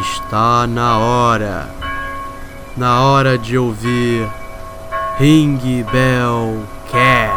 Está 0.00 0.66
na 0.66 0.98
hora. 0.98 1.68
Na 2.76 3.02
hora 3.02 3.38
de 3.38 3.56
ouvir 3.56 4.28
Ring 5.18 5.84
Bell 5.92 6.64
Cast. 6.90 7.33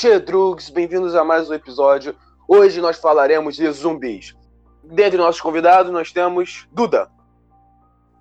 noite, 0.00 0.10
é 0.10 0.18
Drugs. 0.18 0.70
Bem-vindos 0.70 1.14
a 1.14 1.22
mais 1.22 1.50
um 1.50 1.52
episódio. 1.52 2.16
Hoje 2.48 2.80
nós 2.80 2.98
falaremos 2.98 3.54
de 3.54 3.70
zumbis. 3.70 4.34
Dentre 4.82 5.18
nossos 5.18 5.42
convidados, 5.42 5.92
nós 5.92 6.10
temos 6.10 6.66
Duda. 6.72 7.10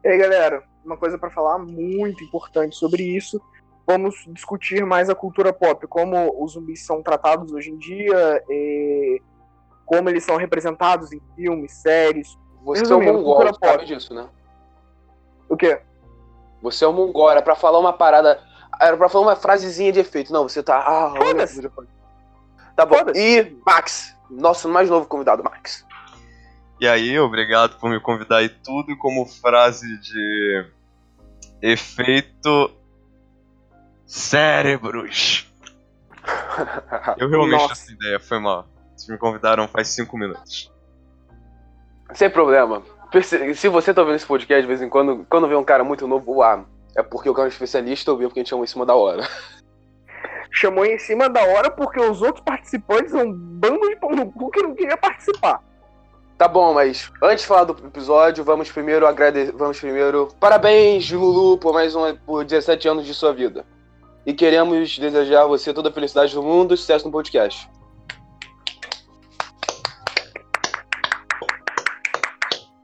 E 0.03 0.09
aí, 0.09 0.17
galera, 0.17 0.61
uma 0.84 0.97
coisa 0.97 1.17
para 1.17 1.29
falar 1.29 1.57
muito 1.57 2.21
importante 2.21 2.75
sobre 2.75 3.03
isso. 3.03 3.41
Vamos 3.87 4.15
discutir 4.27 4.85
mais 4.85 5.09
a 5.09 5.15
cultura 5.15 5.53
pop, 5.53 5.87
como 5.87 6.43
os 6.43 6.51
zumbis 6.51 6.85
são 6.85 7.01
tratados 7.01 7.53
hoje 7.53 7.71
em 7.71 7.77
dia, 7.77 8.43
como 9.85 10.09
eles 10.09 10.25
são 10.25 10.35
representados 10.35 11.13
em 11.13 11.21
filmes, 11.34 11.71
séries. 11.81 12.37
Você 12.63 12.81
Resumindo, 12.81 13.11
é 13.11 13.13
um 13.13 13.21
mongol, 13.21 13.53
sabe 13.63 13.85
disso, 13.85 14.13
né? 14.13 14.27
O 15.48 15.55
quê? 15.55 15.79
Você 16.61 16.84
é 16.84 16.87
um 16.89 16.93
mongol, 16.93 17.31
era 17.31 17.41
pra 17.41 17.55
falar 17.55 17.79
uma 17.79 17.93
parada 17.93 18.37
era 18.79 18.95
pra 18.95 19.09
falar 19.09 19.27
uma 19.27 19.35
frasezinha 19.35 19.91
de 19.91 19.99
efeito. 19.99 20.31
Não, 20.31 20.48
você 20.48 20.63
tá. 20.63 20.77
Ah. 20.77 21.13
Tá 22.76 22.85
bom. 22.85 22.95
E 23.13 23.57
Max, 23.65 24.15
nosso 24.29 24.70
mais 24.70 24.90
novo 24.90 25.05
convidado, 25.05 25.43
Max. 25.43 25.85
E 26.79 26.87
aí, 26.87 27.20
obrigado 27.20 27.77
por 27.77 27.89
me 27.89 27.99
convidar 27.99 28.37
aí 28.37 28.48
tudo 28.48 28.95
como 28.98 29.26
frase 29.26 29.99
de 29.99 30.65
efeito 31.62 32.71
cérebros. 34.05 35.45
Eu 37.17 37.29
realmente 37.29 37.61
Nossa. 37.61 37.73
essa 37.73 37.91
ideia, 37.91 38.20
foi 38.20 38.39
mal. 38.39 38.65
Vocês 38.95 39.09
me 39.09 39.17
convidaram 39.17 39.67
faz 39.67 39.89
cinco 39.89 40.17
minutos. 40.17 40.71
Sem 42.13 42.29
problema. 42.29 42.82
Se 43.55 43.67
você 43.67 43.93
tá 43.93 44.01
ouvindo 44.01 44.15
esse 44.15 44.26
podcast 44.26 44.61
de 44.61 44.67
vez 44.67 44.82
em 44.82 44.89
quando, 44.89 45.26
quando 45.29 45.48
vê 45.48 45.55
um 45.55 45.63
cara 45.63 45.84
muito 45.84 46.07
novo, 46.07 46.41
ah, 46.41 46.63
é 46.99 47.03
porque 47.03 47.29
o 47.29 47.33
cara 47.33 47.47
é 47.47 47.49
um 47.49 47.51
especialista 47.51 48.11
ou 48.11 48.17
viu 48.17 48.29
porque 48.29 48.39
a 48.39 48.43
gente 48.43 48.49
chamou 48.49 48.63
em 48.63 48.67
cima 48.67 48.85
da 48.85 48.95
hora. 48.95 49.27
Chamou 50.51 50.83
em 50.83 50.97
cima 50.97 51.29
da 51.29 51.43
hora 51.43 51.69
porque 51.69 51.99
os 51.99 52.23
outros 52.23 52.43
participantes 52.43 53.11
são 53.11 53.21
um 53.21 53.31
bando 53.31 53.87
de 53.87 53.95
pão 53.97 54.09
no 54.09 54.31
cu 54.31 54.49
que 54.49 54.63
não 54.63 54.73
queria 54.73 54.97
participar. 54.97 55.61
Tá 56.39 56.47
bom, 56.47 56.73
mas 56.73 57.11
antes 57.21 57.41
de 57.41 57.47
falar 57.47 57.65
do 57.65 57.85
episódio, 57.85 58.43
vamos 58.43 58.71
primeiro 58.71 59.05
agradecer. 59.05 59.51
Vamos 59.51 59.79
primeiro. 59.79 60.29
Parabéns, 60.39 61.11
Lulu, 61.11 61.57
por 61.57 61.73
mais 61.73 61.95
um 61.95 62.15
por 62.15 62.45
17 62.45 62.87
anos 62.87 63.05
de 63.05 63.13
sua 63.13 63.33
vida. 63.33 63.65
E 64.25 64.33
queremos 64.33 64.97
desejar 64.97 65.44
a 65.44 65.47
você 65.47 65.73
toda 65.73 65.89
a 65.89 65.91
felicidade 65.91 66.33
do 66.33 66.41
mundo 66.41 66.73
e 66.73 66.77
sucesso 66.77 67.05
no 67.05 67.11
podcast. 67.11 67.69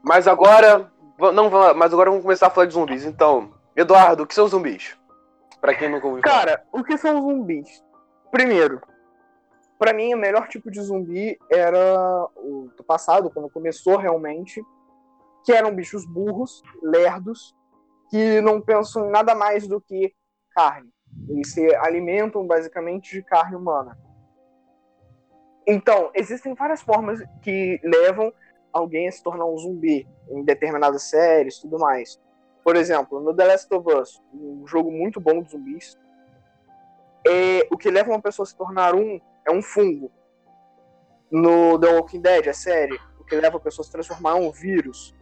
Mas 0.04 0.28
agora. 0.28 0.92
Não, 1.18 1.50
mas 1.74 1.92
agora 1.92 2.10
vamos 2.10 2.22
começar 2.22 2.48
a 2.48 2.50
falar 2.50 2.66
de 2.66 2.74
zumbis. 2.74 3.04
Então, 3.04 3.55
Eduardo, 3.76 4.22
o 4.22 4.26
que 4.26 4.34
são 4.34 4.48
zumbis? 4.48 4.96
Pra 5.60 5.74
quem 5.74 5.90
nunca 5.90 6.06
ouviu 6.06 6.22
falar. 6.22 6.34
Cara, 6.34 6.66
o 6.72 6.82
que 6.82 6.96
são 6.96 7.20
zumbis? 7.20 7.84
Primeiro, 8.30 8.80
pra 9.78 9.92
mim 9.92 10.14
o 10.14 10.18
melhor 10.18 10.48
tipo 10.48 10.70
de 10.70 10.80
zumbi 10.80 11.38
era 11.50 12.26
o 12.36 12.70
do 12.76 12.82
passado, 12.82 13.30
quando 13.30 13.50
começou 13.50 13.96
realmente, 13.98 14.62
que 15.44 15.52
eram 15.52 15.74
bichos 15.74 16.06
burros, 16.06 16.62
lerdos, 16.82 17.54
que 18.10 18.40
não 18.40 18.60
pensam 18.60 19.08
em 19.08 19.10
nada 19.10 19.34
mais 19.34 19.68
do 19.68 19.80
que 19.80 20.14
carne. 20.50 20.90
Eles 21.28 21.52
se 21.52 21.74
alimentam 21.76 22.46
basicamente 22.46 23.12
de 23.12 23.22
carne 23.22 23.56
humana. 23.56 23.98
Então, 25.66 26.10
existem 26.14 26.54
várias 26.54 26.80
formas 26.80 27.20
que 27.42 27.80
levam 27.82 28.32
alguém 28.72 29.08
a 29.08 29.12
se 29.12 29.22
tornar 29.22 29.44
um 29.44 29.58
zumbi 29.58 30.08
em 30.30 30.44
determinadas 30.44 31.02
séries, 31.02 31.58
tudo 31.58 31.78
mais. 31.78 32.20
Por 32.66 32.74
exemplo, 32.74 33.20
no 33.20 33.32
The 33.32 33.44
Last 33.44 33.72
of 33.72 33.88
Us, 33.94 34.20
um 34.34 34.66
jogo 34.66 34.90
muito 34.90 35.20
bom 35.20 35.40
de 35.40 35.52
zumbis, 35.52 35.96
é, 37.24 37.64
o 37.70 37.78
que 37.78 37.88
leva 37.88 38.10
uma 38.10 38.20
pessoa 38.20 38.42
a 38.42 38.48
se 38.48 38.56
tornar 38.56 38.92
um 38.92 39.20
é 39.46 39.52
um 39.52 39.62
fungo. 39.62 40.10
No 41.30 41.78
The 41.78 41.86
Walking 41.94 42.20
Dead, 42.20 42.48
a 42.48 42.52
série, 42.52 42.98
o 43.20 43.24
que 43.24 43.36
leva 43.36 43.58
a 43.58 43.60
pessoa 43.60 43.84
a 43.84 43.86
se 43.86 43.92
transformar 43.92 44.36
em 44.36 44.48
um 44.48 44.50
vírus. 44.50 45.14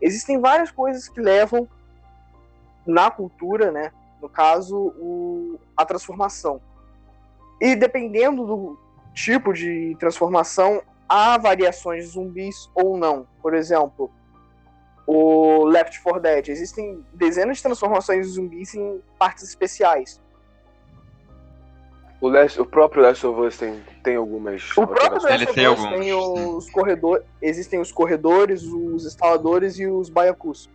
Existem 0.00 0.40
várias 0.40 0.70
coisas 0.70 1.06
que 1.06 1.20
levam 1.20 1.68
na 2.86 3.10
cultura, 3.10 3.70
né? 3.70 3.92
No 4.22 4.30
caso, 4.30 4.74
o- 4.98 5.60
a 5.76 5.84
transformação. 5.84 6.62
E 7.60 7.76
dependendo 7.76 8.46
do 8.46 8.78
tipo 9.12 9.52
de 9.52 9.94
transformação, 10.00 10.80
há 11.06 11.36
variações 11.36 12.04
de 12.06 12.10
zumbis 12.12 12.70
ou 12.74 12.96
não. 12.96 13.28
Por 13.42 13.52
exemplo, 13.52 14.10
o 15.06 15.64
Left 15.64 16.00
4 16.02 16.20
Dead. 16.20 16.48
Existem 16.48 17.04
dezenas 17.12 17.58
de 17.58 17.62
transformações 17.62 18.26
de 18.26 18.32
zumbis 18.32 18.74
em 18.74 19.00
partes 19.18 19.44
especiais. 19.44 20.20
O, 22.20 22.28
Last- 22.28 22.58
o 22.60 22.64
próprio 22.64 23.02
Last 23.02 23.26
of 23.26 23.40
Us 23.40 23.58
tem, 23.58 23.78
tem 24.02 24.16
algumas. 24.16 24.70
O 24.76 24.86
próprio 24.86 25.22
Last 25.22 25.46
tem 25.52 25.66
of 25.68 25.80
Us 25.80 25.84
alguns, 25.84 25.98
tem 26.00 26.02
sim. 26.08 26.56
os 26.56 26.70
corredores, 26.70 27.24
existem 27.42 27.78
os 27.80 27.92
corredores, 27.92 28.62
os 28.62 29.04
instaladores 29.04 29.78
e 29.78 29.86
os 29.86 30.08
baiacus. 30.08 30.70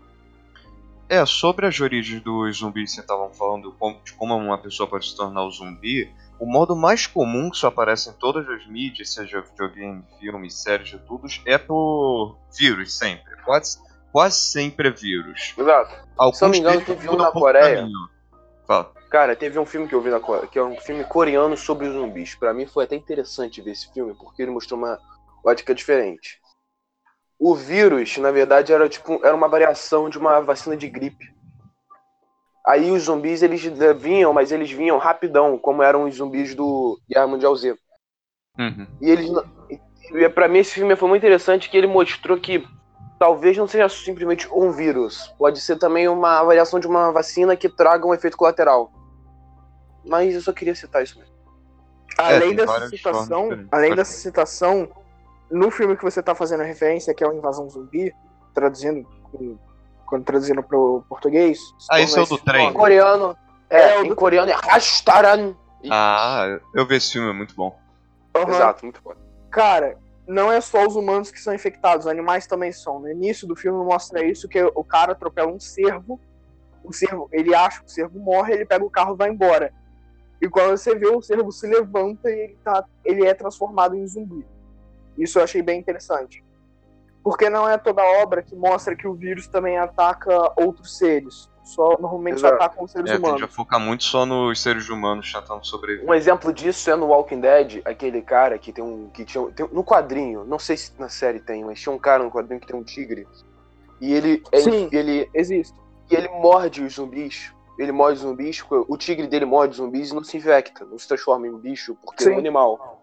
É, 1.10 1.26
sobre 1.26 1.66
as 1.66 1.78
origens 1.82 2.22
dos 2.22 2.58
zumbis 2.60 2.92
que 2.92 2.96
vocês 2.96 3.04
estavam 3.04 3.34
falando, 3.34 3.74
como- 3.74 4.00
de 4.04 4.14
como 4.14 4.36
uma 4.38 4.58
pessoa 4.58 4.88
pode 4.88 5.10
se 5.10 5.18
tornar 5.18 5.44
um 5.46 5.52
zumbi, 5.52 6.10
o 6.40 6.46
modo 6.46 6.74
mais 6.76 7.06
comum 7.06 7.50
que 7.50 7.58
isso 7.58 7.68
aparece 7.68 8.10
em 8.10 8.14
todas 8.14 8.48
as 8.48 8.66
mídias, 8.68 9.12
seja 9.14 9.42
videogame, 9.42 10.04
filme, 10.20 10.50
séries 10.50 10.90
de 10.90 11.00
tudo, 11.00 11.28
é 11.46 11.58
por 11.58 12.38
vírus, 12.58 12.98
sempre. 12.98 13.36
Quase, 13.44 13.80
quase 14.12 14.38
sempre 14.38 14.90
é 14.90 14.92
vírus. 14.92 15.54
Exato. 15.58 16.08
Alguns 16.18 16.38
Se 16.38 16.44
não 16.44 16.50
me 16.50 16.60
engano, 16.60 16.82
teve 16.82 17.10
um 17.10 17.16
na 17.16 17.32
Coreia. 17.32 17.88
Fala. 18.68 18.92
Cara, 19.10 19.36
teve 19.36 19.60
um 19.60 19.66
filme 19.66 19.88
que 19.88 19.96
eu 19.96 20.02
vi 20.02 20.10
na 20.10 20.20
Coreia, 20.20 20.48
que 20.48 20.58
é 20.58 20.64
um 20.64 20.78
filme 20.78 21.04
coreano 21.04 21.58
sobre 21.58 21.88
os 21.88 21.94
zumbis. 21.94 22.36
Pra 22.36 22.54
mim 22.54 22.66
foi 22.66 22.86
até 22.86 22.96
interessante 22.96 23.62
ver 23.62 23.72
esse 23.72 23.92
filme, 23.92 24.14
porque 24.14 24.42
ele 24.42 24.52
mostrou 24.52 24.80
uma 24.80 25.00
ótica 25.44 25.76
diferente. 25.76 26.40
O 27.40 27.56
vírus, 27.56 28.18
na 28.18 28.32
verdade, 28.32 28.72
era 28.72 28.88
tipo 28.88 29.20
era 29.26 29.36
uma 29.36 29.48
variação 29.48 30.10
de 30.10 30.18
uma 30.18 30.40
vacina 30.42 30.78
de 30.78 30.88
gripe. 30.88 31.34
Aí 32.66 32.92
os 32.92 33.04
zumbis 33.04 33.42
eles 33.42 33.64
vinham, 33.98 34.32
mas 34.32 34.52
eles 34.52 34.72
vinham 34.72 34.98
rapidão, 35.00 35.58
como 35.58 35.82
eram 35.82 36.04
os 36.04 36.16
zumbis 36.16 36.54
do 36.54 37.00
Guerra 37.10 37.28
Mundial 37.28 37.56
Z. 37.56 37.76
Uhum. 38.60 38.88
E 39.02 39.10
eles 39.10 39.30
e 40.14 40.30
para 40.30 40.48
mim 40.48 40.60
esse 40.60 40.74
filme 40.74 40.96
foi 40.96 41.10
muito 41.10 41.22
interessante 41.22 41.70
que 41.70 41.78
ele 41.78 41.88
mostrou 41.88 42.40
que 42.40 42.64
talvez 43.22 43.56
não 43.56 43.68
seja 43.68 43.88
simplesmente 43.88 44.50
um 44.52 44.72
vírus, 44.72 45.32
pode 45.38 45.62
ser 45.62 45.78
também 45.78 46.08
uma 46.08 46.42
variação 46.44 46.80
de 46.80 46.88
uma 46.88 47.12
vacina 47.12 47.56
que 47.56 47.70
traga 47.70 48.04
um 48.08 48.16
efeito 48.16 48.36
colateral. 48.36 48.92
Mas 50.04 50.34
eu 50.34 50.42
só 50.42 50.52
queria 50.52 50.74
citar 50.74 51.04
isso 51.04 51.20
mesmo. 51.20 51.32
É, 52.20 52.36
Além 52.38 52.56
dessa 52.56 52.72
formas 52.74 52.90
citação, 52.90 53.50
além 53.72 53.94
dessa 53.94 54.12
citação, 54.14 54.90
no 55.52 55.70
filme 55.70 55.96
que 55.96 56.04
você 56.04 56.24
tá 56.24 56.34
fazendo 56.34 56.64
referência, 56.64 57.14
que 57.14 57.24
é 57.24 57.28
o 57.28 57.32
Invasão 57.34 57.70
Zumbi, 57.70 58.12
traduzindo 58.56 59.08
quando 60.08 60.26
traduzindo 60.26 60.64
pro 60.64 61.04
português. 61.08 61.60
se 61.60 61.88
Ah, 61.92 62.02
esse 62.02 62.18
é 62.18 62.24
o 62.24 62.26
do 62.26 62.40
trem. 62.40 62.62
Em 62.62 62.66
nome. 62.66 62.76
coreano, 62.76 63.38
é, 63.70 63.82
É, 63.94 64.00
o 64.00 64.06
em 64.06 64.10
do- 64.10 64.16
coreano 64.16 64.50
é 64.50 64.56
Rastaran. 64.56 65.54
Ah, 65.92 66.58
eu 66.74 66.88
vi 66.88 66.96
esse 66.96 67.12
filme, 67.12 67.30
é 67.30 67.34
muito 67.34 67.54
bom. 67.56 67.78
Aham. 68.36 68.50
Exato, 68.50 68.84
muito 68.84 69.00
bom. 69.04 69.14
Cara, 69.52 69.96
não 70.32 70.50
é 70.50 70.62
só 70.62 70.88
os 70.88 70.96
humanos 70.96 71.30
que 71.30 71.40
são 71.40 71.54
infectados, 71.54 72.06
os 72.06 72.12
animais 72.12 72.48
também 72.48 72.72
são. 72.72 73.00
No 73.00 73.12
início 73.12 73.46
do 73.46 73.56
filme 73.56 73.84
mostra 73.84 74.26
isso, 74.26 74.48
que 74.48 74.64
o 74.64 74.84
cara 74.84 75.12
atropela 75.12 75.52
um 75.52 75.60
cervo, 75.60 76.20
o 76.84 76.94
cervo, 76.94 77.28
ele 77.34 77.54
acha 77.54 77.82
que 77.82 77.88
o 77.88 77.90
cervo 77.90 78.18
morre, 78.18 78.54
ele 78.54 78.66
pega 78.66 78.84
o 78.84 78.90
carro 78.90 79.14
e 79.14 79.18
vai 79.18 79.30
embora. 79.30 79.74
E 80.42 80.48
quando 80.48 80.78
você 80.78 80.96
vê, 80.96 81.08
o 81.08 81.22
cervo 81.22 81.52
se 81.52 81.68
levanta 81.68 82.32
e 82.32 82.40
ele, 82.40 82.58
tá, 82.64 82.86
ele 83.04 83.26
é 83.26 83.34
transformado 83.34 83.94
em 83.94 84.08
zumbi. 84.08 84.46
Isso 85.18 85.38
eu 85.38 85.44
achei 85.44 85.62
bem 85.62 85.80
interessante. 85.80 86.44
Porque 87.22 87.50
não 87.50 87.70
é 87.70 87.78
toda 87.78 88.02
obra 88.02 88.42
que 88.42 88.56
mostra 88.56 88.96
que 88.96 89.08
o 89.08 89.14
vírus 89.14 89.48
também 89.48 89.78
ataca 89.78 90.54
outros 90.56 90.98
seres. 90.98 91.51
Só 91.64 91.90
normalmente 92.00 92.40
só 92.40 92.48
Exato. 92.48 92.64
atacam 92.64 92.84
os 92.86 92.92
seres 92.92 93.12
É, 93.12 93.18
humanos. 93.18 93.54
focar 93.54 93.80
muito 93.80 94.04
só 94.04 94.26
nos 94.26 94.60
seres 94.62 94.90
humanos 94.90 95.32
tentando 95.32 95.66
sobreviver. 95.66 96.10
Um 96.10 96.14
exemplo 96.14 96.52
disso 96.52 96.90
é 96.90 96.96
no 96.96 97.08
Walking 97.08 97.40
Dead, 97.40 97.82
aquele 97.86 98.22
cara 98.22 98.58
que 98.58 98.74
tem 98.74 98.84
um. 98.84 99.10
que 99.10 99.24
tinha 99.24 99.46
tem- 99.52 99.68
no 99.72 99.84
quadrinho, 99.84 100.44
não 100.44 100.58
sei 100.58 100.76
se 100.76 100.92
na 101.00 101.08
série 101.08 101.40
tem, 101.40 101.64
mas 101.64 101.80
tinha 101.80 101.94
um 101.94 102.00
cara 102.00 102.24
no 102.24 102.32
quadrinho 102.32 102.60
que 102.60 102.66
tem 102.68 102.76
um 102.76 102.84
tigre. 102.84 103.28
E 104.02 104.12
ele 104.12 104.42
é, 104.52 104.60
Sim. 104.62 104.90
ele 104.92 105.30
Existe. 105.34 105.78
e 106.10 106.16
ele 106.16 106.28
morde 106.30 106.84
os 106.84 106.94
zumbis. 106.96 107.54
ele 107.80 107.92
morde 107.92 108.20
zumbis, 108.20 108.64
o 108.70 108.98
tigre 108.98 109.26
dele 109.28 109.46
morde 109.46 109.78
zumbis 109.78 110.10
e 110.12 110.14
não 110.16 110.24
se 110.24 110.38
infecta, 110.38 110.86
não 110.86 111.00
se 111.00 111.08
transforma 111.08 111.48
em 111.48 111.58
bicho, 111.58 111.96
porque 112.04 112.24
é 112.24 112.28
um 112.28 112.34
Sim. 112.34 112.38
animal. 112.40 113.02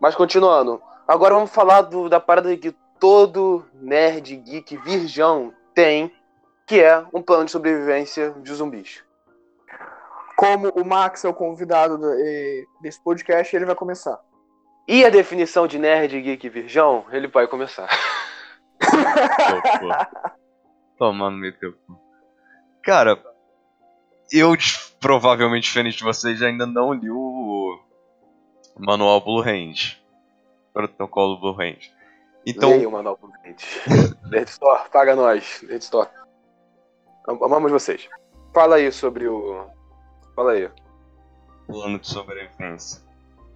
Mas 0.00 0.14
continuando, 0.16 0.80
agora 1.06 1.34
vamos 1.34 1.50
falar 1.50 1.82
do- 1.82 2.08
da 2.08 2.18
parada 2.18 2.56
que 2.56 2.74
todo 2.98 3.64
nerd, 3.74 4.34
geek, 4.36 4.76
virgão 4.78 5.52
tem, 5.74 6.12
que 6.72 6.80
é 6.82 7.04
um 7.12 7.20
plano 7.20 7.44
de 7.44 7.50
sobrevivência 7.50 8.30
de 8.38 8.54
zumbis. 8.54 9.04
Como 10.34 10.70
o 10.70 10.82
Max 10.86 11.22
é 11.22 11.28
o 11.28 11.34
convidado 11.34 11.98
do- 11.98 12.16
desse 12.80 12.98
podcast, 13.04 13.54
ele 13.54 13.66
vai 13.66 13.74
começar. 13.74 14.18
E 14.88 15.04
a 15.04 15.10
definição 15.10 15.66
de 15.66 15.78
nerd, 15.78 16.18
geek 16.18 16.46
e 16.46 16.48
virgão, 16.48 17.04
ele 17.12 17.28
vai 17.28 17.46
começar. 17.46 17.90
Tomando 20.96 21.36
meio 21.36 21.52
cu. 21.58 21.74
Cara, 22.82 23.22
eu 24.32 24.54
provavelmente, 24.98 25.64
diferente 25.64 25.98
de 25.98 26.04
vocês, 26.04 26.40
ainda 26.42 26.64
não 26.66 26.94
li 26.94 27.10
o 27.10 27.78
manual 28.78 29.20
Blue 29.20 29.42
Range. 29.42 30.02
Protocolo 30.72 31.38
Blue 31.38 31.52
Range. 31.52 31.92
Então, 32.46 32.70
Leia 32.70 32.88
o 32.88 32.92
manual 32.92 33.18
cliente. 33.18 33.66
Nerd 34.30 34.48
Store, 34.48 34.88
paga 34.90 35.14
nós, 35.14 35.60
Nerd 35.62 35.82
Store. 35.82 36.08
Am- 36.16 36.21
Amamos 37.26 37.70
vocês. 37.70 38.08
Fala 38.52 38.76
aí 38.76 38.90
sobre 38.92 39.26
o. 39.28 39.66
Fala 40.34 40.52
aí. 40.52 40.68
plano 41.66 41.98
de 41.98 42.06
sobrevivência. 42.08 43.00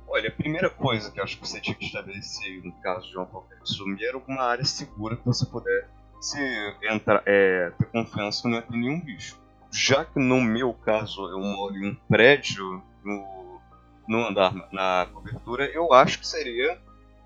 Olha, 0.09 0.29
a 0.29 0.33
primeira 0.33 0.71
coisa 0.71 1.11
que 1.11 1.19
eu 1.19 1.25
acho 1.25 1.39
que 1.39 1.47
você 1.47 1.61
tinha 1.61 1.75
que 1.75 1.85
estabelecer 1.85 2.63
no 2.65 2.73
caso 2.81 3.09
de 3.11 3.19
um 3.19 3.23
apocalipse 3.23 3.75
zumbi 3.75 4.05
era 4.07 4.17
uma 4.17 4.43
área 4.43 4.65
segura 4.65 5.17
que 5.17 5.27
você 5.27 5.45
puder 5.47 5.89
se 6.21 6.39
entrar, 6.85 7.23
é, 7.27 7.71
ter 7.77 7.87
confiança 7.87 8.43
que 8.43 8.49
não 8.49 8.63
ter 8.63 8.77
nenhum 8.77 9.01
bicho. 9.01 9.37
Já 9.73 10.05
que 10.05 10.19
no 10.19 10.41
meu 10.41 10.73
caso 10.73 11.29
eu 11.29 11.41
moro 11.41 11.75
em 11.77 11.91
um 11.91 11.95
prédio 12.09 12.81
no, 13.05 13.61
no 14.07 14.27
andar 14.29 14.55
na 14.73 15.09
cobertura, 15.12 15.67
eu 15.67 15.93
acho 15.93 16.21
que 16.21 16.27
seria 16.27 16.79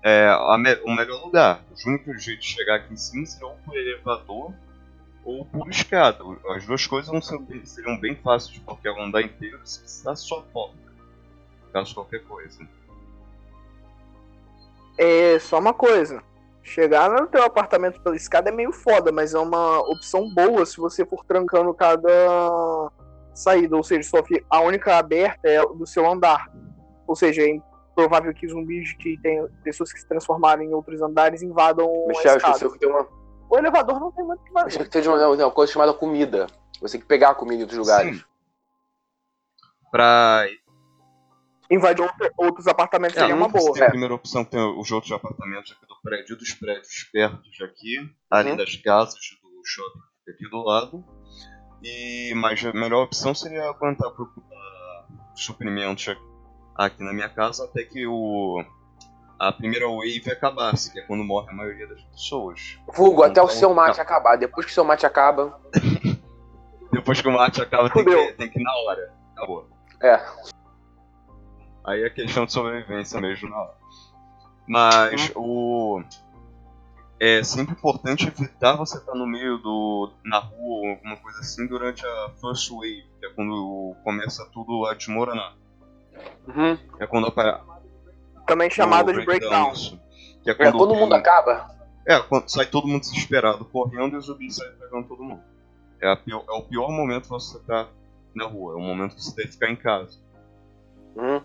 é, 0.03 0.27
me- 0.57 0.81
o 0.83 0.91
melhor 0.93 1.23
lugar. 1.23 1.61
O 1.71 1.89
único 1.89 2.17
jeito 2.17 2.39
de 2.41 2.47
chegar 2.47 2.77
aqui 2.77 2.93
em 2.93 2.97
cima 2.97 3.25
seria 3.27 3.47
ou 3.47 3.55
por 3.57 3.77
elevador 3.77 4.53
ou 5.23 5.45
por 5.45 5.69
escada. 5.69 6.19
As 6.49 6.65
duas 6.65 6.85
coisas 6.85 7.11
não 7.11 7.21
seriam 7.21 7.99
bem 7.99 8.15
fáceis, 8.15 8.57
porque 8.59 8.87
é 8.87 8.91
o 8.91 9.01
andar 9.01 9.21
inteiro 9.21 9.59
se 9.63 9.79
precisar 9.79 10.15
só 10.15 10.41
porta. 10.53 10.77
Caso 11.71 11.93
qualquer 11.93 12.23
coisa. 12.23 12.67
É 14.97 15.39
só 15.39 15.59
uma 15.59 15.73
coisa. 15.73 16.21
Chegar 16.63 17.09
no 17.09 17.27
teu 17.27 17.43
apartamento 17.43 17.99
pela 18.01 18.15
escada 18.15 18.49
é 18.49 18.51
meio 18.51 18.71
foda, 18.71 19.11
mas 19.11 19.33
é 19.33 19.39
uma 19.39 19.79
opção 19.79 20.31
boa 20.33 20.65
se 20.65 20.77
você 20.77 21.05
for 21.05 21.23
trancando 21.25 21.73
cada 21.73 22.91
saída. 23.33 23.75
Ou 23.75 23.83
seja, 23.83 24.03
só 24.03 24.17
a 24.49 24.61
única 24.61 24.97
aberta 24.97 25.47
é 25.47 25.61
do 25.65 25.87
seu 25.87 26.09
andar. 26.09 26.51
Ou 27.07 27.15
seja, 27.15 27.41
é 27.41 27.59
provável 27.95 28.33
que 28.33 28.47
zumbis 28.47 28.93
que 28.93 29.17
tem 29.17 29.45
pessoas 29.63 29.91
que 29.91 29.99
se 29.99 30.07
transformaram 30.07 30.61
em 30.61 30.73
outros 30.73 31.01
andares 31.01 31.41
invadam 31.41 31.87
a 32.05 32.07
Michel, 32.07 32.37
escada. 32.37 32.53
esqueceu 32.53 32.71
que 32.71 32.79
tem 32.79 32.89
uma, 32.89 33.07
O 33.51 33.57
elevador 33.57 33.99
não 33.99 34.11
tem 34.11 34.23
muito 34.25 34.39
o 34.39 34.43
que 34.45 34.51
fazer. 34.53 34.83
que 34.85 34.89
tem 34.89 35.07
uma, 35.07 35.27
uma 35.27 35.51
coisa 35.51 35.73
chamada 35.73 35.93
comida. 35.93 36.47
Você 36.79 36.93
tem 36.93 37.01
que 37.01 37.07
pegar 37.07 37.31
a 37.31 37.35
comida 37.35 37.65
dos 37.65 37.77
lugares. 37.77 38.17
Sim. 38.17 38.23
Pra. 39.91 40.45
Invadir 41.69 42.01
outra- 42.03 42.31
outros 42.37 42.67
apartamentos 42.67 43.15
É, 43.15 43.21
seria 43.21 43.35
uma 43.35 43.47
boa. 43.47 43.73
tem 43.73 43.83
a 43.83 43.89
primeira 43.89 44.13
opção 44.13 44.43
que 44.43 44.51
tem 44.51 44.59
os 44.77 44.91
outros 44.91 45.11
apartamentos 45.13 45.71
aqui 45.71 45.85
do 45.87 45.95
prédio, 46.03 46.37
dos 46.37 46.53
prédios 46.53 47.03
perto 47.13 47.49
de 47.49 47.63
aqui, 47.63 47.95
além 48.29 48.51
Uhum. 48.51 48.57
das 48.57 48.75
casas 48.75 49.13
do 49.41 49.61
shopping 49.65 49.99
que 49.99 50.19
fica 50.19 50.31
aqui 50.31 50.49
do 50.49 50.63
lado. 50.63 51.05
E 51.81 52.33
mas 52.35 52.63
a 52.65 52.73
melhor 52.73 53.03
opção 53.05 53.33
seria 53.33 53.69
aguentar 53.69 54.11
procurar 54.11 55.07
suprimentos 55.33 56.13
aqui 56.75 57.01
na 57.03 57.13
minha 57.13 57.29
casa 57.29 57.63
até 57.63 57.83
que 57.83 58.05
o 58.05 58.63
a 59.41 59.51
primeira 59.51 59.87
wave 59.89 60.31
acabasse, 60.31 60.91
que 60.91 60.99
é 60.99 61.01
quando 61.01 61.23
morre 61.23 61.49
a 61.49 61.53
maioria 61.53 61.87
das 61.87 61.99
pessoas. 62.03 62.77
Vulgo, 62.93 63.23
até 63.23 63.41
o 63.41 63.45
Então, 63.45 63.55
seu 63.55 63.73
mate 63.73 63.95
tá. 63.95 64.03
acabar. 64.03 64.35
Depois 64.35 64.67
que 64.67 64.71
o 64.71 64.75
seu 64.75 64.83
mate 64.83 65.03
acaba. 65.03 65.59
Depois 66.93 67.19
que 67.19 67.27
o 67.27 67.31
mate 67.31 67.59
acaba, 67.59 67.89
tem 67.89 68.05
que, 68.05 68.33
tem 68.33 68.49
que 68.49 68.59
ir 68.59 68.63
na 68.63 68.71
hora. 68.75 69.13
Acabou. 69.35 69.67
É. 69.99 70.21
Aí 71.83 72.03
é 72.03 72.09
questão 72.11 72.45
de 72.45 72.53
sobrevivência 72.53 73.19
mesmo 73.19 73.49
na 73.49 73.57
hora. 73.57 73.77
Mas 74.67 75.31
o. 75.35 76.03
É 77.19 77.43
sempre 77.43 77.73
importante 77.73 78.27
evitar 78.27 78.75
você 78.75 78.97
estar 78.97 79.15
no 79.15 79.25
meio 79.25 79.57
do. 79.57 80.11
na 80.23 80.37
rua 80.37 80.53
ou 80.59 80.89
alguma 80.89 81.17
coisa 81.17 81.39
assim 81.39 81.65
durante 81.65 82.05
a 82.05 82.29
first 82.39 82.69
wave, 82.69 83.09
que 83.19 83.25
é 83.25 83.29
quando 83.33 83.95
começa 84.03 84.47
tudo 84.53 84.85
a 84.85 84.93
desmoronar. 84.93 85.55
Uhum. 86.47 86.77
É 86.99 87.07
quando 87.07 87.27
aparece. 87.27 87.70
Também 88.45 88.69
chamada 88.69 89.13
de 89.13 89.23
breakdown. 89.25 89.73
Que 90.43 90.49
é 90.49 90.53
É, 90.53 90.55
quando, 90.55 90.77
quando 90.77 90.91
o 90.91 90.95
mundo 90.95 91.13
acaba. 91.13 91.69
É, 92.07 92.19
quando 92.19 92.49
sai 92.49 92.65
todo 92.65 92.87
mundo 92.87 93.01
desesperado 93.01 93.63
correndo 93.65 94.15
e 94.15 94.17
os 94.17 94.25
zumbis 94.25 94.55
saem 94.55 94.73
pegando 94.73 95.07
todo 95.07 95.23
mundo. 95.23 95.41
É, 96.01 96.11
a 96.11 96.15
pior- 96.15 96.43
é 96.49 96.51
o 96.51 96.63
pior 96.63 96.89
momento 96.91 97.23
que 97.23 97.29
você 97.29 97.59
tá 97.59 97.87
na 98.33 98.45
rua, 98.45 98.73
é 98.73 98.77
o 98.77 98.79
momento 98.79 99.15
que 99.15 99.23
você 99.23 99.35
tem 99.35 99.45
que 99.45 99.51
ficar 99.53 99.69
em 99.69 99.75
casa. 99.75 100.17
Uhum. 101.15 101.41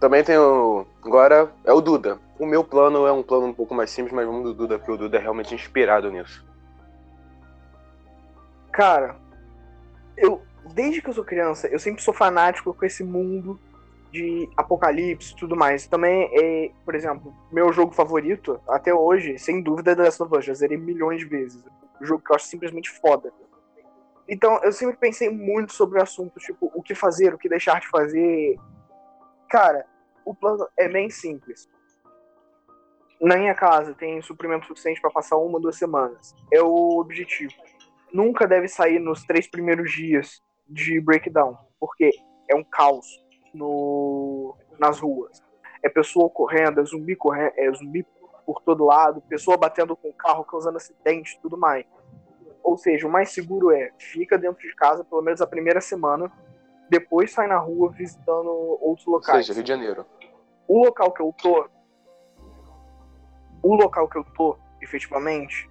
Também 0.00 0.24
tem 0.24 0.36
o. 0.36 0.84
Agora 1.04 1.52
é 1.64 1.72
o 1.72 1.80
Duda. 1.80 2.18
O 2.40 2.44
meu 2.46 2.64
plano 2.64 3.06
é 3.06 3.12
um 3.12 3.22
plano 3.22 3.46
um 3.46 3.52
pouco 3.54 3.72
mais 3.72 3.88
simples, 3.90 4.12
mas 4.12 4.26
vamos 4.26 4.42
do 4.42 4.52
Duda, 4.52 4.78
porque 4.78 4.90
o 4.90 4.96
Duda 4.96 5.16
é 5.16 5.20
realmente 5.20 5.54
inspirado 5.54 6.10
nisso. 6.10 6.44
Cara, 8.72 9.16
eu 10.16 10.42
desde 10.74 11.00
que 11.02 11.08
eu 11.08 11.14
sou 11.14 11.24
criança, 11.24 11.68
eu 11.68 11.78
sempre 11.78 12.02
sou 12.02 12.14
fanático 12.14 12.72
com 12.74 12.84
esse 12.84 13.04
mundo 13.04 13.60
de 14.12 14.48
apocalipse 14.56 15.32
e 15.32 15.36
tudo 15.36 15.56
mais. 15.56 15.86
Também 15.86 16.30
é, 16.32 16.70
por 16.84 16.94
exemplo, 16.94 17.34
meu 17.50 17.72
jogo 17.72 17.92
favorito 17.92 18.60
até 18.68 18.94
hoje, 18.94 19.38
sem 19.38 19.62
dúvida, 19.62 19.92
é 19.92 19.94
The 19.96 20.02
Last 20.02 20.22
of 20.22 20.36
Us. 20.36 20.44
Já 20.44 20.54
zerei 20.54 20.76
milhões 20.76 21.20
de 21.20 21.26
vezes. 21.26 21.64
Um 22.00 22.04
jogo 22.04 22.22
que 22.22 22.30
eu 22.30 22.36
acho 22.36 22.46
simplesmente 22.46 22.90
foda. 22.90 23.32
Então, 24.28 24.62
eu 24.62 24.72
sempre 24.72 24.96
pensei 24.96 25.30
muito 25.30 25.72
sobre 25.72 25.98
o 25.98 26.02
assunto, 26.02 26.38
tipo, 26.38 26.70
o 26.74 26.82
que 26.82 26.94
fazer, 26.94 27.34
o 27.34 27.38
que 27.38 27.48
deixar 27.48 27.80
de 27.80 27.88
fazer. 27.88 28.56
Cara, 29.48 29.84
o 30.24 30.34
plano 30.34 30.68
é 30.78 30.88
bem 30.88 31.10
simples. 31.10 31.68
Na 33.20 33.36
minha 33.36 33.54
casa 33.54 33.94
tem 33.94 34.20
suprimento 34.20 34.66
suficiente 34.66 35.00
para 35.00 35.10
passar 35.10 35.36
uma, 35.36 35.60
duas 35.60 35.76
semanas. 35.76 36.34
É 36.52 36.60
o 36.60 36.98
objetivo 36.98 37.52
nunca 38.12 38.46
deve 38.46 38.68
sair 38.68 38.98
nos 38.98 39.24
três 39.24 39.46
primeiros 39.46 39.90
dias 39.90 40.42
de 40.68 41.00
breakdown, 41.00 41.56
porque 41.80 42.10
é 42.50 42.54
um 42.54 42.62
caos 42.64 43.06
no, 43.54 44.56
nas 44.78 44.98
ruas. 45.00 45.42
É 45.82 45.88
pessoa 45.88 46.28
correndo, 46.30 46.80
é 46.80 46.84
zumbi 46.84 47.16
correndo, 47.16 47.52
é 47.56 47.70
zumbi 47.72 48.06
por 48.46 48.60
todo 48.62 48.84
lado, 48.84 49.20
pessoa 49.22 49.56
batendo 49.56 49.96
com 49.96 50.08
o 50.08 50.12
carro, 50.14 50.44
causando 50.44 50.76
acidente, 50.76 51.38
tudo 51.40 51.56
mais. 51.56 51.84
Ou 52.62 52.76
seja, 52.76 53.06
o 53.06 53.10
mais 53.10 53.30
seguro 53.30 53.70
é 53.72 53.90
fica 53.98 54.36
dentro 54.38 54.60
de 54.66 54.74
casa 54.76 55.04
pelo 55.04 55.22
menos 55.22 55.40
a 55.40 55.46
primeira 55.46 55.80
semana, 55.80 56.30
depois 56.88 57.32
sai 57.32 57.46
na 57.46 57.58
rua 57.58 57.90
visitando 57.90 58.48
outros 58.80 59.06
Ou 59.06 59.14
locais 59.14 59.46
seja, 59.46 59.54
Rio 59.54 59.62
de 59.64 59.68
Janeiro. 59.68 60.06
o 60.68 60.84
local 60.84 61.12
que 61.12 61.22
eu 61.22 61.34
tô, 61.42 61.68
o 63.62 63.74
local 63.74 64.08
que 64.08 64.18
eu 64.18 64.24
tô, 64.36 64.56
efetivamente, 64.80 65.68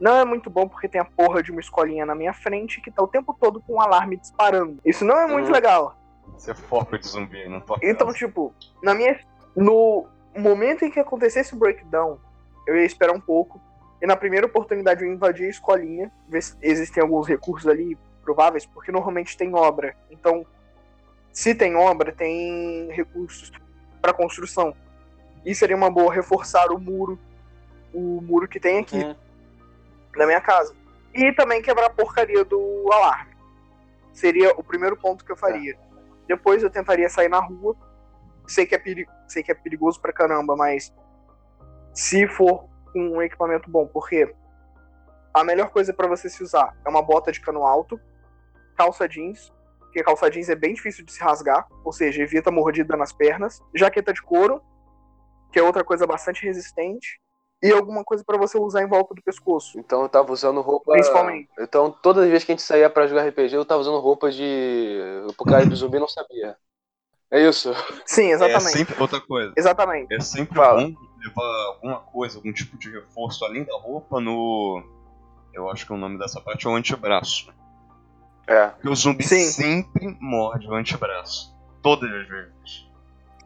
não 0.00 0.16
é 0.16 0.24
muito 0.24 0.48
bom 0.50 0.68
porque 0.68 0.88
tem 0.88 1.00
a 1.00 1.04
porra 1.04 1.42
de 1.42 1.50
uma 1.50 1.60
escolinha 1.60 2.04
na 2.06 2.14
minha 2.14 2.32
frente 2.32 2.80
que 2.80 2.90
tá 2.90 3.02
o 3.02 3.08
tempo 3.08 3.36
todo 3.40 3.60
com 3.62 3.74
um 3.74 3.80
alarme 3.80 4.16
disparando. 4.16 4.78
Isso 4.84 5.04
não 5.04 5.16
é 5.16 5.26
muito 5.26 5.46
Uhum. 5.46 5.52
legal. 5.52 5.96
Você 6.36 6.50
é 6.52 6.54
foco 6.54 6.98
de 6.98 7.06
zumbi, 7.06 7.48
não 7.48 7.60
toca. 7.60 7.80
Então, 7.84 8.12
tipo, 8.12 8.54
na 8.82 8.94
minha 8.94 9.18
no 9.56 10.06
momento 10.36 10.84
em 10.84 10.90
que 10.90 11.00
acontecesse 11.00 11.54
o 11.54 11.58
breakdown, 11.58 12.18
eu 12.66 12.76
ia 12.76 12.84
esperar 12.84 13.12
um 13.12 13.20
pouco 13.20 13.60
e 14.00 14.06
na 14.06 14.16
primeira 14.16 14.46
oportunidade 14.46 15.04
eu 15.04 15.12
invadir 15.12 15.46
a 15.46 15.50
escolinha, 15.50 16.12
ver 16.28 16.42
se 16.42 16.56
existem 16.62 17.02
alguns 17.02 17.26
recursos 17.26 17.68
ali 17.68 17.98
prováveis, 18.22 18.64
porque 18.66 18.92
normalmente 18.92 19.36
tem 19.36 19.54
obra. 19.54 19.96
Então, 20.10 20.46
se 21.32 21.54
tem 21.54 21.74
obra, 21.74 22.12
tem 22.12 22.88
recursos 22.92 23.50
para 24.00 24.12
construção. 24.12 24.74
E 25.44 25.54
seria 25.54 25.76
uma 25.76 25.90
boa 25.90 26.12
reforçar 26.12 26.70
o 26.70 26.78
muro, 26.78 27.18
o 27.92 28.20
muro 28.20 28.46
que 28.46 28.60
tem 28.60 28.78
aqui 28.78 28.98
Uhum. 28.98 29.16
na 30.16 30.26
minha 30.26 30.40
casa. 30.40 30.74
E 31.14 31.32
também 31.32 31.62
quebrar 31.62 31.86
a 31.86 31.90
porcaria 31.90 32.44
do 32.44 32.88
alarme. 32.92 33.34
Seria 34.12 34.52
o 34.56 34.62
primeiro 34.62 34.96
ponto 34.96 35.24
que 35.24 35.32
eu 35.32 35.36
faria. 35.36 35.76
Depois 36.28 36.62
eu 36.62 36.70
tentaria 36.70 37.08
sair 37.08 37.28
na 37.28 37.40
rua. 37.40 37.74
Sei 38.46 38.66
que 38.66 38.74
é, 38.74 38.78
peri 38.78 39.06
sei 39.26 39.42
que 39.42 39.50
é 39.50 39.54
perigoso 39.54 40.00
pra 40.00 40.12
caramba, 40.12 40.54
mas 40.54 40.92
se 41.92 42.26
for 42.28 42.68
com 42.92 43.00
um 43.16 43.22
equipamento 43.22 43.70
bom, 43.70 43.86
porque 43.86 44.34
a 45.34 45.44
melhor 45.44 45.70
coisa 45.70 45.92
pra 45.92 46.06
você 46.06 46.28
se 46.28 46.42
usar 46.42 46.76
é 46.84 46.88
uma 46.88 47.02
bota 47.02 47.32
de 47.32 47.40
cano 47.40 47.66
alto, 47.66 48.00
calça 48.76 49.08
jeans, 49.08 49.52
porque 49.78 50.02
calça 50.02 50.30
jeans 50.30 50.48
é 50.48 50.54
bem 50.54 50.74
difícil 50.74 51.04
de 51.04 51.12
se 51.12 51.20
rasgar, 51.20 51.66
ou 51.84 51.92
seja, 51.92 52.22
evita 52.22 52.50
mordida 52.50 52.96
nas 52.96 53.12
pernas, 53.12 53.60
jaqueta 53.74 54.12
de 54.12 54.22
couro, 54.22 54.62
que 55.52 55.58
é 55.58 55.62
outra 55.62 55.84
coisa 55.84 56.06
bastante 56.06 56.44
resistente, 56.44 57.20
e 57.62 57.72
alguma 57.72 58.04
coisa 58.04 58.22
pra 58.24 58.36
você 58.38 58.58
usar 58.58 58.82
em 58.82 58.86
volta 58.88 59.14
do 59.14 59.22
pescoço. 59.22 59.78
Então 59.78 60.02
eu 60.02 60.08
tava 60.08 60.32
usando 60.32 60.60
roupa. 60.60 60.92
Principalmente. 60.92 61.48
Então 61.58 61.90
todas 61.90 62.24
as 62.24 62.30
vezes 62.30 62.44
que 62.44 62.52
a 62.52 62.54
gente 62.54 62.62
saía 62.64 62.88
pra 62.90 63.06
jogar 63.06 63.26
RPG, 63.28 63.54
eu 63.54 63.64
tava 63.64 63.80
usando 63.80 63.98
roupa 64.00 64.30
de. 64.30 64.98
Apocalipse 65.30 65.74
zumbi 65.76 65.96
e 65.96 66.00
não 66.00 66.08
sabia. 66.08 66.56
É 67.30 67.46
isso. 67.46 67.72
Sim, 68.06 68.28
É 68.28 68.30
exatamente. 68.32 68.62
sempre 68.78 69.00
outra 69.00 69.20
coisa. 69.20 69.52
Exatamente. 69.56 70.14
É 70.14 70.20
sempre 70.20 70.56
Fala. 70.56 70.80
bom 70.82 70.94
levar 71.18 71.66
alguma 71.66 72.00
coisa, 72.00 72.38
algum 72.38 72.52
tipo 72.52 72.78
de 72.78 72.90
reforço 72.90 73.44
além 73.44 73.64
da 73.64 73.76
roupa 73.76 74.20
no. 74.20 74.82
Eu 75.52 75.68
acho 75.70 75.84
que 75.84 75.92
o 75.92 75.96
nome 75.96 76.18
dessa 76.18 76.40
parte 76.40 76.66
é 76.66 76.70
o 76.70 76.74
antebraço. 76.74 77.52
É, 78.46 78.68
Porque 78.68 78.88
o 78.88 78.94
zumbi 78.96 79.24
Sim. 79.24 79.42
sempre 79.44 80.16
morde 80.20 80.66
o 80.68 80.74
antebraço. 80.74 81.54
Todas 81.82 82.10
as 82.10 82.26
vezes. 82.28 82.87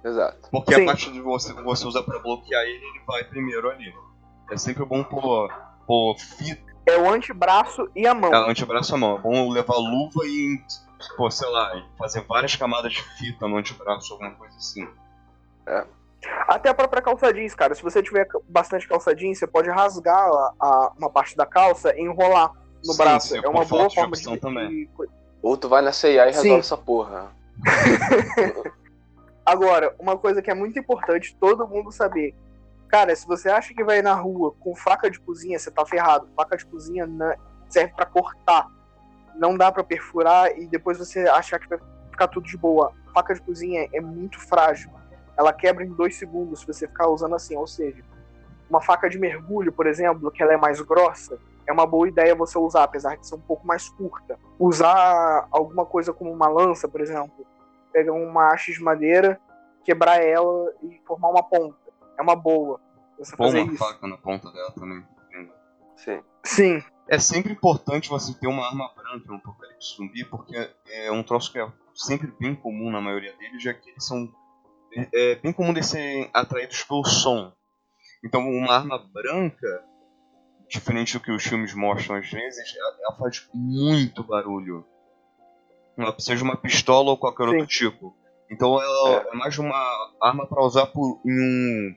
Exato. 0.05 0.49
Porque 0.51 0.75
Sim. 0.75 0.83
a 0.83 0.87
parte 0.87 1.11
de 1.13 1.21
você 1.21 1.55
que 1.55 1.63
você 1.63 1.87
usa 1.87 2.03
pra 2.03 2.19
bloquear 2.19 2.63
ele, 2.63 2.85
ele 2.85 3.01
vai 3.07 3.25
primeiro 3.25 3.71
ali. 3.71 3.93
É 4.51 4.57
sempre 4.57 4.85
bom 4.85 5.03
pôr, 5.05 5.51
pôr 5.87 6.17
fita, 6.19 6.73
É 6.87 6.99
o 6.99 7.09
antebraço 7.11 7.89
e 7.97 8.07
a 8.07 8.15
mão. 8.15 8.33
ah, 8.35 8.51
antebraço 8.51 8.95
à 8.95 8.99
mão. 8.99 9.17
É 9.17 9.21
bom 9.21 9.51
levar 9.51 9.77
luva 9.77 10.27
e, 10.27 10.61
pô, 11.17 11.31
sei 11.31 11.49
lá, 11.49 11.73
fazer 11.99 12.23
várias 12.23 12.55
camadas 12.57 12.93
de 12.93 13.03
fita 13.19 13.47
no 13.49 13.57
antebraço, 13.57 14.13
alguma 14.13 14.33
coisa 14.33 14.57
assim. 14.57 14.87
Até 16.49 16.69
a 16.69 16.75
própria 16.75 17.01
calça 17.03 17.33
jeans, 17.33 17.55
cara. 17.55 17.75
Se 17.75 17.83
você 17.83 18.03
tiver 18.03 18.27
bastante 18.49 18.87
calça 18.87 19.15
jeans, 19.15 19.39
você 19.39 19.47
pode 19.47 19.69
rasgar 19.71 20.19
a, 20.19 20.53
a- 20.61 20.93
uma 20.99 21.09
parte 21.11 21.37
da 21.37 21.47
calça 21.47 21.95
e 21.97 22.03
enrolar 22.03 22.53
no 22.85 22.93
Sim, 22.93 22.99
braço. 22.99 23.29
sim, 23.29 23.37
é 23.39 23.49
uma 23.49 23.65
boa 23.65 23.67
falta 23.67 23.89
de 23.89 23.95
forma 23.95 24.09
opção 24.11 24.37
também. 24.37 24.69
de- 24.69 24.91
Ou 25.43 25.57
tu 25.57 25.69
vai 25.69 25.83
na 25.83 25.93
CIA 25.93 26.29
e 26.29 26.33
Sim. 26.33 26.41
resolve 26.43 26.61
essa 26.61 26.77
porra. 26.77 27.33
Agora, 29.45 29.95
uma 29.99 30.17
coisa 30.17 30.41
que 30.41 30.51
é 30.51 30.55
muito 30.55 30.79
importante 30.79 31.37
todo 31.39 31.67
mundo 31.67 31.91
saber. 31.91 32.35
Cara, 32.89 33.15
se 33.17 33.27
você 33.27 33.49
acha 33.49 33.75
que 33.75 33.83
vai 33.83 34.03
na 34.03 34.15
rua 34.15 34.55
com 34.61 34.75
faca 34.77 35.11
de 35.11 35.19
cozinha, 35.19 35.59
você 35.59 35.71
tá 35.71 35.85
ferrado. 35.85 36.29
Faca 36.37 36.57
de 36.57 36.67
cozinha 36.67 37.09
serve 37.69 37.93
pra 37.95 38.07
cortar. 38.07 38.67
Não 39.35 39.57
dá 39.57 39.73
pra 39.73 39.83
perfurar 39.83 40.57
e 40.59 40.67
depois 40.67 40.99
você 40.99 41.21
achar 41.21 41.59
que 41.59 41.69
vai 41.69 41.79
ficar 42.11 42.29
tudo 42.29 42.47
de 42.47 42.57
boa. 42.57 42.93
Faca 43.15 43.35
de 43.35 43.41
cozinha 43.41 43.89
é 43.93 44.01
muito 44.01 44.39
frágil. 44.39 44.91
Ela 45.37 45.53
quebra 45.53 45.85
em 45.85 45.91
dois 45.91 46.17
segundos 46.17 46.61
se 46.61 46.67
você 46.67 46.87
ficar 46.87 47.09
usando 47.09 47.35
assim. 47.35 47.57
Ou 47.57 47.67
seja, 47.67 48.05
uma 48.69 48.81
faca 48.81 49.09
de 49.09 49.19
mergulho, 49.19 49.73
por 49.73 49.87
exemplo, 49.87 50.31
que 50.31 50.43
ela 50.43 50.53
é 50.53 50.57
mais 50.57 50.81
grossa, 50.81 51.39
é 51.67 51.73
uma 51.73 51.87
boa 51.87 52.09
ideia 52.09 52.35
você 52.35 52.59
usar, 52.59 52.85
apesar 52.85 53.17
de 53.17 53.27
ser 53.27 53.35
um 53.35 53.41
pouco 53.41 53.67
mais 53.67 53.89
curta. 53.89 54.39
Usar 54.59 55.47
alguma 55.51 55.87
coisa 55.87 56.13
como 56.13 56.31
uma 56.31 56.49
lança, 56.49 56.89
por 56.89 57.01
exemplo, 57.01 57.47
pegar 57.93 58.13
uma 58.13 58.53
haste 58.53 58.73
de 58.73 58.83
madeira, 58.83 59.41
quebrar 59.85 60.23
ela 60.23 60.73
e 60.83 61.01
formar 61.07 61.31
uma 61.31 61.43
ponta. 61.43 61.77
É 62.19 62.23
uma 62.23 62.37
boa 62.37 62.81
você 63.19 63.37
Pôr 63.37 63.47
fazer 63.47 63.61
uma 63.61 63.73
isso. 63.73 63.79
faca 63.85 64.07
na 64.07 64.17
ponta 64.17 64.51
dela 64.51 64.73
também. 64.73 65.05
Sim. 65.97 66.23
Sim, 66.45 66.83
É 67.09 67.19
sempre 67.21 67.53
importante 67.53 68.09
você 68.09 68.35
ter 68.35 68.49
uma 68.49 68.67
arma 68.67 68.91
branca 68.97 69.25
no 69.29 69.37
Apocalipse 69.37 69.97
Zumbi, 69.97 70.25
porque 70.25 70.57
é 70.89 71.13
um 71.13 71.23
troço 71.23 71.53
que 71.53 71.59
é 71.61 71.73
sempre 71.95 72.33
bem 72.41 72.55
comum 72.57 72.91
na 72.91 73.01
maioria 73.01 73.33
deles, 73.37 73.63
já 73.63 73.73
que 73.73 73.91
eles 73.91 74.05
são. 74.05 74.29
É, 74.93 75.33
é 75.33 75.35
bem 75.37 75.53
comum 75.53 75.73
de 75.73 75.85
serem 75.85 76.29
atraídos 76.35 76.83
pelo 76.83 77.05
som. 77.05 77.53
Então, 78.25 78.49
uma 78.49 78.75
arma 78.75 78.99
branca, 79.13 79.85
diferente 80.69 81.13
do 81.17 81.23
que 81.23 81.31
os 81.31 81.45
filmes 81.45 81.73
mostram 81.75 82.17
às 82.17 82.29
vezes, 82.29 82.75
ela 82.77 83.17
faz 83.17 83.49
muito 83.55 84.25
barulho. 84.25 84.85
Ela 85.99 86.13
precisa 86.13 86.37
de 86.37 86.43
uma 86.43 86.57
pistola 86.57 87.11
ou 87.11 87.19
qualquer 87.19 87.45
Sim. 87.45 87.51
outro 87.51 87.67
tipo. 87.67 88.17
Então, 88.51 88.81
ela 88.83 89.25
é, 89.33 89.35
mais 89.37 89.59
uma 89.59 89.77
arma 90.23 90.47
para 90.47 90.63
usar 90.63 90.87
por, 90.87 91.21
em 91.25 91.31
um 91.33 91.97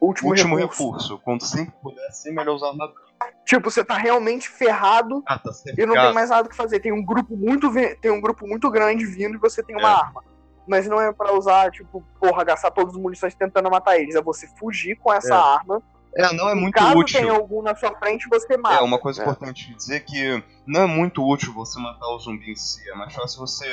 último, 0.00 0.30
último 0.30 0.56
recurso. 0.56 0.84
recurso. 0.84 1.18
Quando 1.24 1.42
sempre 1.44 1.74
puder, 1.82 2.10
ser 2.12 2.32
melhor 2.32 2.54
usar 2.54 2.72
branca. 2.72 3.08
Tipo, 3.44 3.70
você 3.70 3.84
tá 3.84 3.96
realmente 3.96 4.48
ferrado 4.48 5.22
Ah, 5.26 5.38
tá 5.38 5.50
e 5.76 5.86
não 5.86 5.94
tem 5.94 6.12
mais 6.12 6.30
nada 6.30 6.46
o 6.46 6.50
que 6.50 6.56
fazer. 6.56 6.80
Tem 6.80 6.92
um 6.92 7.04
grupo 7.04 7.36
muito 7.36 7.70
tem 8.00 8.10
um 8.10 8.20
grupo 8.20 8.46
muito 8.46 8.70
grande 8.70 9.04
vindo 9.06 9.34
e 9.34 9.38
você 9.38 9.62
tem 9.62 9.76
uma 9.76 9.88
É. 9.88 9.92
arma. 9.94 10.22
Mas 10.68 10.86
não 10.86 11.00
é 11.00 11.10
pra 11.12 11.32
usar, 11.32 11.70
tipo, 11.70 12.04
porra, 12.20 12.44
gastar 12.44 12.70
todas 12.70 12.94
as 12.94 13.00
munições 13.00 13.34
tentando 13.34 13.70
matar 13.70 13.98
eles. 13.98 14.14
É 14.14 14.22
você 14.22 14.46
fugir 14.58 14.96
com 14.96 15.10
essa 15.12 15.34
É. 15.34 15.38
arma. 15.38 15.82
É, 16.16 16.32
não 16.32 16.48
é 16.48 16.54
muito 16.54 16.74
caso 16.74 16.98
útil. 16.98 17.20
tenha 17.20 17.32
algum 17.32 17.62
na 17.62 17.74
sua 17.76 17.94
frente, 17.98 18.28
você 18.28 18.56
mata. 18.56 18.76
É, 18.76 18.80
uma 18.80 18.98
coisa 18.98 19.20
É. 19.20 19.22
importante 19.24 19.66
de 19.68 19.74
dizer 19.74 20.00
que 20.04 20.42
não 20.66 20.82
é 20.82 20.86
muito 20.86 21.22
útil 21.26 21.52
você 21.52 21.78
matar 21.80 22.06
o 22.08 22.18
zumbi 22.18 22.50
em 22.50 22.56
si. 22.56 22.88
É 22.90 22.94
mais 22.94 23.14
fácil 23.14 23.38
você. 23.40 23.66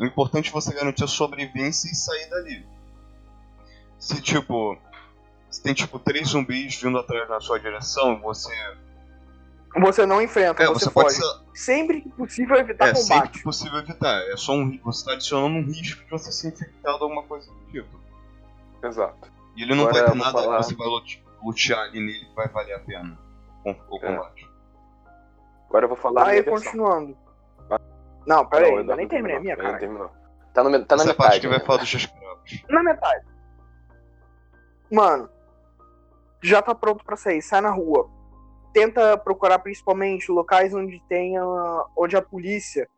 O 0.00 0.04
importante 0.04 0.48
é 0.48 0.52
você 0.52 0.72
garantir 0.72 1.04
a 1.04 1.08
sobrevivência 1.08 1.90
e 1.90 1.94
sair 1.94 2.28
dali. 2.30 2.66
Se 3.98 4.20
tipo. 4.20 4.76
Se 5.50 5.62
tem 5.62 5.74
tipo 5.74 5.98
três 5.98 6.28
zumbis 6.28 6.80
vindo 6.80 6.96
atrás 6.98 7.28
na 7.28 7.38
sua 7.40 7.58
direção, 7.60 8.20
você. 8.20 8.52
Você 9.80 10.04
não 10.06 10.20
enfrenta, 10.20 10.62
É, 10.62 10.66
você, 10.66 10.84
você 10.84 10.90
pode 10.90 11.12
ser. 11.14 11.22
Sempre 11.54 12.02
que 12.02 12.08
possível 12.10 12.56
evitar 12.56 12.88
É, 12.88 12.94
sempre 12.94 13.14
combate. 13.14 13.32
que 13.38 13.42
possível 13.42 13.78
evitar. 13.78 14.20
É 14.30 14.36
só 14.36 14.52
um 14.52 14.78
Você 14.84 15.04
tá 15.04 15.12
adicionando 15.12 15.56
um 15.56 15.62
risco 15.64 16.04
de 16.04 16.10
você 16.10 16.30
ser 16.30 16.48
infectado 16.54 17.02
alguma 17.02 17.22
coisa 17.24 17.50
do 17.50 17.70
tipo. 17.70 17.98
Exato. 18.84 19.30
E 19.56 19.62
ele 19.62 19.74
não 19.74 19.84
Agora 19.86 20.04
vai 20.04 20.12
ter 20.12 20.18
nada 20.18 20.32
falar- 20.32 20.58
que 20.58 20.64
você 20.64 20.74
vai 20.74 20.86
lute- 20.88 21.22
lutear 21.44 21.80
ali 21.80 22.00
nele 22.00 22.24
que 22.26 22.34
vai 22.34 22.48
valer 22.48 22.74
a 22.74 22.80
pena. 22.80 23.18
O 23.64 23.70
É. 23.70 23.74
combate. 24.00 24.50
Agora 25.68 25.84
eu 25.84 25.88
vou 25.88 25.96
falar 25.96 26.26
Aí, 26.26 26.40
minha 26.40 26.44
continuando. 26.44 27.16
Não, 28.26 28.46
pera 28.46 28.66
aí, 28.66 28.72
Não, 28.72 28.78
ainda 28.78 28.96
nem 28.96 29.04
não 29.06 29.10
terminei 29.10 29.36
a 29.36 29.40
terminou, 29.40 29.40
minha, 29.40 29.54
ainda 29.54 29.88
não 29.88 29.98
cara. 30.08 30.22
Tá, 30.52 30.62
no, 30.64 30.84
tá 30.84 30.96
na 30.96 31.02
Essa 31.02 31.10
é 31.10 31.12
a 31.12 31.14
metade. 31.14 31.16
parte 31.16 31.40
que 31.40 31.48
vai 31.48 31.58
né? 31.58 31.64
falar 31.64 31.78
dos 31.78 31.94
escravos. 31.94 32.64
Na 32.68 32.82
metade. 32.82 33.26
Mano, 34.90 35.28
já 36.42 36.60
tá 36.60 36.74
pronto 36.74 37.04
pra 37.04 37.16
sair. 37.16 37.40
Sai 37.42 37.60
na 37.60 37.70
rua. 37.70 38.08
Tenta 38.74 39.16
procurar 39.18 39.58
principalmente 39.60 40.30
locais 40.30 40.74
onde 40.74 41.02
tenha. 41.08 41.42
onde 41.96 42.16
a 42.16 42.22
polícia 42.22 42.88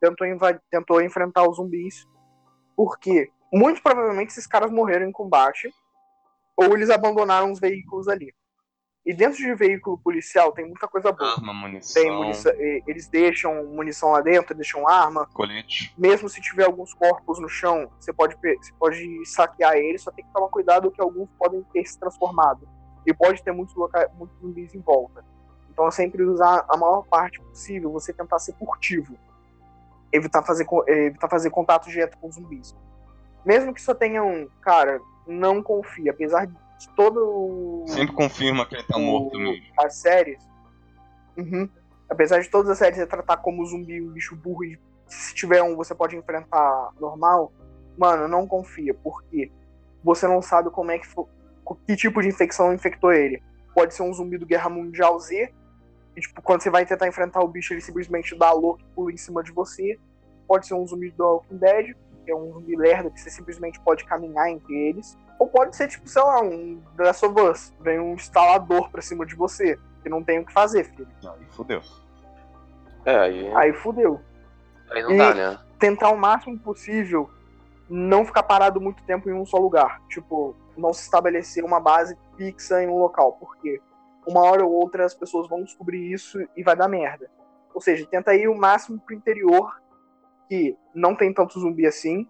tentou, 0.00 0.26
tentou 0.70 1.00
enfrentar 1.02 1.48
os 1.48 1.56
zumbis. 1.56 2.06
Porque 2.76 3.30
muito 3.52 3.82
provavelmente 3.82 4.28
esses 4.30 4.46
caras 4.46 4.70
morreram 4.70 5.06
em 5.06 5.12
combate. 5.12 5.72
Ou 6.58 6.74
eles 6.74 6.90
abandonaram 6.90 7.52
os 7.52 7.60
veículos 7.60 8.08
ali. 8.08 8.34
E 9.06 9.14
dentro 9.14 9.38
de 9.38 9.54
veículo 9.54 9.96
policial 9.96 10.50
tem 10.52 10.66
muita 10.66 10.88
coisa 10.88 11.12
boa. 11.12 11.34
Arma, 11.34 11.54
munição, 11.54 12.02
Tem 12.02 12.10
munição, 12.10 12.52
eles 12.86 13.08
deixam 13.08 13.64
munição 13.66 14.10
lá 14.10 14.20
dentro, 14.20 14.54
deixam 14.56 14.86
arma 14.86 15.24
colete. 15.32 15.94
mesmo 15.96 16.28
se 16.28 16.40
tiver 16.42 16.64
alguns 16.64 16.92
corpos 16.92 17.40
no 17.40 17.48
chão, 17.48 17.88
você 17.98 18.12
pode, 18.12 18.34
você 18.34 18.72
pode 18.78 19.24
saquear 19.24 19.76
eles, 19.76 20.02
só 20.02 20.10
tem 20.10 20.24
que 20.24 20.32
tomar 20.32 20.48
cuidado 20.48 20.90
que 20.90 21.00
alguns 21.00 21.30
podem 21.38 21.62
ter 21.72 21.86
se 21.86 21.98
transformado. 21.98 22.68
E 23.06 23.14
pode 23.14 23.42
ter 23.42 23.52
muitos, 23.52 23.74
loca- 23.76 24.10
muitos 24.18 24.36
zumbis 24.40 24.74
em 24.74 24.80
volta. 24.80 25.24
Então 25.70 25.86
é 25.86 25.90
sempre 25.92 26.22
usar 26.24 26.66
a 26.68 26.76
maior 26.76 27.06
parte 27.06 27.40
possível, 27.40 27.92
você 27.92 28.12
tentar 28.12 28.40
ser 28.40 28.52
furtivo. 28.58 29.16
Evitar 30.12 30.42
fazer, 30.42 30.66
evitar 30.88 31.28
fazer 31.28 31.50
contato 31.50 31.88
direto 31.88 32.18
com 32.18 32.30
zumbis. 32.32 32.76
Mesmo 33.46 33.72
que 33.72 33.80
só 33.80 33.94
tenha 33.94 34.22
um, 34.22 34.48
cara, 34.60 35.00
não 35.28 35.62
confia. 35.62 36.10
Apesar 36.12 36.46
de 36.46 36.88
todo 36.96 37.20
o- 37.20 37.84
Sempre 37.88 38.14
confirma 38.14 38.66
que 38.66 38.74
ele 38.74 38.84
tá 38.84 38.96
o- 38.96 39.00
morto 39.00 39.38
mesmo. 39.38 39.64
as 39.78 39.94
séries. 39.96 40.42
Uhum. 41.36 41.68
Apesar 42.08 42.40
de 42.40 42.48
todas 42.48 42.70
as 42.70 42.78
séries 42.78 42.98
retratar 42.98 43.38
como 43.38 43.64
zumbi 43.66 44.00
um 44.00 44.10
bicho 44.10 44.34
burro 44.34 44.64
e 44.64 44.78
se 45.06 45.34
tiver 45.34 45.62
um 45.62 45.76
você 45.76 45.94
pode 45.94 46.16
enfrentar 46.16 46.90
normal, 47.00 47.52
mano, 47.96 48.26
não 48.28 48.46
confia, 48.46 48.94
porque 48.94 49.50
você 50.02 50.26
não 50.26 50.40
sabe 50.40 50.70
como 50.70 50.90
é 50.90 50.98
que 50.98 51.06
fo- 51.06 51.28
que 51.86 51.96
tipo 51.96 52.22
de 52.22 52.28
infecção 52.28 52.72
infectou 52.72 53.12
ele. 53.12 53.42
Pode 53.74 53.94
ser 53.94 54.02
um 54.02 54.12
zumbi 54.12 54.38
do 54.38 54.46
Guerra 54.46 54.70
Mundial 54.70 55.18
Z, 55.20 55.52
e 56.16 56.20
tipo, 56.20 56.40
quando 56.42 56.62
você 56.62 56.70
vai 56.70 56.84
tentar 56.86 57.06
enfrentar 57.06 57.40
o 57.40 57.48
bicho, 57.48 57.72
ele 57.74 57.80
simplesmente 57.80 58.36
dá 58.36 58.50
louco 58.52 58.80
e 58.80 58.94
pula 58.94 59.12
em 59.12 59.16
cima 59.16 59.42
de 59.42 59.52
você. 59.52 59.98
Pode 60.48 60.66
ser 60.66 60.74
um 60.74 60.86
zumbi 60.86 61.10
do 61.10 61.22
Walking 61.24 61.58
Dead, 61.58 61.94
que 62.28 62.32
é 62.32 62.36
um 62.36 62.52
zumbi 62.52 62.76
lerdo 62.76 63.10
que 63.10 63.18
você 63.18 63.30
simplesmente 63.30 63.80
pode 63.80 64.04
caminhar 64.04 64.50
entre 64.50 64.74
eles. 64.76 65.16
Ou 65.38 65.48
pode 65.48 65.74
ser, 65.74 65.88
tipo, 65.88 66.06
sei 66.06 66.22
lá, 66.22 66.42
um 66.42 66.78
The 66.94 67.04
Last 67.04 67.24
of 67.24 67.40
Us. 67.40 67.74
Vem 67.80 67.98
um 67.98 68.12
instalador 68.12 68.90
pra 68.90 69.00
cima 69.00 69.24
de 69.24 69.34
você, 69.34 69.78
que 70.02 70.10
não 70.10 70.22
tem 70.22 70.38
o 70.38 70.44
que 70.44 70.52
fazer, 70.52 70.84
filho. 70.84 71.08
Aí 71.26 71.46
fodeu. 71.52 71.80
É, 73.06 73.16
aí, 73.16 73.54
Aí 73.56 73.72
fudeu. 73.72 74.20
aí 74.90 75.02
não 75.02 75.10
e- 75.12 75.16
dá, 75.16 75.34
né? 75.34 75.58
Tentar 75.78 76.10
o 76.10 76.18
máximo 76.18 76.58
possível 76.58 77.30
não 77.88 78.26
ficar 78.26 78.42
parado 78.42 78.78
muito 78.78 79.02
tempo 79.04 79.30
em 79.30 79.32
um 79.32 79.46
só 79.46 79.56
lugar. 79.56 80.02
Tipo, 80.10 80.54
não 80.76 80.92
se 80.92 81.04
estabelecer 81.04 81.64
uma 81.64 81.80
base 81.80 82.14
fixa 82.36 82.82
em 82.82 82.88
um 82.88 82.98
local. 82.98 83.38
Porque 83.40 83.80
uma 84.26 84.42
hora 84.42 84.66
ou 84.66 84.70
outra 84.72 85.06
as 85.06 85.14
pessoas 85.14 85.48
vão 85.48 85.62
descobrir 85.64 86.12
isso 86.12 86.38
e 86.54 86.62
vai 86.62 86.76
dar 86.76 86.88
merda. 86.88 87.30
Ou 87.72 87.80
seja, 87.80 88.06
tenta 88.06 88.34
ir 88.34 88.48
o 88.48 88.54
máximo 88.58 89.00
pro 89.00 89.14
interior, 89.14 89.80
que 90.48 90.76
não 90.94 91.14
tem 91.14 91.32
tanto 91.32 91.60
zumbi 91.60 91.86
assim. 91.86 92.28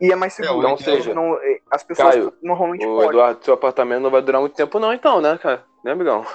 E 0.00 0.10
é 0.10 0.16
mais 0.16 0.32
seguro. 0.32 0.66
É, 0.66 0.70
ou 0.70 0.74
então, 0.74 0.76
seja, 0.78 1.14
não, 1.14 1.36
é, 1.36 1.60
as 1.70 1.84
pessoas 1.84 2.14
Caio, 2.14 2.32
normalmente 2.42 2.84
O 2.84 2.96
podem. 2.96 3.10
Eduardo, 3.10 3.44
seu 3.44 3.54
apartamento 3.54 4.02
não 4.02 4.10
vai 4.10 4.22
durar 4.22 4.40
muito 4.40 4.56
tempo 4.56 4.80
não, 4.80 4.92
então, 4.92 5.20
né, 5.20 5.38
cara? 5.38 5.64
Né, 5.84 5.92
amigão? 5.92 6.26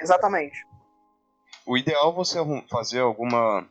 Exatamente. 0.00 0.66
O 1.66 1.78
ideal 1.78 2.10
é 2.10 2.14
você 2.14 2.38
fazer 2.70 3.00
alguma. 3.00 3.66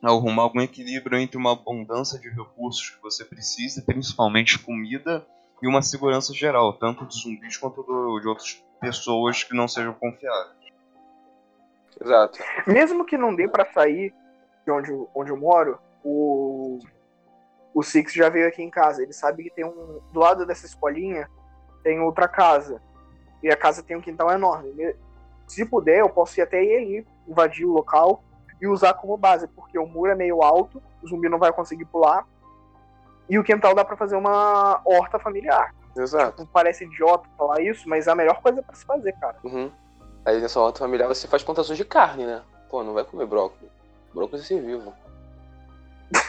arrumar 0.00 0.42
algum 0.44 0.60
equilíbrio 0.60 1.18
entre 1.18 1.36
uma 1.36 1.52
abundância 1.52 2.20
de 2.20 2.28
recursos 2.28 2.90
que 2.90 3.02
você 3.02 3.24
precisa, 3.24 3.82
principalmente 3.82 4.60
comida, 4.60 5.26
e 5.60 5.66
uma 5.66 5.82
segurança 5.82 6.32
geral, 6.32 6.74
tanto 6.74 7.04
dos 7.04 7.22
zumbis 7.22 7.56
quanto 7.56 7.82
do, 7.82 8.20
de 8.20 8.28
outras 8.28 8.62
pessoas 8.80 9.42
que 9.42 9.56
não 9.56 9.66
sejam 9.66 9.92
confiáveis. 9.94 10.54
Exato. 12.00 12.38
Mesmo 12.66 13.04
que 13.04 13.16
não 13.16 13.34
dê 13.34 13.48
pra 13.48 13.64
sair 13.72 14.14
de 14.66 14.72
onde, 14.72 14.90
eu- 14.90 15.08
onde 15.14 15.30
eu 15.30 15.36
moro, 15.36 15.78
o, 16.04 16.78
o 17.72 17.82
Six 17.82 18.12
já 18.12 18.28
veio 18.28 18.48
aqui 18.48 18.62
em 18.62 18.68
casa. 18.70 19.02
Ele 19.02 19.12
sabe 19.12 19.44
que 19.44 19.50
tem 19.50 19.64
um. 19.64 20.00
Do 20.12 20.18
lado 20.20 20.44
dessa 20.44 20.66
escolinha 20.66 21.30
tem 21.84 22.00
outra 22.00 22.26
casa. 22.26 22.82
E 23.42 23.48
a 23.48 23.56
casa 23.56 23.82
tem 23.82 23.96
um 23.96 24.00
quintal 24.00 24.30
enorme. 24.32 24.72
Me- 24.72 24.96
Se 25.46 25.64
puder, 25.64 26.00
eu 26.00 26.08
posso 26.10 26.38
ir 26.40 26.42
até 26.42 26.62
ele, 26.64 27.06
invadir 27.28 27.64
o 27.64 27.72
local 27.72 28.24
e 28.60 28.66
usar 28.66 28.94
como 28.94 29.16
base, 29.16 29.46
porque 29.48 29.78
o 29.78 29.86
muro 29.86 30.10
é 30.10 30.14
meio 30.14 30.42
alto, 30.42 30.82
o 31.02 31.06
zumbi 31.06 31.28
não 31.28 31.38
vai 31.38 31.52
conseguir 31.52 31.84
pular. 31.84 32.26
E 33.28 33.38
o 33.38 33.44
quintal 33.44 33.74
dá 33.74 33.84
pra 33.84 33.96
fazer 33.96 34.16
uma 34.16 34.80
horta 34.84 35.18
familiar. 35.18 35.72
Exato. 35.96 36.46
Parece 36.52 36.84
idiota 36.84 37.28
falar 37.38 37.60
isso, 37.60 37.88
mas 37.88 38.06
é 38.06 38.10
a 38.10 38.14
melhor 38.14 38.40
coisa 38.42 38.62
pra 38.62 38.74
se 38.74 38.84
fazer, 38.84 39.12
cara. 39.20 39.36
Uhum. 39.44 39.70
Aí 40.24 40.40
nessa 40.40 40.58
horta 40.60 40.80
familiar 40.80 41.06
você 41.06 41.28
faz 41.28 41.42
plantações 41.44 41.76
de 41.78 41.84
carne, 41.84 42.26
né? 42.26 42.42
Pô, 42.68 42.82
não 42.82 42.94
vai 42.94 43.04
comer 43.04 43.26
brócolis. 43.26 43.70
Brócolis 44.16 44.46
é 44.46 44.48
ser 44.48 44.62
vivo. 44.62 44.94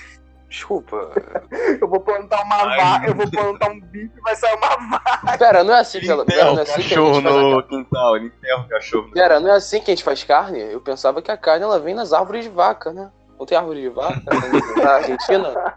Desculpa. 0.50 1.12
Eu 1.80 1.88
vou 1.88 2.02
plantar 2.02 2.44
uma 2.44 2.56
Ai. 2.56 2.78
vaca, 2.78 3.08
eu 3.08 3.16
vou 3.16 3.30
plantar 3.30 3.70
um 3.70 3.80
bicho 3.80 4.12
e 4.18 4.22
vai 4.22 4.36
sair 4.36 4.56
uma 4.56 4.98
vaca. 4.98 5.38
Pera, 5.38 5.64
não 5.64 5.74
é 5.74 5.80
assim 5.80 6.00
que 6.00 6.10
ela. 6.10 6.26
Pera, 6.26 6.52
não 6.52 6.60
é 6.60 6.62
assim 6.62 6.74
que 6.74 6.80
a 6.80 6.84
cachorro 6.84 7.14
gente 7.16 7.24
faz 7.24 7.36
no 7.36 7.42
carne. 7.42 7.64
quintal, 7.68 8.16
ele 8.16 8.26
enterra 8.28 8.62
o 8.62 8.70
cachorro 8.70 9.12
Pera, 9.12 9.40
não 9.40 9.50
é 9.50 9.52
assim 9.52 9.80
que 9.82 9.92
a 9.92 9.96
gente 9.96 10.04
faz 10.04 10.24
carne? 10.24 10.60
Eu 10.60 10.82
pensava 10.82 11.22
que 11.22 11.32
a 11.32 11.38
carne 11.38 11.64
ela 11.64 11.80
vem 11.80 11.94
nas 11.94 12.14
árvores 12.14 12.46
de 12.46 12.50
vaca, 12.50 12.92
né? 12.92 13.12
Não 13.38 13.46
tem 13.46 13.58
árvore 13.58 13.82
de 13.82 13.90
vaca 13.90 14.22
na 14.82 14.90
Argentina? 14.90 15.76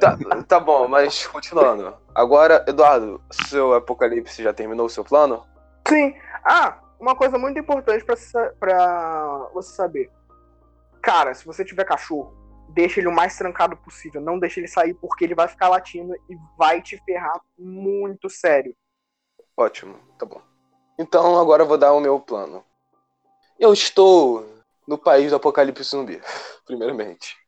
Tá, 0.00 0.18
tá 0.46 0.60
bom, 0.60 0.88
mas 0.88 1.26
continuando. 1.26 1.94
Agora, 2.14 2.64
Eduardo, 2.66 3.20
seu 3.30 3.74
apocalipse 3.74 4.42
já 4.42 4.52
terminou 4.52 4.86
o 4.86 4.90
seu 4.90 5.04
plano? 5.04 5.44
Sim. 5.86 6.14
Ah, 6.44 6.78
uma 6.98 7.14
coisa 7.14 7.36
muito 7.38 7.58
importante 7.58 8.04
pra, 8.04 8.16
pra 8.58 9.48
você 9.52 9.74
saber. 9.74 10.10
Cara, 11.08 11.32
se 11.32 11.46
você 11.46 11.64
tiver 11.64 11.86
cachorro, 11.86 12.34
deixa 12.68 13.00
ele 13.00 13.08
o 13.08 13.14
mais 13.14 13.34
trancado 13.34 13.74
possível. 13.78 14.20
Não 14.20 14.38
deixa 14.38 14.60
ele 14.60 14.68
sair 14.68 14.92
porque 14.92 15.24
ele 15.24 15.34
vai 15.34 15.48
ficar 15.48 15.70
latindo 15.70 16.14
e 16.28 16.36
vai 16.54 16.82
te 16.82 17.02
ferrar 17.02 17.40
muito 17.58 18.28
sério. 18.28 18.76
Ótimo, 19.56 19.98
tá 20.18 20.26
bom. 20.26 20.42
Então 20.98 21.40
agora 21.40 21.62
eu 21.62 21.66
vou 21.66 21.78
dar 21.78 21.94
o 21.94 22.00
meu 22.00 22.20
plano. 22.20 22.62
Eu 23.58 23.72
estou 23.72 24.46
no 24.86 24.98
país 24.98 25.30
do 25.30 25.36
apocalipse 25.36 25.82
zumbi, 25.82 26.20
primeiramente. 26.66 27.38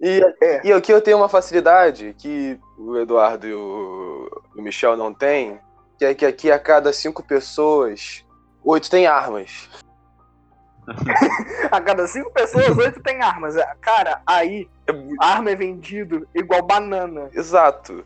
E, 0.00 0.20
É. 0.42 0.66
e 0.66 0.72
aqui 0.72 0.92
eu 0.92 1.00
tenho 1.00 1.18
uma 1.18 1.28
facilidade 1.28 2.12
que 2.18 2.58
o 2.76 2.96
Eduardo 2.96 3.46
e 3.46 3.54
o, 3.54 4.28
o 4.56 4.62
Michel 4.62 4.96
não 4.96 5.14
têm, 5.14 5.60
que 5.96 6.04
é 6.04 6.12
que 6.12 6.26
aqui 6.26 6.50
a 6.50 6.58
cada 6.58 6.92
cinco 6.92 7.22
pessoas, 7.22 8.26
oito 8.64 8.90
têm 8.90 9.06
armas. 9.06 9.70
A 11.70 11.80
cada 11.80 12.06
cinco 12.06 12.30
pessoas, 12.30 12.76
oito 12.76 13.02
tem 13.02 13.22
armas. 13.22 13.54
Cara, 13.80 14.20
aí, 14.26 14.68
É 14.86 14.92
arma 15.20 15.50
é 15.50 15.56
vendido 15.56 16.26
igual 16.34 16.62
banana. 16.62 17.28
Exato. 17.32 18.04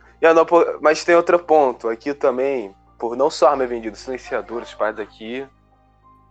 Mas 0.81 1.05
tem 1.05 1.15
outro 1.15 1.39
ponto. 1.39 1.89
Aqui 1.89 2.15
também, 2.15 2.75
por 2.99 3.17
não 3.17 3.31
só 3.31 3.49
arma 3.49 3.65
é 3.65 3.67
vendida, 3.67 3.97
silenciadores 3.97 4.73
faz 4.73 4.99
aqui. 4.99 5.47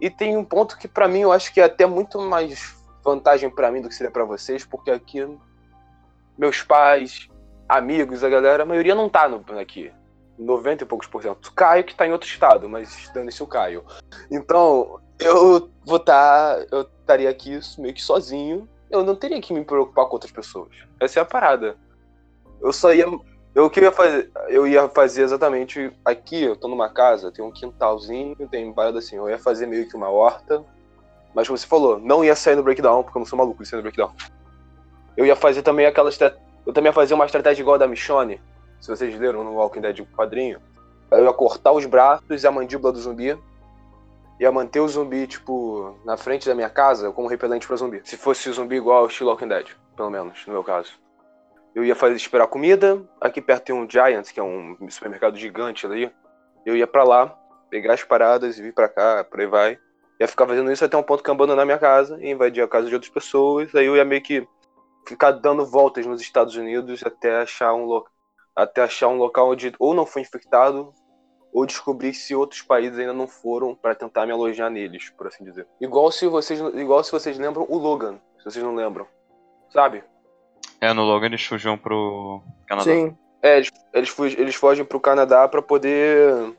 E 0.01 0.09
tem 0.09 0.37
um 0.37 0.45
ponto 0.45 0.77
que 0.77 0.87
pra 0.87 1.07
mim 1.07 1.21
eu 1.21 1.31
acho 1.31 1.53
que 1.53 1.59
é 1.59 1.65
até 1.65 1.85
muito 1.85 2.19
mais 2.19 2.75
vantagem 3.03 3.49
pra 3.49 3.71
mim 3.71 3.81
do 3.81 3.89
que 3.89 3.95
seria 3.95 4.11
pra 4.11 4.23
vocês, 4.23 4.65
porque 4.65 4.91
aqui 4.91 5.27
meus 6.37 6.61
pais, 6.61 7.27
amigos, 7.67 8.23
a 8.23 8.29
galera, 8.29 8.63
a 8.63 8.65
maioria 8.65 8.95
não 8.95 9.09
tá 9.09 9.27
no, 9.27 9.43
aqui. 9.59 9.91
90 10.37 10.83
e 10.83 10.87
poucos 10.87 11.07
por 11.07 11.21
cento. 11.21 11.51
Caio 11.51 11.83
que 11.83 11.93
tá 11.93 12.07
em 12.07 12.13
outro 12.13 12.29
estado, 12.29 12.69
mas 12.69 13.11
dane-se 13.13 13.43
o 13.43 13.47
Caio. 13.47 13.83
Então, 14.31 15.01
eu 15.19 15.69
vou 15.85 15.97
estar. 15.97 16.65
eu 16.71 16.81
estaria 16.81 17.29
aqui 17.29 17.59
meio 17.77 17.93
que 17.93 18.01
sozinho. 18.01 18.67
Eu 18.89 19.03
não 19.03 19.15
teria 19.15 19.39
que 19.41 19.53
me 19.53 19.63
preocupar 19.63 20.05
com 20.05 20.13
outras 20.13 20.31
pessoas. 20.31 20.69
Essa 20.99 21.19
é 21.19 21.21
a 21.21 21.25
parada. 21.25 21.75
Eu 22.61 22.73
só 22.73 22.93
ia. 22.93 23.05
Eu 23.53 23.65
o 23.65 23.69
que 23.69 23.81
ia 23.81 23.91
fazer? 23.91 24.31
Eu 24.47 24.67
ia 24.67 24.87
fazer 24.87 25.23
exatamente 25.23 25.91
aqui, 26.05 26.43
eu 26.43 26.55
tô 26.55 26.67
numa 26.67 26.87
casa, 26.87 27.31
tem 27.31 27.43
um 27.43 27.51
quintalzinho, 27.51 28.35
tem 28.47 28.71
parada 28.71 28.99
assim, 28.99 29.15
eu 29.15 29.27
ia 29.27 29.39
fazer 29.39 29.65
meio 29.65 29.87
que 29.87 29.95
uma 29.95 30.09
horta. 30.09 30.63
Mas 31.33 31.47
como 31.47 31.57
você 31.57 31.67
falou, 31.67 31.99
não 31.99 32.23
ia 32.23 32.35
sair 32.35 32.55
no 32.55 32.63
breakdown, 32.63 33.03
porque 33.03 33.17
eu 33.17 33.19
não 33.19 33.25
sou 33.25 33.37
maluco 33.37 33.61
de 33.61 33.69
sair 33.69 33.77
no 33.77 33.83
breakdown. 33.83 34.11
Eu 35.17 35.25
ia 35.25 35.35
fazer 35.35 35.61
também 35.61 35.85
aquela 35.85 36.09
Eu 36.65 36.73
também 36.73 36.89
ia 36.89 36.93
fazer 36.93 37.13
uma 37.13 37.25
estratégia 37.25 37.61
igual 37.61 37.75
a 37.75 37.79
da 37.79 37.87
Michonne, 37.87 38.39
se 38.79 38.87
vocês 38.87 39.19
leram 39.19 39.43
no 39.43 39.55
Walking 39.55 39.81
Dead 39.81 40.05
quadrinho. 40.15 40.61
Eu 41.11 41.25
ia 41.25 41.33
cortar 41.33 41.71
os 41.71 41.85
braços 41.85 42.43
e 42.43 42.47
a 42.47 42.51
mandíbula 42.51 42.93
do 42.93 43.01
zumbi. 43.01 43.37
Ia 44.39 44.51
manter 44.51 44.79
o 44.79 44.87
zumbi, 44.87 45.27
tipo, 45.27 45.99
na 46.05 46.15
frente 46.15 46.47
da 46.47 46.55
minha 46.55 46.69
casa 46.69 47.11
como 47.11 47.27
repelente 47.27 47.67
pra 47.67 47.75
zumbi. 47.75 48.01
Se 48.05 48.15
fosse 48.15 48.49
zumbi 48.51 48.77
igual 48.77 48.99
ao 48.99 49.07
estilo 49.07 49.29
Walking 49.29 49.49
Dead, 49.49 49.67
pelo 49.97 50.09
menos, 50.09 50.45
no 50.47 50.53
meu 50.53 50.63
caso. 50.63 50.93
Eu 51.75 51.83
ia 51.83 51.95
fazer 51.95 52.15
esperar 52.15 52.47
comida. 52.47 53.01
Aqui 53.19 53.41
perto 53.41 53.65
tem 53.65 53.75
um 53.75 53.89
Giant, 53.89 54.31
que 54.31 54.39
é 54.39 54.43
um 54.43 54.77
supermercado 54.89 55.37
gigante 55.37 55.85
ali. 55.85 56.11
Eu 56.65 56.75
ia 56.75 56.87
pra 56.87 57.03
lá, 57.03 57.37
pegar 57.69 57.93
as 57.93 58.03
paradas 58.03 58.57
e 58.57 58.61
vir 58.61 58.73
pra 58.73 58.87
cá, 58.87 59.23
por 59.23 59.39
aí 59.41 59.45
vai. 59.45 59.77
Ia 60.19 60.27
ficar 60.27 60.47
fazendo 60.47 60.71
isso 60.71 60.83
até 60.83 60.95
um 60.97 61.03
ponto 61.03 61.21
que 61.21 61.29
eu 61.29 61.33
abandonar 61.33 61.65
minha 61.65 61.77
casa 61.77 62.17
e 62.21 62.29
invadir 62.29 62.63
a 62.63 62.67
casa 62.67 62.87
de 62.87 62.93
outras 62.93 63.11
pessoas. 63.11 63.73
Aí 63.75 63.85
eu 63.85 63.95
ia 63.95 64.05
meio 64.05 64.21
que 64.21 64.47
ficar 65.07 65.31
dando 65.31 65.65
voltas 65.65 66.05
nos 66.05 66.21
Estados 66.21 66.55
Unidos 66.55 67.03
até 67.05 67.41
achar 67.41 67.73
um, 67.73 67.85
lo... 67.85 68.05
até 68.55 68.83
achar 68.83 69.07
um 69.07 69.17
local 69.17 69.49
onde 69.49 69.73
ou 69.79 69.93
não 69.93 70.05
foi 70.05 70.21
infectado 70.21 70.93
ou 71.51 71.65
descobrir 71.65 72.13
se 72.13 72.35
outros 72.35 72.61
países 72.61 72.97
ainda 72.97 73.13
não 73.13 73.27
foram 73.27 73.75
pra 73.75 73.95
tentar 73.95 74.25
me 74.25 74.31
alojar 74.31 74.69
neles, 74.69 75.09
por 75.09 75.27
assim 75.27 75.43
dizer. 75.43 75.67
Igual 75.81 76.11
se 76.11 76.27
vocês, 76.27 76.59
igual 76.75 77.03
se 77.03 77.11
vocês 77.11 77.37
lembram 77.37 77.65
o 77.67 77.77
Logan, 77.77 78.19
se 78.37 78.45
vocês 78.45 78.63
não 78.63 78.75
lembram, 78.75 79.07
sabe? 79.71 80.03
É, 80.79 80.93
no 80.93 81.03
Logan 81.03 81.27
eles 81.27 81.43
fugiam 81.43 81.77
pro 81.77 82.41
Canadá. 82.67 82.91
Sim. 82.91 83.17
É, 83.41 83.57
eles, 83.93 84.19
eles, 84.19 84.55
fogem 84.55 84.83
pro 84.83 84.99
Canadá 84.99 85.47
pra 85.47 85.61
poder 85.61 86.53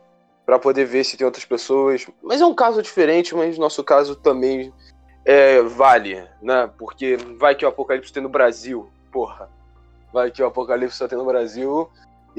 para 0.46 0.58
poder 0.58 0.84
ver 0.84 1.04
se 1.04 1.16
tem 1.16 1.24
outras 1.24 1.44
pessoas. 1.44 2.06
Mas 2.22 2.40
é 2.40 2.46
um 2.46 2.54
caso 2.54 2.82
diferente, 2.82 3.34
mas 3.34 3.58
nosso 3.58 3.84
caso 3.84 4.16
também 4.16 4.72
é, 5.24 5.62
vale, 5.62 6.26
né? 6.42 6.68
Porque 6.78 7.16
vai 7.38 7.54
que 7.54 7.64
o 7.64 7.68
apocalipse 7.68 8.12
tem 8.12 8.22
no 8.22 8.28
Brasil, 8.28 8.90
porra. 9.12 9.48
Vai 10.12 10.30
que 10.30 10.42
o 10.42 10.46
apocalipse 10.46 10.96
só 10.96 11.06
tem 11.06 11.18
no 11.18 11.24
Brasil 11.24 11.88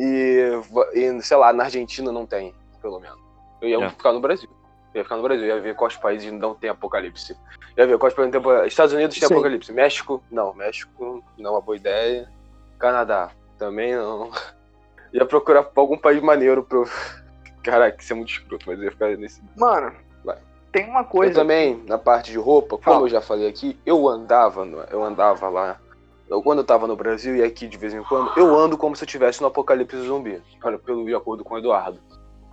e, 0.04 1.00
e, 1.00 1.22
sei 1.22 1.38
lá, 1.38 1.52
na 1.54 1.66
Argentina 1.66 2.12
não 2.12 2.26
tem, 2.26 2.54
pelo 2.82 3.00
menos. 3.00 3.20
Eu 3.62 3.70
ia 3.70 3.86
É. 3.86 3.90
ficar 3.90 4.12
no 4.12 4.20
Brasil. 4.20 4.50
Eu 4.94 5.00
ia 5.00 5.04
ficar 5.04 5.16
no 5.18 5.24
Brasil, 5.24 5.46
eu 5.46 5.56
ia 5.56 5.62
ver 5.62 5.76
quais 5.76 5.96
países 5.96 6.32
não 6.34 6.54
tem 6.56 6.70
apocalipse. 6.70 7.38
Eu 7.78 7.84
ia 7.84 7.88
ver 7.88 7.98
quais 7.98 8.14
países 8.14 8.28
não 8.28 8.32
tem 8.32 8.40
apocalipse. 8.42 8.68
Estados 8.74 8.94
Unidos 8.94 9.18
tem 9.18 9.28
Sim. 9.28 9.34
apocalipse. 9.34 9.72
México, 9.72 10.24
não. 10.32 10.54
México 10.54 11.24
não 11.38 11.52
é 11.52 11.54
uma 11.54 11.62
boa 11.62 11.76
ideia. 11.78 12.30
Canadá, 12.80 13.32
também 13.58 13.96
não. 13.96 14.32
Ia 15.14 15.26
procurar 15.26 15.70
algum 15.76 15.98
país 15.98 16.22
maneiro 16.22 16.64
pra 16.64 16.78
eu. 16.80 16.90
Caraca, 17.64 18.02
isso 18.02 18.12
é 18.14 18.16
muito 18.16 18.32
escroto, 18.32 18.66
mas 18.68 18.80
eu 18.80 18.86
ia 18.86 18.92
ficar 18.92 19.10
nesse. 19.18 19.42
Mano, 19.58 19.94
Vai. 20.24 20.38
tem 20.72 20.90
uma 20.90 21.02
Eu 21.02 21.06
coisa. 21.06 21.34
também, 21.36 21.84
na 21.86 21.98
parte 21.98 22.32
de 22.32 22.38
roupa, 22.40 22.70
como 22.78 22.82
Fala. 22.82 23.06
eu 23.06 23.10
já 23.10 23.22
falei 23.22 23.48
aqui, 23.48 23.78
eu 23.86 24.08
andava, 24.08 24.66
eu 24.90 25.04
andava 25.04 25.48
lá. 25.50 25.80
Eu, 26.32 26.41
quando 26.41 26.60
eu 26.60 26.63
tava 26.63 26.88
no 26.88 26.96
Brasil 26.96 27.36
e 27.36 27.44
aqui 27.44 27.67
de 27.67 27.78
vez 27.78 27.94
em 27.94 28.02
quando, 28.04 28.32
eu 28.38 28.58
ando 28.58 28.78
como 28.78 28.96
se 28.96 29.04
eu 29.04 29.06
estivesse 29.06 29.41
no 29.41 29.48
apocalipse 29.48 29.98
zumbi. 29.98 30.41
Olha, 30.63 30.80
pelo 30.80 31.06
de 31.06 31.13
acordo 31.13 31.44
com 31.44 31.56
o 31.56 31.58
Eduardo. 31.58 32.00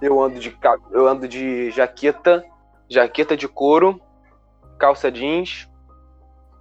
Eu 0.03 0.21
ando 0.21 0.41
de 0.41 0.57
eu 0.91 1.07
ando 1.07 1.29
de 1.29 1.71
jaqueta, 1.71 2.45
jaqueta 2.91 3.37
de 3.37 3.47
couro, 3.47 4.01
calça 4.81 5.13
jeans, 5.13 5.71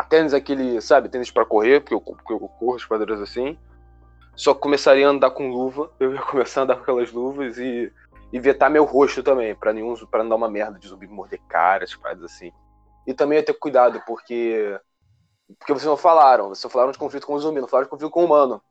tênis 0.07 0.31
aquele, 0.31 0.79
sabe, 0.79 1.09
tênis 1.09 1.31
pra 1.31 1.43
correr, 1.43 1.79
porque 1.79 1.95
eu, 1.95 2.01
porque 2.01 2.33
eu 2.33 2.39
corro 2.39 2.77
quadras 2.87 3.19
assim. 3.19 3.57
Só 4.35 4.53
começaria 4.53 5.07
a 5.07 5.09
andar 5.09 5.31
com 5.31 5.49
luva, 5.49 5.91
eu 5.99 6.13
ia 6.13 6.21
começar 6.29 6.61
a 6.61 6.63
andar 6.65 6.75
com 6.75 6.83
aquelas 6.83 7.11
luvas 7.11 7.57
e 7.57 7.91
e 8.31 8.39
vetar 8.39 8.69
meu 8.69 8.83
rosto 8.83 9.23
também, 9.23 9.55
pra 9.55 9.73
nenhum 9.73 9.95
para 10.11 10.21
não 10.21 10.29
dar 10.29 10.35
uma 10.35 10.49
merda 10.49 10.77
de 10.77 10.87
zumbi 10.87 11.07
morder 11.07 11.39
cara, 11.47 11.83
essas 11.83 11.95
paradas 11.95 12.25
assim. 12.25 12.51
E 13.05 13.13
também 13.13 13.37
ia 13.37 13.43
ter 13.43 13.53
cuidado, 13.53 14.01
porque 14.05 14.77
porque 15.59 15.73
vocês 15.73 15.85
não 15.85 15.97
falaram, 15.97 16.45
vocês 16.49 16.59
só 16.59 16.69
falaram 16.69 16.91
de 16.91 16.97
conflito 16.97 17.25
com 17.25 17.33
o 17.33 17.39
zumbi, 17.39 17.61
não 17.61 17.67
falaram 17.67 17.85
de 17.85 17.89
conflito 17.91 18.11
com 18.11 18.21
o 18.21 18.25
humano. 18.25 18.61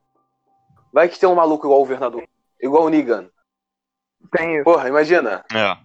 Vai 0.92 1.08
que 1.08 1.18
tem 1.18 1.28
um 1.28 1.34
maluco 1.34 1.66
igual 1.66 1.80
o 1.80 1.82
governador, 1.82 2.24
igual 2.60 2.84
o 2.84 2.88
Negan. 2.88 3.28
Tem 4.30 4.56
isso. 4.56 4.64
Porra, 4.64 4.88
imagina. 4.88 5.44
É. 5.52 5.76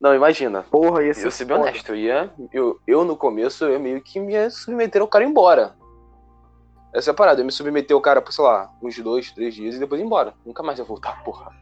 Não, 0.00 0.14
imagina. 0.14 0.64
Porra, 0.64 1.04
ia 1.04 1.14
ser 1.14 1.26
Eu 1.26 1.30
ser 1.30 1.44
bem 1.44 1.56
honesto, 1.56 1.90
eu 1.90 1.96
ia. 1.96 2.32
Eu, 2.52 2.80
eu 2.86 3.04
no 3.04 3.16
começo 3.16 3.64
eu 3.64 3.78
meio 3.78 4.02
que 4.02 4.18
me 4.18 4.50
submeter 4.50 5.00
ao 5.00 5.08
cara 5.08 5.24
embora. 5.24 5.76
Essa 6.92 7.10
é 7.10 7.12
a 7.12 7.14
parada, 7.14 7.40
eu 7.40 7.44
me 7.44 7.52
submeter 7.52 7.94
ao 7.94 8.00
cara 8.02 8.20
por, 8.20 8.32
sei 8.32 8.44
lá, 8.44 8.70
uns 8.82 8.98
dois, 8.98 9.30
três 9.32 9.54
dias 9.54 9.76
e 9.76 9.78
depois 9.78 10.00
ir 10.00 10.04
embora. 10.04 10.34
Nunca 10.44 10.62
mais 10.62 10.78
ia 10.78 10.84
voltar, 10.84 11.22
porra. 11.24 11.52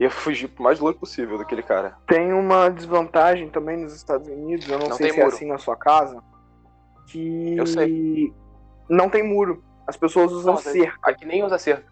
Ia 0.00 0.10
fugir 0.10 0.50
o 0.58 0.62
mais 0.62 0.78
longe 0.80 0.96
possível 0.98 1.38
daquele 1.38 1.62
cara. 1.62 1.96
Tem 2.06 2.32
uma 2.32 2.68
desvantagem 2.68 3.48
também 3.50 3.76
nos 3.76 3.94
Estados 3.94 4.26
Unidos, 4.28 4.68
eu 4.68 4.78
não, 4.78 4.88
Não 4.88 4.96
sei 4.96 5.06
tem 5.06 5.14
se 5.14 5.20
é 5.20 5.24
muro. 5.24 5.36
assim 5.36 5.46
na 5.46 5.58
sua 5.58 5.76
casa, 5.76 6.22
que 7.08 7.56
Eu 7.56 7.66
sei. 7.66 8.32
não 8.88 9.08
tem 9.08 9.22
muro. 9.22 9.62
As 9.86 9.96
pessoas 9.96 10.30
usam 10.32 10.56
tem- 10.56 10.72
cerca. 10.82 10.98
Aqui 11.02 11.24
nem 11.24 11.42
usa 11.42 11.58
cerca. 11.58 11.84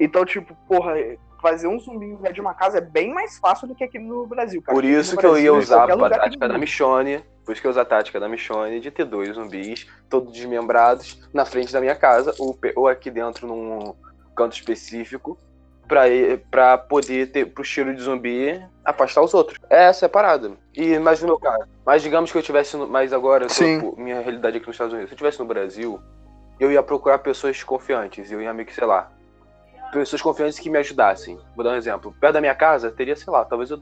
Então, 0.00 0.24
tipo, 0.24 0.54
porra, 0.66 0.94
fazer 1.42 1.68
um 1.68 1.78
zumbi 1.78 2.06
invadir 2.06 2.40
uma 2.40 2.54
casa 2.54 2.78
é 2.78 2.80
bem 2.80 3.12
mais 3.12 3.38
fácil 3.38 3.68
do 3.68 3.74
que 3.74 3.84
aqui 3.84 3.98
no 3.98 4.26
Brasil, 4.26 4.62
cara. 4.62 4.74
Por 4.74 4.84
isso 4.84 5.16
que 5.16 5.26
eu 5.26 5.30
Brasil, 5.32 5.52
ia 5.52 5.58
em 5.58 5.62
usar 5.62 5.84
a 5.84 6.10
tática 6.10 6.48
da. 6.48 6.58
Michonne. 6.58 7.22
Por 7.44 7.52
isso 7.52 7.60
que 7.62 7.66
eu 7.66 7.70
usar 7.70 7.82
a 7.82 7.84
tática 7.86 8.20
da 8.20 8.28
Michonne 8.28 8.78
de 8.80 8.90
ter 8.90 9.04
dois 9.06 9.34
zumbis, 9.34 9.86
todos 10.08 10.32
desmembrados, 10.32 11.26
na 11.32 11.46
frente 11.46 11.72
da 11.72 11.80
minha 11.80 11.96
casa, 11.96 12.34
ou 12.76 12.86
aqui 12.88 13.10
dentro 13.10 13.46
num 13.46 13.94
canto 14.36 14.54
específico, 14.54 15.38
pra, 15.88 16.02
pra 16.50 16.78
poder 16.78 17.32
ter 17.32 17.46
pro 17.46 17.64
cheiro 17.64 17.94
de 17.94 18.02
zumbi 18.02 18.62
afastar 18.84 19.22
os 19.22 19.34
outros. 19.34 19.58
Essa 19.68 20.04
é 20.04 20.06
a 20.06 20.10
parada. 20.10 20.52
E, 20.76 20.98
mas 20.98 21.20
no 21.20 21.28
meu 21.28 21.38
caso, 21.38 21.64
mas 21.84 22.02
digamos 22.02 22.30
que 22.30 22.38
eu 22.38 22.42
tivesse. 22.42 22.76
No, 22.76 22.86
mas 22.86 23.12
agora, 23.12 23.48
Sim. 23.48 23.94
minha 23.96 24.20
realidade 24.20 24.58
aqui 24.58 24.66
nos 24.66 24.74
Estados 24.74 24.92
Unidos, 24.92 25.10
se 25.10 25.14
eu 25.14 25.18
tivesse 25.18 25.38
no 25.40 25.46
Brasil, 25.46 26.00
eu 26.60 26.70
ia 26.70 26.82
procurar 26.82 27.18
pessoas 27.18 27.62
confiantes, 27.64 28.30
eu 28.30 28.40
ia 28.40 28.52
meio 28.52 28.66
que, 28.66 28.74
sei 28.74 28.86
lá, 28.86 29.10
pessoas 29.92 30.22
confiantes 30.22 30.58
que 30.58 30.70
me 30.70 30.78
ajudassem. 30.78 31.38
Vou 31.56 31.64
dar 31.64 31.72
um 31.72 31.76
exemplo. 31.76 32.14
Perto 32.20 32.34
da 32.34 32.40
minha 32.40 32.54
casa, 32.54 32.90
teria, 32.90 33.16
sei 33.16 33.32
lá, 33.32 33.44
talvez 33.44 33.70
eu 33.70 33.80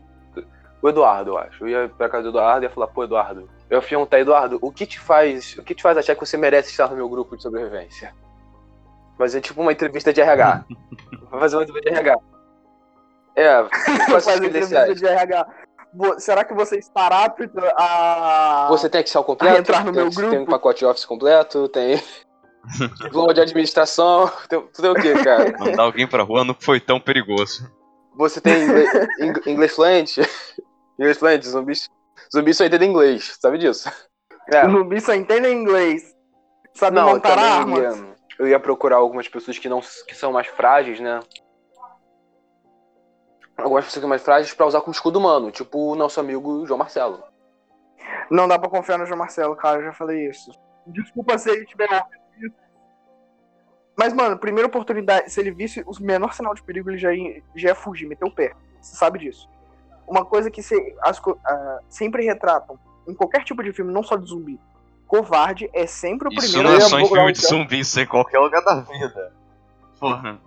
o 0.83 0.89
Eduardo, 0.89 1.33
eu 1.33 1.39
acho. 1.39 1.65
Eu 1.65 1.69
ia 1.69 1.89
pra 1.89 2.09
casa 2.09 2.25
do 2.25 2.29
Eduardo 2.29 2.65
e 2.65 2.67
ia 2.67 2.71
falar, 2.71 2.87
pô, 2.89 3.05
Eduardo. 3.05 3.49
Eu 3.69 3.81
ia 3.81 3.83
perguntar, 3.83 4.21
Eduardo, 4.21 4.59
o 4.61 4.71
que 4.71 4.87
te 4.87 5.01
faz. 5.01 5.57
O 5.59 5.63
que 5.63 5.75
te 5.75 5.83
faz 5.83 5.97
achar 5.99 6.15
que 6.15 6.25
você 6.25 6.37
merece 6.37 6.71
estar 6.71 6.89
no 6.89 6.97
meu 6.97 7.09
grupo 7.09 7.37
de 7.37 7.43
sobrevivência? 7.43 8.15
Fazer 9.19 9.41
tipo 9.41 9.61
uma 9.63 9.73
entrevista 9.73 10.13
de 10.13 10.21
RH. 10.21 10.65
Vou 11.31 11.41
fazer 11.41 11.57
uma 11.57 11.63
entrevista 11.65 11.91
de 11.91 11.97
RH. 11.97 12.19
É, 13.37 13.65
Fazer 14.11 14.21
fazer 14.21 14.45
entrevista 14.47 14.95
de 14.95 15.07
RH. 15.07 15.47
Será 16.19 16.45
que 16.45 16.53
você 16.55 16.77
está 16.79 17.07
apto 17.07 17.51
a. 17.79 18.67
Você 18.71 18.89
tem 18.91 19.01
Excel 19.01 19.25
completo? 19.25 19.57
a 19.57 19.59
entrar 19.61 19.85
no 19.85 19.93
tem, 19.93 20.03
meu 20.03 20.11
Tem 20.13 20.25
um 20.27 20.31
grupo? 20.45 20.51
pacote 20.51 20.85
Office 20.85 21.07
completo? 21.07 21.69
Tem. 21.69 22.03
Diploma 23.03 23.33
de 23.33 23.41
administração? 23.41 24.31
Tem, 24.49 24.61
tu 24.61 24.83
tem 24.83 24.91
o 24.91 24.95
quê, 24.95 25.15
cara? 25.23 25.55
Mandar 25.59 25.83
alguém 25.85 26.07
pra 26.07 26.23
rua 26.23 26.45
não 26.45 26.55
foi 26.59 26.81
tão 26.81 27.01
perigoso. 27.01 27.71
Você 28.17 28.41
tem 28.41 28.65
inglês, 28.65 28.91
ing- 29.21 29.51
inglês 29.51 29.75
fluente? 29.75 30.21
inglês 30.99 31.17
fluente, 31.19 31.47
zumbis. 31.49 31.89
Zumbis 32.35 32.57
só 32.57 32.65
entendem 32.65 32.91
inglês, 32.91 33.37
sabe 33.41 33.59
disso? 33.59 33.91
É. 34.53 34.67
O 34.67 34.71
zumbi 34.71 35.01
só 35.01 35.15
entende 35.15 35.49
inglês. 35.51 36.03
Sabe 36.75 36.97
Não, 36.97 37.09
montar 37.11 37.39
armas? 37.39 37.99
Eu 38.39 38.47
ia 38.47 38.61
procurar 38.61 38.97
algumas 38.97 39.29
pessoas 39.29 39.59
que 39.59 39.69
não 39.69 39.81
que 39.81 40.15
são 40.15 40.33
mais 40.33 40.47
frágeis, 40.47 41.01
né? 41.01 41.21
Algumas 43.57 43.85
pessoas 43.85 43.95
que 43.95 44.01
são 44.01 44.09
mais 44.09 44.23
frágeis 44.23 44.53
pra 44.55 44.67
usar 44.67 44.81
como 44.81 44.93
escudo 44.93 45.19
humano, 45.19 45.51
tipo 45.51 45.79
o 45.93 45.97
nosso 45.97 46.21
amigo 46.21 46.67
João 46.67 46.79
Marcelo. 46.79 47.23
Não 48.31 48.47
dá 48.47 48.59
pra 48.59 48.69
confiar 48.69 48.99
no 48.99 49.07
João 49.07 49.19
Marcelo, 49.19 49.57
cara, 49.57 49.79
eu 49.79 49.85
já 49.85 49.93
falei 49.93 50.29
isso. 50.29 50.51
Desculpa 50.87 51.39
se 51.39 51.51
ele 51.51 51.65
tiver. 51.65 51.89
Mas, 53.99 54.13
mano, 54.13 54.39
primeira 54.39 54.69
oportunidade, 54.69 55.31
se 55.33 55.41
ele 55.41 55.51
visse 55.51 55.83
o 55.87 55.93
menor 56.03 56.35
sinal 56.35 56.55
de 56.55 56.63
perigo, 56.63 56.91
ele 56.91 56.99
já 56.99 57.15
ia, 57.15 57.43
já 57.55 57.69
ia 57.71 57.75
fugir, 57.75 58.07
meter 58.07 58.27
o 58.27 58.31
pé. 58.31 58.55
Você 58.81 58.95
sabe 58.95 59.19
disso. 59.19 59.49
Uma 60.07 60.25
coisa 60.25 60.51
que 60.51 60.63
se- 60.63 60.95
as 61.03 61.21
ah, 61.47 61.81
sempre 61.89 62.25
retratam, 62.25 62.79
em 63.09 63.15
qualquer 63.15 63.43
tipo 63.43 63.63
de 63.63 63.73
filme, 63.73 63.93
não 63.93 64.03
só 64.03 64.17
de 64.17 64.29
zumbi, 64.29 64.61
covarde 65.07 65.71
é 65.73 65.87
sempre 65.87 66.29
o 66.29 66.33
Isso 66.33 66.53
primeiro. 66.53 66.69
não 66.69 66.77
é 66.77 66.81
só 66.81 66.99
em 66.99 67.07
filme 67.07 67.23
um 67.29 67.33
de 67.33 67.41
zumbi, 67.41 67.81
isso 67.81 67.99
é 67.99 68.03
em 68.03 68.07
qualquer 68.07 68.39
lugar 68.39 68.63
da 68.63 68.81
vida. 68.81 69.33
Porra. 69.99 70.39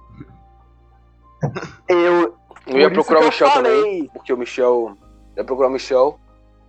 Eu, 1.87 2.35
Eu 2.67 2.77
ia 2.79 2.91
procurar 2.91 3.21
o 3.21 3.25
Michel 3.25 3.49
também, 3.51 4.05
porque 4.13 4.33
o 4.33 4.37
Michel. 4.37 4.97
Eu 5.35 5.41
ia 5.41 5.43
procurar 5.43 5.69
o 5.69 5.71
Michel. 5.71 6.19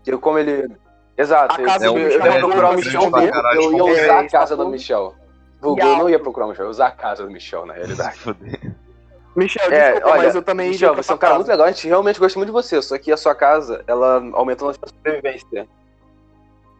Que 0.05 0.16
como 0.16 0.38
ele. 0.38 0.70
Exato, 1.16 1.57
A 1.57 1.62
eu, 1.62 1.66
casa 1.66 1.85
eu, 1.85 1.92
do 1.92 1.98
eu 1.98 2.09
ia 2.09 2.16
é 2.16 2.38
procurar 2.38 2.68
o 2.68 2.70
grande 2.70 2.87
Michel 2.87 3.11
caralho, 3.11 3.61
Eu 3.61 3.62
ia 3.62 3.70
tipo, 3.70 3.90
usar 3.90 4.00
é, 4.00 4.18
a 4.18 4.29
casa 4.31 4.57
do 4.57 4.64
tá 4.64 4.70
Michel. 4.70 5.14
E 5.62 5.66
eu 5.66 5.76
não 5.98 6.09
ia 6.09 6.18
procurar 6.18 6.46
o 6.46 6.48
Michel, 6.48 6.64
eu 6.64 6.68
ia 6.68 6.70
usar 6.70 6.87
a 6.87 6.90
casa 6.92 7.24
do 7.24 7.31
Michel, 7.31 7.66
na 7.66 7.74
realidade. 7.74 8.18
Michel, 9.37 9.70
É, 9.70 9.92
desculpa, 9.92 10.09
olha, 10.14 10.22
mas 10.24 10.35
eu 10.35 10.42
também 10.42 10.70
Michel, 10.70 10.94
você 10.94 11.12
é 11.12 11.14
um 11.14 11.18
cara 11.18 11.33
casa. 11.33 11.38
muito 11.38 11.48
legal, 11.48 11.66
a 11.66 11.70
gente 11.70 11.87
realmente 11.87 12.18
gosta 12.18 12.38
muito 12.38 12.48
de 12.48 12.53
você, 12.53 12.81
só 12.81 12.98
que 12.98 13.12
a 13.12 13.16
sua 13.16 13.35
casa, 13.35 13.85
ela 13.87 14.22
aumenta 14.33 14.64
a 14.64 14.68
nossa 14.68 14.81
sobrevivência. 14.87 15.68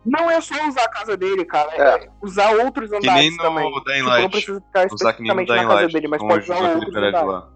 Não 0.04 0.30
é 0.30 0.40
só 0.40 0.54
usar 0.66 0.84
a 0.84 0.88
casa 0.88 1.16
dele, 1.16 1.44
cara. 1.44 1.70
É. 1.74 2.04
É 2.06 2.10
usar 2.22 2.50
outros 2.64 2.88
Que 2.90 2.96
andares 2.96 3.20
nem 3.22 3.30
no 3.36 3.42
também. 3.42 3.64
Dying 3.64 3.82
Tipo, 3.82 3.98
não 4.04 4.06
Light. 4.08 4.30
precisa 4.30 4.60
ficar 4.60 4.88
que 4.88 4.94
especificamente 4.94 5.48
na 5.48 5.56
casa 5.62 5.74
Light, 5.74 5.92
dele, 5.92 6.08
mas 6.08 6.20
pode 6.22 6.44
usar 6.44 6.54
aquele 6.54 6.74
outros 6.74 6.92
prédio 6.92 7.08
andares. 7.20 7.28
lá. 7.28 7.48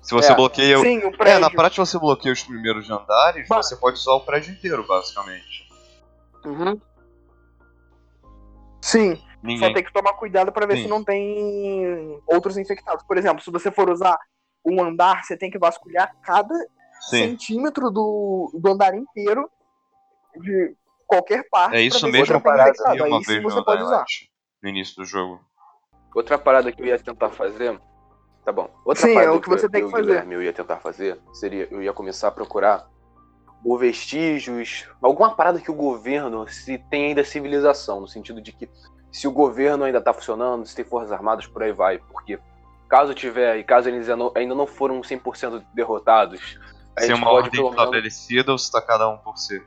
Se 0.00 0.14
você 0.14 0.32
É. 0.32 0.34
bloqueia. 0.36 0.78
Sim, 0.78 0.98
o 0.98 1.08
É, 1.08 1.16
prédio. 1.16 1.40
na 1.40 1.50
prática 1.50 1.84
você 1.84 1.98
bloqueia 1.98 2.32
os 2.32 2.42
primeiros 2.42 2.88
andares, 2.90 3.48
Bah. 3.48 3.62
você 3.62 3.74
pode 3.76 3.96
usar 3.96 4.12
o 4.12 4.20
prédio 4.20 4.52
inteiro, 4.52 4.86
basicamente. 4.86 5.66
Uhum. 6.44 6.78
Sim, 8.82 9.16
só 9.16 9.22
Ninguém. 9.42 9.74
tem 9.74 9.82
que 9.84 9.92
tomar 9.92 10.12
cuidado 10.14 10.52
pra 10.52 10.66
ver 10.66 10.76
Sim. 10.76 10.82
se 10.82 10.88
não 10.88 11.02
tem 11.02 12.20
outros 12.26 12.56
infectados. 12.58 13.02
Por 13.04 13.16
exemplo, 13.16 13.42
se 13.42 13.50
você 13.50 13.70
for 13.70 13.88
usar 13.90 14.18
um 14.64 14.82
andar, 14.82 15.24
você 15.24 15.36
tem 15.36 15.50
que 15.50 15.58
vasculhar 15.58 16.14
cada 16.22 16.54
Sim. 17.08 17.18
centímetro 17.28 17.90
do, 17.90 18.50
do 18.54 18.70
andar 18.72 18.94
inteiro 18.94 19.50
de 20.36 20.74
qualquer 21.06 21.48
parte. 21.50 21.76
É 21.76 21.80
isso 21.82 22.06
mesmo 22.08 22.26
que 22.26 22.32
eu 22.32 22.40
parada, 22.40 22.70
infectado. 22.70 22.94
vi 22.94 23.02
uma 23.02 23.18
Aí 23.18 23.24
sim 23.24 23.32
vez 23.32 23.42
você 23.42 23.56
no 23.56 23.64
pode 23.64 23.82
usar. 23.82 24.04
No 24.62 24.68
início 24.68 24.96
do 24.96 25.04
jogo. 25.04 25.40
Outra 26.14 26.38
parada 26.38 26.70
que 26.72 26.80
eu 26.80 26.86
ia 26.86 26.98
tentar 26.98 27.30
fazer. 27.30 27.78
Tá 28.44 28.52
bom. 28.52 28.70
Outra 28.84 29.02
Sim, 29.06 29.12
é 29.12 29.14
parada 29.14 29.34
o 29.34 29.40
que 29.40 29.48
você 29.48 29.66
eu, 29.66 29.70
tem 29.70 29.80
que 29.80 29.86
eu, 29.86 29.90
fazer. 29.90 30.04
Guilherme, 30.06 30.34
eu 30.34 30.42
ia 30.42 30.52
tentar 30.52 30.76
fazer 30.76 31.18
seria 31.32 31.66
eu 31.70 31.82
ia 31.82 31.92
começar 31.92 32.28
a 32.28 32.30
procurar 32.30 32.86
o 33.64 33.78
vestígios, 33.78 34.86
alguma 35.00 35.34
parada 35.34 35.58
que 35.58 35.70
o 35.70 35.74
governo 35.74 36.46
se 36.46 36.76
tem 36.90 37.06
ainda 37.06 37.24
civilização, 37.24 38.00
no 38.00 38.06
sentido 38.06 38.42
de 38.42 38.52
que 38.52 38.68
se 39.10 39.26
o 39.26 39.32
governo 39.32 39.84
ainda 39.84 40.02
tá 40.02 40.12
funcionando, 40.12 40.66
se 40.66 40.76
tem 40.76 40.84
forças 40.84 41.10
armadas, 41.10 41.46
por 41.46 41.62
aí 41.62 41.72
vai. 41.72 41.98
Porque 41.98 42.38
caso 42.88 43.14
tiver, 43.14 43.56
e 43.56 43.64
caso 43.64 43.88
eles 43.88 44.08
ainda 44.08 44.16
não- 44.16 44.32
ainda 44.36 44.54
não 44.54 44.66
foram 44.66 45.02
100% 45.02 45.64
derrotados, 45.72 46.40
Se 46.98 47.04
é 47.04 47.06
gente 47.08 47.16
uma 47.16 47.26
pode 47.30 47.36
ordem 47.46 47.50
pelo 47.52 47.70
menos 47.70 47.82
estabelecida 47.82 48.52
ou 48.52 48.58
se 48.58 48.70
tá 48.70 48.82
cada 48.82 49.08
um 49.08 49.16
por 49.16 49.38
si. 49.38 49.62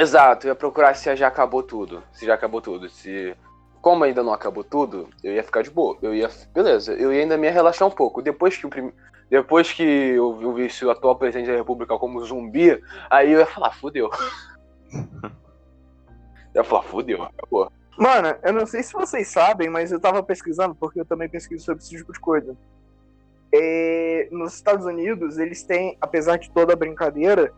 Exato, 0.00 0.46
eu 0.46 0.50
ia 0.50 0.54
procurar 0.54 0.94
se 0.94 1.14
já 1.16 1.26
acabou 1.26 1.62
tudo. 1.62 2.02
Se 2.12 2.24
já 2.24 2.34
acabou 2.34 2.60
tudo. 2.60 2.88
Se. 2.88 3.34
Como 3.80 4.04
ainda 4.04 4.22
não 4.22 4.32
acabou 4.32 4.64
tudo, 4.64 5.08
eu 5.22 5.32
ia 5.32 5.42
ficar 5.42 5.62
de 5.62 5.70
boa. 5.70 5.96
Eu 6.00 6.14
ia. 6.14 6.28
Beleza, 6.52 6.94
eu 6.94 7.12
ia 7.12 7.22
ainda 7.22 7.36
me 7.36 7.50
relaxar 7.50 7.88
um 7.88 7.90
pouco. 7.90 8.22
Depois 8.22 8.56
que 8.56 8.66
o 8.66 8.70
prim... 8.70 8.92
Depois 9.30 9.72
que 9.72 9.82
eu, 9.82 10.38
eu 10.40 10.54
visse 10.54 10.84
o 10.84 10.90
atual 10.90 11.16
presidente 11.16 11.50
da 11.50 11.56
república 11.56 11.98
como 11.98 12.24
zumbi, 12.24 12.82
aí 13.10 13.32
eu 13.32 13.40
ia 13.40 13.46
falar, 13.46 13.72
fudeu. 13.72 14.08
eu 14.92 15.30
ia 16.54 16.64
falar, 16.64 16.82
fudeu, 16.82 17.22
acabou. 17.22 17.70
Mano, 17.98 18.34
eu 18.42 18.52
não 18.52 18.64
sei 18.64 18.82
se 18.82 18.92
vocês 18.92 19.28
sabem, 19.28 19.68
mas 19.68 19.92
eu 19.92 20.00
tava 20.00 20.22
pesquisando, 20.22 20.74
porque 20.74 21.00
eu 21.00 21.04
também 21.04 21.28
pesquiso 21.28 21.64
sobre 21.64 21.82
esse 21.82 21.90
tipo 21.90 22.12
de 22.12 22.20
coisa. 22.20 22.56
É, 23.52 24.28
nos 24.30 24.54
Estados 24.54 24.86
Unidos, 24.86 25.36
eles 25.36 25.62
têm, 25.62 25.98
apesar 26.00 26.38
de 26.38 26.50
toda 26.50 26.72
a 26.72 26.76
brincadeira, 26.76 27.52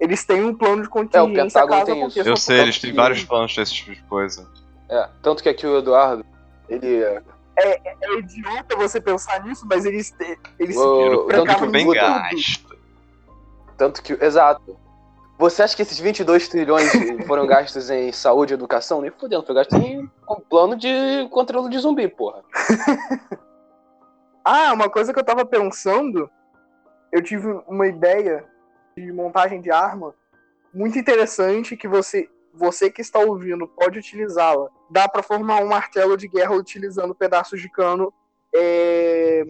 eles 0.00 0.24
têm 0.24 0.44
um 0.44 0.54
plano 0.54 0.82
de 0.82 0.88
contingência 0.88 1.60
Pentágono 1.60 1.70
caso 1.80 1.86
tem 1.86 2.06
isso. 2.06 2.20
Eu 2.20 2.36
sei, 2.36 2.60
eles 2.60 2.78
têm 2.78 2.92
vários 2.92 3.24
planos 3.24 3.54
desse 3.54 3.72
tipo 3.74 3.92
de 3.94 4.02
coisa. 4.02 4.48
É, 4.88 5.08
tanto 5.22 5.42
que 5.42 5.48
aqui 5.48 5.66
o 5.66 5.78
Eduardo, 5.78 6.24
ele. 6.68 7.02
É 7.54 8.18
idiota 8.18 8.74
você 8.76 9.00
pensar 9.00 9.44
nisso, 9.44 9.66
mas 9.68 9.84
eles, 9.84 10.10
te- 10.10 10.38
eles 10.58 10.74
Dinheiro 10.74 11.26
tanto 11.28 11.56
que 11.56 11.66
bem 11.66 11.90
gasto. 11.90 12.78
Tanto 13.76 14.02
que. 14.02 14.12
Exato. 14.24 14.76
Você 15.38 15.62
acha 15.62 15.74
que 15.74 15.82
esses 15.82 15.98
22 15.98 16.48
trilhões 16.48 16.90
foram 17.26 17.46
gastos 17.46 17.90
em 17.90 18.12
saúde 18.12 18.52
e 18.52 18.54
educação? 18.54 19.00
Nem 19.00 19.10
fudendo, 19.10 19.44
foi 19.44 19.54
gasto 19.54 19.74
em 19.76 20.08
um 20.30 20.36
plano 20.48 20.76
de 20.76 20.88
controle 21.30 21.68
de 21.68 21.78
zumbi, 21.78 22.08
porra. 22.08 22.42
Ah, 24.44 24.72
uma 24.72 24.88
coisa 24.90 25.12
que 25.12 25.20
eu 25.20 25.24
tava 25.24 25.44
pensando, 25.44 26.28
eu 27.12 27.22
tive 27.22 27.46
uma 27.68 27.86
ideia 27.86 28.44
de 28.96 29.12
montagem 29.12 29.60
de 29.60 29.70
arma 29.70 30.14
muito 30.72 30.98
interessante 30.98 31.76
que 31.76 31.86
você, 31.86 32.28
você 32.54 32.90
que 32.90 33.02
está 33.02 33.18
ouvindo 33.18 33.68
pode 33.68 33.98
utilizá-la. 33.98 34.68
Dá 34.90 35.08
pra 35.08 35.22
formar 35.22 35.62
um 35.62 35.68
martelo 35.68 36.16
de 36.16 36.28
guerra 36.28 36.54
utilizando 36.54 37.14
pedaços 37.14 37.60
de 37.60 37.68
cano 37.68 38.12
é, 38.54 39.44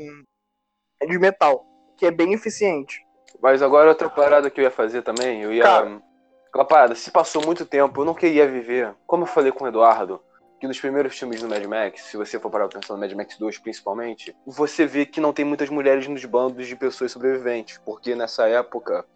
de 1.06 1.18
metal, 1.18 1.64
que 1.96 2.06
é 2.06 2.10
bem 2.10 2.32
eficiente. 2.32 3.04
Mas 3.40 3.62
agora 3.62 3.88
outra 3.88 4.08
parada 4.08 4.50
que 4.50 4.60
eu 4.60 4.64
ia 4.64 4.70
fazer 4.70 5.02
também, 5.02 5.42
eu 5.42 5.52
ia. 5.52 5.62
Cara. 5.62 6.02
Aquela 6.48 6.64
parada, 6.66 6.94
se 6.94 7.10
passou 7.10 7.42
muito 7.46 7.64
tempo, 7.64 8.02
eu 8.02 8.04
não 8.04 8.14
queria 8.14 8.46
viver. 8.46 8.94
Como 9.06 9.22
eu 9.22 9.26
falei 9.26 9.50
com 9.50 9.64
o 9.64 9.68
Eduardo, 9.68 10.20
que 10.60 10.68
nos 10.68 10.78
primeiros 10.78 11.18
filmes 11.18 11.40
do 11.40 11.48
Mad 11.48 11.64
Max, 11.64 12.02
se 12.02 12.16
você 12.16 12.38
for 12.38 12.50
parar 12.50 12.68
pra 12.68 12.78
pensar 12.78 12.92
no 12.92 13.00
Mad 13.00 13.10
Max 13.14 13.38
2 13.38 13.58
principalmente, 13.58 14.36
você 14.46 14.84
vê 14.84 15.06
que 15.06 15.18
não 15.18 15.32
tem 15.32 15.46
muitas 15.46 15.70
mulheres 15.70 16.06
nos 16.06 16.22
bandos 16.26 16.66
de 16.66 16.76
pessoas 16.76 17.10
sobreviventes. 17.10 17.78
Porque 17.78 18.14
nessa 18.14 18.46
época, 18.48 19.06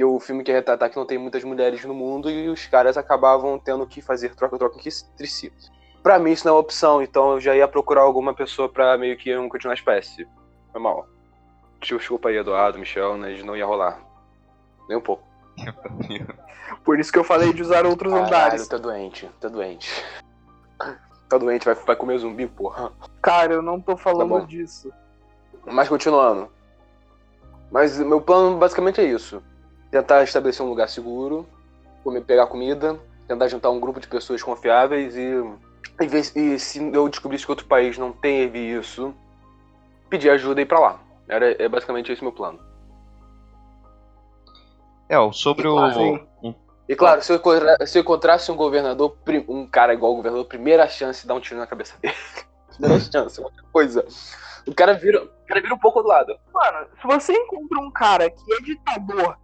que 0.00 0.04
o 0.04 0.18
filme 0.18 0.42
quer 0.42 0.54
retratar 0.54 0.88
que 0.88 0.96
não 0.96 1.04
tem 1.04 1.18
muitas 1.18 1.44
mulheres 1.44 1.84
no 1.84 1.92
mundo 1.92 2.30
e 2.30 2.48
os 2.48 2.64
caras 2.64 2.96
acabavam 2.96 3.58
tendo 3.58 3.86
que 3.86 4.00
fazer 4.00 4.34
troca-troca 4.34 4.78
entre 4.78 5.26
si. 5.26 5.52
Pra 6.02 6.18
mim 6.18 6.30
isso 6.32 6.46
não 6.46 6.52
é 6.52 6.54
uma 6.54 6.60
opção, 6.62 7.02
então 7.02 7.32
eu 7.32 7.40
já 7.40 7.54
ia 7.54 7.68
procurar 7.68 8.00
alguma 8.00 8.32
pessoa 8.32 8.66
pra 8.66 8.96
meio 8.96 9.14
que 9.18 9.34
não 9.36 9.46
continuar 9.46 9.74
a 9.74 9.74
espécie. 9.74 10.26
Foi 10.72 10.80
mal. 10.80 11.06
Desculpa 11.82 12.30
aí, 12.30 12.38
Eduardo, 12.38 12.78
Michel, 12.78 13.18
mas 13.18 13.44
não 13.44 13.54
ia 13.54 13.66
rolar. 13.66 14.00
Nem 14.88 14.96
um 14.96 15.02
pouco. 15.02 15.22
Por 16.82 16.98
isso 16.98 17.12
que 17.12 17.18
eu 17.18 17.24
falei 17.24 17.52
de 17.52 17.60
usar 17.60 17.84
outros 17.84 18.10
Caralho, 18.10 18.26
andares. 18.26 18.68
tá 18.68 18.78
doente, 18.78 19.30
tá 19.38 19.48
doente. 19.48 20.02
Tá 21.28 21.36
doente, 21.36 21.66
vai, 21.66 21.74
vai 21.74 21.94
comer 21.96 22.16
zumbi, 22.16 22.46
porra. 22.46 22.90
Cara, 23.20 23.52
eu 23.52 23.60
não 23.60 23.78
tô 23.78 23.98
falando 23.98 24.40
Tá 24.40 24.46
disso. 24.46 24.90
Mas 25.66 25.90
continuando. 25.90 26.48
Mas 27.70 27.98
meu 27.98 28.22
plano 28.22 28.56
basicamente 28.56 28.98
é 29.02 29.04
isso. 29.04 29.42
Tentar 29.90 30.22
estabelecer 30.22 30.64
um 30.64 30.68
lugar 30.68 30.88
seguro, 30.88 31.46
comer, 32.04 32.22
pegar 32.22 32.46
comida, 32.46 32.98
tentar 33.26 33.48
juntar 33.48 33.70
um 33.70 33.80
grupo 33.80 34.00
de 34.00 34.06
pessoas 34.06 34.42
confiáveis 34.42 35.16
e, 35.16 35.32
e, 36.00 36.06
ver, 36.06 36.30
e 36.36 36.58
se 36.58 36.78
eu 36.92 37.08
descobrisse 37.08 37.44
que 37.44 37.50
outro 37.52 37.66
país 37.66 37.98
não 37.98 38.12
teve 38.12 38.58
isso, 38.58 39.14
pedir 40.08 40.30
ajuda 40.30 40.60
e 40.60 40.64
ir 40.64 40.66
pra 40.66 40.78
lá. 40.78 41.00
Era, 41.28 41.62
é 41.62 41.68
basicamente 41.68 42.10
esse 42.12 42.22
meu 42.22 42.32
plano. 42.32 42.58
É, 45.08 45.16
sobre 45.32 45.66
o. 45.66 45.92
Sim. 45.92 46.26
um- 46.42 46.54
E 46.88 46.94
claro, 46.94 47.20
se 47.22 47.32
eu, 47.32 47.40
se 47.86 47.98
eu 47.98 48.02
encontrasse 48.02 48.50
um 48.50 48.56
governador, 48.56 49.16
um 49.48 49.66
cara 49.66 49.92
igual 49.92 50.12
o 50.12 50.16
governador, 50.16 50.44
primeira 50.46 50.88
chance 50.88 51.22
de 51.22 51.26
dar 51.28 51.34
um 51.34 51.40
tiro 51.40 51.58
na 51.58 51.66
cabeça 51.66 51.94
dele. 52.00 52.14
primeira 52.78 53.00
chance, 53.00 53.40
outra 53.40 53.62
coisa. 53.72 54.04
O 54.66 54.74
cara 54.74 54.92
vira, 54.94 55.22
o 55.24 55.46
cara 55.48 55.60
vira 55.60 55.74
um 55.74 55.78
pouco 55.78 56.02
do 56.02 56.08
lado. 56.08 56.36
Mano, 56.52 56.86
se 57.00 57.06
você 57.06 57.32
encontra 57.32 57.78
um 57.80 57.90
cara 57.90 58.30
que 58.30 58.52
é 58.54 58.60
ditador 58.60 59.36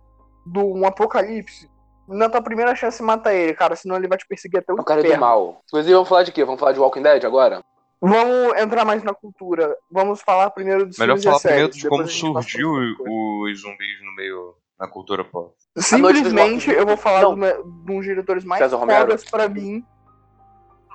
de 0.46 0.59
um 0.59 0.87
apocalipse, 0.87 1.68
na 2.09 2.28
tua 2.28 2.40
primeira 2.40 2.74
chance 2.74 3.02
mata 3.02 3.35
ele, 3.35 3.52
cara, 3.52 3.74
senão 3.74 3.96
ele 3.96 4.06
vai 4.09 4.16
te 4.16 4.26
perseguir 4.26 4.61
até 4.61 4.72
o 4.72 4.76
O 4.76 4.85
cara 4.85 5.00
é 5.00 5.02
do 5.02 5.06
inferno. 5.09 5.26
mal. 5.26 5.62
Inclusive, 5.66 5.92
vamos 5.94 6.09
falar 6.09 6.22
de 6.22 6.32
quê? 6.32 6.44
Vamos 6.44 6.61
falar 6.61 6.72
de 6.72 6.78
Walking 6.80 7.02
Dead 7.02 7.24
agora? 7.24 7.64
Vamos 8.00 8.56
entrar 8.59 8.85
mais 8.85 9.02
na 9.02 9.12
cultura. 9.12 9.74
Vamos 9.90 10.20
falar 10.20 10.50
primeiro 10.50 10.87
dos 10.87 10.98
Melhor 10.98 11.18
falar 11.18 11.38
séries, 11.38 11.70
primeiro 11.70 11.72
de 11.72 11.88
como 11.88 12.06
surgiu 12.06 12.70
os 12.70 13.61
zumbis 13.61 14.04
no 14.04 14.14
meio. 14.14 14.54
na 14.78 14.87
cultura 14.87 15.24
pop. 15.24 15.52
Simplesmente 15.78 16.70
eu 16.70 16.87
vou 16.87 16.96
falar 16.96 17.20
de, 17.20 17.26
um 17.26 17.85
dos 17.85 18.04
diretores 18.04 18.44
mais 18.44 18.70
fodas 18.70 19.24
pra 19.24 19.48
mim, 19.48 19.85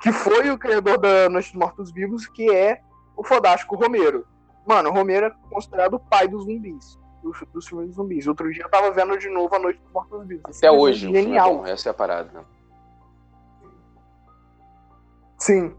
que 0.02 0.12
foi 0.12 0.50
o 0.52 0.58
criador 0.58 0.98
da 0.98 1.28
Noite 1.30 1.52
dos 1.52 1.60
Mortos 1.60 1.92
Vivos, 1.92 2.28
que 2.28 2.50
é 2.50 2.80
o 3.18 3.24
fodástico 3.24 3.76
Romero. 3.76 4.26
Mano, 4.66 4.90
o 4.90 4.94
Romero 4.94 5.26
é 5.26 5.32
considerado 5.50 5.96
o 5.96 6.00
pai 6.00 6.28
dos 6.28 6.46
zumbis, 6.46 7.00
dos, 7.22 7.38
dos 7.54 7.68
filmes 7.68 7.88
dos 7.88 7.96
zumbis. 7.96 8.28
Outro 8.28 8.52
dia 8.52 8.64
eu 8.64 8.70
tava 8.70 8.92
vendo 8.92 9.18
de 9.18 9.30
novo 9.30 9.54
a 9.56 9.60
Noite 9.60 9.80
dos 9.82 9.92
Mortos 9.92 10.28
Vivos. 10.28 10.44
Até 10.46 10.54
Simplesmente 10.54 10.80
hoje, 10.82 11.10
é 11.18 11.22
Genial. 11.22 11.58
bom. 11.58 11.66
Essa 11.66 11.90
é 11.90 11.92
a 11.92 11.94
parada. 11.94 12.32
né? 12.34 12.44
Sim. 15.38 15.74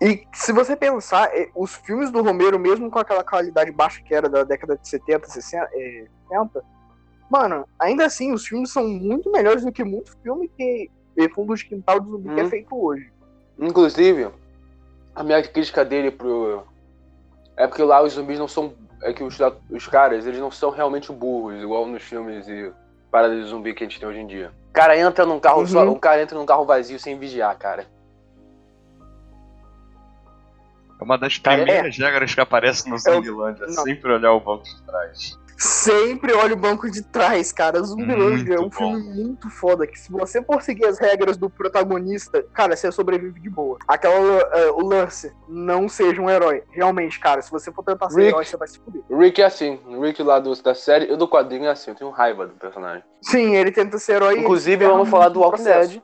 E 0.00 0.26
se 0.34 0.52
você 0.52 0.76
pensar, 0.76 1.30
eh, 1.34 1.50
os 1.54 1.74
filmes 1.74 2.10
do 2.10 2.22
Romero, 2.22 2.58
mesmo 2.58 2.90
com 2.90 2.98
aquela 2.98 3.24
qualidade 3.24 3.70
baixa 3.72 4.02
que 4.02 4.14
era 4.14 4.28
da 4.28 4.44
década 4.44 4.76
de 4.76 4.88
70, 4.88 5.26
60, 5.28 5.68
eh, 5.72 6.06
70, 6.28 6.62
mano, 7.30 7.66
ainda 7.78 8.04
assim, 8.04 8.32
os 8.32 8.46
filmes 8.46 8.70
são 8.72 8.86
muito 8.86 9.30
melhores 9.32 9.64
do 9.64 9.72
que 9.72 9.82
muito 9.84 10.16
filme 10.22 10.48
que 10.48 10.90
fundo 11.34 11.54
de 11.54 11.64
quintal 11.64 11.98
de 11.98 12.10
zumbi 12.10 12.34
que 12.34 12.40
é 12.40 12.44
Hum. 12.44 12.50
feito 12.50 12.76
hoje. 12.78 13.10
Inclusive, 13.58 14.28
a 15.14 15.22
minha 15.24 15.42
crítica 15.42 15.82
dele 15.82 16.10
pro. 16.10 16.62
É 17.56 17.66
porque 17.66 17.82
lá 17.82 18.02
os 18.02 18.12
zumbis 18.12 18.38
não 18.38 18.46
são. 18.48 18.74
É 19.02 19.12
que 19.12 19.22
os, 19.22 19.38
os 19.70 19.86
caras, 19.86 20.26
eles 20.26 20.40
não 20.40 20.50
são 20.50 20.70
realmente 20.70 21.12
burros, 21.12 21.62
igual 21.62 21.86
nos 21.86 22.02
filmes 22.02 22.48
e 22.48 22.72
paradas 23.10 23.36
de 23.42 23.44
zumbi 23.50 23.74
que 23.74 23.84
a 23.84 23.86
gente 23.86 24.00
tem 24.00 24.08
hoje 24.08 24.18
em 24.20 24.26
dia. 24.26 24.50
O 24.70 24.72
cara 24.72 24.96
entra 24.98 25.24
num 25.24 25.38
carro 25.40 25.60
Uhum. 25.60 25.66
só. 25.66 25.84
Um 25.88 25.98
cara 25.98 26.22
entra 26.22 26.36
num 26.38 26.46
carro 26.46 26.64
vazio 26.64 26.98
sem 26.98 27.18
vigiar, 27.18 27.56
cara. 27.56 27.86
É 30.98 31.04
uma 31.04 31.18
das 31.18 31.36
Cara, 31.38 31.62
primeiras 31.62 31.96
regras 31.96 32.34
que 32.34 32.40
aparece 32.40 32.88
no 32.88 32.98
Zumbilândia. 32.98 33.64
É 33.64 33.66
não. 33.66 33.82
sempre 33.84 34.12
olhar 34.12 34.32
o 34.32 34.40
banco 34.40 34.64
de 34.64 34.82
trás. 34.82 35.38
Sempre 35.56 36.34
olha 36.34 36.52
o 36.52 36.56
banco 36.56 36.90
de 36.90 37.02
trás, 37.02 37.50
cara. 37.50 37.82
Zumbilândia 37.82 38.54
é 38.54 38.58
um 38.58 38.62
Muito 38.62 38.76
filme 38.76 39.02
muito 39.02 39.50
foda. 39.50 39.86
Que 39.86 39.98
se 39.98 40.10
você 40.10 40.42
for 40.42 40.60
seguir 40.62 40.84
as 40.86 40.98
regras 40.98 41.36
do 41.36 41.48
protagonista, 41.48 42.44
cara, 42.52 42.76
você 42.76 42.92
sobrevive 42.92 43.40
de 43.40 43.48
boa. 43.48 43.78
Aquela, 43.88 44.14
eh, 44.52 44.70
o 44.72 44.86
lance, 44.86 45.32
não 45.48 45.88
seja 45.88 46.20
um 46.20 46.28
herói. 46.28 46.62
Realmente, 46.70 47.18
cara, 47.18 47.40
se 47.40 47.50
você 47.50 47.72
for 47.72 47.82
tentar 47.82 48.10
ser 48.10 48.18
Rick. 48.18 48.28
herói, 48.28 48.44
você 48.44 48.56
vai 48.56 48.68
se 48.68 48.78
fuder. 48.78 49.02
O 49.08 49.18
Rick 49.18 49.40
é 49.40 49.46
assim. 49.46 49.80
O 49.86 50.00
Rick 50.02 50.22
lá 50.22 50.38
do, 50.38 50.54
da 50.62 50.74
série 50.74 51.10
e 51.12 51.16
do 51.16 51.26
quadrinho 51.26 51.64
é 51.64 51.70
assim. 51.70 51.90
Eu 51.90 51.96
tenho 51.96 52.10
raiva 52.10 52.46
do 52.46 52.54
personagem. 52.54 53.02
Sim, 53.22 53.56
ele 53.56 53.72
tenta 53.72 53.98
ser 53.98 54.16
herói. 54.16 54.38
Inclusive, 54.38 54.84
vamos 54.84 55.08
ferra 55.08 55.22
falar 55.22 55.28
do 55.30 55.40
Walking. 55.40 55.64
Dead. 55.64 56.02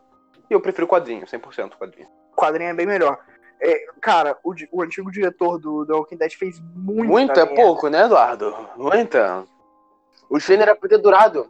E 0.50 0.54
eu 0.54 0.60
prefiro 0.60 0.86
quadrinho, 0.86 1.26
100% 1.26 1.72
quadrinho. 1.78 2.08
O 2.32 2.36
quadrinho 2.36 2.70
é 2.70 2.74
bem 2.74 2.86
melhor. 2.86 3.18
É, 3.64 3.86
cara, 4.00 4.36
o, 4.42 4.52
o 4.72 4.82
antigo 4.82 5.10
diretor 5.12 5.56
do 5.56 5.86
The 5.86 5.92
Walking 5.92 6.16
Dead 6.16 6.32
fez 6.32 6.60
muito. 6.74 7.08
Muito 7.08 7.38
é 7.38 7.46
pouco, 7.46 7.88
né, 7.88 8.06
Eduardo? 8.06 8.52
Muita. 8.76 9.44
O 10.28 10.40
Shane 10.40 10.62
era 10.62 10.74
pra 10.74 10.88
ter 10.88 10.98
durado. 10.98 11.48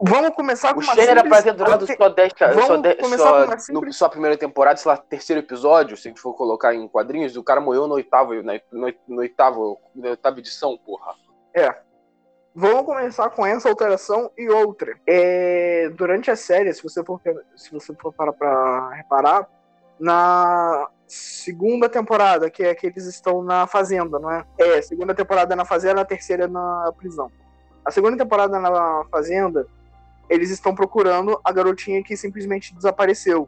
Vamos 0.00 0.30
começar 0.30 0.72
com 0.72 0.80
O 0.80 0.82
uma 0.84 0.94
Shane 0.94 1.08
era 1.08 1.24
pra 1.24 1.42
ter 1.42 1.52
durado 1.52 1.84
só 1.86 2.08
10 2.08 2.32
Vamos 2.54 2.66
só, 2.66 3.02
começar 3.02 3.58
só, 3.58 3.72
no, 3.72 3.92
só 3.92 4.06
a 4.06 4.08
primeira 4.08 4.36
temporada, 4.36 4.76
sei 4.76 4.90
lá, 4.90 4.96
terceiro 4.96 5.40
episódio, 5.40 5.96
se 5.96 6.06
a 6.06 6.10
gente 6.10 6.20
for 6.20 6.34
colocar 6.34 6.74
em 6.74 6.86
quadrinhos, 6.86 7.36
o 7.36 7.42
cara 7.42 7.60
morreu 7.60 7.88
no 7.88 7.94
oitavo, 7.94 8.40
na, 8.42 8.60
no, 8.70 8.92
no 9.08 9.18
oitavo, 9.18 9.80
na 9.94 10.10
oitava 10.10 10.38
edição, 10.38 10.78
porra. 10.78 11.14
Vamos 12.54 12.84
começar 12.84 13.30
com 13.30 13.44
essa 13.44 13.68
alteração 13.68 14.30
e 14.36 14.48
outra. 14.48 14.96
É, 15.06 15.88
durante 15.96 16.30
a 16.30 16.36
série, 16.36 16.72
se 16.72 16.82
você 16.82 17.02
for, 17.02 17.20
se 17.56 17.72
você 17.72 17.94
for 17.94 18.12
parar 18.12 18.32
pra 18.32 18.90
reparar, 18.90 19.48
na 19.98 20.88
segunda 21.16 21.88
temporada, 21.90 22.48
que 22.50 22.62
é 22.62 22.74
que 22.74 22.86
eles 22.86 23.04
estão 23.04 23.42
na 23.42 23.66
fazenda, 23.66 24.18
não 24.18 24.30
é? 24.30 24.44
É, 24.58 24.80
segunda 24.80 25.14
temporada 25.14 25.54
na 25.54 25.64
fazenda, 25.64 26.00
a 26.00 26.04
terceira 26.06 26.48
na 26.48 26.90
prisão. 26.96 27.30
A 27.84 27.90
segunda 27.90 28.16
temporada 28.16 28.58
na 28.58 29.04
fazenda, 29.10 29.66
eles 30.30 30.48
estão 30.50 30.74
procurando 30.74 31.38
a 31.44 31.52
garotinha 31.52 32.02
que 32.02 32.16
simplesmente 32.16 32.74
desapareceu. 32.74 33.46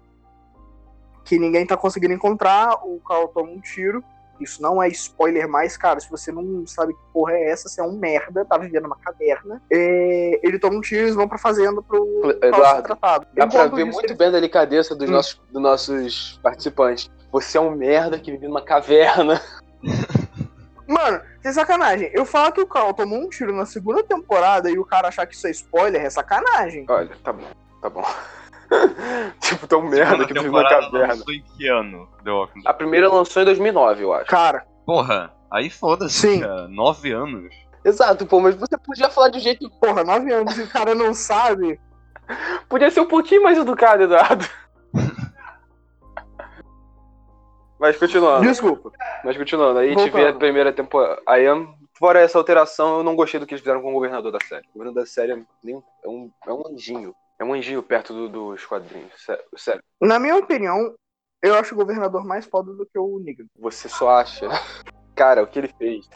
Que 1.25 1.39
ninguém 1.39 1.67
tá 1.67 1.75
conseguindo 1.75 2.13
encontrar, 2.13 2.75
o 2.85 3.01
Carl 3.01 3.29
toma 3.29 3.51
um 3.51 3.61
tiro. 3.61 4.05
Isso 4.41 4.61
não 4.61 4.83
é 4.83 4.89
spoiler 4.89 5.49
mais, 5.49 5.77
cara. 5.77 5.99
Se 6.01 6.11
você 6.11 6.31
não 6.33 6.67
sabe 6.67 6.93
que 6.93 7.01
porra 7.15 7.33
é 7.33 7.51
essa, 7.51 7.69
você 7.69 7.81
é 7.81 7.85
um 7.85 7.97
merda, 7.97 8.45
tá 8.45 8.59
vivendo 8.59 8.83
numa 8.83 8.97
caverna. 8.97 9.63
É, 9.73 10.41
ele 10.43 10.59
toma 10.59 10.77
um 10.77 10.81
tiro 10.83 11.01
e 11.03 11.05
eles 11.05 11.15
vão 11.15 11.27
pra 11.29 11.39
fazenda 11.39 11.81
pro 11.81 12.05
Eduardo, 12.43 12.83
tratado. 12.83 13.27
Dá 13.33 13.47
pra 13.47 13.61
Enquanto 13.61 13.77
ver 13.77 13.83
isso, 13.87 13.93
muito 13.93 14.07
eles- 14.11 14.19
bem 14.19 14.29
a 14.29 14.33
delicadeza 14.33 14.95
dos, 14.95 15.09
Hum. 15.09 15.13
nossos, 15.13 15.41
dos 15.51 15.63
nossos 15.63 16.41
participantes. 16.43 17.11
Você 17.35 17.59
é 17.59 17.61
um 17.61 17.73
merda 17.73 18.17
que 18.17 18.31
vive 18.31 18.47
numa 18.47 18.63
caverna. 18.63 19.43
Mano, 20.87 21.21
sem 21.43 21.53
sacanagem. 21.53 22.09
Eu 22.13 22.25
falar 22.25 22.53
que 22.53 22.61
o 22.61 22.67
Carl 22.67 22.95
tomou 22.95 23.19
um 23.19 23.29
tiro 23.29 23.53
na 23.53 23.67
segunda 23.67 24.05
temporada 24.05 24.71
e 24.71 24.79
o 24.79 24.85
cara 24.85 25.09
achar 25.09 25.27
que 25.27 25.35
isso 25.35 25.49
é 25.49 25.51
spoiler 25.51 26.01
é 26.01 26.09
sacanagem. 26.09 26.87
Olha, 26.89 27.11
tá 27.25 27.33
bom, 27.33 27.43
tá 27.83 27.91
bom. 27.91 28.05
tipo, 29.43 29.67
tão 29.67 29.83
merda 29.83 30.25
que 30.25 30.33
vive 30.33 30.47
numa 30.47 30.69
caverna. 30.69 31.15
lançou 31.15 31.35
em 31.35 31.43
que 31.43 31.67
ano? 31.67 32.09
The 32.23 32.31
Walking 32.31 32.61
Dead? 32.61 32.67
A 32.69 32.73
primeira 32.73 33.09
lançou 33.13 33.43
em 33.43 33.47
2009, 33.47 34.05
eu 34.05 34.13
acho. 34.13 34.27
Cara, 34.27 34.65
Porra, 34.87 35.33
aí 35.51 35.69
foda-se, 35.69 36.21
Sim. 36.21 36.41
cara. 36.41 36.69
Nove 36.69 37.11
anos. 37.11 37.53
Exato, 37.85 38.25
pô, 38.27 38.39
mas 38.39 38.55
você 38.55 38.79
podia 38.79 39.11
falar 39.11 39.31
de 39.31 39.39
um 39.39 39.41
jeito. 39.41 39.69
porra, 39.81 40.05
nove 40.05 40.33
anos 40.33 40.57
e 40.57 40.63
o 40.63 40.69
cara 40.69 40.95
não 40.95 41.13
sabe. 41.13 41.81
Podia 42.69 42.93
ser 42.93 43.01
um 43.01 43.09
pouquinho 43.09 43.43
mais 43.43 43.59
educado, 43.59 44.05
Eduardo. 44.05 44.49
Mas 47.85 47.99
continuando. 47.99 48.43
Desculpa. 48.47 48.91
Mas 49.23 49.37
continuando, 49.37 49.79
aí 49.79 49.89
a 49.89 49.91
gente 49.91 50.11
vê 50.11 50.21
a 50.21 50.23
Voltando. 50.25 50.39
primeira 50.39 50.73
temporada. 50.73 51.21
Aí, 51.27 51.45
fora 51.99 52.19
essa 52.21 52.39
alteração, 52.39 52.97
eu 52.99 53.03
não 53.05 53.15
gostei 53.15 53.39
do 53.39 53.47
que 53.47 53.53
eles 53.53 53.61
fizeram 53.61 53.83
com 53.83 53.91
o 53.91 53.93
governador 53.95 54.33
da 54.33 54.39
série. 54.49 54.67
O 54.71 54.73
governador 54.79 55.03
da 55.03 55.07
série 55.07 55.33
é, 55.33 55.39
nem- 55.63 55.83
é 56.03 56.09
um, 56.09 56.31
é 56.47 56.53
um 56.53 56.63
anjinho. 56.73 57.15
É 57.39 57.45
um 57.45 57.53
anjinho 57.53 57.83
perto 57.83 58.15
do- 58.15 58.29
dos 58.29 58.65
quadrinhos. 58.65 59.11
Sé- 59.23 59.43
Sério. 59.57 59.83
Na 60.01 60.19
minha 60.19 60.37
opinião, 60.37 60.95
eu 61.43 61.55
acho 61.57 61.75
o 61.75 61.77
governador 61.77 62.25
mais 62.25 62.47
foda 62.47 62.73
do 62.73 62.87
que 62.87 62.99
o 62.99 63.19
Negan. 63.19 63.45
Você 63.59 63.87
só 63.89 64.09
acha. 64.19 64.49
Cara, 65.15 65.43
o 65.43 65.47
que 65.47 65.59
ele 65.59 65.69
fez. 65.79 66.09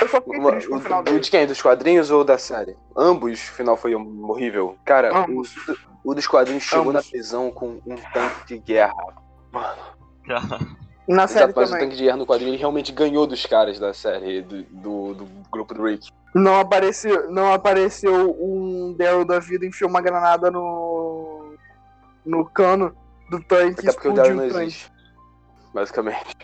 Eu 0.00 0.08
só 0.08 0.20
fiquei 0.20 0.40
Uma- 0.40 0.50
triste 0.50 0.68
com 0.68 0.74
o, 0.74 0.78
o 0.78 0.80
final 0.82 1.00
o 1.00 1.02
dele. 1.04 1.20
de 1.20 1.30
quem? 1.30 1.46
Dos 1.46 1.62
quadrinhos 1.62 2.10
ou 2.10 2.24
da 2.24 2.36
série? 2.36 2.76
Ambos, 2.96 3.32
o 3.48 3.52
final 3.52 3.76
foi 3.76 3.94
horrível. 3.94 4.76
Cara, 4.84 5.24
o, 5.30 5.42
o 6.04 6.14
dos 6.14 6.26
quadrinhos 6.26 6.64
chegou 6.64 6.90
Ambos. 6.90 6.94
na 6.94 7.02
prisão 7.10 7.50
com 7.50 7.80
um 7.86 7.94
tanque 8.12 8.44
de 8.48 8.58
guerra. 8.58 8.92
Na 11.12 11.26
série 11.26 11.44
Exato, 11.44 11.60
mas 11.60 11.70
o 11.70 11.78
tanque 11.78 11.96
de 11.96 12.04
guerra 12.04 12.16
no 12.16 12.26
quadrinho 12.26 12.50
ele 12.50 12.56
realmente 12.56 12.90
ganhou 12.90 13.26
dos 13.26 13.44
caras 13.44 13.78
da 13.78 13.92
série, 13.92 14.40
do, 14.40 14.62
do, 14.62 15.14
do 15.14 15.28
grupo 15.50 15.74
do 15.74 15.84
Rick. 15.84 16.10
Não 16.34 16.58
apareceu, 16.58 17.30
não 17.30 17.52
apareceu 17.52 18.30
um 18.40 18.94
Daryl 18.96 19.24
da 19.24 19.38
vida 19.38 19.66
enfiou 19.66 19.90
uma 19.90 20.00
granada 20.00 20.50
no. 20.50 21.54
no 22.24 22.46
cano 22.46 22.96
do 23.28 23.42
tanque 23.42 23.80
Até 23.80 23.92
porque 23.92 24.08
o 24.08 24.14
Daryl 24.14 24.36
não 24.36 24.44
existe. 24.44 24.90
Basicamente. 25.74 26.36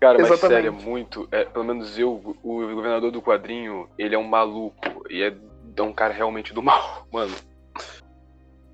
Cara, 0.00 0.18
mas 0.18 0.30
Exatamente. 0.30 0.62
sério, 0.62 0.68
é 0.68 0.84
muito. 0.84 1.28
É, 1.30 1.44
pelo 1.44 1.64
menos 1.64 1.96
eu, 1.96 2.36
o 2.42 2.74
governador 2.74 3.12
do 3.12 3.22
quadrinho, 3.22 3.88
ele 3.96 4.14
é 4.14 4.18
um 4.18 4.26
maluco. 4.26 4.76
E 5.08 5.22
é, 5.22 5.34
é 5.76 5.82
um 5.82 5.92
cara 5.92 6.12
realmente 6.12 6.52
do 6.52 6.62
mal, 6.62 7.06
mano. 7.12 7.34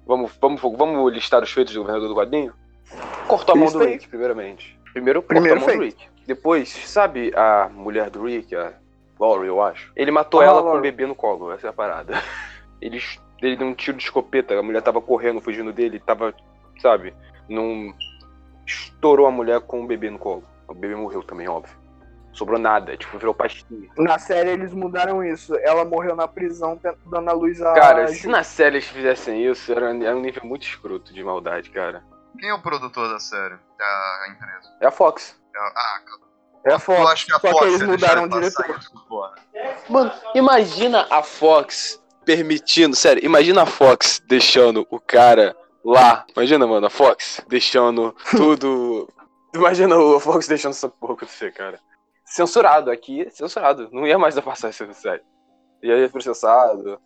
Vamos, 0.07 0.33
vamos, 0.41 0.61
vamos 0.61 1.13
listar 1.13 1.43
os 1.43 1.53
feitos 1.53 1.75
do 1.75 1.81
governador 1.81 2.09
do 2.09 2.15
quadrinho? 2.15 2.55
Cortou 3.29 3.55
a 3.55 3.59
mão 3.59 3.67
do 3.67 3.79
Lista 3.79 3.85
aí. 3.85 3.93
Rick, 3.93 4.09
primeiramente. 4.09 4.82
Primeiro, 4.93 5.23
Primeiro 5.23 5.63
a 5.63 5.67
mão. 5.67 5.79
Rick. 5.79 6.09
Depois, 6.27 6.69
sabe 6.69 7.33
a 7.35 7.69
mulher 7.73 8.11
do 8.11 8.25
Rick, 8.25 8.55
a 8.55 8.73
Laurie, 9.19 9.49
eu 9.49 9.61
acho? 9.63 9.93
Ele 9.97 10.11
matou 10.11 10.41
Ah, 10.41 10.45
ela 10.45 10.61
com 10.61 10.67
Laurie. 10.67 10.79
um 10.79 10.83
bebê 10.83 11.07
no 11.07 11.15
colo, 11.15 11.53
essa 11.53 11.67
é 11.67 11.71
a 11.71 11.73
parada. 11.73 12.15
Ele, 12.81 13.01
ele 13.41 13.55
deu 13.57 13.69
um 13.69 13.75
tiro 13.75 13.97
de 13.97 14.03
escopeta, 14.03 14.59
a 14.59 14.63
mulher 14.63 14.83
tava 14.83 15.01
correndo, 15.01 15.41
fugindo 15.41 15.73
dele, 15.73 16.01
tava, 16.01 16.35
sabe, 16.81 17.15
num. 17.49 17.95
Estourou 18.67 19.25
a 19.27 19.31
mulher 19.31 19.61
com 19.61 19.83
um 19.83 19.87
bebê 19.87 20.11
no 20.11 20.19
colo. 20.19 20.43
O 20.67 20.75
bebê 20.75 20.97
morreu 20.97 21.23
também, 21.23 21.49
óbvio. 21.49 21.77
Sobrou 22.33 22.59
nada, 22.59 22.97
tipo, 22.97 23.17
virou 23.19 23.33
pastinha. 23.35 23.89
Na 23.97 24.19
série 24.19 24.51
eles 24.51 24.73
mudaram 24.73 25.23
isso. 25.23 25.55
Ela 25.61 25.85
morreu 25.85 26.17
na 26.17 26.27
prisão 26.27 26.81
dando 27.07 27.29
a 27.29 27.33
luz 27.33 27.63
a. 27.63 27.73
Cara, 27.75 28.09
se 28.09 28.27
na 28.27 28.43
série 28.43 28.77
eles 28.77 28.89
fizessem 28.89 29.45
isso, 29.47 29.71
era, 29.71 29.91
era 29.97 30.17
um 30.17 30.21
nível 30.23 30.43
muito 30.45 30.63
escroto 30.67 31.15
de 31.15 31.23
maldade, 31.23 31.71
cara. 31.71 32.03
Quem 32.43 32.51
é 32.51 32.55
o 32.55 32.61
produtor 32.61 33.09
da 33.09 33.21
série? 33.21 33.55
Da 33.79 34.27
empresa? 34.29 34.69
É 34.81 34.87
a 34.89 34.91
Fox. 34.91 35.41
Ah, 35.57 36.01
É 36.67 36.73
a 36.73 36.79
Fox. 36.81 36.99
eu 37.01 37.07
acho 37.07 37.27
que 37.27 37.33
a 37.35 37.39
só 37.39 37.49
Fox 37.53 37.59
que 37.61 37.65
eles 37.67 37.81
ia 37.83 37.87
mudaram 37.87 38.29
passar 38.29 38.41
diretor. 38.41 38.79
isso, 38.81 39.07
porra. 39.09 39.35
Mano, 39.89 40.13
imagina 40.35 41.07
a 41.09 41.23
Fox 41.23 42.03
permitindo, 42.25 42.97
sério, 42.97 43.25
imagina 43.25 43.63
a 43.63 43.67
Fox 43.67 44.21
deixando 44.27 44.85
o 44.91 44.99
cara 44.99 45.57
lá. 45.85 46.27
Imagina, 46.37 46.67
mano, 46.67 46.85
a 46.85 46.91
Fox 46.91 47.41
deixando 47.47 48.13
tudo. 48.37 49.09
Imagina 49.55 49.95
a 49.95 50.19
Fox 50.19 50.49
deixando 50.49 50.73
essa 50.73 50.89
porra 50.89 51.13
acontecer, 51.15 51.53
cara. 51.53 51.79
Censurado, 52.25 52.91
aqui, 52.91 53.25
censurado. 53.31 53.89
Não 53.93 54.05
ia 54.05 54.19
mais 54.19 54.35
dar 54.35 54.43
passar 54.43 54.71
essa 54.71 54.93
série. 54.95 55.23
Ia 55.81 55.97
ser 55.97 56.11
processado. 56.11 57.01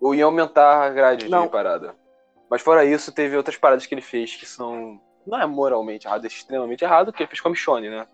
Ou 0.00 0.14
ia 0.14 0.24
aumentar 0.24 0.86
a 0.86 0.88
grade 0.88 1.28
Não. 1.28 1.42
de 1.42 1.48
parada. 1.50 1.94
Mas 2.50 2.62
fora 2.62 2.84
isso, 2.84 3.12
teve 3.12 3.36
outras 3.36 3.56
paradas 3.56 3.84
que 3.86 3.94
ele 3.94 4.00
fez 4.02 4.34
que 4.36 4.46
são. 4.46 5.00
Não 5.26 5.40
é 5.40 5.46
moralmente 5.46 6.06
errado, 6.06 6.24
é 6.24 6.28
extremamente 6.28 6.82
errado, 6.84 7.12
que 7.12 7.22
ele 7.22 7.28
fez 7.28 7.40
com 7.40 7.48
a 7.48 7.50
Michonne, 7.50 7.90
né? 7.90 8.06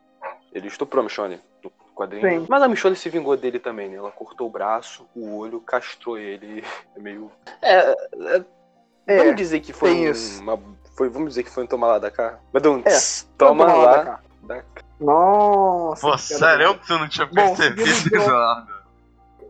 Ele 0.52 0.66
estuprou 0.68 1.00
a 1.00 1.04
Michonne 1.04 1.40
no 1.62 1.70
quadrinho. 1.94 2.40
Sim. 2.40 2.46
Mas 2.48 2.62
a 2.62 2.68
Michonne 2.68 2.96
se 2.96 3.08
vingou 3.08 3.36
dele 3.36 3.58
também, 3.60 3.88
né? 3.88 3.96
Ela 3.96 4.10
cortou 4.10 4.48
o 4.48 4.50
braço, 4.50 5.06
o 5.14 5.36
olho, 5.38 5.60
castrou 5.60 6.18
ele. 6.18 6.64
É 6.96 7.00
meio. 7.00 7.30
É. 7.62 7.78
é- 8.36 8.44
É, 9.06 9.18
vamos 9.18 9.36
dizer 9.36 9.60
que 9.60 9.72
foi 9.72 9.92
um- 9.92 10.10
isso. 10.10 10.40
uma. 10.42 10.58
Foi, 10.96 11.08
vamos 11.10 11.28
dizer 11.30 11.42
que 11.42 11.50
foi 11.50 11.64
um 11.64 11.66
toma 11.66 11.86
lá 11.86 11.98
da 11.98 12.10
cá. 12.10 12.38
Mas 12.52 12.62
dá 12.62 12.70
um 12.70 12.78
É, 12.84 12.98
toma 13.36 13.66
Toma 13.66 13.74
lá 13.74 13.96
da 14.42 14.62
cá. 14.62 14.64
Nossa. 15.00 16.00
Pô, 16.06 16.16
sério 16.18 16.78
que 16.78 16.86
tu 16.86 16.98
não 16.98 17.08
tinha 17.08 17.26
Bom, 17.26 17.34
percebido, 17.34 18.14
o- 18.14 18.22
Eduardo? 18.22 18.74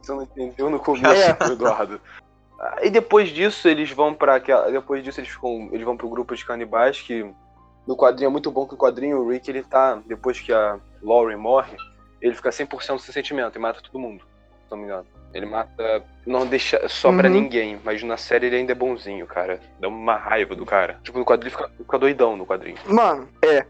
Você 0.02 0.12
não 0.12 0.22
entendeu 0.22 0.68
no 0.70 0.78
começo, 0.80 1.06
É. 1.22 1.52
Eduardo. 1.52 2.00
E 2.82 2.90
depois 2.90 3.28
disso, 3.28 3.68
eles 3.68 3.90
vão 3.90 4.14
pra 4.14 4.36
aquela. 4.36 4.70
Depois 4.70 5.02
disso, 5.04 5.20
eles 5.20 5.30
ficam. 5.30 5.68
Eles 5.72 5.84
vão 5.84 5.96
pro 5.96 6.08
grupo 6.08 6.34
de 6.34 6.44
canibais 6.44 7.00
que. 7.00 7.24
No 7.86 7.96
quadrinho 7.96 8.28
é 8.28 8.30
muito 8.30 8.50
bom 8.50 8.66
que 8.66 8.74
o 8.74 8.78
quadrinho, 8.78 9.18
o 9.20 9.28
Rick, 9.30 9.50
ele 9.50 9.62
tá. 9.62 10.00
Depois 10.06 10.40
que 10.40 10.52
a 10.52 10.78
Laurie 11.02 11.36
morre, 11.36 11.76
ele 12.20 12.34
fica 12.34 12.48
100% 12.50 12.98
sem 12.98 13.12
sentimento 13.12 13.56
e 13.56 13.60
mata 13.60 13.82
todo 13.82 13.98
mundo. 14.00 14.24
Se 14.64 14.70
não 14.70 14.78
me 14.78 14.84
engano. 14.84 15.06
Ele 15.34 15.44
mata. 15.46 16.02
Não 16.24 16.46
deixa 16.46 16.88
só 16.88 17.12
pra 17.12 17.28
Uhum. 17.28 17.34
ninguém, 17.34 17.78
mas 17.84 18.02
na 18.02 18.16
série 18.16 18.46
ele 18.46 18.56
ainda 18.56 18.72
é 18.72 18.74
bonzinho, 18.74 19.26
cara. 19.26 19.60
Dá 19.78 19.88
uma 19.88 20.16
raiva 20.16 20.54
do 20.54 20.64
cara. 20.64 20.98
Tipo, 21.02 21.18
no 21.18 21.24
quadrinho 21.24 21.50
ele 21.52 21.56
fica, 21.56 21.70
fica 21.76 21.98
doidão 21.98 22.36
no 22.36 22.46
quadrinho. 22.46 22.78
Mano, 22.86 23.28
é. 23.42 23.66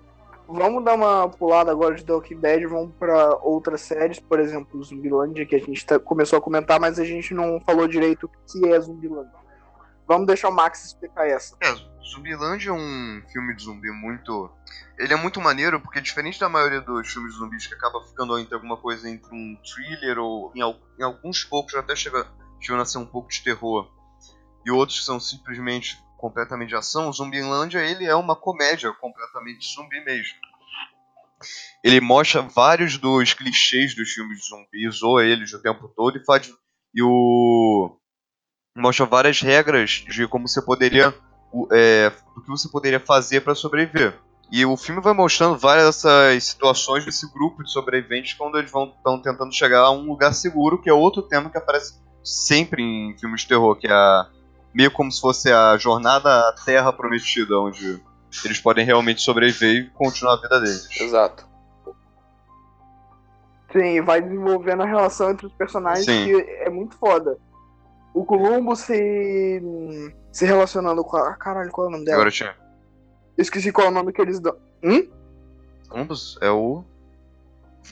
Vamos 0.46 0.84
dar 0.84 0.94
uma 0.94 1.28
pulada 1.28 1.70
agora 1.70 1.94
de 1.94 2.04
The 2.04 2.12
Walking 2.12 2.38
Dead, 2.40 2.68
vamos 2.68 2.94
pra 2.98 3.36
outras 3.42 3.80
séries, 3.80 4.20
por 4.20 4.38
exemplo, 4.38 4.82
Zumbilândia, 4.82 5.46
que 5.46 5.56
a 5.56 5.58
gente 5.58 5.84
tá- 5.86 5.98
começou 5.98 6.38
a 6.38 6.42
comentar, 6.42 6.78
mas 6.78 6.98
a 6.98 7.04
gente 7.04 7.32
não 7.32 7.60
falou 7.60 7.88
direito 7.88 8.24
o 8.26 8.28
que 8.28 8.68
é 8.68 8.78
Zumbilândia. 8.78 9.32
Vamos 10.06 10.26
deixar 10.26 10.50
o 10.50 10.52
Max 10.52 10.84
explicar 10.84 11.26
essa. 11.26 11.56
É, 11.62 11.68
é 11.68 12.72
um 12.72 13.22
filme 13.32 13.56
de 13.56 13.62
zumbi 13.62 13.90
muito. 13.90 14.50
Ele 14.98 15.14
é 15.14 15.16
muito 15.16 15.40
maneiro 15.40 15.80
porque, 15.80 15.98
diferente 15.98 16.38
da 16.38 16.46
maioria 16.48 16.82
dos 16.82 17.10
filmes 17.10 17.32
de 17.32 17.38
zumbis 17.38 17.66
que 17.66 17.74
acaba 17.74 18.02
ficando 18.02 18.38
entre 18.38 18.54
alguma 18.54 18.76
coisa 18.76 19.08
entre 19.08 19.34
um 19.34 19.56
thriller 19.64 20.18
ou 20.18 20.52
em, 20.54 20.60
em 20.60 21.02
alguns 21.02 21.42
poucos 21.42 21.74
até 21.74 21.96
chega, 21.96 22.26
chegando 22.60 22.82
a 22.82 22.84
ser 22.84 22.98
um 22.98 23.06
pouco 23.06 23.30
de 23.30 23.42
terror 23.42 23.90
e 24.66 24.70
outros 24.70 25.00
que 25.00 25.06
são 25.06 25.18
simplesmente 25.18 26.03
completamente 26.28 26.70
de 26.70 26.76
ação, 26.76 27.10
o 27.10 27.12
Zumbilândia 27.12 27.80
ele 27.80 28.06
é 28.06 28.14
uma 28.14 28.34
comédia 28.34 28.90
completamente 28.94 29.66
zumbi 29.74 30.02
mesmo. 30.06 30.34
Ele 31.82 32.00
mostra 32.00 32.40
vários 32.40 32.96
dos 32.96 33.34
clichês 33.34 33.94
dos 33.94 34.10
filmes 34.10 34.38
de 34.38 34.46
zumbis, 34.48 35.02
ou 35.02 35.20
eles 35.20 35.52
o 35.52 35.60
tempo 35.60 35.86
todo, 35.94 36.16
e 36.16 36.24
faz. 36.24 36.50
E 36.94 37.02
o. 37.02 37.98
Mostra 38.74 39.04
várias 39.04 39.40
regras 39.42 39.90
de 40.08 40.26
como 40.26 40.48
você 40.48 40.62
poderia 40.62 41.14
o- 41.52 41.68
é, 41.70 42.08
do 42.34 42.42
que 42.42 42.48
você 42.48 42.68
poderia 42.70 42.98
fazer 42.98 43.42
para 43.42 43.54
sobreviver. 43.54 44.18
E 44.50 44.64
o 44.64 44.76
filme 44.78 45.02
vai 45.02 45.12
mostrando 45.12 45.58
várias 45.58 45.84
dessas 45.86 46.44
situações 46.44 47.04
desse 47.04 47.30
grupo 47.32 47.62
de 47.62 47.70
sobreviventes 47.70 48.32
quando 48.32 48.58
eles 48.58 48.70
vão 48.70 48.86
estão 48.96 49.20
tentando 49.20 49.52
chegar 49.54 49.80
a 49.80 49.90
um 49.90 50.06
lugar 50.06 50.32
seguro, 50.32 50.80
que 50.80 50.88
é 50.88 50.92
outro 50.94 51.20
tema 51.22 51.50
que 51.50 51.58
aparece 51.58 52.00
sempre 52.24 52.82
em 52.82 53.16
filmes 53.18 53.42
de 53.42 53.48
terror, 53.48 53.76
que 53.76 53.86
é 53.86 53.92
a- 53.92 54.26
meio 54.74 54.90
como 54.90 55.10
se 55.12 55.20
fosse 55.20 55.50
a 55.50 55.76
jornada 55.78 56.48
à 56.48 56.52
Terra 56.64 56.92
Prometida, 56.92 57.58
onde 57.58 58.00
eles 58.44 58.58
podem 58.60 58.84
realmente 58.84 59.22
sobreviver 59.22 59.74
e 59.84 59.90
continuar 59.90 60.34
a 60.34 60.40
vida 60.40 60.60
deles. 60.60 60.88
Exato. 61.00 61.46
Sim, 63.72 64.00
vai 64.02 64.20
desenvolvendo 64.20 64.82
a 64.82 64.86
relação 64.86 65.30
entre 65.30 65.46
os 65.46 65.52
personagens 65.52 66.04
Sim. 66.04 66.24
que 66.24 66.40
é 66.60 66.70
muito 66.70 66.96
foda. 66.96 67.36
O 68.12 68.24
Columbo 68.24 68.76
se. 68.76 69.60
se 70.30 70.46
relacionando 70.46 71.02
com 71.02 71.16
a. 71.16 71.34
Caralho, 71.34 71.70
qual 71.70 71.86
é 71.86 71.88
o 71.88 71.92
nome 71.92 72.04
dela? 72.04 72.16
Agora 72.18 72.30
tinha. 72.30 72.54
Eu 73.36 73.42
esqueci 73.42 73.72
qual 73.72 73.88
é 73.88 73.90
o 73.90 73.92
nome 73.92 74.12
que 74.12 74.22
eles 74.22 74.38
dão. 74.38 74.56
Hum? 74.82 75.08
Columbus 75.88 76.38
é 76.40 76.50
o. 76.50 76.84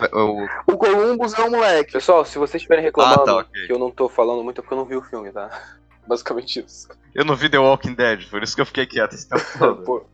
é 0.01 0.15
o 0.15 0.47
O 0.69 0.77
Columbus 0.77 1.35
é 1.35 1.43
o 1.43 1.51
moleque. 1.51 1.93
Pessoal, 1.93 2.25
se 2.25 2.39
vocês 2.39 2.61
estiverem 2.63 2.85
reclamando 2.85 3.23
Ah, 3.23 3.25
tá, 3.25 3.37
ok. 3.39 3.67
que 3.67 3.73
eu 3.73 3.79
não 3.79 3.91
tô 3.91 4.09
falando 4.09 4.45
muito 4.45 4.61
é 4.61 4.63
porque 4.63 4.75
eu 4.75 4.79
não 4.79 4.85
vi 4.85 4.95
o 4.95 5.03
filme, 5.03 5.33
tá? 5.33 5.51
Basicamente 6.07 6.61
isso. 6.61 6.89
Eu 7.15 7.25
não 7.25 7.37
vi 7.37 7.49
The 7.49 7.59
Walking 7.59 7.95
Dead, 7.95 8.29
por 8.31 8.43
isso 8.43 8.55
que 8.55 8.61
eu 8.61 8.67
fiquei 8.67 8.87
quieto 8.87 9.15
esse 9.15 9.29
tempo 9.29 9.45
todo. 9.59 9.83
Pô, 9.85 10.05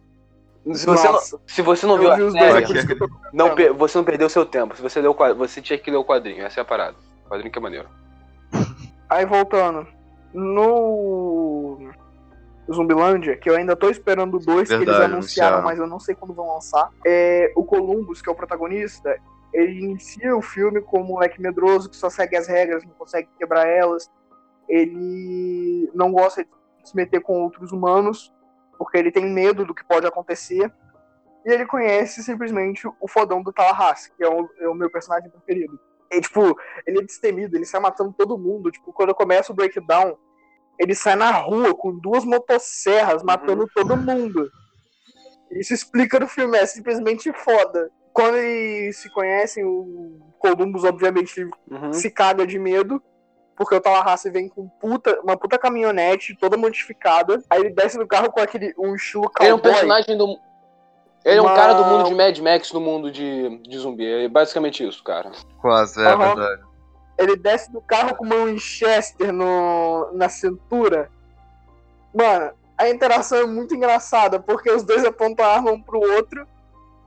Se 0.75 0.85
você, 0.85 1.09
não, 1.09 1.21
se 1.47 1.63
você 1.63 1.87
não 1.87 1.95
eu 1.95 2.01
viu 2.01 2.15
vi 2.17 2.23
a 2.23 2.27
os 2.27 2.33
dois, 2.35 2.55
é 2.55 2.67
série, 2.67 2.99
não 3.33 3.55
você 3.77 3.99
não 3.99 4.05
perdeu 4.05 4.29
seu 4.29 4.45
tempo. 4.45 4.77
Se 4.77 4.83
você 4.83 5.01
leu 5.01 5.17
você 5.37 5.63
tinha 5.63 5.79
que 5.79 5.91
ler 5.91 5.97
o 5.97 6.05
quadrinho. 6.05 6.45
Essa 6.45 6.61
é 6.61 6.63
a 6.63 6.65
parada. 6.65 6.97
O 7.25 7.29
quadrinho 7.29 7.51
que 7.53 7.59
é 7.59 7.63
maneiro. 7.63 7.89
Aí 9.09 9.25
voltando. 9.25 9.87
No. 10.35 11.91
Zumbilândia, 12.71 13.35
que 13.35 13.49
eu 13.49 13.57
ainda 13.57 13.75
tô 13.75 13.89
esperando 13.89 14.39
dois 14.39 14.69
que 14.69 14.75
eles 14.75 14.87
Verdade, 14.87 15.13
anunciaram, 15.13 15.57
anunciaram. 15.57 15.63
mas 15.65 15.79
eu 15.79 15.87
não 15.87 15.99
sei 15.99 16.15
quando 16.15 16.35
vão 16.35 16.53
lançar. 16.53 16.91
É, 17.07 17.51
o 17.57 17.65
Columbus, 17.65 18.21
que 18.21 18.29
é 18.29 18.33
o 18.33 18.35
protagonista, 18.35 19.19
ele 19.55 19.81
inicia 19.81 20.37
o 20.37 20.43
filme 20.43 20.83
como 20.83 21.05
um 21.05 21.09
moleque 21.09 21.41
medroso 21.41 21.89
que 21.89 21.97
só 21.97 22.11
segue 22.11 22.37
as 22.37 22.47
regras, 22.47 22.85
não 22.85 22.93
consegue 22.93 23.29
quebrar 23.39 23.67
elas. 23.67 24.11
Ele 24.69 25.91
não 25.95 26.13
gosta 26.13 26.45
de 26.45 26.51
se 26.89 26.95
meter 26.97 27.21
com 27.21 27.43
outros 27.43 27.73
humanos, 27.73 28.33
porque 28.77 28.97
ele 28.99 29.11
tem 29.11 29.25
medo 29.27 29.65
do 29.65 29.75
que 29.75 29.85
pode 29.85 30.07
acontecer. 30.07 30.73
E 31.45 31.51
ele 31.51 31.67
conhece 31.67 32.23
simplesmente 32.23 32.87
o 33.01 33.09
fodão 33.09 33.43
do 33.43 33.53
Tallahassee, 33.53 34.13
que 34.17 34.23
é 34.25 34.29
o, 34.29 34.49
é 34.61 34.69
o 34.69 34.75
meu 34.75 34.91
personagem 34.91 35.31
preferido. 35.31 35.79
E, 36.11 36.21
tipo, 36.21 36.57
ele 36.87 37.01
é 37.01 37.03
destemido, 37.03 37.57
ele 37.57 37.65
sai 37.65 37.81
matando 37.81 38.13
todo 38.17 38.39
mundo. 38.39 38.71
Tipo, 38.71 38.93
quando 38.93 39.15
começa 39.15 39.53
o 39.53 39.55
breakdown, 39.55 40.17
ele 40.79 40.95
sai 40.95 41.17
na 41.17 41.31
rua 41.33 41.75
com 41.75 41.99
duas 41.99 42.25
motosserras 42.25 43.23
matando 43.23 43.67
todo 43.75 43.97
mundo. 43.97 44.49
Isso 45.51 45.73
explica 45.73 46.21
no 46.21 46.27
filme, 46.29 46.57
é 46.59 46.67
simplesmente 46.67 47.33
foda. 47.33 47.91
Quando 48.13 48.37
eles 48.37 48.99
se 48.99 49.11
conhecem, 49.11 49.65
o 49.65 50.19
Columbus 50.39 50.85
obviamente 50.85 51.49
Uhum. 51.71 51.93
se 51.93 52.11
caga 52.11 52.47
de 52.47 52.59
medo, 52.59 53.03
porque 53.59 53.75
o 53.75 53.81
Tallahassee 53.81 54.31
vem 54.31 54.49
com 54.49 54.69
puta, 54.69 55.19
uma 55.21 55.37
puta 55.37 55.59
caminhonete 55.59 56.37
toda 56.37 56.57
modificada. 56.57 57.43
Aí 57.51 57.59
ele 57.59 57.71
desce 57.71 57.99
do 57.99 58.07
carro 58.07 58.31
com 58.31 58.39
aquele 58.39 58.73
um 58.79 58.95
estilo 58.95 59.25
cowboy. 59.25 59.47
Ele 59.47 59.51
é 59.51 59.55
um 59.55 59.59
personagem 59.59 60.17
do. 60.17 60.39
Ele 61.25 61.39
é 61.39 61.43
um 61.43 61.45
Uma- 61.45 61.55
cara 61.57 61.73
do 61.73 61.85
mundo 61.85 62.09
de 62.09 62.15
Mad 62.15 62.39
Max 62.39 62.73
no 62.73 62.81
mundo 62.81 63.11
de, 63.11 63.59
de 63.59 63.79
zumbi. 63.79 64.07
É 64.07 64.29
basicamente 64.29 64.87
isso, 64.87 65.03
cara. 65.03 65.33
Quase, 65.61 66.01
é 66.01 66.07
Aham. 66.07 66.37
verdade. 66.37 66.63
Ele 67.19 67.37
desce 67.37 67.73
do 67.73 67.81
carro 67.81 68.15
com 68.15 68.25
uma 68.25 68.45
Winchester 68.45 69.33
no, 69.33 70.09
na 70.13 70.29
cintura. 70.29 71.11
Mano, 72.15 72.53
a 72.79 72.89
interação 72.89 73.39
é 73.39 73.45
muito 73.47 73.75
engraçada, 73.75 74.39
porque 74.39 74.71
os 74.71 74.85
dois 74.85 75.05
apontam 75.05 75.45
a 75.45 75.49
arma 75.55 75.73
um 75.73 75.83
pro 75.83 75.99
outro. 75.99 76.47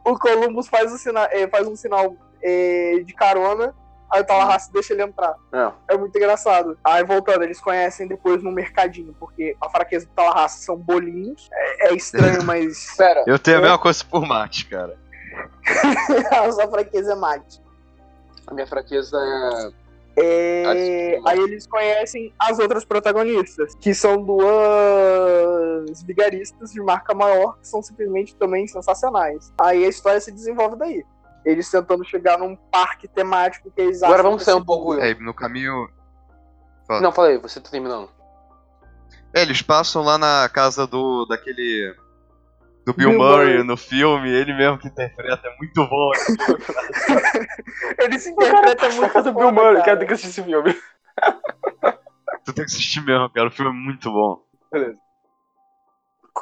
O 0.04 0.20
Columbus 0.20 0.68
faz, 0.68 0.92
o 0.92 0.98
sina 0.98 1.30
eh, 1.32 1.48
faz 1.48 1.66
um 1.66 1.78
sinal 1.78 2.14
eh, 2.44 3.02
de 3.06 3.14
carona, 3.14 3.74
aí 4.12 4.22
o 4.22 4.26
Tallahassee 4.26 4.72
deixa 4.74 4.94
ele 4.94 5.04
entrar. 5.04 5.36
É. 5.54 5.72
É 5.94 5.98
muito 5.98 6.16
engraçado. 6.18 6.78
Aí 6.84 7.04
voltando, 7.04 7.44
eles 7.44 7.60
conhecem 7.62 8.08
depois 8.08 8.44
no 8.44 8.52
mercadinho, 8.52 9.16
porque 9.20 9.56
a 9.62 9.70
fraqueza 9.70 10.06
do 10.06 10.12
Tallahassee 10.14 10.64
são 10.66 10.76
bolinhos. 10.78 11.50
É, 11.54 11.88
é 11.90 11.94
estranho, 11.96 12.44
mas 12.46 12.96
Pera, 12.98 13.24
Eu 13.28 13.40
tenho 13.40 13.58
a 13.58 13.60
É. 13.60 13.64
mesma 13.64 13.80
coisa 13.80 14.04
por 14.06 14.26
mate, 14.28 14.66
cara. 14.66 14.98
a 16.32 16.52
sua 16.52 16.68
fraqueza 16.68 17.14
é 17.14 17.16
mate. 17.16 17.62
a 18.48 18.54
minha 18.54 18.68
fraqueza 18.68 19.18
é. 19.18 19.82
É, 20.18 21.20
aí 21.26 21.40
eles 21.40 21.66
conhecem 21.66 22.34
as 22.38 22.60
outras 22.60 22.84
protagonistas, 22.84 23.74
que 23.76 23.94
são 23.94 24.22
duas 24.22 26.04
vigaristas 26.04 26.72
de 26.72 26.82
marca 26.82 27.14
maior, 27.14 27.58
que 27.58 27.68
são 27.68 27.82
simplesmente 27.82 28.36
também 28.36 28.68
sensacionais. 28.68 29.52
Aí 29.58 29.86
a 29.86 29.88
história 29.88 30.20
se 30.20 30.32
desenvolve 30.32 30.76
daí. 30.76 31.06
Eles 31.46 31.70
tentando 31.70 32.04
chegar 32.04 32.38
num 32.38 32.56
parque 32.56 33.08
temático 33.08 33.72
que 33.72 33.82
eles 33.82 34.04
Agora 34.04 34.24
vamos 34.24 34.42
é 34.42 34.46
sair 34.46 34.56
um 34.56 34.64
pouco. 34.64 34.94
É, 34.96 35.14
no 35.16 35.34
caminho. 35.34 35.90
Fala. 36.88 37.02
Não, 37.02 37.12
falei, 37.12 37.38
você 37.38 37.60
tá 37.60 37.70
terminando. 37.70 38.10
É, 39.34 39.42
eles 39.42 39.62
passam 39.62 40.04
lá 40.04 40.18
na 40.18 40.48
casa 40.50 40.86
do. 40.86 41.26
daquele. 41.26 41.96
do 42.86 42.94
Bill, 42.94 43.10
Bill 43.10 43.20
Murray, 43.20 43.52
Murray. 43.54 43.64
no 43.64 43.78
filme, 43.78 44.30
ele 44.30 44.54
mesmo 44.54 44.78
que 44.78 44.88
interpreta, 44.88 45.48
é 45.48 45.58
muito 45.58 45.88
bom. 45.88 46.12
Ele 47.98 48.20
se 48.20 48.32
interpreta 48.32 48.90
Na 48.90 48.96
muito 48.96 49.14
casa 49.14 49.32
do 49.32 49.38
Bill 49.38 49.52
Murray, 49.52 49.74
cara. 49.76 49.84
quero 49.84 50.00
ter 50.00 50.06
que 50.08 50.14
assistir 50.14 50.42
esse 50.42 50.44
filme. 50.44 50.74
tu 52.44 52.54
tem 52.54 52.66
que 52.66 52.72
assistir 52.72 53.02
mesmo, 53.02 53.30
cara, 53.30 53.48
o 53.48 53.52
filme 53.52 53.72
é 53.72 53.74
muito 53.74 54.12
bom. 54.12 54.44
Beleza. 54.72 54.98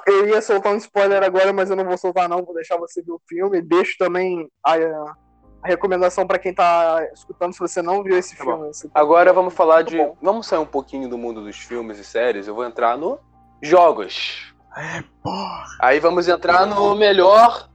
Eu 0.07 0.27
ia 0.27 0.41
soltar 0.41 0.73
um 0.73 0.77
spoiler 0.77 1.23
agora, 1.23 1.51
mas 1.53 1.69
eu 1.69 1.75
não 1.75 1.85
vou 1.85 1.97
soltar 1.97 2.27
não, 2.29 2.43
vou 2.43 2.53
deixar 2.55 2.77
você 2.77 3.01
ver 3.01 3.11
o 3.11 3.21
filme. 3.27 3.61
Deixo 3.61 3.97
também 3.97 4.49
a, 4.65 4.73
a 4.75 5.67
recomendação 5.67 6.25
pra 6.27 6.39
quem 6.39 6.53
tá 6.53 7.07
escutando, 7.13 7.53
se 7.53 7.59
você 7.59 7.81
não 7.81 8.01
viu 8.03 8.17
esse 8.17 8.35
Tá 8.37 8.43
filme. 8.43 8.67
você- 8.67 8.89
Agora 8.93 9.31
vamos 9.33 9.53
falar 9.53 9.77
Muito 9.77 9.89
de. 9.91 9.97
bom. 9.97 10.17
Vamos 10.21 10.47
sair 10.47 10.59
um 10.59 10.65
pouquinho 10.65 11.07
do 11.09 11.17
mundo 11.17 11.43
dos 11.43 11.57
filmes 11.57 11.99
e 11.99 12.03
séries. 12.03 12.47
Eu 12.47 12.55
vou 12.55 12.65
entrar 12.65 12.97
no 12.97 13.19
jogos. 13.61 14.53
É, 14.77 15.03
porra. 15.23 15.65
Aí 15.81 15.99
vamos 15.99 16.27
entrar 16.27 16.65
no 16.65 16.95
melhor 16.95 17.67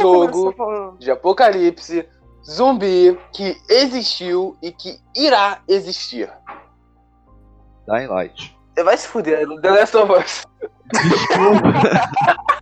Jogo. 0.00 0.96
de 0.98 1.10
apocalipse 1.10 2.08
zumbi 2.44 3.16
que 3.32 3.56
existiu 3.68 4.56
e 4.62 4.72
que 4.72 4.98
irá 5.14 5.60
existir. 5.68 6.32
Dying 7.86 8.06
Light. 8.08 8.56
Vai 8.84 8.96
se 8.96 9.08
fuder, 9.08 9.46
The 9.60 9.70
Last 9.70 9.96
of 9.96 10.12
Us. 10.12 10.44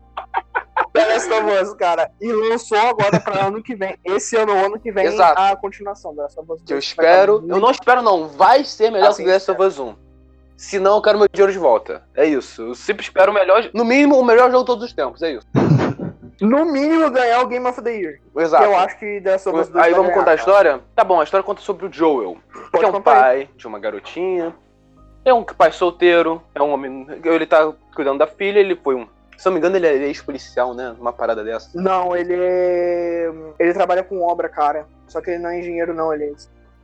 The 0.93 1.07
Last 1.07 1.33
of 1.33 1.47
Us, 1.63 1.75
cara. 1.75 2.11
E 2.21 2.33
lançou 2.33 2.79
agora 2.79 3.21
pra 3.21 3.47
ano 3.47 3.63
que 3.63 3.75
vem. 3.77 3.97
Esse 4.05 4.37
ano 4.37 4.53
ou 4.53 4.67
ano 4.67 4.81
que 4.81 4.91
vem, 4.91 5.07
Exato. 5.07 5.41
a 5.41 5.57
continuação 5.57 6.15
da 6.15 6.25
Last 6.25 6.39
of 6.41 6.53
Us. 6.53 6.63
Que 6.65 6.75
eu 6.75 6.79
espero. 6.79 7.45
Eu 7.49 7.61
não 7.61 7.71
espero, 7.71 8.03
não. 8.03 8.27
Vai 8.29 8.65
ser 8.65 8.91
melhor 8.91 9.13
Ah, 9.13 9.15
que 9.15 9.25
The 9.25 9.33
Last 9.33 9.51
of 9.53 9.63
Us 9.63 9.79
1. 9.79 9.95
Se 10.57 10.79
não, 10.79 10.97
eu 10.97 11.03
quero 11.03 11.19
meu 11.19 11.29
dinheiro 11.33 11.53
de 11.53 11.59
volta. 11.59 12.03
É 12.15 12.27
isso. 12.27 12.63
Eu 12.63 12.75
sempre 12.75 13.03
espero 13.05 13.31
o 13.31 13.35
melhor. 13.35 13.71
No 13.73 13.85
mínimo, 13.85 14.19
o 14.19 14.25
melhor 14.25 14.51
jogo 14.51 14.65
de 14.65 14.67
todos 14.67 14.85
os 14.85 14.93
tempos. 14.93 15.23
É 15.23 15.33
isso. 15.33 15.47
No 16.41 16.65
mínimo, 16.65 17.11
ganhar 17.11 17.43
o 17.43 17.47
Game 17.47 17.67
of 17.69 17.83
the 17.83 17.91
Year. 17.95 18.15
Exato. 18.35 18.65
Que 18.65 18.71
eu 18.71 18.79
acho 18.79 18.99
que 18.99 19.21
The 19.21 19.33
Last 19.33 19.49
of 19.51 19.59
Us 19.61 19.69
2 19.69 19.85
Aí 19.85 19.91
vamos 19.91 20.07
ganhar, 20.07 20.19
contar 20.21 20.31
a 20.31 20.35
história? 20.37 20.81
Tá 20.97 21.05
bom, 21.05 21.21
a 21.21 21.25
história 21.25 21.45
conta 21.45 21.61
sobre 21.61 21.85
o 21.85 21.93
Joel. 21.93 22.39
que 22.51 22.71
Pode 22.71 22.85
é 22.87 22.89
um 22.89 22.93
contar 22.93 23.23
aí. 23.25 23.45
pai 23.45 23.51
de 23.55 23.67
uma 23.67 23.79
garotinha. 23.79 24.57
É 25.25 25.33
um 25.35 25.43
pai 25.45 25.73
solteiro. 25.73 26.43
É 26.55 26.62
um 26.62 26.71
homem. 26.73 27.07
Ele 27.25 27.47
tá 27.47 27.73
cuidando 27.95 28.18
da 28.18 28.27
filha. 28.27 28.59
Ele 28.59 28.77
foi 28.77 28.95
um. 28.95 29.07
Se 29.37 29.47
não 29.47 29.53
me 29.53 29.59
engano, 29.59 29.77
ele 29.77 29.87
é 29.87 29.95
ex-policial, 30.09 30.75
né? 30.75 30.95
Uma 30.99 31.12
parada 31.12 31.43
dessa. 31.43 31.71
Não, 31.75 32.14
ele 32.16 32.35
é. 32.35 33.31
Ele 33.59 33.73
trabalha 33.75 34.03
com 34.03 34.23
obra, 34.23 34.49
cara. 34.49 34.87
Só 35.09 35.21
que 35.21 35.31
ele 35.31 35.39
não 35.43 35.51
é 35.51 35.59
engenheiro, 35.59 35.95
não, 35.95 36.12
ele 36.12 36.25
é. 36.25 36.33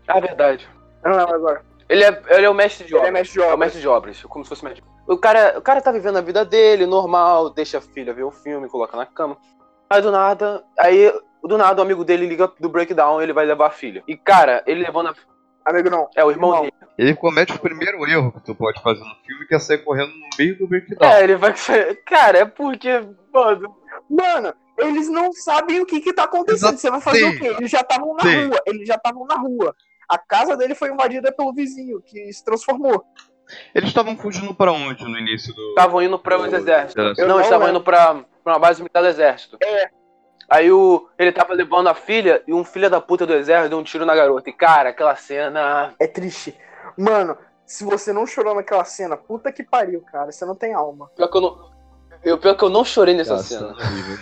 Ah, 0.08 0.20
verdade. 0.20 0.68
Eu 1.04 1.10
não 1.10 1.18
lembro 1.18 1.34
agora. 1.34 1.62
Ele 1.88 2.02
é, 2.02 2.22
ele 2.30 2.46
é 2.46 2.50
o 2.50 2.54
mestre 2.54 2.84
de 2.86 2.92
Ele 2.92 2.98
obras. 2.98 3.08
é 3.08 3.12
mestre 3.12 3.40
de 3.40 3.46
É 3.46 3.54
o 3.54 3.58
mestre 3.58 3.80
de 3.80 3.88
obras, 3.88 4.22
como 4.24 4.44
se 4.44 4.48
fosse 4.48 4.64
mestre. 4.64 4.82
O 5.06 5.16
cara, 5.16 5.54
o 5.56 5.62
cara 5.62 5.80
tá 5.80 5.92
vivendo 5.92 6.16
a 6.16 6.20
vida 6.20 6.44
dele, 6.44 6.84
normal, 6.84 7.50
deixa 7.50 7.78
a 7.78 7.80
filha 7.80 8.12
ver 8.12 8.24
o 8.24 8.32
filme, 8.32 8.68
coloca 8.68 8.96
na 8.96 9.06
cama. 9.06 9.36
Aí 9.88 10.02
do 10.02 10.10
nada, 10.10 10.64
aí 10.76 11.12
do 11.44 11.56
nada 11.56 11.80
o 11.80 11.84
amigo 11.84 12.04
dele 12.04 12.26
liga 12.26 12.50
do 12.58 12.68
breakdown 12.68 13.22
ele 13.22 13.32
vai 13.32 13.46
levar 13.46 13.68
a 13.68 13.70
filha. 13.70 14.02
E 14.08 14.16
cara, 14.16 14.64
ele 14.66 14.82
levando 14.82 15.10
a. 15.10 15.14
Amigo, 15.64 15.88
não. 15.88 16.08
É, 16.16 16.24
o 16.24 16.30
irmão 16.32 16.50
Irmão. 16.50 16.62
dele. 16.62 16.74
Ele 16.98 17.14
comete 17.14 17.52
o 17.52 17.58
primeiro 17.58 18.06
erro 18.06 18.32
que 18.32 18.40
tu 18.40 18.54
pode 18.54 18.80
fazer 18.82 19.00
no 19.00 19.14
filme, 19.26 19.46
que 19.46 19.54
é 19.54 19.58
sair 19.58 19.78
correndo 19.78 20.12
no 20.12 20.28
meio 20.38 20.58
do 20.58 20.66
breakdown. 20.66 21.10
É, 21.10 21.24
ele 21.24 21.36
vai. 21.36 21.54
Cara, 22.06 22.38
é 22.38 22.44
porque. 22.44 22.90
Mano. 23.32 23.76
Mano, 24.08 24.54
eles 24.78 25.08
não 25.08 25.32
sabem 25.32 25.80
o 25.80 25.86
que 25.86 26.00
que 26.00 26.12
tá 26.12 26.24
acontecendo. 26.24 26.78
Você 26.78 26.90
vai 26.90 27.00
fazer 27.00 27.24
o 27.24 27.38
quê? 27.38 27.54
Eles 27.58 27.70
já 27.70 27.80
estavam 27.80 28.14
na 28.14 28.22
Sim. 28.22 28.46
rua. 28.46 28.62
Eles 28.66 28.88
já 28.88 28.94
estavam 28.94 29.26
na 29.26 29.36
rua. 29.36 29.74
A 30.08 30.18
casa 30.18 30.56
dele 30.56 30.74
foi 30.74 30.90
invadida 30.90 31.32
pelo 31.32 31.52
vizinho, 31.52 32.00
que 32.00 32.32
se 32.32 32.44
transformou. 32.44 33.04
Eles 33.74 33.88
estavam 33.88 34.16
fugindo 34.16 34.54
pra 34.54 34.72
onde 34.72 35.04
no 35.04 35.18
início 35.18 35.54
do. 35.54 35.68
Estavam 35.70 36.02
indo 36.02 36.18
pra 36.18 36.38
os 36.38 36.52
exércitos. 36.52 37.18
Eu 37.18 37.26
não, 37.26 37.34
não 37.34 37.36
eles 37.36 37.46
estavam 37.46 37.68
indo 37.68 37.80
pra, 37.80 38.14
pra 38.42 38.52
uma 38.54 38.58
base 38.58 38.80
militar 38.80 39.02
do 39.02 39.08
exército. 39.08 39.56
É. 39.62 39.90
Aí 40.48 40.70
o, 40.70 41.08
ele 41.18 41.32
tava 41.32 41.54
levando 41.54 41.88
a 41.88 41.94
filha 41.94 42.42
e 42.46 42.54
um 42.54 42.64
filho 42.64 42.88
da 42.88 43.00
puta 43.00 43.26
do 43.26 43.34
exército 43.34 43.70
deu 43.70 43.78
um 43.78 43.84
tiro 43.84 44.06
na 44.06 44.14
garota. 44.14 44.48
E 44.48 44.52
cara, 44.52 44.90
aquela 44.90 45.16
cena. 45.16 45.94
É 45.98 46.06
triste. 46.06 46.56
Mano, 46.96 47.36
se 47.64 47.84
você 47.84 48.12
não 48.12 48.26
chorou 48.26 48.54
naquela 48.54 48.84
cena, 48.84 49.16
puta 49.16 49.50
que 49.52 49.62
pariu, 49.62 50.00
cara. 50.02 50.30
Você 50.30 50.44
não 50.44 50.54
tem 50.54 50.74
alma. 50.74 51.10
Pior 51.16 51.28
que 51.28 51.36
eu 51.36 51.40
não. 51.40 51.70
Eu, 52.24 52.38
pior 52.38 52.56
que 52.56 52.64
eu 52.64 52.70
não 52.70 52.84
chorei 52.84 53.14
nessa 53.14 53.36
Nossa, 53.36 53.58
cena. 53.58 53.66
horrível. 53.72 54.18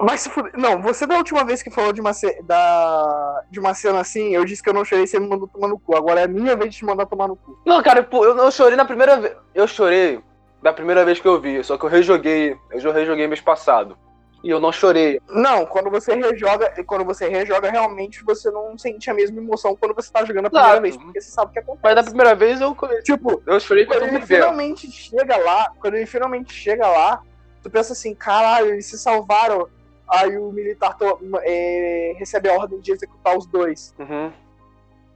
Mas 0.00 0.20
se 0.22 0.30
fuder. 0.30 0.52
Não, 0.56 0.80
você 0.82 1.06
da 1.06 1.16
última 1.16 1.44
vez 1.44 1.62
que 1.62 1.70
falou 1.70 1.92
de 1.92 2.00
uma, 2.00 2.12
ce- 2.12 2.42
da... 2.42 3.42
de 3.50 3.60
uma 3.60 3.74
cena 3.74 4.00
assim, 4.00 4.34
eu 4.34 4.44
disse 4.44 4.62
que 4.62 4.68
eu 4.68 4.74
não 4.74 4.84
chorei, 4.84 5.06
você 5.06 5.18
me 5.20 5.28
mandou 5.28 5.46
tomar 5.48 5.68
no 5.68 5.78
cu. 5.78 5.96
Agora 5.96 6.20
é 6.20 6.24
a 6.24 6.28
minha 6.28 6.56
vez 6.56 6.70
de 6.72 6.78
te 6.78 6.84
mandar 6.84 7.06
tomar 7.06 7.28
no 7.28 7.36
cu. 7.36 7.58
Não, 7.64 7.82
cara, 7.82 8.06
eu 8.10 8.34
não 8.34 8.50
chorei 8.50 8.76
na 8.76 8.84
primeira 8.84 9.18
vez. 9.20 9.36
Eu 9.54 9.66
chorei 9.68 10.22
da 10.62 10.72
primeira 10.72 11.04
vez 11.04 11.20
que 11.20 11.28
eu 11.28 11.40
vi, 11.40 11.62
só 11.62 11.76
que 11.78 11.84
eu 11.84 11.90
rejoguei. 11.90 12.56
Eu 12.70 12.80
já 12.80 12.92
rejoguei 12.92 13.26
mês 13.26 13.40
passado. 13.40 13.96
E 14.44 14.50
eu 14.50 14.60
não 14.60 14.70
chorei. 14.70 15.18
Não, 15.30 15.64
quando 15.64 15.90
você 15.90 16.14
rejoga, 16.14 16.70
quando 16.84 17.02
você 17.02 17.26
rejoga, 17.28 17.70
realmente 17.70 18.22
você 18.22 18.50
não 18.50 18.76
sente 18.76 19.08
a 19.10 19.14
mesma 19.14 19.40
emoção 19.40 19.74
quando 19.74 19.94
você 19.94 20.12
tá 20.12 20.22
jogando 20.22 20.46
a 20.46 20.50
primeira 20.50 20.68
Exato. 20.72 20.82
vez, 20.82 20.96
porque 20.98 21.20
você 21.22 21.30
sabe 21.30 21.50
o 21.50 21.52
que 21.54 21.58
acontece. 21.60 21.80
Mas 21.82 21.94
da 21.94 22.02
primeira 22.02 22.34
vez 22.34 22.60
eu, 22.60 22.76
Tipo, 23.02 23.42
eu 23.46 23.58
chorei 23.58 23.86
quando 23.86 24.02
ele 24.02 24.20
finalmente 24.20 24.90
chega 24.92 25.34
lá, 25.38 25.72
quando 25.80 25.94
ele 25.94 26.04
finalmente 26.04 26.52
chega 26.52 26.86
lá, 26.86 27.22
tu 27.62 27.70
pensa 27.70 27.94
assim, 27.94 28.14
caralho, 28.14 28.68
eles 28.68 28.84
se 28.84 28.98
salvaram. 28.98 29.66
Aí 30.06 30.36
o 30.36 30.52
militar 30.52 30.94
to- 30.98 31.18
é, 31.42 32.14
recebe 32.18 32.50
a 32.50 32.52
ordem 32.52 32.78
de 32.80 32.92
executar 32.92 33.38
os 33.38 33.46
dois. 33.46 33.94
Uhum. 33.98 34.30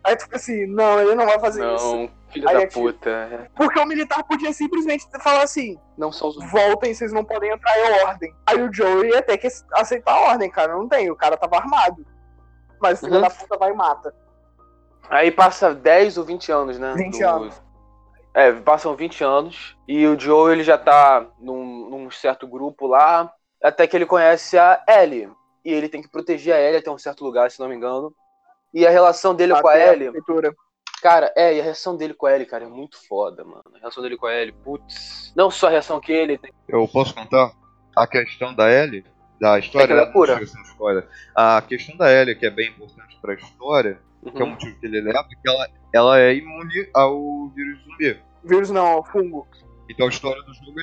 Aí 0.03 0.17
tu 0.17 0.23
fica 0.23 0.37
assim, 0.37 0.65
não, 0.65 0.99
ele 1.03 1.15
não 1.15 1.27
vai 1.27 1.39
fazer 1.39 1.63
isso. 1.75 2.09
Filho 2.31 2.49
Aí 2.49 2.57
da 2.57 2.63
é 2.63 2.67
puta. 2.67 3.51
Porque 3.57 3.79
o 3.79 3.87
militar 3.87 4.23
podia 4.25 4.53
simplesmente 4.53 5.07
falar 5.23 5.43
assim, 5.43 5.79
Não 5.97 6.13
são 6.13 6.29
os. 6.29 6.51
voltem, 6.51 6.93
vocês 6.93 7.13
não 7.13 7.25
podem 7.25 7.51
entrar, 7.51 7.77
é 7.79 8.05
ordem. 8.05 8.35
Aí 8.47 8.63
o 8.63 8.73
Joey 8.73 9.11
ia 9.11 9.23
ter 9.23 9.39
que 9.39 9.49
aceitar 9.73 10.13
a 10.13 10.21
ordem, 10.33 10.51
cara. 10.51 10.75
Não 10.75 10.87
tem, 10.89 11.11
o 11.11 11.17
cara 11.17 11.37
tava 11.37 11.57
armado. 11.57 12.05
Mas 12.81 12.99
o 12.99 13.07
filho 13.07 13.17
Uhum. 13.17 13.23
da 13.23 13.31
puta 13.31 13.57
vai 13.57 13.71
e 13.71 13.75
mata. 13.75 14.15
Aí 15.09 15.31
passa 15.31 15.75
10 15.75 16.19
ou 16.19 16.25
20 16.25 16.53
anos, 16.53 16.79
né? 16.79 16.95
20 16.95 17.19
do- 17.19 17.27
anos. 17.29 17.63
É, 18.35 18.53
passam 18.53 18.95
20 18.95 19.25
anos. 19.25 19.77
E 19.89 20.07
o 20.07 20.19
Joe, 20.21 20.53
ele 20.53 20.63
já 20.63 20.77
tá 20.79 21.27
num, 21.41 21.89
num 21.89 22.11
certo 22.11 22.47
grupo 22.47 22.87
lá. 22.87 23.33
Até 23.63 23.87
que 23.87 23.97
ele 23.97 24.07
conhece 24.07 24.57
a 24.59 24.81
Ellie. 24.87 25.29
E 25.65 25.73
ele 25.73 25.89
tem 25.89 26.01
que 26.03 26.09
proteger 26.11 26.55
a 26.55 26.61
Ellie 26.61 26.79
até 26.79 26.91
um 26.91 26.99
certo 26.99 27.25
lugar, 27.25 27.51
se 27.51 27.59
não 27.59 27.69
me 27.69 27.75
engano. 27.75 28.15
E 28.73 28.87
a 28.87 28.91
relação 28.91 29.35
dele 29.35 29.59
com 29.59 29.67
a 29.67 29.71
Até 29.73 29.93
Ellie. 29.95 30.11
prefeitura. 30.11 30.55
Cara, 31.03 31.33
é, 31.37 31.55
e 31.57 31.61
a 31.61 31.65
reação 31.65 31.97
dele 31.97 32.15
com 32.15 32.27
a 32.27 32.35
Ellie, 32.35 32.47
cara, 32.47 32.65
é 32.65 32.69
muito 32.69 32.99
foda, 33.07 33.45
mano. 33.45 33.63
A 33.75 33.79
reação 33.79 34.03
dele 34.03 34.17
com 34.17 34.27
a 34.27 34.35
Ellie, 34.35 34.53
putz. 34.53 35.33
Não 35.37 35.51
só 35.51 35.69
a 35.69 35.71
reação 35.71 36.01
que 36.01 36.13
ele 36.13 36.37
tem. 36.39 36.53
Eu 36.69 36.87
posso 36.89 37.15
contar? 37.15 37.53
A 37.97 38.07
questão 38.07 38.55
da 38.55 38.71
Ellie, 38.71 39.05
da 39.41 39.59
história. 39.59 39.85
É 39.85 39.87
que 39.87 39.93
ela 39.93 40.03
é 40.03 40.13
pura. 40.13 40.41
a 41.35 41.63
questão 41.63 41.97
da 41.97 42.13
Ellie, 42.13 42.35
que 42.35 42.47
é 42.47 42.51
bem 42.51 42.69
importante 42.71 43.19
pra 43.21 43.35
história, 43.35 44.01
que 44.23 44.29
é 44.29 44.43
o 44.43 44.45
Uhum. 44.47 44.51
motivo 44.51 44.79
que 44.81 44.87
ele 44.87 45.01
leva, 45.01 45.21
é 45.21 45.35
que 45.43 45.49
ela, 45.49 45.69
ela 45.95 46.21
é 46.21 46.35
imune 46.35 46.89
ao 46.95 47.49
vírus 47.51 47.83
zumbi. 47.85 48.21
Vírus 48.45 48.71
não, 48.71 49.03
fungo. 49.05 49.47
Então 49.89 50.07
a 50.07 50.11
história 50.11 50.43
do 50.43 50.53
jogo 50.55 50.81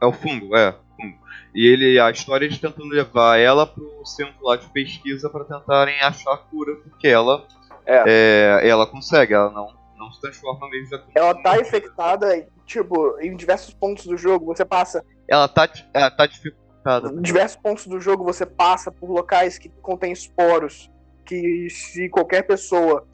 é 0.00 0.06
o 0.06 0.12
fungo, 0.12 0.56
é, 0.56 0.72
fungo. 0.96 1.18
E 1.54 1.66
ele, 1.66 1.98
a 2.00 2.10
história 2.10 2.44
eles 2.44 2.58
tentando 2.58 2.88
levar 2.88 3.38
ela 3.38 3.66
pro 3.66 4.04
centro 4.04 4.44
lá 4.44 4.56
de 4.56 4.66
pesquisa 4.70 5.28
pra 5.28 5.44
tentarem 5.44 6.00
achar 6.00 6.32
a 6.32 6.38
cura, 6.38 6.74
porque 6.76 7.06
ela 7.08 7.46
é, 7.86 8.60
ela 8.68 8.86
consegue, 8.86 9.34
ela 9.34 9.50
não, 9.50 9.74
não 9.96 10.12
se 10.12 10.20
transforma 10.20 10.68
mesmo 10.68 10.90
já 10.90 11.02
Ela 11.14 11.34
tá 11.42 11.60
infectada, 11.60 12.36
e, 12.36 12.46
tipo, 12.66 13.18
em 13.20 13.36
diversos 13.36 13.74
pontos 13.74 14.06
do 14.06 14.16
jogo, 14.16 14.46
você 14.46 14.64
passa. 14.64 15.04
Ela 15.28 15.48
tá, 15.48 15.68
ela 15.92 16.10
tá 16.10 16.26
dificultada. 16.26 17.08
Em 17.08 17.22
diversos 17.22 17.56
pontos 17.56 17.86
do 17.86 18.00
jogo 18.00 18.24
você 18.24 18.44
passa 18.44 18.90
por 18.90 19.08
locais 19.10 19.58
que 19.58 19.68
contêm 19.80 20.12
esporos. 20.12 20.90
Que 21.24 21.70
se 21.70 22.08
qualquer 22.08 22.42
pessoa 22.42 23.06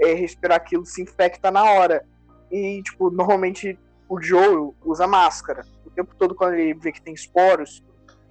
é, 0.00 0.14
respirar 0.14 0.56
aquilo, 0.56 0.86
se 0.86 1.02
infecta 1.02 1.50
na 1.50 1.64
hora. 1.64 2.04
E, 2.50 2.80
tipo, 2.82 3.10
normalmente 3.10 3.78
o 4.08 4.22
Joe 4.22 4.72
usa 4.84 5.06
máscara. 5.06 5.64
O 5.84 5.90
tempo 5.90 6.14
todo, 6.16 6.34
quando 6.34 6.54
ele 6.54 6.74
vê 6.74 6.92
que 6.92 7.02
tem 7.02 7.12
esporos, 7.12 7.82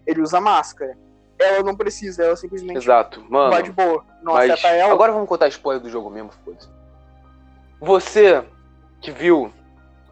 ele 0.07 0.21
usa 0.21 0.39
máscara. 0.39 0.97
Ela 1.45 1.63
não 1.63 1.75
precisa, 1.75 2.23
ela 2.23 2.35
simplesmente 2.35 2.77
Exato, 2.77 3.23
mano. 3.29 3.51
vai 3.51 3.63
de 3.63 3.71
boa. 3.71 4.03
Não 4.21 4.33
Mas 4.33 4.49
afeta 4.51 4.69
ela. 4.73 4.93
agora 4.93 5.11
vamos 5.11 5.27
contar 5.29 5.47
spoiler 5.49 5.81
do 5.81 5.89
jogo 5.89 6.09
mesmo, 6.09 6.31
foda-se. 6.43 6.67
Você 7.79 8.43
que 9.01 9.11
viu, 9.11 9.51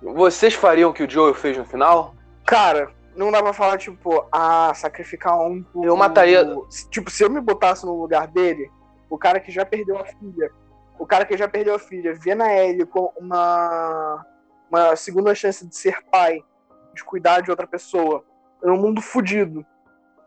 vocês 0.02 0.54
fariam 0.54 0.90
o 0.92 0.94
que 0.94 1.04
o 1.04 1.10
Joel 1.10 1.34
fez 1.34 1.58
no 1.58 1.66
final? 1.66 2.14
Cara, 2.46 2.92
não 3.16 3.32
dá 3.32 3.42
pra 3.42 3.54
falar, 3.54 3.78
tipo, 3.78 4.26
ah, 4.32 4.74
sacrificar 4.76 5.40
um. 5.40 5.64
por- 5.64 5.86
Eu 5.86 5.96
mataria- 5.96 6.46
Tipo, 6.92 7.10
se 7.10 7.24
eu 7.24 7.30
me 7.30 7.40
botasse 7.42 7.86
no 7.86 8.00
lugar 8.00 8.28
dele, 8.28 8.70
o 9.10 9.18
cara 9.18 9.40
que 9.40 9.52
já 9.52 9.66
perdeu 9.66 9.98
a 9.98 10.06
filha, 10.06 10.52
o 11.00 11.06
cara 11.06 11.26
que 11.26 11.38
já 11.38 11.48
perdeu 11.48 11.76
a 11.76 11.80
filha, 11.80 12.14
vê 12.14 12.36
na 12.36 12.54
Ellie 12.54 12.86
com 12.86 13.12
uma, 13.18 14.26
uma 14.70 14.96
segunda 14.96 15.34
chance 15.34 15.66
de 15.66 15.76
ser 15.76 16.04
pai, 16.12 16.44
de 16.94 17.04
cuidar 17.04 17.42
de 17.42 17.50
outra 17.50 17.66
pessoa, 17.66 18.24
num 18.62 18.78
mundo 18.78 19.02
fudido. 19.02 19.66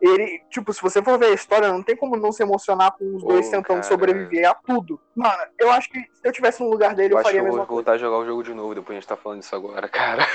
Ele, 0.01 0.41
tipo, 0.51 0.73
se 0.73 0.83
você 0.83 1.03
for 1.03 1.19
ver 1.19 1.27
a 1.27 1.35
história, 1.35 1.69
não 1.73 1.83
tem 1.83 1.97
como 1.97 2.17
não 2.17 2.31
se 2.31 2.43
emocionar 2.43 2.93
com 2.93 3.17
os 3.17 3.23
Pô, 3.23 3.29
dois 3.29 3.47
tentando 3.49 3.67
cara. 3.81 3.83
sobreviver 3.83 4.49
a 4.49 4.55
tudo. 4.55 5.01
Mano, 5.15 5.43
eu 5.59 5.71
acho 5.71 5.89
que 5.91 5.99
se 6.01 6.21
eu 6.29 6.33
tivesse 6.33 6.63
no 6.63 6.69
lugar 6.71 6.95
dele, 6.95 7.15
Eu 7.15 7.19
eu, 7.19 7.23
faria 7.23 7.41
a 7.41 7.43
eu 7.43 7.45
mesma 7.45 7.59
vou 7.59 7.67
coisa. 7.67 7.77
voltar 7.83 7.93
a 7.93 7.99
jogar 7.99 8.19
o 8.19 8.27
jogo 8.27 8.43
de 8.43 8.53
novo 8.55 8.75
depois 8.75 8.97
a 8.97 9.01
gente 9.01 9.09
tá 9.09 9.17
falando 9.17 9.43
isso 9.43 9.57
agora, 9.57 9.89
cara. 9.89 10.27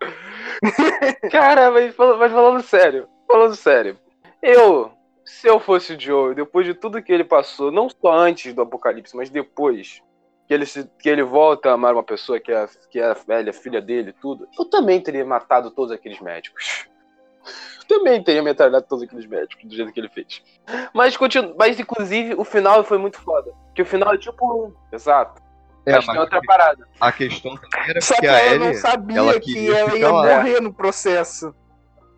cara, 1.30 1.70
mas, 1.70 1.94
mas 1.96 2.32
falando 2.32 2.62
sério. 2.62 3.08
falando 3.26 3.54
sério. 3.54 3.98
Eu, 4.42 4.90
se 5.24 5.46
eu 5.46 5.60
fosse 5.60 5.94
o 5.94 6.00
Joe, 6.00 6.34
depois 6.34 6.66
de 6.66 6.74
tudo 6.74 7.02
que 7.02 7.12
ele 7.12 7.24
passou, 7.24 7.70
não 7.70 7.88
só 7.88 8.12
antes 8.12 8.54
do 8.54 8.62
apocalipse, 8.62 9.16
mas 9.16 9.28
depois 9.30 10.02
que 10.48 10.54
ele, 10.54 10.66
se, 10.66 10.88
que 10.98 11.08
ele 11.08 11.22
volta 11.22 11.70
a 11.70 11.74
amar 11.74 11.92
uma 11.94 12.02
pessoa 12.02 12.40
que 12.40 12.50
é, 12.50 12.66
que 12.90 12.98
é 12.98 13.04
a 13.04 13.14
velha 13.14 13.52
filha 13.52 13.80
dele 13.80 14.12
tudo, 14.20 14.48
eu 14.58 14.64
também 14.64 15.00
teria 15.00 15.24
matado 15.24 15.70
todos 15.70 15.92
aqueles 15.92 16.20
médicos. 16.20 16.88
Também 17.88 18.22
teria 18.22 18.42
metralhado 18.42 18.86
todos 18.88 19.04
aqueles 19.04 19.26
médicos 19.26 19.64
do 19.64 19.74
jeito 19.74 19.92
que 19.92 20.00
ele 20.00 20.08
fez. 20.08 20.42
Mas, 20.94 21.16
continu... 21.16 21.54
mas 21.58 21.78
inclusive, 21.78 22.34
o 22.34 22.44
final 22.44 22.84
foi 22.84 22.98
muito 22.98 23.20
foda. 23.20 23.52
Que 23.74 23.82
o 23.82 23.86
final 23.86 24.14
é 24.14 24.18
tipo 24.18 24.44
um. 24.46 24.72
Exato. 24.92 25.40
É, 25.86 25.94
mas 25.94 26.08
é 26.16 26.20
outra 26.20 26.40
parada. 26.46 26.86
a 27.00 27.10
questão 27.10 27.54
também 27.56 27.90
era 27.90 28.00
Só 28.02 28.14
que 28.14 28.20
que 28.20 28.26
a 28.28 28.38
ela 28.38 28.54
Ellie, 28.54 28.66
não 28.68 28.74
sabia 28.74 29.16
ela 29.18 29.40
que 29.40 29.70
ela 29.70 29.96
ia 29.96 30.12
lá. 30.12 30.36
morrer 30.36 30.60
no 30.60 30.72
processo. 30.72 31.54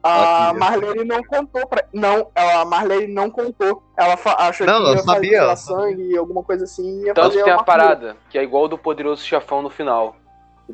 A. 0.03 0.53
Marlene 0.55 1.05
não 1.05 1.23
contou 1.23 1.65
pra. 1.69 1.85
Não, 1.95 2.29
ela- 2.35 2.63
a 2.63 2.65
Marlene 2.65 3.15
não 3.15 3.31
contou. 3.31 3.85
Ela 3.97 4.17
fa- 4.17 4.35
achou 4.37 4.67
Não, 4.67 4.75
que 4.81 4.81
ela 4.87 4.97
ia 4.97 5.03
sabia, 5.05 5.41
fazer 5.47 5.63
sangue, 5.63 6.19
alguma 6.19 6.43
coisa 6.43 6.65
assim. 6.65 7.05
Ia 7.05 7.15
Tanto 7.15 7.27
fazer 7.29 7.39
que 7.39 7.45
tem 7.45 7.53
a 7.53 7.63
parada, 7.63 8.17
que 8.29 8.37
é 8.37 8.43
igual 8.43 8.67
do 8.67 8.77
poderoso 8.77 9.23
chefão 9.25 9.63
no 9.63 9.71
final. 9.71 10.17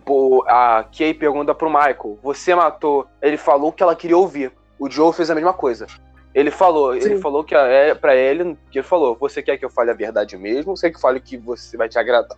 O- 0.07 0.43
A 0.47 0.85
Kay 0.97 1.15
pergunta 1.15 1.55
pro 1.55 1.69
Michael: 1.71 2.19
Você 2.23 2.55
matou? 2.55 3.07
Ele 3.23 3.37
falou 3.37 3.73
que 3.73 3.83
ela 3.83 3.97
queria 3.97 4.17
ouvir. 4.17 4.53
O 4.79 4.89
Joe 4.91 5.13
fez 5.13 5.31
a 5.31 5.35
mesma 5.35 5.53
coisa. 5.53 5.87
Ele 6.35 6.51
falou, 6.51 6.95
ele 6.95 7.17
Sim. 7.17 7.21
falou 7.23 7.43
que 7.43 7.55
a, 7.55 7.63
é, 7.67 7.95
pra 7.95 8.15
ele, 8.15 8.57
que 8.71 8.79
ele 8.79 8.87
falou: 8.87 9.17
Você 9.19 9.43
quer 9.43 9.57
que 9.57 9.65
eu 9.65 9.71
fale 9.71 9.91
a 9.91 9.95
verdade 9.95 10.37
mesmo? 10.37 10.77
Você 10.77 10.87
quer 10.87 10.91
que 10.93 10.97
eu 10.97 11.01
fale 11.01 11.19
o 11.19 11.23
que 11.23 11.37
você 11.37 11.77
vai 11.77 11.89
te 11.89 11.99
agradar? 11.99 12.37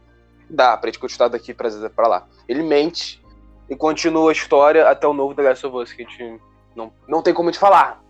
Dá, 0.48 0.76
pra 0.76 0.88
gente 0.88 0.98
continuar 0.98 1.28
daqui 1.28 1.52
pra, 1.54 1.68
pra 1.94 2.08
lá. 2.08 2.26
Ele 2.48 2.62
mente 2.62 3.22
e 3.68 3.76
continua 3.76 4.30
a 4.30 4.32
história 4.32 4.88
até 4.88 5.06
o 5.06 5.12
novo 5.12 5.34
The 5.34 5.42
Last 5.42 5.66
of 5.66 5.76
Us, 5.76 5.92
que 5.92 6.02
a 6.02 6.04
gente 6.06 6.40
não, 6.74 6.92
não 7.06 7.22
tem 7.22 7.32
como 7.34 7.52
te 7.52 7.58
falar. 7.58 8.02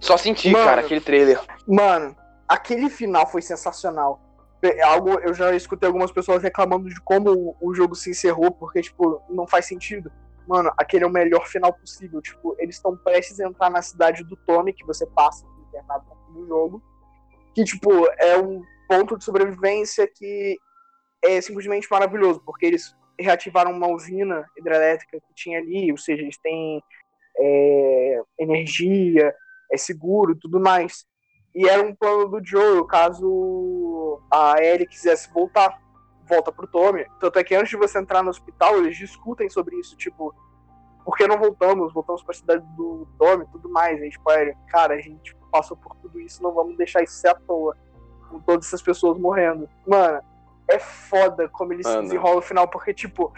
Só 0.00 0.16
sentir, 0.16 0.50
Mano. 0.52 0.64
cara, 0.64 0.80
aquele 0.80 1.00
trailer. 1.00 1.40
Mano, 1.66 2.16
aquele 2.48 2.88
final 2.90 3.26
foi 3.26 3.40
sensacional. 3.42 4.20
É 4.66 4.82
Algo, 4.82 5.18
eu 5.20 5.34
já 5.34 5.54
escutei 5.54 5.86
algumas 5.86 6.10
pessoas 6.10 6.42
reclamando 6.42 6.88
de 6.88 7.00
como 7.00 7.56
o, 7.60 7.74
jogo 7.74 7.94
se 7.94 8.10
encerrou, 8.10 8.50
porque, 8.50 8.82
tipo, 8.82 9.22
não 9.28 9.46
faz 9.46 9.66
sentido. 9.66 10.10
Mano, 10.46 10.72
aquele 10.76 11.04
é 11.04 11.06
o 11.06 11.12
melhor 11.12 11.46
final 11.46 11.72
possível. 11.72 12.20
Tipo, 12.20 12.56
eles 12.58 12.76
estão 12.76 12.96
prestes 12.96 13.40
a 13.40 13.46
entrar 13.46 13.70
na 13.70 13.82
cidade 13.82 14.24
do 14.24 14.36
Tommy, 14.36 14.72
que 14.72 14.84
você 14.84 15.06
passa 15.06 15.46
no 15.46 15.68
internado 15.68 16.04
do 16.32 16.46
jogo. 16.46 16.82
Que, 17.54 17.64
tipo, 17.64 17.90
é 18.18 18.38
um 18.38 18.62
ponto 18.88 19.16
de 19.16 19.24
sobrevivência 19.24 20.06
que 20.06 20.56
é 21.24 21.40
simplesmente 21.40 21.88
maravilhoso, 21.90 22.40
porque 22.44 22.66
eles 22.66 22.94
reativaram 23.18 23.72
uma 23.72 23.88
usina 23.88 24.46
hidrelétrica 24.56 25.18
que 25.20 25.34
tinha 25.34 25.58
ali, 25.58 25.90
ou 25.90 25.98
seja, 25.98 26.22
eles 26.22 26.38
têm 26.38 26.82
é, 27.38 28.22
energia, 28.38 29.34
é 29.72 29.76
seguro 29.76 30.36
tudo 30.36 30.60
mais. 30.60 31.04
E 31.56 31.66
era 31.66 31.82
um 31.82 31.94
plano 31.94 32.28
do 32.28 32.44
Joel, 32.44 32.84
caso 32.84 34.20
a 34.30 34.62
Ellie 34.62 34.86
quisesse 34.86 35.32
voltar, 35.32 35.80
volta 36.28 36.52
pro 36.52 36.66
Tommy. 36.66 37.06
Tanto 37.18 37.38
é 37.38 37.42
que 37.42 37.54
antes 37.54 37.70
de 37.70 37.78
você 37.78 37.98
entrar 37.98 38.22
no 38.22 38.28
hospital, 38.28 38.76
eles 38.76 38.98
discutem 38.98 39.48
sobre 39.48 39.74
isso, 39.76 39.96
tipo, 39.96 40.34
por 41.02 41.16
que 41.16 41.26
não 41.26 41.38
voltamos? 41.38 41.94
Voltamos 41.94 42.22
pra 42.22 42.34
cidade 42.34 42.62
do 42.76 43.08
Tommy 43.18 43.44
e 43.44 43.48
tudo 43.48 43.70
mais. 43.70 43.98
E, 44.02 44.10
tipo, 44.10 44.28
a 44.28 44.42
Ellie, 44.42 44.54
cara, 44.68 44.94
a 44.96 45.00
gente 45.00 45.34
passou 45.50 45.78
por 45.78 45.96
tudo 45.96 46.20
isso, 46.20 46.42
não 46.42 46.52
vamos 46.52 46.76
deixar 46.76 47.02
isso 47.02 47.14
ser 47.14 47.28
à 47.28 47.34
toa. 47.34 47.74
Com 48.28 48.38
todas 48.40 48.66
essas 48.66 48.82
pessoas 48.82 49.18
morrendo. 49.18 49.66
Mano, 49.86 50.20
é 50.68 50.78
foda 50.78 51.48
como 51.48 51.72
eles 51.72 51.86
se 51.86 51.92
Mano. 51.92 52.02
desenrolam 52.02 52.36
no 52.36 52.42
final, 52.42 52.68
porque, 52.68 52.92
tipo, 52.92 53.32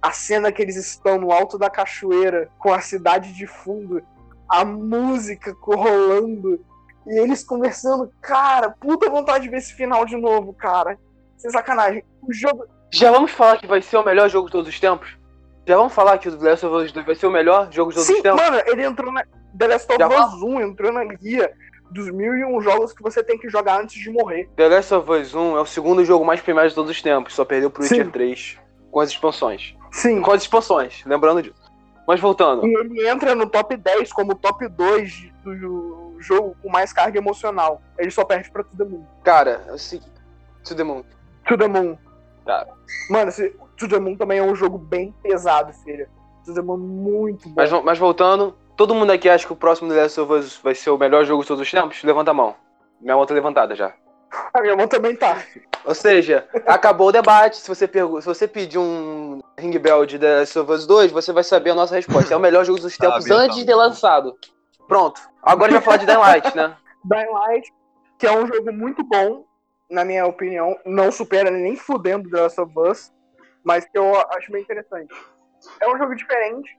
a 0.00 0.12
cena 0.12 0.50
que 0.50 0.62
eles 0.62 0.76
estão 0.76 1.18
no 1.18 1.32
alto 1.32 1.58
da 1.58 1.68
cachoeira, 1.68 2.50
com 2.58 2.72
a 2.72 2.80
cidade 2.80 3.34
de 3.34 3.46
fundo, 3.46 4.00
a 4.48 4.64
música 4.64 5.54
rolando, 5.60 6.64
e 7.06 7.18
eles 7.18 7.42
conversando, 7.44 8.12
cara, 8.20 8.70
puta 8.70 9.08
vontade 9.08 9.44
de 9.44 9.50
ver 9.50 9.58
esse 9.58 9.74
final 9.74 10.04
de 10.04 10.16
novo, 10.16 10.52
cara. 10.52 10.98
Sem 11.36 11.50
sacanagem. 11.50 12.04
O 12.22 12.32
jogo. 12.32 12.66
Já 12.90 13.10
vamos 13.10 13.30
falar 13.30 13.58
que 13.58 13.66
vai 13.66 13.80
ser 13.80 13.96
o 13.96 14.04
melhor 14.04 14.28
jogo 14.28 14.46
de 14.46 14.52
todos 14.52 14.68
os 14.68 14.80
tempos? 14.80 15.16
Já 15.66 15.76
vamos 15.76 15.92
falar 15.92 16.18
que 16.18 16.28
o 16.28 16.36
The 16.36 16.50
Last 16.50 16.66
of 16.66 16.76
Us 16.76 16.92
2 16.92 17.06
vai 17.06 17.14
ser 17.14 17.26
o 17.26 17.30
melhor 17.30 17.70
jogo 17.70 17.90
de 17.90 17.96
todos 17.96 18.06
Sim, 18.06 18.16
os 18.16 18.22
tempos? 18.22 18.42
mano, 18.42 18.62
ele 18.66 18.84
entrou 18.84 19.12
na. 19.12 19.22
The 19.56 19.66
Last 19.66 19.92
of 19.92 20.02
Us 20.02 20.42
1 20.42 20.60
entrou 20.62 20.92
na 20.92 21.04
guia 21.04 21.52
dos 21.90 22.10
mil 22.10 22.34
e 22.36 22.44
um 22.44 22.60
jogos 22.60 22.92
que 22.92 23.02
você 23.02 23.22
tem 23.22 23.38
que 23.38 23.48
jogar 23.48 23.80
antes 23.80 24.00
de 24.02 24.10
morrer. 24.10 24.48
The 24.56 24.68
Last 24.68 24.94
of 24.94 25.10
Us 25.10 25.34
1 25.34 25.56
é 25.56 25.60
o 25.60 25.66
segundo 25.66 26.04
jogo 26.04 26.24
mais 26.24 26.40
premiado 26.40 26.68
de 26.68 26.74
todos 26.74 26.90
os 26.90 27.02
tempos, 27.02 27.34
só 27.34 27.44
perdeu 27.44 27.70
pro 27.70 27.82
Sim. 27.82 27.96
Witcher 27.96 28.12
3 28.12 28.58
com 28.90 29.00
as 29.00 29.10
expansões. 29.10 29.74
Sim. 29.90 30.20
Com 30.20 30.32
as 30.32 30.42
expansões, 30.42 31.02
lembrando 31.04 31.42
disso. 31.42 31.57
Mas 32.08 32.20
voltando, 32.20 32.66
E 32.66 32.74
ele 32.74 33.06
entra 33.06 33.34
no 33.34 33.46
top 33.46 33.76
10 33.76 34.10
como 34.14 34.34
top 34.34 34.66
2 34.66 35.30
do 35.44 36.16
jogo 36.18 36.56
com 36.62 36.70
mais 36.70 36.90
carga 36.90 37.18
emocional. 37.18 37.82
Ele 37.98 38.10
só 38.10 38.24
perde 38.24 38.50
pra 38.50 38.64
To 38.64 38.74
The 38.74 38.84
Moon. 38.84 39.04
cara, 39.22 39.76
seguinte. 39.76 40.10
To 40.64 40.74
the 40.74 40.84
Moon. 40.84 41.04
To 41.46 41.58
The 41.58 41.68
Moon. 41.68 41.98
Tá. 42.46 42.66
Mano, 43.10 43.28
esse, 43.28 43.54
To 43.76 43.86
The 43.86 43.98
Moon 43.98 44.16
também 44.16 44.38
é 44.38 44.42
um 44.42 44.54
jogo 44.54 44.78
bem 44.78 45.14
pesado, 45.22 45.70
filha. 45.84 46.08
To 46.46 46.54
The 46.54 46.62
Moon 46.62 46.76
é 46.76 46.78
muito 46.78 47.48
bom. 47.50 47.54
Mas, 47.56 47.70
mas 47.84 47.98
voltando, 47.98 48.56
todo 48.74 48.94
mundo 48.94 49.12
aqui 49.12 49.28
acha 49.28 49.46
que 49.46 49.52
o 49.52 49.56
próximo 49.56 49.90
The 49.92 50.02
Last 50.02 50.18
of 50.20 50.32
Us 50.32 50.56
vai 50.64 50.74
ser 50.74 50.88
o 50.88 50.96
melhor 50.96 51.26
jogo 51.26 51.42
de 51.42 51.48
todos 51.48 51.60
os 51.62 51.70
tempos? 51.70 52.02
Levanta 52.02 52.30
a 52.30 52.34
mão. 52.34 52.56
Minha 53.02 53.16
mão 53.16 53.26
tá 53.26 53.34
levantada 53.34 53.74
já. 53.74 53.92
A 54.54 54.62
minha 54.62 54.74
mão 54.74 54.88
também 54.88 55.14
tá. 55.14 55.42
Ou 55.84 55.94
seja, 55.94 56.46
acabou 56.66 57.08
o 57.08 57.12
debate. 57.12 57.56
Se 57.56 57.68
você, 57.68 57.86
pergu- 57.88 58.20
se 58.20 58.26
você 58.26 58.46
pedir 58.46 58.78
um 58.78 59.40
Ring 59.58 59.78
Bell 59.78 60.04
de 60.06 60.18
The 60.18 60.40
Last 60.40 60.58
of 60.58 60.72
Us 60.72 60.86
2, 60.86 61.10
você 61.12 61.32
vai 61.32 61.42
saber 61.44 61.70
a 61.70 61.74
nossa 61.74 61.94
resposta. 61.94 62.34
É 62.34 62.36
o 62.36 62.40
melhor 62.40 62.64
jogo 62.64 62.80
dos 62.80 62.96
tempos 62.96 63.24
Sabe, 63.24 63.40
antes 63.40 63.56
de 63.58 63.64
ter 63.66 63.74
lançado. 63.74 64.36
Pronto. 64.86 65.20
Agora 65.42 65.70
a 65.70 65.74
gente 65.74 65.84
vai 65.84 65.84
falar 65.84 65.96
de 65.98 66.06
Dying 66.06 66.18
Light, 66.18 66.56
né? 66.56 66.76
Dying 67.04 67.30
Light, 67.32 67.68
que 68.18 68.26
é 68.26 68.32
um 68.36 68.46
jogo 68.46 68.72
muito 68.72 69.02
bom, 69.04 69.44
na 69.90 70.04
minha 70.04 70.26
opinião. 70.26 70.76
Não 70.84 71.10
supera 71.12 71.50
nem 71.50 71.76
fudendo 71.76 72.28
The 72.30 72.40
Last 72.42 72.60
of 72.60 72.72
Us, 72.78 73.12
mas 73.64 73.84
que 73.84 73.96
eu 73.98 74.14
acho 74.36 74.50
bem 74.52 74.62
interessante. 74.62 75.14
É 75.80 75.88
um 75.88 75.96
jogo 75.98 76.14
diferente. 76.14 76.70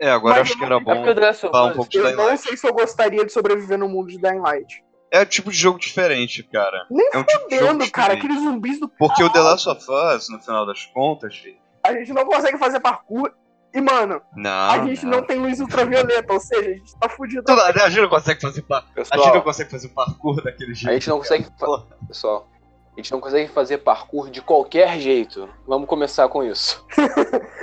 É, 0.00 0.10
agora 0.10 0.40
acho 0.42 0.52
eu 0.52 0.56
que 0.56 0.60
não- 0.60 0.66
era 0.66 0.74
É 0.76 0.78
porque 0.84 0.98
bom 0.98 1.04
of 1.46 1.52
falar 1.52 1.64
um 1.66 1.70
Us. 1.70 1.76
pouco 1.76 1.90
de 1.90 1.98
Eu 1.98 2.04
Dying 2.04 2.16
não 2.16 2.26
Light. 2.26 2.40
sei 2.40 2.56
se 2.56 2.66
eu 2.66 2.72
gostaria 2.74 3.24
de 3.24 3.32
sobreviver 3.32 3.78
no 3.78 3.88
mundo 3.88 4.08
de 4.08 4.18
Dying 4.18 4.40
Light. 4.40 4.83
É 5.14 5.20
o 5.22 5.26
tipo 5.26 5.50
de 5.50 5.56
jogo 5.56 5.78
diferente, 5.78 6.42
cara. 6.42 6.86
Nem 6.90 7.08
é 7.12 7.18
um 7.18 7.22
tipo 7.24 7.48
de 7.48 7.56
jogo 7.58 7.72
Fudendo, 7.72 7.90
cara, 7.92 8.14
aqueles 8.14 8.38
zumbis 8.40 8.80
do 8.80 8.88
Porque 8.88 9.22
o 9.22 9.30
The 9.30 9.40
Last 9.40 9.68
of 9.68 9.80
Us, 9.88 10.28
no 10.28 10.40
final 10.40 10.66
das 10.66 10.84
contas, 10.86 11.36
filho, 11.36 11.56
A 11.84 11.92
gente 11.92 12.12
não 12.12 12.24
consegue 12.24 12.58
fazer 12.58 12.80
parkour. 12.80 13.30
E, 13.72 13.80
mano, 13.80 14.20
não. 14.36 14.70
a 14.70 14.84
gente 14.86 15.04
não 15.06 15.22
tem 15.22 15.36
luz 15.38 15.60
ultravioleta, 15.60 16.32
ou 16.32 16.38
seja, 16.40 16.68
a 16.68 16.72
gente 16.74 16.96
tá 16.98 17.08
fudido. 17.08 17.42
Tudo- 17.44 17.60
A 17.60 17.88
gente 17.88 18.00
não 18.00 18.08
consegue 18.08 18.40
fazer 18.40 18.62
par... 18.62 18.84
A 18.96 19.16
gente 19.16 19.34
não 19.34 19.40
consegue 19.40 19.70
fazer 19.70 19.88
parkour 19.88 20.42
daquele 20.42 20.74
jeito. 20.74 20.90
a 20.90 20.94
gente 20.94 21.08
não 21.08 21.18
consegue. 21.18 21.44
fa- 21.58 21.82
Pessoal, 22.08 22.48
a 22.92 22.96
gente 23.00 23.10
não 23.12 23.20
consegue 23.20 23.50
fazer 23.52 23.78
parkour 23.78 24.30
de 24.30 24.40
qualquer 24.42 24.98
jeito. 25.00 25.48
Vamos 25.66 25.88
começar 25.88 26.28
com 26.28 26.42
isso. 26.44 26.84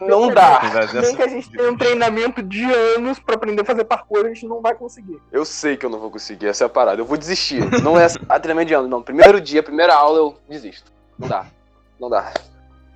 Não 0.00 0.32
dá. 0.32 0.60
Nem 1.00 1.16
que 1.16 1.22
a 1.22 1.28
gente 1.28 1.50
tenha 1.50 1.70
um 1.70 1.76
treinamento 1.76 2.42
de 2.42 2.64
anos 2.64 3.18
pra 3.18 3.34
aprender 3.34 3.62
a 3.62 3.64
fazer 3.64 3.84
parkour, 3.84 4.24
a 4.24 4.28
gente 4.28 4.46
não 4.46 4.60
vai 4.60 4.74
conseguir. 4.74 5.20
Eu 5.32 5.44
sei 5.44 5.76
que 5.76 5.84
eu 5.84 5.90
não 5.90 5.98
vou 5.98 6.10
conseguir, 6.10 6.46
essa 6.46 6.64
é 6.64 6.66
a 6.66 6.70
parada. 6.70 7.00
Eu 7.00 7.06
vou 7.06 7.16
desistir. 7.16 7.60
Não 7.82 7.98
é 7.98 8.06
a 8.28 8.40
treinamento 8.40 8.68
de 8.68 8.74
ano, 8.74 8.88
não. 8.88 9.02
Primeiro 9.02 9.40
dia, 9.40 9.62
primeira 9.62 9.94
aula, 9.94 10.18
eu 10.18 10.38
desisto. 10.48 10.92
Não 11.18 11.28
dá. 11.28 11.46
Não 11.98 12.08
dá. 12.10 12.32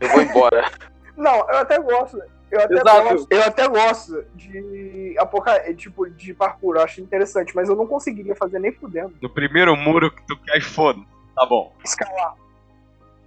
Eu 0.00 0.08
vou 0.08 0.22
embora. 0.22 0.70
Não, 1.16 1.48
eu 1.48 1.58
até 1.58 1.78
gosto. 1.78 2.20
Eu 2.50 2.60
até, 2.60 2.74
Exato. 2.74 3.02
gosto, 3.02 3.26
eu 3.30 3.42
até 3.42 3.68
gosto 3.68 4.24
de 4.34 5.16
apoca... 5.18 5.74
tipo 5.74 6.08
de 6.10 6.34
parkour, 6.34 6.76
eu 6.76 6.82
acho 6.82 7.00
interessante, 7.00 7.54
mas 7.54 7.68
eu 7.68 7.74
não 7.74 7.86
conseguiria 7.86 8.34
fazer 8.36 8.60
nem 8.60 8.70
fudendo. 8.72 9.14
No 9.20 9.28
primeiro 9.28 9.76
muro 9.76 10.10
que 10.10 10.22
tu 10.26 10.36
cai, 10.46 10.60
foda. 10.60 11.00
Tá 11.34 11.46
bom. 11.46 11.72
Escalar. 11.84 12.36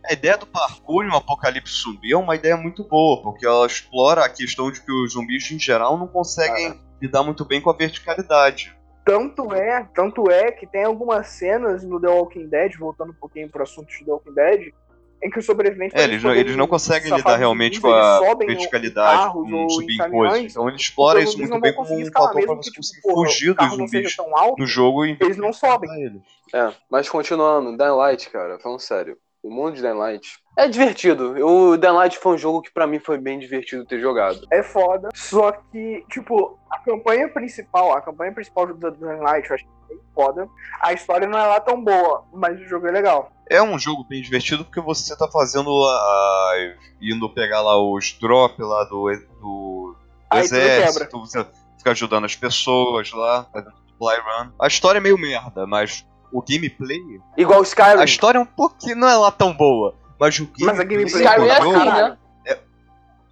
A 0.08 0.14
ideia 0.14 0.38
do 0.38 0.48
parkour 0.48 1.04
em 1.04 1.10
um 1.10 1.18
apocalipse 1.18 1.82
zumbi 1.82 2.14
é 2.14 2.18
uma 2.18 2.36
ideia 2.36 2.56
muito 2.56 2.84
boa, 2.84 3.22
porque 3.22 3.46
ela 3.46 3.68
explora 3.68 4.24
a 4.24 4.30
questão 4.30 4.72
de 4.72 4.80
que 4.82 4.92
os 4.92 5.14
zumbis 5.14 5.52
em 5.52 5.60
geral 5.60 5.98
não 5.98 6.08
conseguem 6.08 6.80
lidar 7.02 7.24
muito 7.24 7.44
bem 7.44 7.62
com 7.62 7.70
a 7.70 7.74
verticalidade. 7.74 8.76
Tanto 9.04 9.54
é, 9.54 9.88
tanto 9.94 10.30
é 10.32 10.52
que 10.52 10.66
tem 10.66 10.84
algumas 10.84 11.28
cenas 11.28 11.84
no 11.84 12.00
The 12.00 12.08
Walking 12.08 12.48
Dead, 12.48 12.76
voltando 12.78 13.12
um 13.12 13.16
pouquinho 13.16 13.50
pro 13.50 13.64
assunto 13.64 13.88
de 13.88 14.06
The 14.06 14.12
Walking 14.12 14.34
Dead, 14.34 14.74
em 15.22 15.30
que 15.30 15.40
os 15.40 15.46
sobreviventes. 15.46 16.00
É, 16.00 16.04
eles 16.04 16.24
não, 16.24 16.34
eles 16.34 16.56
não 16.56 16.68
conseguem 16.68 17.14
lidar 17.14 17.36
realmente 17.36 17.82
com 17.82 17.90
a 17.90 18.36
verticalidade, 18.36 19.34
com 19.34 19.70
subir 19.70 20.02
em 20.02 20.10
coisas. 20.10 20.52
Então 20.52 20.68
ele 20.68 20.78
explora 20.78 21.22
isso 21.22 21.38
muito 21.38 21.60
bem 21.60 21.74
como 21.74 21.94
um 21.94 22.06
fator 22.06 22.46
pra 22.46 22.56
você 22.56 22.72
conseguir 22.74 23.02
fugir 23.02 23.54
dos 23.54 23.76
zumbis 23.76 24.16
tão 24.16 24.38
alto, 24.38 24.60
no 24.60 24.68
jogo 24.68 25.06
e 25.06 25.18
eles 25.20 25.38
não 25.38 25.52
sobem. 25.52 25.90
eles. 26.02 26.22
É, 26.54 26.72
mas 26.90 27.10
continuando, 27.10 27.78
Dying 27.78 27.96
Light, 27.96 28.30
cara, 28.30 28.60
falando 28.60 28.80
sério. 28.80 29.18
O 29.44 29.50
mundo 29.50 29.76
de 29.76 29.82
Dying 29.82 29.94
Light 29.94 30.40
é 30.58 30.68
divertido. 30.68 31.36
O 31.46 31.78
Dying 31.78 31.92
Light 31.94 32.18
foi 32.18 32.34
um 32.34 32.38
jogo 32.38 32.64
que 32.64 32.74
pra 32.74 32.88
mim 32.88 33.00
foi 33.00 33.20
bem 33.20 33.38
divertido 33.38 33.86
ter 33.86 34.00
jogado. 34.02 34.42
É 34.52 34.64
foda. 34.64 35.10
Só 35.14 35.52
que, 35.52 36.04
tipo, 36.10 36.60
a 36.72 36.80
campanha 36.80 37.30
principal, 37.30 37.94
a 37.94 38.02
campanha 38.02 38.34
principal 38.34 38.66
do 38.66 38.92
Dying 38.92 39.20
Light 39.20 39.48
eu 39.48 39.56
achei 39.56 39.68
bem 39.88 40.00
foda. 40.16 40.48
A 40.82 40.94
história 40.94 41.28
não 41.28 41.38
é 41.38 41.46
lá 41.46 41.60
tão 41.60 41.82
boa, 41.82 42.26
mas 42.34 42.60
o 42.60 42.66
jogo 42.66 42.88
é 42.88 42.92
legal. 42.92 43.32
É 43.50 43.62
um 43.62 43.78
jogo 43.78 44.04
bem 44.04 44.22
divertido 44.22 44.66
porque 44.66 44.82
você 44.82 45.16
tá 45.16 45.28
fazendo 45.30 45.70
a, 45.86 46.54
indo 47.00 47.30
pegar 47.30 47.62
lá 47.62 47.80
os 47.80 48.18
drop 48.20 48.60
lá 48.62 48.84
do, 48.86 49.10
do, 49.12 49.16
do 49.40 49.96
tudo 50.30 50.40
exército, 50.40 51.20
você 51.20 51.46
fica 51.78 51.92
ajudando 51.92 52.26
as 52.26 52.36
pessoas 52.36 53.12
lá, 53.14 53.46
fazendo 53.54 53.76
supply 53.88 54.18
run. 54.18 54.52
A 54.60 54.68
história 54.68 54.98
é 54.98 55.02
meio 55.02 55.18
merda, 55.18 55.66
mas 55.68 56.06
o 56.32 56.42
gameplay. 56.42 57.00
Igual 57.38 57.60
o 57.60 57.64
Skyrim. 57.64 58.00
A 58.02 58.04
história 58.06 58.38
é 58.38 58.42
um 58.42 58.46
pouquinho. 58.46 58.96
não 58.96 59.08
é 59.08 59.16
lá 59.16 59.32
tão 59.32 59.54
boa. 59.54 59.96
Mas 60.20 60.38
o 60.40 60.46
gameplay, 60.46 60.68
Mas 60.68 60.80
a 60.80 60.84
gameplay 60.84 61.24
Skyrim 61.24 61.48
é 61.48 61.62
jogo, 61.62 61.78
assim, 61.78 61.86
né? 61.92 62.18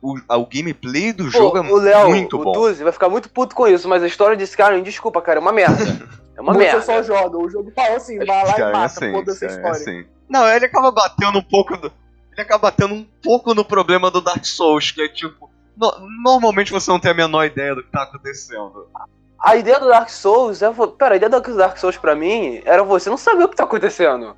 o, 0.01 0.17
o 0.35 0.45
gameplay 0.45 1.13
do 1.13 1.23
Pô, 1.25 1.29
jogo 1.31 1.57
é 1.57 1.61
o 1.61 1.75
Léo, 1.77 2.09
muito 2.09 2.39
o 2.39 2.43
bom. 2.43 2.51
Duzi 2.51 2.83
vai 2.83 2.93
ficar 2.93 3.09
muito 3.09 3.27
puto 3.29 3.55
com 3.55 3.67
isso, 3.67 3.87
mas 3.89 4.03
a 4.03 4.07
história 4.07 4.37
de 4.37 4.43
Skyrim, 4.43 4.83
desculpa, 4.83 5.21
cara, 5.21 5.39
é 5.39 5.41
uma 5.41 5.51
merda. 5.51 5.83
É 6.37 6.41
uma 6.41 6.53
você 6.53 6.59
merda. 6.59 6.81
só 6.81 7.01
joga. 7.01 7.37
O 7.37 7.49
jogo 7.49 7.71
fala 7.75 7.95
assim, 7.95 8.17
vai 8.17 8.27
lá 8.27 8.43
Skyrim 8.49 8.59
e 8.59 8.69
é 8.69 8.71
mata, 8.73 8.85
assim, 8.85 9.11
foda-se 9.13 9.45
a 9.45 9.47
Skyrim 9.47 9.67
é 9.67 9.71
história. 9.71 9.99
assim. 10.01 10.09
Não, 10.29 10.47
ele 10.47 10.65
acaba 10.65 10.91
batendo 10.91 11.39
um 11.39 11.43
pouco. 11.43 11.77
do- 11.77 11.91
ele 12.33 12.41
acaba 12.41 12.69
batendo 12.69 12.93
um 12.93 13.07
pouco 13.23 13.53
no 13.55 13.63
problema 13.63 14.11
do 14.11 14.19
Dark 14.21 14.43
Souls, 14.45 14.91
que 14.91 15.01
é 15.01 15.07
tipo. 15.07 15.49
no- 15.77 15.93
normalmente 16.23 16.71
você 16.71 16.91
não 16.91 16.99
tem 16.99 17.11
a 17.11 17.13
menor 17.15 17.45
ideia 17.45 17.73
do 17.73 17.81
que 17.81 17.89
tá 17.89 18.03
acontecendo. 18.03 18.87
A 19.45 19.55
ideia 19.55 19.79
do 19.79 19.87
Dark 19.87 20.09
Souls 20.09 20.61
é. 20.61 20.69
Pera, 20.97 21.13
a 21.13 21.17
ideia 21.17 21.29
do 21.29 21.55
Dark 21.55 21.77
Souls 21.77 21.97
pra 21.97 22.15
mim 22.15 22.61
era 22.65 22.83
você 22.83 23.09
não 23.09 23.17
saber 23.17 23.43
o 23.43 23.49
que 23.49 23.55
tá 23.55 23.63
acontecendo. 23.63 24.35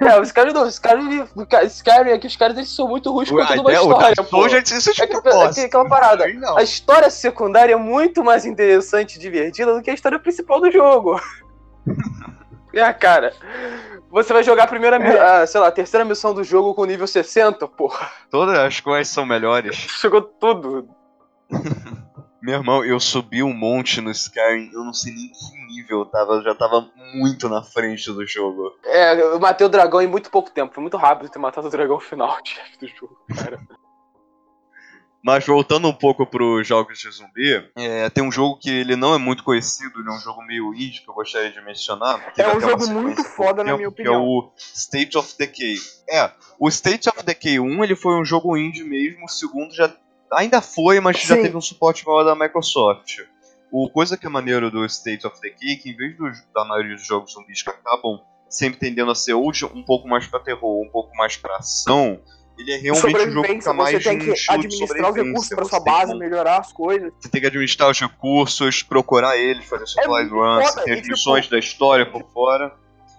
É, 0.00 0.20
os 0.20 0.32
caras 0.32 0.54
não. 0.54 0.62
Os 0.62 0.78
caras. 0.78 1.04
Skyrim 1.74 2.12
aqui, 2.12 2.26
os 2.26 2.36
caras 2.36 2.56
eles 2.56 2.74
são 2.74 2.88
muito 2.88 3.12
ruins 3.12 3.30
contando 3.30 3.60
uma 3.60 3.68
o 3.70 3.72
história, 3.72 4.24
pô. 4.24 4.48
Já 4.48 4.60
disse 4.60 4.78
isso 4.90 5.02
É 5.02 5.06
que- 5.06 5.14
é 5.16 5.20
que 5.52 5.60
aquela 5.60 5.88
parada. 5.88 6.24
Aí 6.24 6.34
não. 6.34 6.56
A 6.56 6.62
história 6.62 7.10
secundária 7.10 7.72
é 7.74 7.76
muito 7.76 8.22
mais 8.24 8.46
interessante 8.46 9.16
e 9.16 9.18
divertida 9.18 9.74
do 9.74 9.82
que 9.82 9.90
a 9.90 9.94
história 9.94 10.18
principal 10.18 10.60
do 10.60 10.70
jogo. 10.70 11.20
É, 12.74 12.92
cara. 12.92 13.32
Você 14.10 14.34
vai 14.34 14.42
jogar 14.44 14.64
a 14.64 14.66
primeira, 14.66 14.98
mi- 14.98 15.06
a, 15.16 15.46
sei 15.46 15.58
lá, 15.60 15.68
a 15.68 15.72
terceira 15.72 16.04
missão 16.04 16.34
do 16.34 16.44
jogo 16.44 16.74
com 16.74 16.84
nível 16.84 17.06
60, 17.06 17.66
porra. 17.68 18.10
Todas 18.30 18.58
as 18.58 18.80
coisas 18.80 19.08
são 19.08 19.24
melhores. 19.24 19.74
Chegou 19.98 20.20
tudo. 20.20 20.86
Meu 22.46 22.54
irmão, 22.54 22.84
eu 22.84 23.00
subi 23.00 23.42
um 23.42 23.52
monte 23.52 24.00
no 24.00 24.08
Skyrim, 24.08 24.70
eu 24.72 24.84
não 24.84 24.94
sei 24.94 25.12
nem 25.12 25.28
que 25.28 25.66
nível 25.66 25.98
eu 25.98 26.06
tava, 26.06 26.34
eu 26.34 26.44
já 26.44 26.54
tava 26.54 26.88
muito 27.12 27.48
na 27.48 27.60
frente 27.60 28.12
do 28.12 28.24
jogo. 28.24 28.72
É, 28.84 29.20
eu 29.20 29.40
matei 29.40 29.66
o 29.66 29.68
dragão 29.68 30.00
em 30.00 30.06
muito 30.06 30.30
pouco 30.30 30.48
tempo. 30.48 30.72
Foi 30.72 30.80
muito 30.80 30.96
rápido 30.96 31.28
ter 31.28 31.40
matado 31.40 31.66
o 31.66 31.70
dragão 31.72 31.98
final, 31.98 32.38
chefe 32.44 32.78
do 32.78 32.86
jogo, 32.86 33.18
cara. 33.34 33.60
Mas 35.24 35.44
voltando 35.44 35.88
um 35.88 35.92
pouco 35.92 36.24
pros 36.24 36.64
jogos 36.68 37.00
de 37.00 37.10
zumbi, 37.10 37.68
é, 37.76 38.08
tem 38.10 38.22
um 38.22 38.30
jogo 38.30 38.60
que 38.60 38.70
ele 38.70 38.94
não 38.94 39.12
é 39.12 39.18
muito 39.18 39.42
conhecido, 39.42 39.98
ele 39.98 40.08
é 40.08 40.12
um 40.12 40.20
jogo 40.20 40.40
meio 40.42 40.72
indie 40.72 41.00
que 41.02 41.10
eu 41.10 41.14
gostaria 41.14 41.50
de 41.50 41.60
mencionar. 41.62 42.32
É 42.38 42.56
um 42.56 42.60
jogo 42.60 42.86
muito 42.90 43.24
foda, 43.24 43.64
na 43.64 43.72
tempo, 43.72 43.78
minha 43.78 43.90
Que 43.90 44.02
é 44.02 44.10
opinião. 44.10 44.22
o 44.22 44.52
State 44.56 45.18
of 45.18 45.36
Decay. 45.36 45.74
É, 46.08 46.30
o 46.60 46.68
State 46.68 47.08
of 47.08 47.24
Decay 47.24 47.58
1 47.58 47.82
ele 47.82 47.96
foi 47.96 48.14
um 48.14 48.24
jogo 48.24 48.56
indie 48.56 48.84
mesmo, 48.84 49.24
o 49.24 49.28
segundo 49.28 49.74
já 49.74 49.92
ainda 50.32 50.60
foi, 50.60 51.00
mas 51.00 51.20
já 51.20 51.36
Sim. 51.36 51.42
teve 51.42 51.56
um 51.56 51.60
suporte 51.60 52.06
maior 52.06 52.24
da 52.24 52.34
Microsoft. 52.34 53.18
O 53.72 53.88
coisa 53.90 54.16
que 54.16 54.26
é 54.26 54.28
maneiro 54.28 54.70
do 54.70 54.84
State 54.86 55.26
of 55.26 55.40
Decay 55.40 55.72
é 55.72 55.76
que 55.76 55.90
em 55.90 55.96
vez 55.96 56.16
dos- 56.16 56.38
da 56.54 56.64
maioria 56.64 56.94
dos 56.94 57.06
jogos 57.06 57.32
zumbis 57.32 57.62
que 57.62 57.70
acabam 57.70 58.20
sempre 58.48 58.78
tendendo 58.78 59.10
a 59.10 59.14
ser 59.14 59.34
de- 59.34 59.64
um 59.64 59.82
pouco 59.82 60.06
mais 60.08 60.26
pra 60.26 60.38
terror, 60.38 60.80
um 60.82 60.88
pouco 60.88 61.14
mais 61.16 61.36
pra 61.36 61.56
ação, 61.56 62.20
ele 62.56 62.72
é 62.72 62.76
realmente 62.76 63.06
um 63.28 63.30
jogo 63.32 63.42
que 63.48 63.54
fica 63.54 63.74
mais 63.74 63.90
você 63.90 64.00
tem 64.08 64.16
um 64.16 64.20
que 64.20 64.32
de 64.34 64.50
administrar 64.52 65.10
os 65.10 65.16
recursos 65.16 65.48
pra 65.48 65.64
sua 65.64 65.78
que 65.80 65.84
base, 65.84 66.14
melhorar 66.16 66.58
as 66.58 66.72
coisas. 66.72 67.12
você 67.20 67.28
tem 67.28 67.40
que 67.40 67.46
administrar 67.48 67.90
os 67.90 68.00
recursos, 68.00 68.82
procurar 68.84 69.36
eles, 69.36 69.64
fazer 69.66 69.86
supply 69.86 70.24
você 70.72 70.84
tem 70.84 70.94
e 70.94 70.96
as 70.96 71.00
tipo- 71.02 71.12
missões 71.12 71.48
da 71.48 71.58
história 71.58 72.06
por 72.10 72.22
fora. 72.32 72.72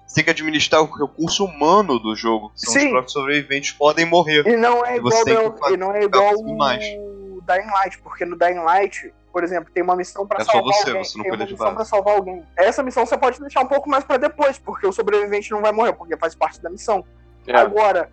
Você 0.07 0.15
tem 0.15 0.23
que 0.23 0.29
administrar 0.31 0.81
o 0.81 0.85
recurso 0.85 1.43
humano 1.43 1.99
do 1.99 2.15
jogo, 2.15 2.49
que 2.51 2.61
são 2.61 2.73
os 2.73 2.81
Sim. 2.81 2.89
próprios 2.91 3.11
sobreviventes 3.13 3.71
podem 3.73 4.05
morrer. 4.05 4.47
E 4.47 4.55
não 4.55 4.85
é 4.85 4.99
você 4.99 5.31
igual, 5.33 5.73
e 5.73 5.77
não 5.77 5.93
é 5.93 6.01
igual 6.03 6.33
o 6.33 7.41
Dying 7.45 7.71
Light, 7.73 7.99
porque 8.01 8.23
no 8.25 8.37
Dying 8.37 8.59
Light, 8.59 9.13
por 9.33 9.43
exemplo, 9.43 9.69
tem 9.73 9.83
uma 9.83 9.95
missão 9.97 10.25
pra 10.25 10.41
É 10.41 10.45
só 10.45 10.53
salvar 10.53 10.73
você, 10.73 10.89
alguém. 10.89 11.03
você 11.03 11.17
não 11.17 11.23
tem 11.25 11.33
uma 11.33 11.45
missão 11.45 11.75
pra 11.75 11.85
salvar 11.85 12.15
alguém. 12.15 12.43
Essa 12.57 12.81
missão 12.81 13.05
você 13.05 13.17
pode 13.17 13.39
deixar 13.41 13.61
um 13.61 13.67
pouco 13.67 13.89
mais 13.89 14.05
pra 14.05 14.15
depois, 14.17 14.57
porque 14.57 14.87
o 14.87 14.93
sobrevivente 14.93 15.51
não 15.51 15.61
vai 15.61 15.73
morrer, 15.73 15.91
porque 15.93 16.15
faz 16.17 16.33
parte 16.33 16.61
da 16.61 16.69
missão. 16.69 17.03
É. 17.45 17.55
Agora, 17.57 18.09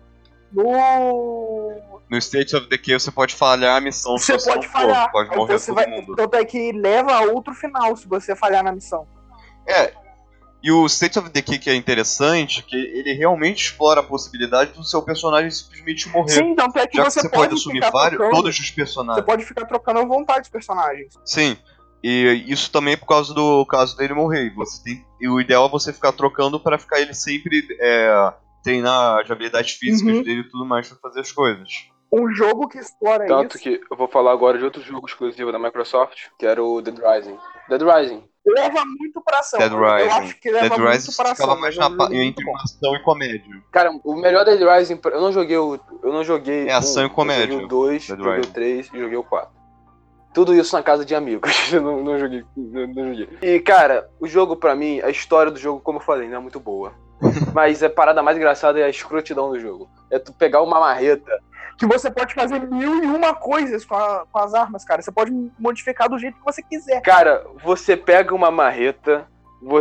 no 0.51 1.81
No 2.09 2.17
State 2.17 2.55
of 2.55 2.67
Decay 2.69 2.99
você 2.99 3.11
pode 3.11 3.33
falhar 3.35 3.77
a 3.77 3.81
missão 3.81 4.17
você 4.17 4.33
pode 4.37 4.67
for, 4.67 4.79
falhar. 4.81 5.11
pode 5.11 5.35
morrer 5.35 5.59
você 5.59 5.67
todo 5.67 5.75
vai, 5.75 5.87
mundo. 5.87 6.15
Tanto 6.15 6.35
é 6.35 6.45
que 6.45 6.71
leva 6.71 7.13
a 7.13 7.21
outro 7.21 7.53
final 7.53 7.95
se 7.95 8.07
você 8.07 8.35
falhar 8.35 8.63
na 8.63 8.71
missão. 8.71 9.07
É, 9.67 9.91
e 10.67 10.71
o 10.71 10.83
State 10.87 11.19
of 11.19 11.29
Decay 11.29 11.59
que 11.59 11.69
é 11.69 11.75
interessante, 11.75 12.63
que 12.63 12.75
ele 12.75 13.13
realmente 13.13 13.65
explora 13.65 13.99
a 13.99 14.03
possibilidade 14.03 14.71
do 14.73 14.83
seu 14.83 15.01
personagem 15.03 15.51
simplesmente 15.51 16.09
morrer. 16.09 16.31
Sim, 16.31 16.55
tanto 16.55 16.79
é 16.79 16.87
que 16.87 16.97
Já 16.97 17.03
que 17.03 17.11
você, 17.11 17.21
você 17.21 17.29
pode 17.29 17.41
pode 17.49 17.53
assumir 17.53 17.75
ficar 17.75 17.91
vários, 17.91 18.17
trocando. 18.17 18.35
todos 18.41 18.59
os 18.59 18.67
Você 18.67 18.73
personagens. 18.73 19.25
pode 19.25 19.45
ficar 19.45 19.65
trocando 19.65 19.99
à 19.99 20.05
vontade 20.05 20.41
os 20.41 20.49
personagens. 20.49 21.13
Sim. 21.23 21.55
E 22.03 22.43
isso 22.47 22.71
também 22.71 22.93
é 22.93 22.97
por 22.97 23.05
causa 23.07 23.31
do 23.33 23.63
caso 23.67 23.95
dele 23.95 24.13
morrer. 24.15 24.51
Você 24.55 24.83
tem, 24.83 25.05
e 25.21 25.27
o 25.29 25.39
ideal 25.39 25.67
é 25.67 25.69
você 25.69 25.93
ficar 25.93 26.11
trocando 26.13 26.59
pra 26.59 26.79
ficar 26.79 26.99
ele 26.99 27.13
sempre 27.13 27.65
é, 27.79 28.33
treinar 28.63 29.19
as 29.21 29.29
habilidades 29.29 29.73
físicas 29.73 30.15
Uhum. 30.17 30.23
dele 30.23 30.39
e 30.41 30.49
tudo 30.49 30.65
mais 30.65 30.87
pra 30.89 30.97
fazer 30.97 31.19
as 31.19 31.31
coisas. 31.31 31.69
Um 32.11 32.31
jogo 32.33 32.67
que 32.67 32.77
explora 32.77 33.25
Tanto 33.27 33.55
isso 33.55 33.63
que 33.63 33.81
eu 33.91 33.97
vou 33.97 34.07
falar 34.07 34.31
agora 34.31 34.57
de 34.57 34.63
outro 34.63 34.81
jogo 34.81 35.05
exclusivo 35.07 35.51
da 35.51 35.59
Microsoft, 35.59 36.27
que 36.39 36.45
era 36.45 36.63
o 36.63 36.81
Dead 36.81 36.97
Rising. 36.97 37.37
Dead 37.69 37.81
Rising. 37.81 38.23
Leva 38.45 38.85
muito 38.85 39.21
pra 39.21 39.39
ação. 39.39 39.59
Dead 39.59 39.71
Eu 39.71 39.79
Rising. 39.79 40.09
acho 40.09 40.39
que 40.39 40.51
leva 40.51 40.69
Dead 40.69 40.79
muito 40.79 40.91
Rising 40.91 41.15
pra 41.15 41.29
ficava 41.29 41.51
ação. 41.51 41.61
mais 41.61 41.75
é 41.75 41.79
na, 41.79 41.89
muito 41.89 42.13
entre 42.13 42.51
ação 42.51 42.95
e 42.95 42.99
comédia. 43.03 43.63
Cara, 43.71 43.91
o 44.03 44.15
melhor 44.15 44.45
Dead 44.45 44.61
Rising, 44.61 44.99
eu 45.03 45.21
não 45.21 45.31
joguei 45.31 45.57
o. 45.57 45.79
Eu 46.03 46.13
não 46.13 46.23
joguei. 46.23 46.67
É 46.67 46.73
ação 46.73 47.03
um, 47.03 47.07
e 47.07 47.09
comédia, 47.09 47.53
Eu 47.53 47.61
joguei 47.61 47.65
o 47.65 47.69
2, 47.69 48.07
Dead 48.07 48.17
joguei 48.17 48.33
o 48.33 48.35
Rising. 48.37 48.51
3 48.51 48.89
e 48.93 48.99
joguei 48.99 49.17
o 49.17 49.23
4. 49.23 49.49
Tudo 50.33 50.53
isso 50.53 50.75
na 50.75 50.83
casa 50.83 51.05
de 51.05 51.15
amigos. 51.15 51.49
eu 51.71 51.81
não, 51.81 52.03
não 52.03 52.19
joguei. 52.19 52.43
Não, 52.57 52.87
não 52.87 53.13
joguei. 53.13 53.37
E, 53.41 53.59
cara, 53.59 54.09
o 54.19 54.27
jogo, 54.27 54.55
pra 54.55 54.75
mim, 54.75 54.99
a 55.01 55.09
história 55.09 55.51
do 55.51 55.57
jogo, 55.59 55.79
como 55.79 55.99
eu 55.99 56.03
falei, 56.03 56.27
não 56.27 56.37
é 56.37 56.39
muito 56.39 56.59
boa. 56.59 56.93
Mas 57.53 57.81
a 57.81 57.89
parada 57.89 58.21
mais 58.21 58.37
engraçada 58.37 58.79
é 58.79 58.83
a 58.83 58.89
escrotidão 58.89 59.49
do 59.49 59.59
jogo. 59.59 59.89
É 60.11 60.19
tu 60.19 60.33
pegar 60.33 60.61
uma 60.61 60.79
marreta. 60.79 61.31
Que 61.77 61.85
você 61.85 62.09
pode 62.09 62.33
fazer 62.33 62.59
mil 62.69 63.03
e 63.03 63.07
uma 63.07 63.33
coisas 63.33 63.83
com, 63.85 63.95
a- 63.95 64.25
com 64.31 64.39
as 64.39 64.53
armas, 64.53 64.85
cara. 64.85 65.01
Você 65.01 65.11
pode 65.11 65.31
modificar 65.59 66.07
do 66.09 66.17
jeito 66.17 66.37
que 66.37 66.43
você 66.45 66.61
quiser. 66.61 67.01
Cara, 67.01 67.45
você 67.63 67.97
pega 67.97 68.33
uma 68.33 68.49
marreta. 68.51 69.27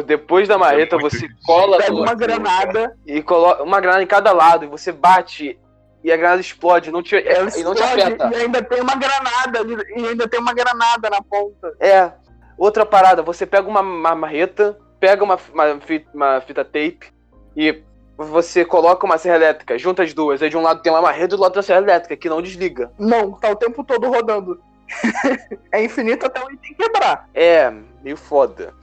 Depois 0.07 0.49
da 0.49 0.57
marreta, 0.57 0.97
É 0.97 0.99
você 0.99 1.19
difícil. 1.19 1.37
cola 1.45 1.77
Pega 1.79 1.95
uma 1.95 2.15
granada, 2.15 2.97
e 3.07 3.23
coloca 3.23 3.63
uma 3.63 3.81
granada 3.81 4.03
em 4.03 4.07
cada 4.07 4.33
lado. 4.33 4.65
E 4.65 4.69
você 4.69 4.91
bate 4.91 5.59
e 6.03 6.11
a 6.13 6.17
granada 6.17 6.41
explode 6.41 6.91
não 6.91 7.03
te, 7.03 7.17
ela 7.17 7.49
e 7.57 7.63
não 7.63 7.75
te 7.75 7.83
afeta. 7.83 8.31
e 8.33 8.37
ainda 8.37 8.63
tem 8.63 8.81
uma 8.81 8.95
granada, 8.95 9.61
e 9.97 10.07
ainda 10.09 10.29
tem 10.29 10.41
uma 10.41 10.53
granada 10.55 11.09
na 11.11 11.21
ponta. 11.23 11.75
É. 11.81 12.13
Outra 12.59 12.85
parada, 12.87 13.23
você 13.23 13.45
pega 13.47 13.69
uma, 13.69 13.81
uma 13.81 14.15
marreta, 14.15 14.79
pega 15.01 15.23
uma, 15.25 15.39
uma, 15.53 15.81
fita, 15.81 16.09
uma 16.15 16.41
fita 16.41 16.65
tape 16.65 17.13
e 17.57 17.83
você 18.17 18.65
coloca 18.65 19.05
uma 19.05 19.19
serra 19.19 19.37
elétrica, 19.37 19.79
junta 19.79 20.03
as 20.03 20.13
duas. 20.15 20.43
Aí 20.43 20.49
de 20.49 20.57
um 20.57 20.63
lado 20.63 20.83
tem 20.83 20.93
uma 20.93 21.03
marreta 21.03 21.35
e 21.35 21.37
do 21.37 21.43
outro 21.43 21.55
tem 21.55 21.61
a 21.61 21.63
serra 21.63 21.81
elétrica, 21.81 22.17
que 22.17 22.29
não 22.29 22.43
desliga. 22.43 22.93
Não, 22.99 23.33
tá 23.33 23.51
o 23.51 23.57
tempo 23.57 23.83
todo 23.83 24.09
rodando. 24.09 24.61
é 25.73 25.83
infinito 25.83 26.27
até 26.27 26.43
o 26.45 26.51
item 26.51 26.75
quebrar. 26.75 27.29
É, 27.35 27.73
meio 28.03 28.17
foda. 28.17 28.75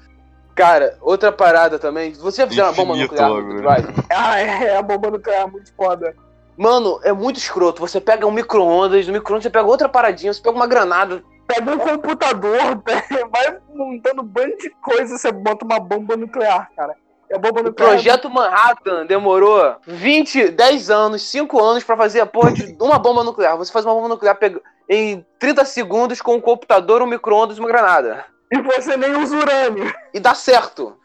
Cara, 0.56 0.98
outra 1.02 1.32
parada 1.32 1.80
também. 1.80 2.14
Você 2.14 2.42
já 2.42 2.48
fizeram 2.48 2.70
uma 2.70 2.76
bomba 2.76 2.96
nuclear 2.96 3.30
logo, 3.30 3.48
no 3.48 3.54
né? 3.56 3.62
Drive? 3.62 3.88
Ah, 4.10 4.40
é, 4.40 4.76
a 4.76 4.82
bomba 4.82 5.12
nuclear 5.12 5.44
é 5.44 5.48
muito 5.48 5.74
foda. 5.74 6.14
Mano, 6.58 7.00
é 7.04 7.14
muito 7.14 7.38
escroto. 7.38 7.80
Você 7.80 8.02
pega 8.02 8.28
um 8.28 8.32
micro-ondas, 8.32 9.08
no 9.08 9.14
micro-ondas 9.14 9.44
você 9.44 9.50
pega 9.50 9.66
outra 9.66 9.88
paradinha, 9.88 10.34
você 10.34 10.42
pega 10.42 10.56
uma 10.56 10.68
granada. 10.68 11.24
Pega 11.48 11.72
um 11.72 11.78
computador, 11.78 12.60
vai 13.32 13.58
montando 13.74 14.22
um 14.22 14.26
bando 14.26 14.56
de 14.58 14.70
coisa, 14.82 15.18
você 15.18 15.32
bota 15.32 15.66
uma 15.66 15.80
bomba 15.80 16.16
nuclear, 16.16 16.70
cara. 16.76 16.96
A 17.34 17.38
bomba 17.38 17.72
projeto 17.72 18.30
Manhattan 18.30 19.06
demorou 19.06 19.76
20, 19.88 20.50
10 20.50 20.90
anos, 20.90 21.22
5 21.30 21.62
anos 21.64 21.84
pra 21.84 21.96
fazer 21.96 22.20
a 22.20 22.26
porra 22.26 22.52
de 22.52 22.76
uma 22.80 23.00
bomba 23.00 23.24
nuclear. 23.24 23.58
Você 23.58 23.72
faz 23.72 23.86
uma 23.86 23.94
bomba 23.94 24.10
nuclear 24.10 24.38
em 24.90 25.26
30 25.40 25.64
segundos 25.66 26.22
com 26.22 26.36
um 26.36 26.42
computador, 26.42 27.02
um 27.02 27.08
micro-ondas 27.08 27.58
e 27.58 27.60
uma 27.60 27.70
granada. 27.70 28.26
E 28.52 28.62
você 28.62 28.98
nem 28.98 29.16
usa 29.16 29.38
urânio. 29.38 29.94
E 30.14 30.20
dá 30.20 30.34
certo. 30.34 30.98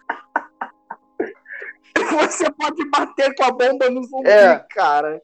Você 2.11 2.51
pode 2.53 2.89
bater 2.91 3.35
com 3.35 3.45
a 3.45 3.51
bomba 3.51 3.89
no 3.89 4.05
zumbi, 4.05 4.29
É. 4.29 4.65
cara. 4.71 5.23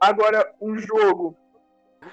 Agora, 0.00 0.50
um 0.60 0.76
jogo. 0.78 1.36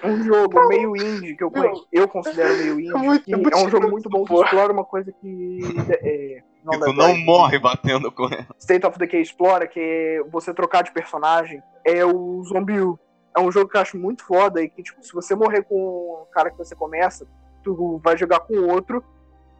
Um 0.04 0.22
jogo 0.22 0.68
meio 0.68 0.94
indie, 0.96 1.34
que 1.34 1.42
eu, 1.42 1.50
eu 1.90 2.06
considero 2.06 2.54
meio 2.56 2.78
indie, 2.78 3.32
é 3.32 3.58
é 3.58 3.64
um 3.64 3.68
jogo 3.68 3.90
muito 3.90 4.08
bom 4.08 4.24
que 4.24 4.32
explora 4.32 4.72
uma 4.72 4.84
coisa 4.84 5.10
que. 5.20 5.58
É, 5.90 6.42
Tipo, 6.70 6.92
não 6.92 7.16
morre 7.18 7.58
batendo 7.58 8.10
com 8.10 8.24
ela. 8.24 8.46
State 8.58 8.86
of 8.86 8.98
Decay 8.98 9.20
explora, 9.20 9.66
que 9.66 9.80
é 9.80 10.22
você 10.30 10.52
trocar 10.52 10.82
de 10.82 10.92
personagem, 10.92 11.62
é 11.84 12.04
o 12.04 12.42
Zombie 12.44 12.80
U. 12.80 12.98
É 13.36 13.40
um 13.40 13.52
jogo 13.52 13.70
que 13.70 13.76
eu 13.76 13.80
acho 13.80 13.96
muito 13.96 14.24
foda 14.24 14.62
e 14.62 14.68
que, 14.68 14.82
tipo, 14.82 15.02
se 15.02 15.12
você 15.12 15.34
morrer 15.34 15.62
com 15.62 15.74
o 15.74 16.26
cara 16.32 16.50
que 16.50 16.58
você 16.58 16.74
começa, 16.74 17.26
tu 17.62 18.00
vai 18.02 18.16
jogar 18.16 18.40
com 18.40 18.54
outro, 18.68 19.02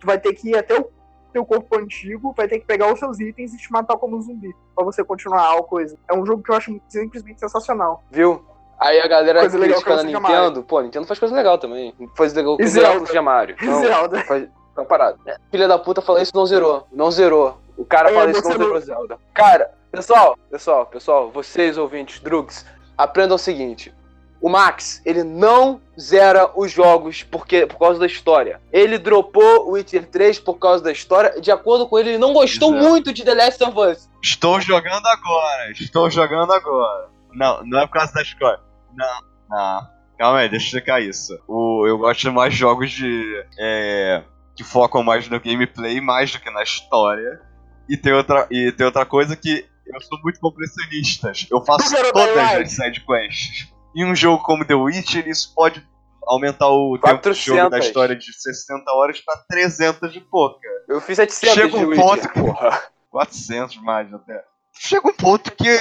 tu 0.00 0.06
vai 0.06 0.18
ter 0.18 0.32
que 0.32 0.50
ir 0.50 0.56
até 0.56 0.78
o 0.78 0.90
teu 1.32 1.44
corpo 1.44 1.78
antigo, 1.78 2.34
vai 2.36 2.48
ter 2.48 2.58
que 2.58 2.66
pegar 2.66 2.92
os 2.92 2.98
seus 2.98 3.20
itens 3.20 3.52
e 3.52 3.58
te 3.58 3.70
matar 3.70 3.96
como 3.96 4.20
zumbi, 4.20 4.54
pra 4.74 4.84
você 4.84 5.04
continuar 5.04 5.56
a 5.56 5.62
coisa. 5.62 5.98
É 6.10 6.14
um 6.14 6.24
jogo 6.24 6.42
que 6.42 6.50
eu 6.50 6.56
acho 6.56 6.80
simplesmente 6.88 7.38
sensacional. 7.40 8.02
Viu? 8.10 8.44
Aí 8.78 9.00
a 9.00 9.08
galera 9.08 9.40
Coisa 9.40 9.58
legal 9.58 9.82
criticando 9.82 10.16
a 10.16 10.20
Nintendo, 10.20 10.62
pô, 10.62 10.78
a 10.78 10.82
Nintendo 10.84 11.06
faz 11.06 11.18
coisa 11.18 11.34
legal 11.34 11.58
também. 11.58 11.92
Faz 12.16 12.32
legal 12.32 12.56
Zelda? 12.62 13.12
com 13.12 13.18
o 13.18 13.22
Mario. 13.22 13.56
Então, 13.60 13.80
Zelda. 13.80 14.24
faz, 14.24 14.48
tá 14.84 14.88
parado. 14.88 15.18
Filha 15.50 15.68
da 15.68 15.78
puta 15.78 16.00
falou 16.00 16.20
isso 16.20 16.32
não 16.34 16.46
zerou. 16.46 16.86
Não 16.92 17.10
zerou. 17.10 17.60
O 17.76 17.84
cara 17.84 18.10
É, 18.10 18.14
fala 18.14 18.30
isso 18.30 18.42
não 18.42 18.50
não- 18.50 18.58
zerou 18.58 18.80
Zelda. 18.80 19.18
Cara, 19.34 19.70
pessoal, 19.92 20.36
pessoal, 20.50 20.86
pessoal, 20.86 21.30
vocês 21.30 21.78
ouvintes, 21.78 22.20
Drugs, 22.20 22.64
aprendam 22.96 23.36
o 23.36 23.38
seguinte. 23.38 23.94
O 24.40 24.48
Max, 24.48 25.02
ele 25.04 25.24
não 25.24 25.80
zera 25.98 26.48
os 26.54 26.70
jogos 26.70 27.24
porque, 27.24 27.66
por 27.66 27.76
causa 27.76 27.98
da 27.98 28.06
história. 28.06 28.60
Ele 28.72 28.96
dropou 28.96 29.66
o 29.66 29.72
Witcher 29.72 30.06
3 30.06 30.38
por 30.38 30.54
causa 30.60 30.82
da 30.84 30.92
história. 30.92 31.40
De 31.40 31.50
acordo 31.50 31.88
com 31.88 31.98
ele, 31.98 32.10
ele 32.10 32.18
não 32.18 32.32
gostou 32.32 32.70
Exato. 32.72 32.88
muito 32.88 33.12
de 33.12 33.24
The 33.24 33.34
Last 33.34 33.64
of 33.64 33.76
Us. 33.76 34.08
Estou 34.22 34.60
jogando 34.60 35.04
agora, 35.06 35.72
estou 35.72 36.08
jogando 36.08 36.52
agora. 36.52 37.08
Não, 37.32 37.64
não 37.66 37.80
é 37.80 37.86
por 37.88 37.94
causa 37.94 38.12
da 38.12 38.22
escola. 38.22 38.60
Não, 38.94 39.20
não. 39.50 39.88
Calma 40.16 40.38
aí, 40.38 40.48
deixa 40.48 40.66
eu 40.66 40.68
explicar 40.68 41.00
isso. 41.02 41.36
O, 41.48 41.84
eu 41.86 41.98
gosto 41.98 42.20
de 42.20 42.30
mais 42.30 42.54
jogos 42.54 42.90
de. 42.92 43.44
É, 43.58 44.22
que 44.58 44.64
focam 44.64 45.04
mais 45.04 45.28
no 45.28 45.38
gameplay 45.40 46.00
mais 46.00 46.32
do 46.32 46.40
que 46.40 46.50
na 46.50 46.64
história. 46.64 47.40
E 47.88 47.96
tem 47.96 48.12
outra, 48.12 48.44
e 48.50 48.72
tem 48.72 48.84
outra 48.84 49.06
coisa 49.06 49.36
que 49.36 49.64
eu 49.86 50.00
sou 50.00 50.18
muito 50.20 50.40
completionista. 50.40 51.30
Eu 51.48 51.64
faço 51.64 51.94
todas 52.12 52.36
as 52.36 52.72
sidequests. 52.72 53.72
Em 53.94 54.04
um 54.04 54.16
jogo 54.16 54.42
como 54.42 54.64
The 54.64 54.74
Witcher, 54.74 55.28
isso 55.28 55.54
pode 55.54 55.86
aumentar 56.26 56.68
o 56.68 56.98
tempo 56.98 57.30
de 57.30 57.40
jogo 57.40 57.56
da 57.70 57.78
400. 57.78 57.86
história 57.86 58.16
de 58.16 58.32
60 58.32 58.90
horas 58.92 59.20
pra 59.20 59.36
300 59.48 60.16
e 60.16 60.20
pouca. 60.20 60.58
Eu 60.88 61.00
fiz 61.00 61.16
700 61.16 61.54
Chega 61.54 61.68
de 61.78 61.84
um 61.84 61.88
Witcher, 61.90 62.04
ponto 62.04 62.28
que- 62.28 62.40
porra. 62.40 62.82
400 63.10 63.76
mais 63.76 64.12
até. 64.12 64.44
Chega 64.76 65.08
um 65.08 65.14
ponto 65.14 65.50
que 65.52 65.80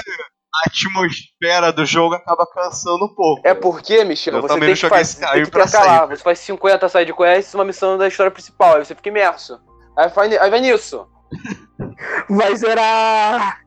a 0.54 0.70
atmosfera 0.70 1.72
do 1.72 1.86
jogo 1.86 2.16
acaba 2.16 2.46
cansando 2.48 3.06
um 3.06 3.14
pouco. 3.14 3.48
É 3.48 3.54
porque, 3.54 4.04
Michel, 4.04 4.36
Eu 4.36 4.42
você 4.42 4.48
também 4.48 4.74
tem 4.74 4.76
não 4.76 4.76
que, 4.76 4.90
faz, 4.90 5.16
tem 5.16 5.44
que 5.44 5.68
sempre. 5.68 6.16
Você 6.18 6.24
faz 6.24 6.40
50 6.40 6.90
sidequests 6.90 7.54
e 7.54 7.58
uma 7.58 7.66
missão 7.66 7.98
da 7.98 8.08
história 8.08 8.32
principal. 8.32 8.78
Aí 8.78 8.86
você 8.86 8.96
fica 8.96 9.10
imerso. 9.10 9.60
Aí 9.98 10.10
vai, 10.10 10.38
aí 10.38 10.50
vai 10.50 10.62
nisso. 10.62 11.08
Vai 12.30 12.56
zerar. 12.56 13.60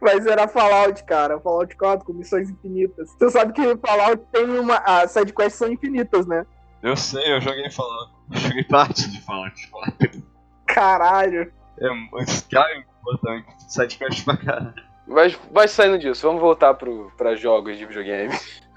Vai 0.00 0.20
zerar 0.20 0.48
Fallout, 0.48 1.02
cara. 1.04 1.40
Fallout 1.40 1.76
4 1.76 2.04
com 2.04 2.12
missões 2.12 2.48
infinitas. 2.50 3.10
Você 3.18 3.30
sabe 3.30 3.52
que 3.52 3.76
Fallout 3.78 4.22
tem 4.32 4.44
uma. 4.44 4.76
As 4.76 5.10
sidequests 5.12 5.58
são 5.58 5.72
infinitas, 5.72 6.26
né? 6.26 6.44
Eu 6.82 6.96
sei, 6.96 7.32
eu 7.34 7.40
joguei 7.40 7.70
falando. 7.70 8.10
Eu 8.32 8.38
joguei 8.38 8.64
parte 8.64 9.10
de 9.10 9.20
Fallout 9.22 9.68
4. 9.70 10.22
Caralho. 10.66 11.52
É 11.78 11.90
muito 11.90 12.28
Skyrim 12.28 12.84
importante. 13.00 13.46
Sidequest 13.68 14.24
pra 14.24 14.36
caralho. 14.36 14.89
Vai, 15.10 15.36
vai 15.50 15.66
saindo 15.66 15.98
disso. 15.98 16.24
Vamos 16.26 16.40
voltar 16.40 16.74
pro, 16.74 17.10
pra 17.16 17.34
jogos 17.34 17.76
de 17.76 17.84
videogame. 17.84 18.32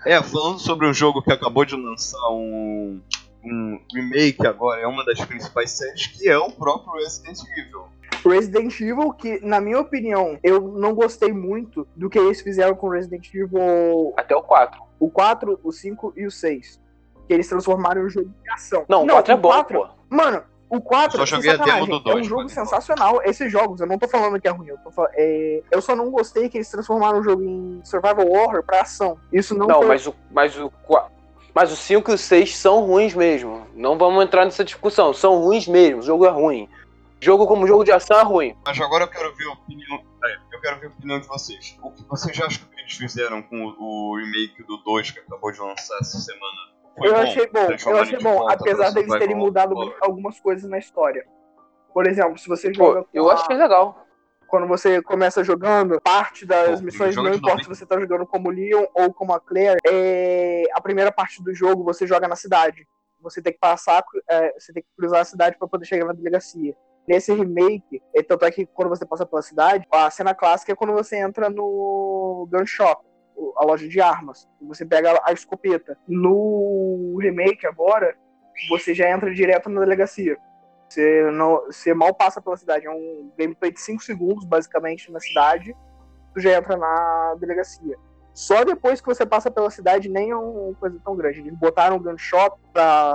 É, 0.05 0.21
falando 0.21 0.59
sobre 0.59 0.88
um 0.88 0.93
jogo 0.93 1.21
que 1.21 1.31
acabou 1.31 1.63
de 1.63 1.75
lançar 1.75 2.27
um, 2.29 2.99
um 3.45 3.79
remake 3.93 4.45
agora, 4.45 4.81
é 4.81 4.88
uma 4.88 5.05
das 5.05 5.23
principais 5.23 5.71
séries, 5.71 6.07
que 6.07 6.27
é 6.27 6.38
o 6.38 6.51
próprio 6.51 6.93
Resident 6.95 7.38
Evil. 7.55 7.86
Resident 8.25 8.81
Evil, 8.81 9.13
que, 9.13 9.39
na 9.45 9.61
minha 9.61 9.79
opinião, 9.79 10.39
eu 10.43 10.59
não 10.59 10.93
gostei 10.95 11.31
muito 11.31 11.88
do 11.95 12.09
que 12.09 12.17
eles 12.17 12.41
fizeram 12.41 12.75
com 12.75 12.89
Resident 12.89 13.34
Evil 13.34 14.13
Até 14.17 14.36
o 14.36 14.41
4. 14.41 14.81
o 14.99 15.09
4, 15.09 15.59
o 15.63 15.71
5 15.71 16.13
e 16.17 16.25
o 16.25 16.31
6. 16.31 16.81
Que 17.27 17.34
eles 17.34 17.47
transformaram 17.47 18.01
em 18.01 18.05
um 18.05 18.09
jogo 18.09 18.29
de 18.43 18.49
ação. 18.49 18.86
Não, 18.89 19.03
o 19.03 19.07
4 19.07 19.34
é 19.34 19.38
bom, 19.38 19.49
4 19.49 19.79
pô. 19.79 19.88
Mano, 20.09 20.43
o 20.78 20.82
4 20.82 21.19
Eu 21.21 21.26
só 21.28 21.36
joguei 21.36 21.51
a 21.51 21.57
sacanagem, 21.57 21.86
demo 21.88 21.99
do 21.99 22.09
é 22.09 22.11
um 22.11 22.15
dois, 22.15 22.28
jogo 22.28 22.49
sensacional. 22.49 23.21
Esses 23.24 23.51
jogos, 23.51 23.80
eu 23.82 23.88
não 23.88 23.97
tô 23.99 24.07
falando 24.07 24.39
que 24.39 24.47
é 24.47 24.51
ruim. 24.51 24.67
Eu, 24.67 24.78
tô 24.80 24.91
fal- 24.91 25.07
é, 25.13 25.61
eu 25.71 25.82
só 25.82 25.95
não 25.95 26.09
gostei 26.11 26.49
que 26.49 26.57
eles 26.57 26.69
transformaram 26.69 27.19
o 27.19 27.24
jogo 27.24 27.43
em 27.43 27.82
survival 27.84 28.28
horror 28.28 28.63
pra 28.63 28.82
ação. 28.82 29.17
Isso 29.32 29.55
não, 29.55 29.67
Não, 29.67 29.78
foi... 29.80 29.88
mas 29.88 30.07
o, 30.07 30.15
mas 30.32 30.57
o 30.57 30.69
4. 30.84 31.11
Mas 31.55 31.71
o 31.71 31.76
5 31.76 32.09
e 32.09 32.13
o 32.15 32.17
6 32.17 32.57
são 32.57 32.84
ruins 32.84 33.13
mesmo. 33.13 33.67
Não 33.76 33.97
vamos 33.97 34.24
entrar 34.24 34.43
nessa 34.43 34.63
discussão. 34.63 35.13
São 35.13 35.38
ruins 35.38 35.67
mesmo. 35.67 35.99
O 35.99 36.01
jogo 36.01 36.26
é 36.26 36.30
ruim. 36.30 36.67
Jogo 37.21 37.45
como 37.47 37.67
jogo 37.67 37.84
de 37.84 37.91
ação 37.91 38.19
é 38.19 38.24
ruim. 38.24 38.55
Mas 38.65 38.80
agora 38.82 39.03
eu 39.03 39.07
quero 39.07 39.34
ver 39.36 39.45
a 39.47 39.51
opinião. 39.53 40.01
é, 40.26 40.55
eu 40.55 40.59
quero 40.59 40.80
ver 40.80 40.88
a 40.88 40.89
opinião 40.89 41.19
de 41.19 41.28
vocês. 41.28 41.78
O 41.84 41.91
que 41.91 42.03
vocês 42.09 42.38
acham 42.41 42.65
que 42.74 42.80
eles 42.82 42.93
fizeram 42.93 43.41
com 43.43 43.55
o, 43.65 44.11
o 44.11 44.17
remake 44.17 44.63
do 44.63 44.78
2 44.78 45.11
que 45.11 45.19
acabou 45.19 45.51
de 45.51 45.59
lançar 45.59 45.95
essa 46.01 46.17
semana? 46.17 46.72
Foi 46.97 47.07
eu 47.09 47.13
bom? 47.13 47.19
achei 47.21 47.47
bom, 47.47 47.59
eu 47.87 47.97
achei 47.99 48.17
de 48.17 48.23
bom, 48.23 48.49
apesar 48.49 48.91
deles 48.91 49.13
terem 49.17 49.35
mudado 49.35 49.75
algumas 50.01 50.39
coisas 50.39 50.69
na 50.69 50.77
história. 50.77 51.25
Por 51.93 52.07
exemplo, 52.07 52.37
se 52.37 52.47
você 52.47 52.73
joga. 52.73 53.01
Pô, 53.01 53.05
com 53.05 53.17
eu 53.17 53.29
a- 53.29 53.33
achei 53.33 53.55
legal. 53.55 54.05
Quando 54.47 54.67
você 54.67 55.01
começa 55.01 55.43
jogando, 55.43 55.99
parte 56.01 56.45
das 56.45 56.79
Pô, 56.79 56.85
missões, 56.85 57.15
joga 57.15 57.29
não 57.29 57.35
importa 57.35 57.63
se 57.63 57.69
você 57.69 57.85
tá 57.87 57.99
jogando 57.99 58.25
como 58.27 58.51
Leon 58.51 58.85
ou 58.93 59.11
como 59.11 59.33
a 59.33 59.39
Claire, 59.39 59.79
é... 59.87 60.65
a 60.73 60.79
primeira 60.81 61.11
parte 61.11 61.43
do 61.43 61.53
jogo 61.55 61.83
você 61.83 62.05
joga 62.05 62.27
na 62.27 62.35
cidade. 62.35 62.87
Você 63.19 63.41
tem 63.41 63.53
que 63.53 63.59
passar, 63.59 64.03
é, 64.29 64.53
você 64.59 64.73
tem 64.73 64.83
que 64.83 64.89
cruzar 64.97 65.21
a 65.21 65.25
cidade 65.25 65.57
para 65.57 65.67
poder 65.67 65.85
chegar 65.85 66.05
na 66.05 66.13
delegacia. 66.13 66.75
Nesse 67.07 67.33
remake, 67.33 68.01
é, 68.13 68.21
tanto 68.21 68.45
é 68.45 68.51
que 68.51 68.65
quando 68.65 68.89
você 68.89 69.05
passa 69.05 69.25
pela 69.25 69.41
cidade, 69.41 69.87
a 69.91 70.09
cena 70.11 70.35
clássica 70.35 70.73
é 70.73 70.75
quando 70.75 70.93
você 70.93 71.17
entra 71.17 71.49
no 71.49 72.47
gun 72.51 72.65
shop, 72.65 73.01
a 73.57 73.65
loja 73.65 73.88
de 73.88 73.99
armas. 73.99 74.47
Você 74.61 74.86
pega 74.86 75.19
a 75.23 75.31
escopeta. 75.31 75.97
No 76.07 77.17
remake 77.21 77.65
agora, 77.65 78.15
você 78.69 78.93
já 78.93 79.09
entra 79.09 79.34
direto 79.34 79.69
na 79.69 79.81
delegacia. 79.81 80.38
Você, 80.88 81.31
não, 81.31 81.65
você 81.65 81.93
mal 81.93 82.13
passa 82.13 82.41
pela 82.41 82.57
cidade. 82.57 82.86
É 82.86 82.91
um 82.91 83.31
gameplay 83.38 83.71
de 83.71 83.79
5 83.79 84.03
segundos, 84.03 84.45
basicamente, 84.45 85.11
na 85.11 85.19
cidade. 85.19 85.75
Tu 86.34 86.39
já 86.41 86.57
entra 86.57 86.77
na 86.77 87.36
delegacia. 87.39 87.97
Só 88.34 88.63
depois 88.63 88.99
que 88.99 89.07
você 89.07 89.25
passa 89.25 89.51
pela 89.51 89.69
cidade, 89.69 90.09
nem 90.09 90.31
é 90.31 90.36
uma 90.36 90.73
coisa 90.75 90.99
tão 91.03 91.15
grande. 91.15 91.39
Eles 91.39 91.57
botaram 91.57 91.97
o 91.97 91.99
gun 91.99 92.17
shop 92.17 92.59
pra 92.71 93.13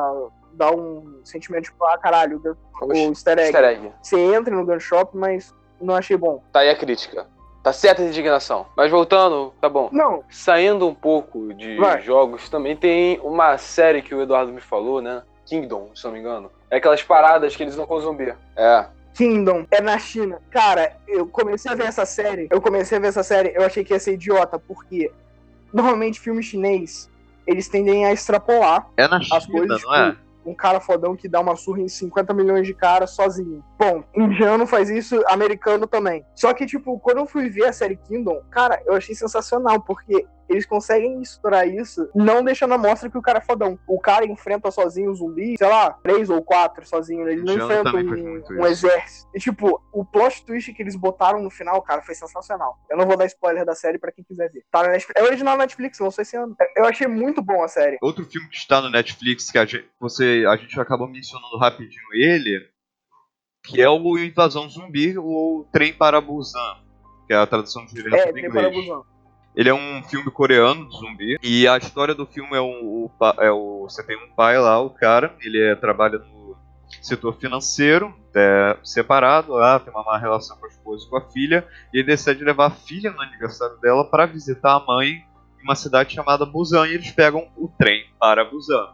dar 0.53 0.73
um 0.73 1.21
sentimento 1.25 1.65
de, 1.65 1.73
ah, 1.83 1.99
caralho, 1.99 2.41
o, 2.81 2.87
o 2.87 2.93
easter 2.93 3.39
egg. 3.39 3.49
Easter 3.49 3.65
egg. 3.65 3.93
Você 4.01 4.17
entra 4.17 4.55
no 4.55 4.65
gun 4.65 4.79
shop, 4.79 5.17
mas 5.17 5.55
não 5.81 5.95
achei 5.95 6.17
bom. 6.17 6.43
Tá 6.53 6.61
aí 6.61 6.71
a 6.71 6.77
crítica. 6.77 7.27
Tá 7.69 7.73
certa 7.75 8.01
a 8.01 8.07
indignação. 8.07 8.65
Mas 8.75 8.91
voltando, 8.91 9.53
tá 9.61 9.69
bom. 9.69 9.91
Não, 9.93 10.25
Saindo 10.31 10.89
um 10.89 10.95
pouco 10.95 11.53
de 11.53 11.77
Vai. 11.77 12.01
jogos, 12.01 12.49
também 12.49 12.75
tem 12.75 13.21
uma 13.23 13.59
série 13.59 14.01
que 14.01 14.15
o 14.15 14.23
Eduardo 14.23 14.51
me 14.51 14.61
falou, 14.61 15.03
né? 15.03 15.23
Kingdom, 15.45 15.91
se 15.95 16.03
não 16.05 16.13
me 16.13 16.19
engano. 16.21 16.51
É 16.71 16.77
aquelas 16.79 17.03
paradas 17.03 17.55
que 17.55 17.63
eles 17.63 17.75
vão 17.75 17.87
com 17.87 18.01
zumbi. 18.01 18.35
É. 18.57 18.87
Kingdom 19.15 19.67
é 19.71 19.83
na 19.83 19.99
China. 19.99 20.41
Cara, 20.51 20.97
eu 21.07 21.27
comecei 21.27 21.71
a 21.71 21.75
ver 21.75 21.85
essa 21.85 22.07
série. 22.07 22.49
Eu 22.51 22.61
comecei 22.61 22.97
a 22.97 23.01
ver 23.03 23.09
essa 23.09 23.23
série, 23.23 23.53
eu 23.55 23.63
achei 23.63 23.85
que 23.85 23.93
ia 23.93 24.01
ser 24.01 24.15
idiota, 24.15 24.59
porque 24.59 25.11
normalmente 25.71 26.21
filme 26.21 26.43
chinês, 26.43 27.11
eles 27.47 27.69
tendem 27.69 28.07
a 28.07 28.13
extrapolar 28.13 28.89
É 28.97 29.07
na 29.07 29.19
as 29.19 29.27
China, 29.27 29.47
coisas, 29.59 29.83
não 29.83 29.95
é? 29.95 30.11
tipo, 30.13 30.23
um 30.45 30.55
cara 30.55 30.81
fodão 30.81 31.17
que 31.17 31.29
dá 31.29 31.41
uma 31.41 31.57
surra 31.57 31.81
em 31.81 31.89
50 31.89 32.33
milhões 32.33 32.67
de 32.67 32.75
caras 32.75 33.11
sozinho. 33.11 33.65
Bom, 33.79 34.03
indiano 34.15 34.67
faz 34.67 34.89
isso, 34.91 35.23
americano 35.29 35.87
também. 35.87 36.25
Só 36.35 36.53
que, 36.55 36.67
tipo, 36.67 36.99
quando 36.99 37.19
eu 37.19 37.27
fui 37.27 37.49
ver 37.49 37.67
a 37.67 37.73
série 37.73 37.97
Kingdom, 37.97 38.41
cara, 38.51 38.81
eu 38.87 38.95
achei 38.95 39.15
sensacional, 39.15 39.81
porque 39.83 40.27
eles 40.49 40.67
conseguem 40.67 41.19
misturar 41.19 41.69
isso, 41.69 42.09
não 42.15 42.43
deixando 42.43 42.75
a 42.75 42.79
mostra 42.79 43.11
que 43.11 43.19
o 43.19 43.23
cara 43.23 43.39
é 43.39 43.43
fodão. 43.43 43.79
O 43.87 44.01
cara 44.01 44.25
enfrenta 44.25 44.71
sozinho 44.71 45.11
os 45.11 45.19
zumbis, 45.19 45.57
sei 45.59 45.69
lá, 45.69 45.93
três 46.03 46.31
ou 46.31 46.43
quatro 46.43 46.87
sozinho, 46.87 47.29
ele 47.29 47.43
não 47.43 47.55
enfrenta 47.55 47.97
um, 47.97 48.61
um 48.61 48.67
exército. 48.67 49.29
E, 49.35 49.39
tipo, 49.39 49.81
o 49.93 50.05
plot 50.05 50.45
twist 50.45 50.73
que 50.73 50.83
eles 50.83 50.97
botaram 50.97 51.43
no 51.43 51.51
final, 51.51 51.81
cara, 51.83 52.03
foi 52.03 52.15
sensacional. 52.15 52.77
Eu 52.91 52.97
não 52.97 53.07
vou 53.07 53.17
dar 53.17 53.27
spoiler 53.27 53.65
da 53.65 53.75
série 53.75 53.99
pra 53.99 54.13
quem 54.13 54.25
quiser 54.25 54.51
ver. 54.51 54.65
Tá 54.71 54.83
na 54.83 54.91
Netflix. 54.91 55.21
É 55.21 55.25
original 55.25 55.57
na 55.57 55.65
Netflix, 55.65 55.99
lançou 55.99 56.23
esse 56.23 56.37
ano. 56.37 56.57
Eu 56.77 56.85
achei 56.85 57.07
muito 57.07 57.43
bom 57.43 57.63
a 57.63 57.69
série. 57.69 57.99
Outro 58.01 58.25
filme 58.25 58.49
que 58.49 58.57
está 58.57 58.81
no 58.81 58.91
Netflix, 58.91 59.51
que 59.51 59.59
a 59.59 59.65
gente, 59.65 59.89
você, 60.01 60.45
a 60.49 60.57
gente 60.57 60.79
acabou 60.81 61.09
mencionando 61.09 61.59
rapidinho 61.59 62.03
ele, 62.15 62.69
que 63.65 63.81
é 63.83 63.89
o 63.89 64.19
Invasão 64.19 64.69
Zumbi, 64.69 65.19
ou 65.19 65.65
Trem 65.73 65.93
para 65.93 66.21
Busan, 66.21 66.77
que 67.27 67.35
é 67.35 67.37
a 67.37 67.47
tradução 67.47 67.85
direta 67.87 68.17
É, 68.17 68.27
do 68.27 68.35
tem 68.35 68.51
para 68.51 68.69
inglês. 68.69 68.89
Ele 69.59 69.69
é 69.69 69.75
um 69.75 70.05
filme 70.05 70.31
coreano 70.31 70.89
de 70.89 70.97
zumbi. 70.97 71.37
E 71.43 71.67
a 71.67 71.77
história 71.77 72.15
do 72.15 72.25
filme 72.25 72.53
é, 72.53 72.59
é 73.45 73.51
o. 73.51 73.83
Você 73.89 74.05
tem 74.05 74.17
um 74.17 74.33
pai 74.37 74.57
lá, 74.57 74.81
o 74.81 74.89
cara, 74.89 75.35
ele 75.41 75.61
é, 75.61 75.75
trabalha 75.75 76.21
no 76.21 76.57
setor 77.03 77.37
financeiro, 77.37 78.15
é, 78.37 78.77
separado 78.85 79.55
lá, 79.55 79.81
tem 79.81 79.93
uma 79.93 80.05
má 80.05 80.17
relação 80.17 80.57
com 80.59 80.67
a 80.67 80.69
esposa 80.69 81.05
e 81.05 81.11
com 81.11 81.17
a 81.17 81.29
filha, 81.33 81.67
e 81.93 81.99
ele 81.99 82.07
decide 82.07 82.45
levar 82.45 82.67
a 82.67 82.71
filha 82.71 83.11
no 83.11 83.21
aniversário 83.21 83.77
dela 83.79 84.05
para 84.05 84.27
visitar 84.27 84.75
a 84.75 84.81
mãe 84.81 85.25
em 85.59 85.65
uma 85.65 85.75
cidade 85.75 86.15
chamada 86.15 86.47
Busan, 86.47 86.87
e 86.87 86.95
eles 86.95 87.11
pegam 87.11 87.51
o 87.57 87.67
trem 87.67 88.07
para 88.17 88.45
Busan. 88.45 88.87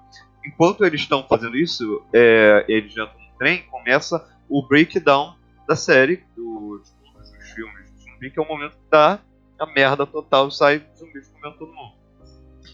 Enquanto 0.46 0.82
eles 0.82 1.02
estão 1.02 1.26
fazendo 1.28 1.58
isso, 1.58 2.02
é, 2.10 2.64
eles 2.68 2.92
entram 2.92 3.12
no 3.18 3.38
trem, 3.38 3.64
começa 3.64 4.26
o 4.48 4.66
breakdown 4.66 5.36
da 5.68 5.76
série, 5.76 6.24
do, 6.34 6.82
de 6.82 6.90
todos 7.12 7.30
os 7.30 7.50
filmes 7.50 7.92
de 7.92 8.02
zumbi, 8.02 8.30
que 8.30 8.40
é 8.40 8.42
o 8.42 8.48
momento 8.48 8.78
dá 8.90 9.20
a 9.58 9.66
merda 9.66 10.06
total, 10.06 10.50
sai 10.50 10.84
zumbis 10.96 11.28
comendo 11.28 11.58
todo 11.58 11.72
mundo. 11.72 11.94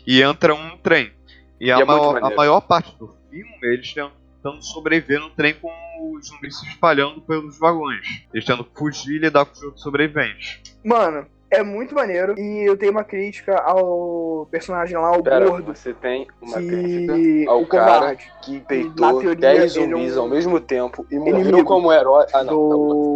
E 0.06 0.22
entra 0.22 0.54
um 0.54 0.76
trem. 0.78 1.12
E, 1.60 1.70
a, 1.70 1.78
é 1.78 1.84
maior, 1.84 2.24
a 2.24 2.30
maior 2.30 2.60
parte 2.62 2.96
do 2.96 3.08
filme, 3.28 3.54
eles 3.62 3.92
tentando 3.92 4.62
sobreviver 4.62 5.20
no 5.20 5.30
trem 5.30 5.54
com 5.54 5.70
os 6.12 6.28
zumbis 6.28 6.58
se 6.58 6.66
espalhando 6.66 7.20
pelos 7.20 7.58
vagões. 7.58 8.06
Eles 8.32 8.44
tendo 8.44 8.64
que 8.64 8.78
fugir 8.78 9.16
e 9.16 9.18
lidar 9.18 9.44
com 9.44 9.52
os 9.52 9.62
outros 9.62 9.82
sobreviventes. 9.82 10.62
Mano, 10.82 11.26
é 11.50 11.62
muito 11.62 11.94
maneiro. 11.94 12.38
E 12.38 12.66
eu 12.66 12.76
tenho 12.76 12.92
uma 12.92 13.02
crítica 13.02 13.56
ao 13.58 14.46
personagem 14.50 14.96
lá, 14.96 15.12
o 15.12 15.22
Pera, 15.22 15.48
gordo. 15.48 15.74
você 15.74 15.92
tem 15.92 16.26
uma 16.40 16.58
Que 16.58 16.66
crítica 16.66 17.50
ao 17.50 17.62
o 17.62 17.66
cara 17.66 17.94
covarde 17.94 18.32
que 18.42 18.60
peitou 18.60 19.20
teoria, 19.20 19.34
10 19.34 19.56
ele 19.56 19.64
é 19.64 19.68
zumbis 19.68 20.16
um 20.16 20.20
ao 20.20 20.28
mesmo 20.28 20.60
tempo 20.60 21.06
e 21.10 21.18
morreu 21.18 21.64
como 21.64 21.92
herói. 21.92 22.26
Ah, 22.32 22.44
não. 22.44 22.46
tá 22.46 22.52
bom. 22.54 22.88
do 22.88 23.09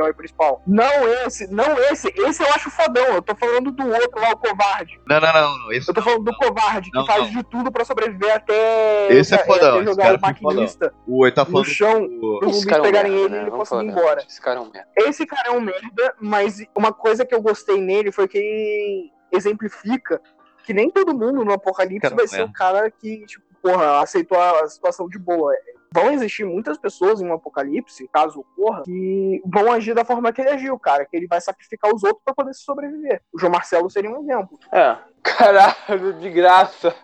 herói 0.00 0.14
principal. 0.14 0.62
Não 0.66 1.08
esse, 1.26 1.46
não 1.52 1.78
esse. 1.90 2.08
Esse 2.16 2.42
eu 2.42 2.48
acho 2.48 2.70
fodão. 2.70 3.06
Eu 3.14 3.22
tô 3.22 3.34
falando 3.34 3.70
do 3.70 3.86
outro 3.86 4.20
lá, 4.20 4.30
o 4.30 4.36
covarde. 4.36 5.00
Não, 5.06 5.20
não, 5.20 5.32
não. 5.32 5.58
não. 5.58 5.72
Esse 5.72 5.88
Eu 5.90 5.94
tô 5.94 6.02
falando 6.02 6.24
do 6.24 6.36
covarde, 6.36 6.90
que 6.90 6.98
Não, 6.98 7.06
faz 7.06 7.22
não. 7.24 7.30
de 7.30 7.42
tudo 7.44 7.70
pra 7.70 7.84
sobreviver 7.84 8.34
até, 8.34 9.12
Esse 9.12 9.34
é 9.34 9.36
até 9.36 9.46
fodão, 9.46 9.76
esse 9.76 9.84
jogar 9.90 10.02
cara 10.02 10.14
o 10.14 10.16
é 10.16 10.20
muito 10.20 10.42
maquinista 10.42 10.94
O 11.06 11.30
tá 11.30 11.44
no 11.44 11.50
falando 11.50 11.66
chão 11.66 12.06
do... 12.06 12.38
pros 12.40 12.56
Esse 12.56 12.60
zumbis 12.60 12.64
cara 12.64 12.78
é 12.78 12.80
um 12.80 12.84
pegarem 12.84 13.12
ele 13.12 13.34
e 13.34 13.38
ele 13.38 13.50
conseguir 13.50 13.84
ir 13.84 13.88
embora. 13.88 14.24
Esse 14.26 14.40
cara 14.40 14.58
é 14.58 14.62
um 14.62 14.70
merda. 14.70 14.88
Esse 14.96 15.26
cara 15.26 15.48
é 15.48 15.50
um 15.52 15.60
merda, 15.60 16.14
mas 16.20 16.64
uma 16.74 16.92
coisa 16.92 17.24
que 17.24 17.34
eu 17.34 17.42
gostei 17.42 17.80
nele 17.80 18.10
foi 18.10 18.26
que 18.26 18.38
ele 18.38 19.12
exemplifica 19.32 20.20
que 20.64 20.74
nem 20.74 20.90
todo 20.90 21.16
mundo 21.16 21.44
no 21.44 21.52
Apocalipse 21.52 22.00
Cara, 22.00 22.14
vai 22.14 22.28
ser 22.28 22.40
é. 22.40 22.44
o 22.44 22.52
cara 22.52 22.90
que, 22.90 23.24
tipo, 23.26 23.44
porra, 23.62 24.00
aceitou 24.00 24.40
a 24.40 24.66
situação 24.68 25.08
de 25.08 25.18
boa. 25.18 25.52
Vão 25.92 26.12
existir 26.12 26.44
muitas 26.44 26.78
pessoas 26.78 27.20
em 27.20 27.26
um 27.26 27.32
apocalipse, 27.32 28.08
caso 28.12 28.40
ocorra, 28.40 28.84
que 28.84 29.42
vão 29.44 29.72
agir 29.72 29.94
da 29.94 30.04
forma 30.04 30.32
que 30.32 30.40
ele 30.40 30.50
agiu, 30.50 30.78
cara. 30.78 31.04
Que 31.04 31.16
ele 31.16 31.26
vai 31.26 31.40
sacrificar 31.40 31.92
os 31.92 32.04
outros 32.04 32.22
pra 32.24 32.34
poder 32.34 32.54
sobreviver. 32.54 33.20
O 33.32 33.38
João 33.38 33.52
Marcelo 33.52 33.90
seria 33.90 34.10
um 34.10 34.22
exemplo. 34.22 34.58
É. 34.72 34.96
Caralho, 35.22 36.14
de 36.14 36.30
graça. 36.30 36.94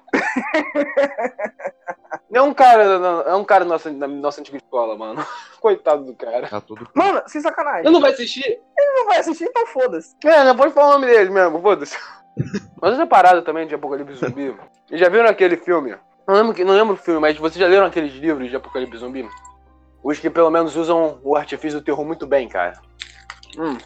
É 2.33 2.41
um 2.41 2.55
cara, 2.55 2.99
não, 2.99 3.21
é 3.23 3.35
um 3.35 3.45
cara 3.45 3.65
da 3.65 3.71
nossa, 3.71 3.91
da 3.91 4.07
nossa 4.07 4.41
antiga 4.41 4.57
escola, 4.57 4.97
mano. 4.97 5.27
Coitado 5.61 6.05
do 6.05 6.15
cara. 6.15 6.49
Tá 6.49 6.61
tudo... 6.61 6.89
Mano, 6.95 7.23
sem 7.27 7.41
sacanagem. 7.41 7.83
Ele 7.87 7.91
não 7.91 8.01
vai 8.01 8.13
assistir? 8.13 8.47
Ele 8.47 8.93
não 8.95 9.07
vai 9.07 9.19
assistir, 9.19 9.45
então 9.45 9.67
foda-se. 9.67 10.15
É, 10.25 10.45
não 10.45 10.57
pode 10.57 10.73
falar 10.73 10.89
o 10.89 10.93
nome 10.93 11.07
dele 11.07 11.31
mesmo, 11.31 11.61
foda-se. 11.61 11.97
Mas 12.81 12.93
outra 12.93 13.07
parada 13.07 13.43
também 13.43 13.67
de 13.67 13.75
Apocalipse 13.75 14.15
Zumbi. 14.15 14.55
Vocês 14.87 15.01
já 15.01 15.09
viram 15.09 15.29
aquele 15.29 15.57
filme? 15.57 15.97
Não 16.27 16.35
lembro, 16.35 16.55
que- 16.55 16.65
não 16.65 16.75
lembro 16.75 16.95
o 16.95 16.97
filme, 16.97 17.21
mas 17.21 17.37
vocês 17.37 17.57
já 17.57 17.67
leram 17.69 17.87
aqueles 17.87 18.13
livros 18.15 18.51
de 18.51 18.57
Apocalipse 18.57 18.99
Zumbi? 18.99 19.29
Os 20.03 20.19
que 20.19 20.29
pelo 20.31 20.51
menos 20.51 20.75
usam 20.77 21.19
o 21.23 21.37
artifício 21.37 21.79
do 21.81 21.85
terror 21.85 22.05
muito 22.05 22.27
bem, 22.27 22.49
cara. 22.49 22.75
Hum. 23.59 23.77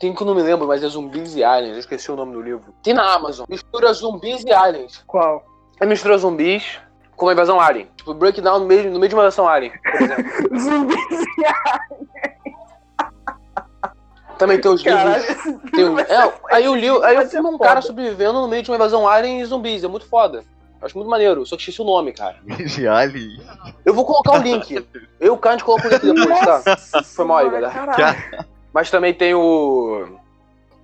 Tem 0.00 0.12
que 0.14 0.22
eu 0.22 0.26
não 0.26 0.34
me 0.34 0.42
lembro, 0.42 0.66
mas 0.66 0.82
é 0.82 0.88
Zumbis 0.88 1.34
e 1.36 1.44
Aliens. 1.44 1.74
Eu 1.74 1.78
esqueci 1.80 2.10
o 2.10 2.16
nome 2.16 2.32
do 2.32 2.42
livro. 2.42 2.74
Tem 2.82 2.92
na 2.92 3.14
Amazon. 3.14 3.46
Mistura 3.48 3.92
zumbis 3.92 4.42
e 4.44 4.52
aliens. 4.52 5.02
Qual? 5.06 5.44
É 5.80 5.86
mistura 5.86 6.18
zumbis 6.18 6.78
com 7.16 7.26
uma 7.26 7.32
invasão 7.32 7.60
alien. 7.60 7.88
Tipo, 7.96 8.12
breakdown 8.12 8.58
no 8.58 8.66
meio, 8.66 8.90
no 8.90 8.98
meio 8.98 9.08
de 9.08 9.14
uma 9.14 9.22
invasão 9.22 9.48
alien, 9.48 9.72
por 9.80 10.02
exemplo. 10.02 10.24
Zumbi. 10.58 10.94
Também 14.36 14.60
tem 14.60 14.70
os 14.70 14.82
Caralho, 14.82 15.22
livros. 15.24 15.70
Tem 15.70 15.84
um- 15.88 15.98
é, 15.98 16.32
aí 16.50 16.68
o, 16.68 16.74
li, 16.74 16.88
aí 17.04 17.26
filme 17.28 17.46
é 17.48 17.50
um 17.50 17.56
foda. 17.56 17.64
cara 17.68 17.80
sobrevivendo 17.80 18.40
no 18.40 18.48
meio 18.48 18.62
de 18.64 18.70
uma 18.70 18.74
invasão 18.76 19.06
alien 19.08 19.40
e 19.40 19.44
zumbis. 19.44 19.84
É 19.84 19.88
muito 19.88 20.06
foda. 20.08 20.44
Acho 20.84 20.96
muito 20.98 21.08
maneiro. 21.10 21.44
Só 21.46 21.56
que 21.56 21.62
esqueci 21.62 21.80
o 21.80 21.84
nome, 21.84 22.12
cara. 22.12 22.36
De 22.44 22.86
Ali. 22.86 23.40
Eu 23.84 23.94
vou 23.94 24.04
colocar 24.04 24.32
o 24.38 24.42
link. 24.42 24.74
Eu 24.74 24.84
e 25.20 25.30
o 25.30 25.36
Kant 25.38 25.62
coloco 25.64 25.86
o 25.86 25.90
link 25.90 26.02
depois, 26.02 26.40
tá? 26.40 27.02
Foi 27.02 27.24
mal 27.24 27.38
aí, 27.38 27.50
galera. 27.50 27.70
caralho. 27.72 28.46
Mas 28.72 28.90
também 28.90 29.14
tem 29.14 29.34
o. 29.34 30.18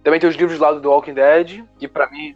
Também 0.02 0.18
tem 0.18 0.30
os 0.30 0.36
livros 0.36 0.58
lá 0.58 0.72
do 0.72 0.80
The 0.80 0.88
Walking 0.88 1.14
Dead. 1.14 1.64
Que 1.78 1.86
pra 1.86 2.10
mim. 2.10 2.34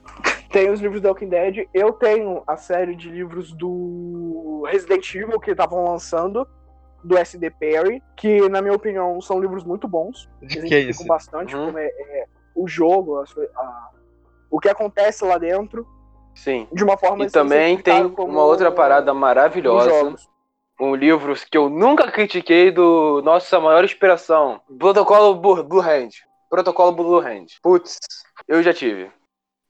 Tem 0.51 0.71
os 0.71 0.81
livros 0.81 1.01
do 1.01 1.09
Walking 1.09 1.29
Dead. 1.29 1.67
Eu 1.73 1.93
tenho 1.93 2.43
a 2.47 2.57
série 2.57 2.95
de 2.95 3.09
livros 3.09 3.53
do 3.53 4.65
Resident 4.71 5.15
Evil 5.15 5.41
que 5.41 5.51
estavam 5.53 5.85
lançando, 5.85 6.47
do 7.03 7.17
SD 7.19 7.51
Perry, 7.51 8.03
que, 8.17 8.49
na 8.49 8.61
minha 8.63 8.75
opinião, 8.75 9.21
são 9.21 9.41
livros 9.41 9.65
muito 9.65 9.89
bons. 9.89 10.29
De 10.43 10.63
que 10.63 10.75
é 10.75 10.81
isso? 10.81 11.05
bastante 11.07 11.57
Uhum. 11.57 11.67
como 11.67 11.79
é, 11.79 11.87
é 11.87 12.25
o 12.55 12.69
jogo, 12.69 13.19
a 13.19 13.25
a- 13.61 13.89
o 14.51 14.61
que 14.61 14.69
acontece 14.69 15.25
lá 15.25 15.37
dentro, 15.39 15.87
Sim. 16.35 16.67
de 16.73 16.83
uma 16.83 16.97
forma 16.97 17.25
E 17.25 17.31
também 17.31 17.79
tem 17.79 18.05
uma 18.05 18.43
outra 18.43 18.71
parada 18.71 19.15
maravilhosa. 19.15 20.15
Um 20.81 20.95
livro 20.95 21.35
que 21.49 21.57
eu 21.57 21.69
nunca 21.69 22.11
critiquei 22.11 22.73
do 22.73 23.23
nossa 23.23 23.61
maior 23.61 23.85
inspiração. 23.85 24.61
Protocolo 24.79 25.35
Blue, 25.35 25.81
Hand. 25.81 26.11
Protocolo 26.51 26.93
Blue 26.93 27.21
Hand. 27.21 27.47
Putz, 27.63 27.99
eu 28.49 28.63
já 28.63 28.73
tive. 28.73 29.11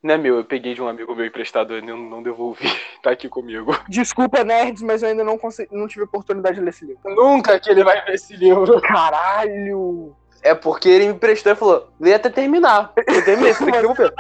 Não 0.03 0.15
é 0.15 0.19
meu, 0.19 0.37
eu 0.37 0.45
peguei 0.45 0.75
de 0.75 0.83
um 0.83 0.89
amigo 0.89 1.15
meu 1.15 1.25
emprestado 1.25 1.77
e 1.79 1.83
não, 1.83 1.97
não 1.97 2.23
devolvi. 2.23 2.65
Tá 3.03 3.11
aqui 3.11 3.29
comigo. 3.29 3.79
Desculpa, 3.87 4.43
nerds, 4.43 4.81
mas 4.81 5.03
eu 5.03 5.11
ainda 5.11 5.23
não, 5.23 5.37
consegui, 5.37 5.77
não 5.77 5.87
tive 5.87 6.05
oportunidade 6.05 6.57
de 6.57 6.63
ler 6.63 6.71
esse 6.71 6.87
livro. 6.87 7.03
Nunca 7.05 7.61
que 7.61 7.69
ele 7.71 7.85
vai 7.85 8.03
ver 8.03 8.15
esse 8.15 8.35
livro. 8.35 8.81
Caralho! 8.81 10.17
É 10.43 10.55
porque 10.55 10.89
ele 10.89 11.09
me 11.09 11.13
emprestou 11.13 11.53
e 11.53 11.55
falou: 11.55 11.91
lê 12.01 12.15
até 12.15 12.31
terminar. 12.31 12.95
Eu 12.97 13.23
terminei, 13.23 13.53
você 13.53 13.63
tem 13.63 13.75
que 13.75 13.81
devolver. 13.81 14.15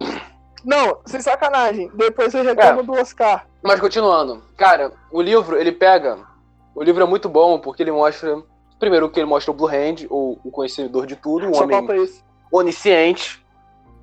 Não, 0.66 0.98
sem 1.06 1.20
sacanagem. 1.20 1.88
Depois 1.94 2.32
você 2.32 2.42
reclama 2.42 2.82
do 2.82 2.92
Oscar. 2.92 3.46
Mas 3.62 3.78
continuando, 3.78 4.42
cara, 4.56 4.90
o 5.12 5.22
livro, 5.22 5.56
ele 5.56 5.70
pega. 5.70 6.18
O 6.74 6.82
livro 6.82 7.04
é 7.04 7.06
muito 7.06 7.28
bom 7.28 7.60
porque 7.60 7.84
ele 7.84 7.92
mostra. 7.92 8.42
Primeiro 8.78 9.08
que 9.08 9.20
ele 9.20 9.28
mostra 9.28 9.52
o 9.52 9.54
Blue 9.54 9.68
Hand, 9.68 10.06
ou 10.10 10.38
o 10.44 10.50
conhecedor 10.50 11.06
de 11.06 11.14
tudo, 11.16 11.46
um 11.48 11.54
Só 11.54 11.62
homem 11.64 12.02
isso. 12.02 12.22
onisciente, 12.52 13.42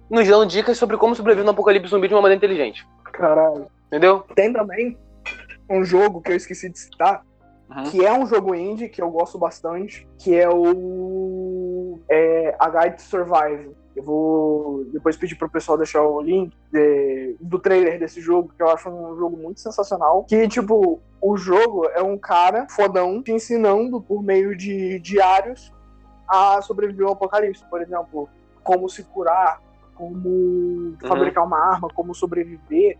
nos 0.09 0.27
dando 0.27 0.45
dicas 0.47 0.77
sobre 0.77 0.97
como 0.97 1.13
sobreviver 1.15 1.45
no 1.45 1.51
apocalipse 1.51 1.89
zumbi 1.91 2.07
de 2.07 2.15
uma 2.15 2.21
maneira 2.21 2.37
inteligente. 2.37 2.87
Caralho. 3.11 3.67
Entendeu? 3.87 4.25
Tem 4.33 4.51
também 4.51 4.97
um 5.69 5.83
jogo 5.83 6.21
que 6.21 6.31
eu 6.31 6.35
esqueci 6.35 6.69
de 6.69 6.79
citar, 6.79 7.21
Uhum. 7.69 7.83
que 7.83 8.05
é 8.05 8.11
um 8.11 8.25
jogo 8.25 8.53
indie 8.55 8.89
que 8.89 9.01
eu 9.01 9.09
gosto 9.09 9.37
bastante, 9.37 10.07
que 10.17 10.35
é 10.35 10.49
o 10.49 11.99
é, 12.09 12.55
A 12.59 12.69
Guide 12.69 12.97
to 12.97 13.01
Survive. 13.03 13.71
Eu 13.95 14.03
vou 14.03 14.85
depois 14.85 15.15
pedir 15.15 15.35
pro 15.35 15.49
pessoal 15.49 15.77
deixar 15.77 16.01
o 16.01 16.19
link 16.19 16.51
de- 16.71 17.35
do 17.39 17.59
trailer 17.59 17.99
desse 17.99 18.19
jogo, 18.19 18.51
que 18.55 18.61
eu 18.63 18.69
acho 18.69 18.89
um 18.89 19.15
jogo 19.15 19.37
muito 19.37 19.59
sensacional. 19.59 20.23
Que, 20.23 20.47
tipo, 20.47 20.99
o 21.21 21.37
jogo 21.37 21.85
é 21.89 22.01
um 22.01 22.17
cara 22.17 22.65
fodão 22.69 23.21
te 23.21 23.31
ensinando 23.31 24.01
por 24.01 24.23
meio 24.23 24.57
de 24.57 24.97
diários 24.99 25.71
a 26.27 26.59
sobreviver 26.63 27.05
ao 27.05 27.13
apocalipse. 27.13 27.63
Por 27.69 27.81
exemplo, 27.81 28.27
como 28.63 28.89
se 28.89 29.03
curar, 29.03 29.61
como 29.93 30.95
fabricar 31.07 31.45
uma 31.45 31.59
arma, 31.59 31.87
como 31.93 32.15
sobreviver, 32.15 32.97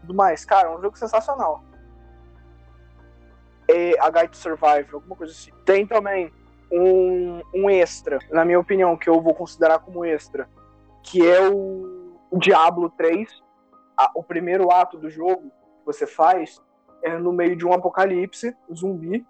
tudo 0.00 0.14
mais. 0.14 0.44
Cara, 0.44 0.68
é 0.68 0.76
um 0.76 0.80
jogo 0.80 0.96
sensacional. 0.96 1.64
É 3.68 3.98
a 3.98 4.08
Guide 4.10 4.28
to 4.28 4.36
Survive, 4.36 4.86
alguma 4.92 5.16
coisa 5.16 5.32
assim. 5.32 5.50
Tem 5.64 5.84
também 5.84 6.32
um, 6.72 7.40
um 7.54 7.70
extra, 7.70 8.18
na 8.30 8.44
minha 8.44 8.58
opinião, 8.60 8.96
que 8.96 9.08
eu 9.08 9.20
vou 9.20 9.34
considerar 9.34 9.78
como 9.80 10.04
extra, 10.04 10.48
que 11.02 11.26
é 11.26 11.40
o 11.48 12.38
Diablo 12.38 12.90
3. 12.90 13.28
A- 13.96 14.10
o 14.14 14.22
primeiro 14.22 14.70
ato 14.70 14.98
do 14.98 15.08
jogo 15.08 15.42
que 15.42 15.86
você 15.86 16.06
faz 16.06 16.60
é 17.02 17.16
no 17.18 17.32
meio 17.32 17.56
de 17.56 17.66
um 17.66 17.72
apocalipse 17.72 18.54
zumbi, 18.74 19.24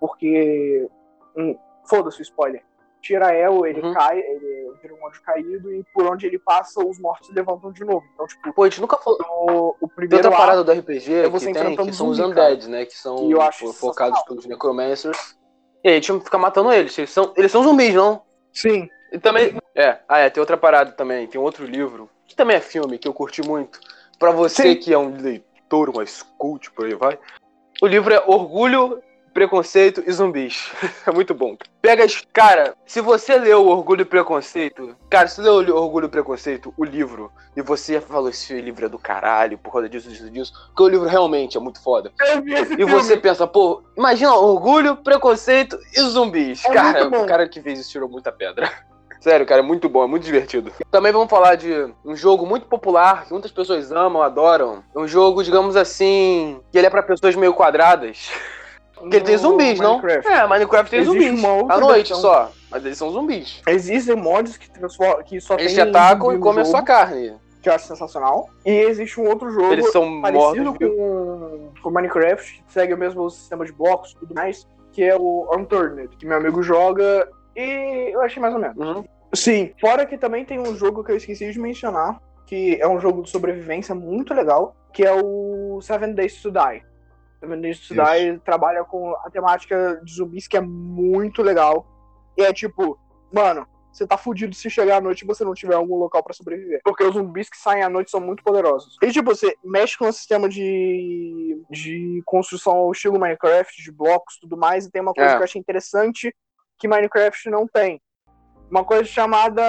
porque. 0.00 0.88
hum, 1.36 1.56
Foda-se 1.88 2.20
o 2.20 2.22
spoiler. 2.22 2.62
Tira 3.00 3.32
El, 3.34 3.64
ele 3.64 3.80
Uhum. 3.80 3.94
cai, 3.94 4.18
ele 4.18 4.74
vira 4.82 4.92
um 4.92 5.08
anjo 5.08 5.22
caído, 5.22 5.72
e 5.72 5.82
por 5.94 6.04
onde 6.04 6.26
ele 6.26 6.38
passa, 6.38 6.84
os 6.84 6.98
mortos 7.00 7.28
se 7.28 7.32
levantam 7.32 7.72
de 7.72 7.82
novo. 7.82 8.04
Então, 8.12 8.26
tipo, 8.26 8.52
Pô, 8.52 8.64
a 8.64 8.68
gente 8.68 8.80
nunca 8.82 8.98
falou. 8.98 9.18
o, 9.80 9.86
o 9.86 9.88
primeiro 9.88 10.26
outra 10.26 10.36
parada 10.38 10.60
ato, 10.60 10.64
do 10.74 10.78
RPG 10.78 11.14
é 11.14 11.30
que 11.30 11.38
tem, 11.52 11.76
que 11.76 11.92
são 11.94 12.08
os 12.08 12.16
zumbi, 12.18 12.30
undeads, 12.32 12.68
né? 12.68 12.84
Que 12.84 12.94
são 12.94 13.16
fo- 13.52 13.72
focados 13.72 14.20
pelos 14.24 14.44
necromancers. 14.44 15.37
E 15.84 15.88
aí 15.88 15.94
a 15.96 16.00
gente 16.00 16.24
fica 16.24 16.38
matando 16.38 16.72
eles. 16.72 16.96
Eles 16.98 17.10
são, 17.10 17.32
eles 17.36 17.52
são 17.52 17.62
zumbis, 17.62 17.94
não? 17.94 18.22
sim, 18.52 18.88
E 19.12 19.18
também. 19.18 19.56
É, 19.74 19.98
ah, 20.08 20.18
é, 20.18 20.30
tem 20.30 20.40
outra 20.40 20.56
parada 20.56 20.92
também. 20.92 21.26
Tem 21.26 21.40
outro 21.40 21.64
livro, 21.64 22.10
que 22.26 22.34
também 22.34 22.56
é 22.56 22.60
filme, 22.60 22.98
que 22.98 23.06
eu 23.06 23.14
curti 23.14 23.42
muito. 23.42 23.78
Pra 24.18 24.32
você 24.32 24.74
Sim. 24.74 24.76
que 24.76 24.92
é 24.92 24.98
um 24.98 25.16
leitor, 25.16 25.90
um 25.90 26.04
cult, 26.36 26.70
por 26.72 26.86
aí 26.86 26.94
vai. 26.94 27.18
O 27.80 27.86
livro 27.86 28.12
é 28.12 28.20
Orgulho, 28.26 29.00
Preconceito 29.38 30.02
e 30.04 30.10
Zumbis. 30.10 30.72
é 31.06 31.12
muito 31.12 31.32
bom. 31.32 31.56
Pega 31.80 32.04
as. 32.04 32.24
Cara, 32.32 32.74
se 32.84 33.00
você 33.00 33.38
leu 33.38 33.68
Orgulho 33.68 34.02
e 34.02 34.04
Preconceito. 34.04 34.96
Cara, 35.08 35.28
se 35.28 35.40
leu 35.40 35.54
Orgulho 35.76 36.06
e 36.06 36.08
Preconceito, 36.08 36.74
o 36.76 36.84
livro, 36.84 37.30
e 37.56 37.62
você 37.62 38.00
falou: 38.00 38.30
esse 38.30 38.60
livro 38.60 38.86
é 38.86 38.88
do 38.88 38.98
caralho, 38.98 39.56
por 39.56 39.72
causa 39.72 39.88
disso, 39.88 40.08
disso, 40.08 40.28
disso. 40.28 40.52
Porque 40.66 40.82
o 40.82 40.88
livro 40.88 41.06
realmente 41.06 41.56
é 41.56 41.60
muito 41.60 41.80
foda. 41.80 42.10
E 42.76 42.84
você 42.84 43.16
pensa, 43.16 43.46
pô, 43.46 43.80
imagina 43.96 44.34
Orgulho, 44.34 44.96
Preconceito 44.96 45.78
e 45.94 46.00
Zumbis. 46.00 46.64
É 46.64 46.72
cara, 46.72 47.06
o 47.06 47.26
cara 47.26 47.48
que 47.48 47.62
fez 47.62 47.78
isso 47.78 47.90
tirou 47.90 48.08
muita 48.08 48.32
pedra. 48.32 48.68
Sério, 49.20 49.46
cara, 49.46 49.60
é 49.60 49.64
muito 49.64 49.88
bom, 49.88 50.02
é 50.02 50.08
muito 50.08 50.24
divertido. 50.24 50.72
Também 50.90 51.12
vamos 51.12 51.30
falar 51.30 51.54
de 51.54 51.92
um 52.04 52.16
jogo 52.16 52.44
muito 52.44 52.66
popular, 52.66 53.24
que 53.24 53.32
muitas 53.32 53.52
pessoas 53.52 53.92
amam, 53.92 54.20
adoram. 54.20 54.82
É 54.94 54.98
um 54.98 55.06
jogo, 55.06 55.44
digamos 55.44 55.76
assim, 55.76 56.60
que 56.72 56.78
ele 56.78 56.88
é 56.88 56.90
pra 56.90 57.04
pessoas 57.04 57.36
meio 57.36 57.54
quadradas. 57.54 58.30
Que 58.98 59.16
ele 59.16 59.20
tem 59.24 59.36
zumbis, 59.36 59.78
Minecraft. 59.78 60.28
não? 60.28 60.34
É, 60.34 60.46
Minecraft 60.46 60.90
tem 60.90 61.00
Existe 61.00 61.28
zumbis. 61.36 61.44
outra 61.44 61.74
À 61.74 61.80
noite 61.80 62.08
versão. 62.08 62.20
só. 62.20 62.52
Mas 62.70 62.84
eles 62.84 62.98
são 62.98 63.10
zumbis. 63.10 63.62
Existem 63.66 64.14
mods 64.16 64.56
que, 64.56 64.70
transformam, 64.70 65.22
que 65.22 65.40
só 65.40 65.54
Eles 65.54 65.72
te 65.72 65.76
tem 65.76 65.88
atacam 65.88 66.22
zumbi 66.26 66.34
e 66.34 66.38
no 66.38 66.44
comem 66.44 66.62
a 66.62 66.64
sua 66.64 66.82
carne. 66.82 67.34
que 67.62 67.68
eu 67.68 67.72
acho 67.74 67.86
sensacional. 67.86 68.48
E 68.64 68.70
existe 68.70 69.18
um 69.20 69.26
outro 69.28 69.50
jogo 69.50 69.72
Eles 69.72 69.90
são 69.90 70.20
parecido 70.20 70.64
mortos, 70.64 70.88
com, 70.88 71.70
com 71.82 71.90
Minecraft, 71.90 72.62
que 72.66 72.72
segue 72.72 72.94
o 72.94 72.98
mesmo 72.98 73.28
sistema 73.30 73.64
de 73.64 73.72
blocos 73.72 74.12
e 74.12 74.16
tudo 74.16 74.34
mais, 74.34 74.66
que 74.92 75.02
é 75.02 75.16
o 75.16 75.48
Unturned, 75.56 76.14
que 76.16 76.26
meu 76.26 76.36
amigo 76.36 76.62
joga 76.62 77.28
e 77.56 78.10
eu 78.12 78.20
achei 78.22 78.40
mais 78.40 78.54
ou 78.54 78.60
menos. 78.60 78.76
Uhum. 78.76 79.04
Sim, 79.34 79.72
fora 79.80 80.06
que 80.06 80.16
também 80.16 80.44
tem 80.44 80.58
um 80.58 80.74
jogo 80.76 81.02
que 81.04 81.12
eu 81.12 81.16
esqueci 81.16 81.50
de 81.50 81.58
mencionar, 81.58 82.20
que 82.46 82.78
é 82.80 82.88
um 82.88 82.98
jogo 83.00 83.22
de 83.22 83.30
sobrevivência 83.30 83.94
muito 83.94 84.32
legal, 84.32 84.74
que 84.92 85.04
é 85.04 85.12
o 85.12 85.80
Seven 85.82 86.14
Days 86.14 86.40
to 86.40 86.50
Die. 86.50 86.82
Seven 87.40 87.60
Days 87.60 87.80
to 87.80 87.94
Isso. 87.94 88.40
Trabalha 88.44 88.84
com 88.84 89.14
a 89.24 89.30
temática 89.30 90.00
de 90.04 90.12
zumbis 90.14 90.48
que 90.48 90.56
é 90.56 90.60
muito 90.60 91.42
legal. 91.42 91.86
E 92.36 92.42
é 92.42 92.52
tipo, 92.52 92.98
mano, 93.32 93.66
você 93.92 94.06
tá 94.06 94.16
fudido 94.16 94.54
se 94.54 94.70
chegar 94.70 94.98
à 94.98 95.00
noite 95.00 95.22
e 95.22 95.26
você 95.26 95.44
não 95.44 95.54
tiver 95.54 95.74
algum 95.74 95.96
local 95.96 96.22
pra 96.22 96.32
sobreviver. 96.34 96.80
Porque 96.84 97.02
os 97.02 97.14
zumbis 97.14 97.48
que 97.48 97.56
saem 97.56 97.82
à 97.82 97.88
noite 97.88 98.10
são 98.10 98.20
muito 98.20 98.42
poderosos. 98.42 98.96
E 99.02 99.10
tipo, 99.10 99.34
você 99.34 99.56
mexe 99.64 99.96
com 99.98 100.08
o 100.08 100.12
sistema 100.12 100.48
de, 100.48 101.60
de 101.70 102.22
construção 102.24 102.76
ao 102.76 102.92
estilo 102.92 103.18
Minecraft, 103.18 103.82
de 103.82 103.90
blocos 103.90 104.36
e 104.36 104.40
tudo 104.40 104.56
mais, 104.56 104.86
e 104.86 104.90
tem 104.90 105.02
uma 105.02 105.12
coisa 105.14 105.30
É. 105.32 105.34
que 105.34 105.40
eu 105.40 105.44
achei 105.44 105.60
interessante 105.60 106.34
que 106.78 106.86
Minecraft 106.86 107.50
não 107.50 107.66
tem. 107.66 108.00
Uma 108.70 108.84
coisa 108.84 109.04
chamada 109.04 109.62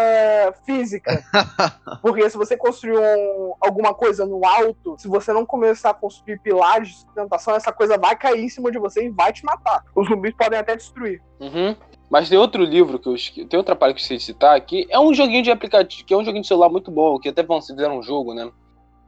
física. 0.66 1.24
Porque 2.02 2.30
se 2.30 2.38
você 2.38 2.58
construir 2.58 2.98
um- 2.98 3.54
alguma 3.62 3.94
coisa 3.94 4.26
no 4.26 4.46
alto, 4.46 4.96
se 4.98 5.08
você 5.08 5.32
não 5.34 5.46
começar 5.46 5.92
a 5.92 5.94
construir 5.94 6.40
pilares 6.40 6.90
de 6.90 6.96
sustentação, 6.96 7.56
essa 7.56 7.72
coisa 7.72 7.98
vai 7.98 8.16
cair 8.16 8.44
em 8.44 8.50
cima 8.50 8.72
de 8.72 8.78
você 8.80 9.06
e 9.06 9.10
vai 9.10 9.32
te 9.32 9.44
matar. 9.46 9.84
Os 9.96 10.08
zumbis 10.08 10.34
podem 10.36 10.60
até 10.60 10.76
destruir. 10.76 11.22
Uhum. 11.40 11.76
Mas 12.10 12.28
tem 12.28 12.38
outro 12.38 12.64
livro 12.64 12.98
que 13.00 13.08
eu 13.08 13.16
esque... 13.16 13.46
tem 13.46 13.58
outra 13.58 13.76
parte 13.76 13.94
que 13.96 14.00
eu 14.00 14.04
esqueci 14.04 14.18
de 14.18 14.24
citar 14.24 14.60
que 14.62 14.88
é 14.90 15.00
um 15.00 15.14
joguinho 15.14 15.44
de 15.44 15.52
aplicativo, 15.52 16.04
que 16.06 16.14
é 16.14 16.18
um 16.18 16.24
joguinho 16.26 16.42
de 16.42 16.48
celular 16.48 16.68
muito 16.70 16.90
bom, 16.92 17.20
que 17.20 17.30
até 17.30 17.44
vão 17.44 17.62
fizeram 17.62 18.00
um 18.00 18.04
jogo, 18.04 18.34
né? 18.34 18.50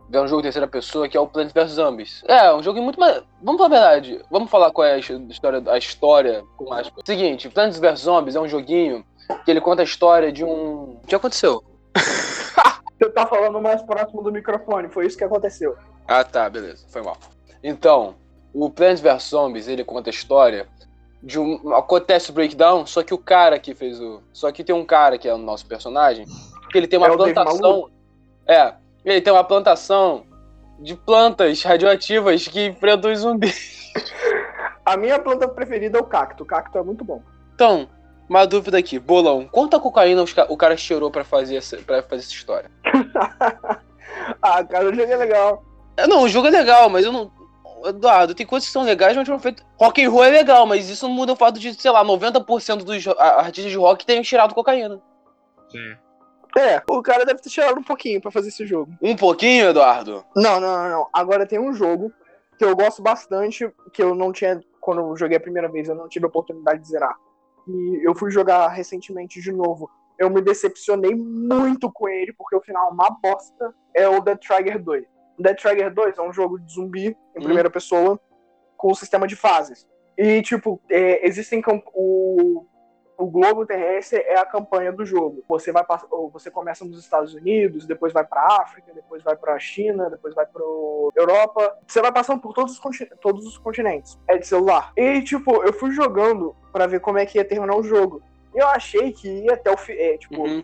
Fizeram 0.06 0.26
um 0.26 0.28
jogo 0.28 0.42
de 0.42 0.46
terceira 0.46 0.68
pessoa 0.68 1.08
que 1.10 1.18
é 1.18 1.20
o 1.20 1.26
Plants 1.28 1.52
vs 1.54 1.72
Zombies. 1.72 2.24
É, 2.28 2.54
um 2.54 2.62
joguinho 2.62 2.84
muito 2.84 3.00
mais. 3.00 3.24
Vamos 3.42 3.60
falar 3.62 3.76
a 3.76 3.80
verdade. 3.80 4.22
Vamos 4.30 4.52
falar 4.52 4.72
qual 4.72 4.86
é 4.86 4.94
a 4.94 4.98
his- 5.00 5.10
história, 5.30 5.64
a 5.68 5.78
história 5.78 6.44
com 6.58 6.72
aspas. 6.74 7.04
Seguinte, 7.06 7.50
Plants 7.50 7.80
vs 7.80 8.00
Zombies 8.02 8.36
é 8.36 8.40
um 8.42 8.48
joguinho 8.48 9.04
que 9.44 9.52
ele 9.52 9.62
conta 9.62 9.82
a 9.82 9.86
história 9.86 10.32
de 10.32 10.44
um. 10.44 11.00
O 11.04 11.08
que 11.08 11.16
aconteceu? 11.16 11.64
Você 13.00 13.10
tá 13.10 13.26
falando 13.26 13.60
mais 13.60 13.82
próximo 13.82 14.22
do 14.22 14.32
microfone, 14.32 14.88
foi 14.90 15.08
isso 15.08 15.18
que 15.18 15.24
aconteceu. 15.24 15.76
Ah, 16.08 16.24
tá, 16.24 16.48
beleza, 16.50 16.86
foi 16.90 17.02
mal. 17.02 17.18
Então, 17.64 18.16
o 18.54 18.70
Plants 18.70 19.02
vs 19.02 19.24
Zombies, 19.24 19.68
ele 19.68 19.84
conta 19.84 20.10
a 20.10 20.12
história 20.12 20.68
de 21.22 21.40
um. 21.40 21.74
Acontece 21.74 22.30
o 22.30 22.34
breakdown, 22.34 22.86
só 22.86 23.04
que 23.04 23.14
o 23.14 23.18
cara 23.18 23.60
que 23.60 23.74
fez 23.74 24.00
o. 24.00 24.22
Só 24.34 24.52
que 24.52 24.64
tem 24.64 24.76
um 24.76 24.86
cara 24.86 25.18
que 25.18 25.28
é 25.28 25.34
o 25.34 25.38
nosso 25.38 25.66
personagem, 25.66 26.26
que 26.72 26.78
ele 26.78 26.88
tem 26.88 27.00
uma 27.00 27.08
É 27.08 27.16
plantação. 27.16 27.90
É, 28.48 28.74
ele 29.06 29.22
tem 29.22 29.32
uma 29.32 29.44
plantação 29.44 30.26
de 30.80 30.96
plantas 30.96 31.62
radioativas 31.64 32.48
que 32.48 32.76
os 33.08 33.20
zumbis. 33.20 33.94
A 34.86 34.98
minha 34.98 35.20
planta 35.20 35.48
preferida 35.48 35.98
é 35.98 36.02
o 36.02 36.06
cacto. 36.06 36.44
O 36.44 36.46
cacto 36.46 36.78
é 36.78 36.84
muito 36.84 37.06
bom. 37.06 37.22
Então, 37.54 37.88
uma 38.32 38.48
dúvida 38.48 38.78
aqui, 38.78 38.98
bolão, 38.98 39.46
quanta 39.52 39.78
cocaína 39.78 40.24
o 40.48 40.56
cara 40.56 40.78
cheirou 40.78 41.12
pra 41.12 41.26
fazer 41.26 41.58
essa, 41.58 41.76
pra 41.80 42.02
fazer 42.02 42.22
essa 42.22 42.32
história? 42.32 42.72
ah, 44.42 44.64
cara, 44.64 44.90
o 44.90 44.96
jogo 44.96 45.12
é 45.12 45.18
legal. 45.18 45.66
É, 45.98 46.08
Não, 46.08 46.24
o 46.24 46.30
jogo 46.30 46.48
é 46.48 46.52
legal, 46.52 46.90
mas 46.90 47.04
eu 47.04 47.12
não. 47.12 47.30
Eduardo, 47.84 48.34
tem 48.34 48.46
coisas 48.46 48.68
que 48.68 48.72
são 48.72 48.84
legais, 48.84 49.18
mas 49.18 49.28
foram 49.28 49.40
feitas. 49.40 49.66
Rock 49.78 50.02
and 50.02 50.10
roll 50.10 50.24
é 50.24 50.30
legal, 50.30 50.66
mas 50.66 50.90
isso 50.90 51.06
não 51.10 51.14
muda 51.14 51.34
o 51.34 51.36
fato 51.36 51.60
de, 51.60 51.74
sei 51.74 51.92
lá, 51.92 52.06
90% 52.06 52.84
dos 52.84 53.08
artistas 53.18 53.72
de 53.72 53.78
rock 53.78 54.06
terem 54.06 54.24
cheirado 54.24 54.56
cocaína. 54.56 55.02
Sim. 55.70 55.98
É, 56.58 56.82
o 56.88 57.02
cara 57.02 57.26
deve 57.26 57.42
ter 57.42 57.50
tirado 57.50 57.80
um 57.80 57.84
pouquinho 57.84 58.22
pra 58.22 58.32
fazer 58.32 58.48
esse 58.48 58.66
jogo. 58.66 58.94
Um 59.02 59.16
pouquinho, 59.16 59.70
Eduardo? 59.70 60.24
Não, 60.38 60.58
não, 60.60 60.84
não, 60.84 60.90
não. 60.90 61.08
Agora 61.12 61.46
tem 61.46 61.60
um 61.60 61.74
jogo 61.74 62.14
que 62.58 62.64
eu 62.64 62.76
gosto 62.78 63.02
bastante, 63.02 63.70
que 63.92 64.02
eu 64.02 64.16
não 64.16 64.32
tinha. 64.32 64.62
Quando 64.80 65.02
eu 65.02 65.18
joguei 65.18 65.36
a 65.38 65.42
primeira 65.42 65.68
vez, 65.68 65.90
eu 65.90 65.96
não 65.96 66.08
tive 66.08 66.26
a 66.26 66.30
oportunidade 66.30 66.82
de 66.82 66.88
zerar. 66.88 67.16
E 67.68 68.08
eu 68.08 68.16
fui 68.16 68.32
jogar 68.32 68.68
recentemente 68.70 69.42
de 69.42 69.52
novo. 69.52 69.90
Eu 70.18 70.30
me 70.30 70.42
decepcionei 70.42 71.16
muito 71.16 71.92
com 71.92 72.08
ele, 72.08 72.34
porque 72.34 72.56
o 72.56 72.62
final 72.62 72.90
é 72.90 72.92
uma 72.92 73.10
bosta. 73.22 73.74
É 73.96 74.08
o 74.08 74.22
Dead 74.22 74.38
Trigger 74.40 74.82
2. 74.82 75.06
Dead 75.40 75.58
Trigger 75.58 75.94
2 75.94 76.18
é 76.18 76.22
um 76.22 76.34
jogo 76.34 76.60
de 76.60 76.74
zumbi 76.74 77.08
em 77.08 77.40
Hum. 77.40 77.44
primeira 77.44 77.70
pessoa, 77.70 78.20
com 78.78 78.92
um 78.92 78.96
sistema 78.96 79.28
de 79.28 79.36
fases. 79.36 79.88
E, 80.18 80.42
tipo, 80.42 80.80
é, 80.90 81.28
existem. 81.28 81.62
O, 81.94 82.66
o 83.22 83.28
globo 83.28 83.66
terrestre 83.68 84.20
é 84.20 84.40
a 84.40 84.46
campanha 84.46 84.92
do 84.92 85.06
jogo. 85.06 85.44
Você 85.48 85.72
vai 85.72 85.86
você 86.34 86.50
começa 86.50 86.84
nos 86.84 86.98
Estados 87.00 87.36
Unidos, 87.36 87.86
depois 87.86 88.12
vai 88.12 88.26
pra 88.26 88.42
África, 88.62 88.92
depois 88.94 89.22
vai 89.22 89.36
pra 89.36 89.60
China, 89.60 90.10
depois 90.10 90.34
vai 90.34 90.46
pra 90.46 90.64
Europa. 91.16 91.78
Você 91.86 92.02
vai 92.02 92.12
passando 92.12 92.42
por 92.42 92.54
todos 92.54 92.80
os, 92.80 93.10
todos 93.22 93.46
os 93.46 93.58
continentes. 93.60 94.20
É 94.28 94.38
de 94.38 94.48
celular. 94.48 94.92
E, 94.98 95.22
tipo, 95.22 95.64
eu 95.64 95.72
fui 95.72 95.92
jogando 95.92 96.56
pra 96.72 96.88
ver 96.88 97.00
como 97.00 97.20
é 97.20 97.26
que 97.26 97.38
ia 97.38 97.46
terminar 97.46 97.76
o 97.76 97.84
jogo. 97.84 98.24
E 98.56 98.58
eu 98.58 98.68
achei 98.68 99.12
que 99.12 99.30
ia 99.30 99.54
até 99.54 99.70
o 99.72 99.76
é, 99.90 100.18
tipo, 100.18 100.42
Uhum. 100.42 100.64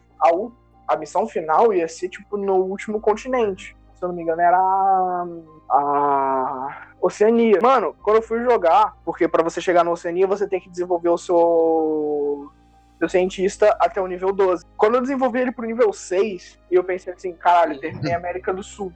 a, 0.88 0.93
a 0.95 0.97
missão 0.97 1.28
final 1.28 1.72
ia 1.72 1.88
ser, 1.88 2.10
tipo, 2.10 2.38
no 2.38 2.55
último 2.55 2.99
continente. 2.99 3.76
Se 3.98 4.04
eu 4.06 4.10
não 4.10 4.16
me 4.16 4.22
engano, 4.22 4.39
era 4.41 4.58
a, 4.58 5.26
a 5.70 6.88
Oceania. 7.02 7.60
Mano, 7.62 7.95
quando 8.04 8.18
eu 8.18 8.22
fui 8.22 8.43
jogar, 8.43 8.95
porque 9.04 9.28
pra 9.28 9.43
você 9.43 9.60
chegar 9.60 9.84
na 9.84 9.91
Oceania, 9.91 10.28
você 10.28 10.48
tem 10.48 10.60
que 10.60 10.70
desenvolver 10.70 11.10
o 11.10 11.18
seu, 11.18 12.52
seu 13.00 13.10
cientista 13.10 13.76
até 13.80 14.00
o 14.00 14.08
nível 14.08 14.32
12. 14.32 14.64
Quando 14.78 14.95
eu 14.95 15.02
desenvolvi 15.02 15.39
ele 15.39 15.52
pro 15.52 15.66
nível 15.66 15.91
6, 15.91 16.60
eu 16.70 16.84
pensei 16.84 17.14
assim, 17.14 17.34
caralho, 17.34 17.80
terminei 17.80 18.14
a 18.14 18.18
América 18.18 18.54
do 18.54 18.62
Sul. 18.64 18.93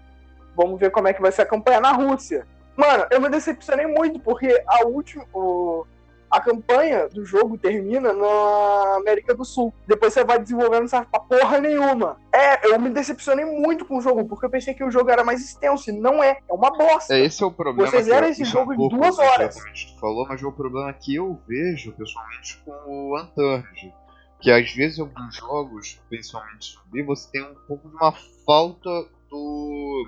Vamos 0.56 0.80
ver 0.80 0.92
como 0.92 1.08
é 1.08 1.14
que 1.14 1.22
vai 1.22 1.32
ser 1.32 1.44
a 1.44 1.48
campanha 1.48 1.80
na 1.80 1.92
Rússia. 1.92 2.46
Mano, 2.78 3.06
eu 3.10 3.20
me 3.20 3.30
decepcionei 3.30 3.88
muito, 3.88 4.20
porque 4.20 4.64
a 4.68 4.86
última. 4.86 5.26
o- 5.34 5.86
a 6.32 6.40
campanha 6.40 7.10
do 7.10 7.26
jogo 7.26 7.58
termina 7.58 8.14
na 8.14 8.96
América 8.98 9.34
do 9.36 9.44
Sul. 9.44 9.74
Depois 9.86 10.14
você 10.14 10.24
vai 10.24 10.40
desenvolvendo, 10.40 10.82
não 10.82 10.88
sabe 10.88 11.08
pra 11.12 11.20
porra 11.20 11.60
nenhuma. 11.60 12.18
É, 12.34 12.74
eu 12.74 12.80
me 12.80 12.90
decepcionei 12.90 13.44
muito 13.46 13.84
com 13.86 13.98
o 13.98 14.02
jogo, 14.02 14.26
porque 14.26 14.46
eu 14.46 14.50
pensei 14.50 14.74
que 14.74 14.84
o 14.84 14.90
jogo 14.92 15.10
era 15.10 15.24
mais 15.24 15.42
extenso, 15.44 15.90
e 15.90 15.94
não 15.94 16.24
é. 16.24 16.40
É 16.50 16.54
uma 16.54 16.72
bosta. 16.72 17.14
É, 17.14 17.20
esse 17.20 17.44
é 17.44 17.46
o 17.46 17.52
problema. 17.52 17.90
Você 17.90 17.98
que 17.98 18.04
zera 18.04 18.26
eu- 18.26 18.32
esse 18.32 18.46
jogo 18.46 18.74
em 18.74 18.88
duas 18.90 19.20
horas. 19.20 19.56
tu 19.56 20.00
falou, 20.00 20.26
mas 20.28 20.42
é 20.42 20.46
o 20.48 20.52
problema 20.52 20.94
que 20.94 21.16
eu 21.16 21.40
vejo 21.48 21.92
pessoalmente 21.94 22.62
com 22.64 22.72
o 22.72 23.20
Unturned. 23.20 23.94
Que 24.40 24.50
às 24.50 24.72
vezes 24.74 24.98
em 24.98 25.02
alguns 25.02 25.36
jogos, 25.36 26.02
principalmente 26.10 26.74
zumbi, 26.74 27.04
você 27.04 27.30
tem 27.32 27.44
um 27.44 27.54
pouco 27.68 27.88
de 27.90 27.96
uma 27.96 28.12
falta 28.46 28.90
do. 29.30 30.08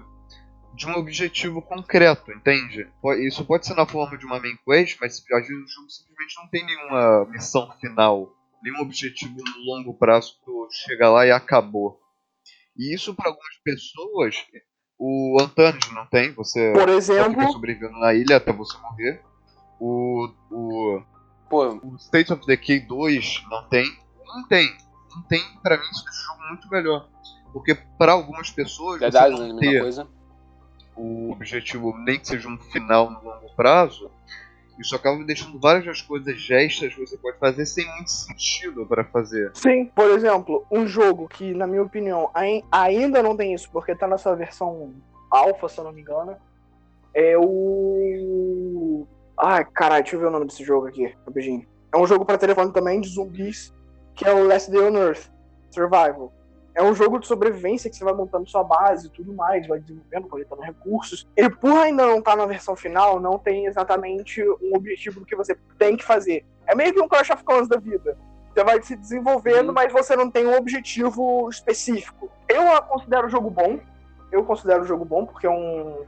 De 0.74 0.88
um 0.88 0.96
objetivo 0.96 1.62
concreto, 1.62 2.32
entende? 2.32 2.88
Isso 3.20 3.46
pode 3.46 3.66
ser 3.66 3.76
na 3.76 3.86
forma 3.86 4.18
de 4.18 4.26
uma 4.26 4.40
main 4.40 4.58
quest, 4.66 4.98
mas 5.00 5.24
às 5.32 5.48
vezes 5.48 5.64
o 5.64 5.68
jogo 5.68 5.90
simplesmente 5.90 6.36
não 6.38 6.48
tem 6.50 6.66
nenhuma 6.66 7.26
missão 7.26 7.72
final, 7.80 8.32
nenhum 8.62 8.82
objetivo 8.82 9.36
no 9.36 9.64
longo 9.66 9.94
prazo 9.94 10.34
que 10.34 10.46
tu 10.46 10.68
chega 10.86 11.10
lá 11.10 11.26
e 11.26 11.32
acabou. 11.32 12.00
E 12.76 12.94
isso 12.94 13.14
para 13.14 13.30
algumas 13.30 13.56
pessoas, 13.64 14.36
o 14.98 15.38
Unturned 15.42 15.94
não 15.94 16.08
tem, 16.08 16.34
você 16.34 16.74
Por 16.74 16.90
exemplo, 16.90 17.40
fica 17.40 17.52
sobrevivendo 17.52 18.00
na 18.00 18.14
ilha 18.14 18.38
até 18.38 18.52
você 18.52 18.76
morrer. 18.80 19.22
O, 19.80 20.28
o, 20.50 21.04
Pô, 21.50 21.68
o 21.84 21.96
State 21.98 22.34
of 22.34 22.44
Decay 22.48 22.80
2 22.80 23.44
não 23.48 23.70
tem. 23.70 23.86
Não 24.26 24.48
tem. 24.48 24.76
Não 25.16 25.22
tem, 25.24 25.44
pra 25.62 25.78
mim, 25.78 25.84
isso 25.84 26.04
deixa 26.04 26.20
o 26.20 26.26
jogo 26.26 26.48
muito 26.48 26.68
melhor. 26.70 27.10
Porque 27.52 27.76
pra 27.76 28.14
algumas 28.14 28.50
pessoas 28.50 29.00
verdade, 29.00 29.36
você 29.36 29.48
não 29.48 29.58
é 29.58 29.60
ter 29.60 29.80
coisa. 29.82 30.08
O 30.96 31.32
objetivo, 31.32 31.96
nem 31.98 32.20
que 32.20 32.28
seja 32.28 32.48
um 32.48 32.58
final 32.58 33.10
no 33.10 33.24
longo 33.24 33.54
prazo, 33.56 34.10
isso 34.80 34.96
acaba 34.96 35.24
deixando 35.24 35.60
várias 35.60 35.86
das 35.86 36.02
coisas 36.02 36.36
gestas 36.40 36.94
que 36.94 37.00
você 37.06 37.18
pode 37.18 37.38
fazer 37.38 37.66
sem 37.66 37.86
muito 37.96 38.10
sentido 38.12 38.86
pra 38.86 39.04
fazer. 39.04 39.52
sim, 39.54 39.86
por 39.96 40.10
exemplo, 40.12 40.66
um 40.72 40.88
jogo 40.88 41.28
que, 41.28 41.54
na 41.54 41.68
minha 41.68 41.84
opinião, 41.84 42.30
ai- 42.34 42.64
ainda 42.72 43.22
não 43.22 43.36
tem 43.38 43.54
isso, 43.54 43.70
porque 43.72 43.96
tá 43.96 44.08
nessa 44.08 44.36
versão 44.36 44.94
alpha, 45.30 45.68
se 45.70 45.80
eu 45.80 45.84
não 45.84 45.92
me 45.92 46.02
engano, 46.02 46.36
é 47.14 47.38
o. 47.38 49.08
Ai, 49.38 49.66
caralho, 49.66 50.04
deixa 50.04 50.16
eu 50.16 50.20
ver 50.20 50.28
o 50.28 50.32
nome 50.32 50.46
desse 50.46 50.64
jogo 50.64 50.88
aqui, 50.88 51.14
rapidinho. 51.26 51.66
É 51.94 51.98
um 51.98 52.08
jogo 52.08 52.26
pra 52.26 52.38
telefone 52.38 52.72
também, 52.72 53.00
de 53.02 53.10
zumbis, 53.10 53.74
que 54.16 54.26
é 54.28 54.34
o 54.34 54.46
Last 54.48 54.72
Day 54.72 54.82
on 54.82 54.96
Earth 54.98 55.30
Survival. 55.72 56.32
É 56.76 56.82
um 56.82 56.94
jogo 56.96 57.20
de 57.20 57.28
sobrevivência 57.28 57.90
que 57.90 57.96
você 57.96 58.04
vai 58.04 58.14
montando 58.14 58.50
sua 58.50 58.64
base 58.64 59.08
e 59.08 59.10
tudo 59.12 59.32
mais, 59.34 59.68
vai 59.68 59.80
desenvolvendo, 59.80 60.28
coletando 60.28 60.62
recursos. 60.64 61.28
Ele, 61.38 61.50
por 61.52 61.72
ainda 61.78 62.06
não 62.06 62.18
estar 62.20 62.36
na 62.36 62.46
versão 62.48 62.76
final, 62.76 63.20
não 63.20 63.38
tem 63.38 63.68
exatamente 63.68 64.42
um 64.42 64.76
objetivo 64.76 65.20
do 65.20 65.26
que 65.26 65.36
você 65.36 65.56
tem 65.78 65.96
que 65.96 66.04
fazer. 66.04 66.44
É 66.66 66.74
meio 66.74 66.92
que 66.94 67.00
um 67.02 67.08
Clash 67.08 67.30
of 67.30 67.44
Clans 67.44 67.68
da 67.68 67.78
vida. 67.78 68.18
Você 68.54 68.64
vai 68.64 68.82
se 68.82 68.96
desenvolvendo, 68.96 69.68
Uhum. 69.68 69.74
mas 69.74 69.92
você 69.94 70.16
não 70.16 70.30
tem 70.32 70.48
um 70.48 70.56
objetivo 70.58 71.48
específico. 71.50 72.30
Eu 72.50 72.82
considero 72.84 73.28
o 73.28 73.30
jogo 73.30 73.50
bom. 73.50 73.80
Eu 74.32 74.44
considero 74.44 74.82
o 74.82 74.86
jogo 74.86 75.06
bom, 75.06 75.26
porque 75.28 75.46
é 75.46 75.50
um- 75.52 76.06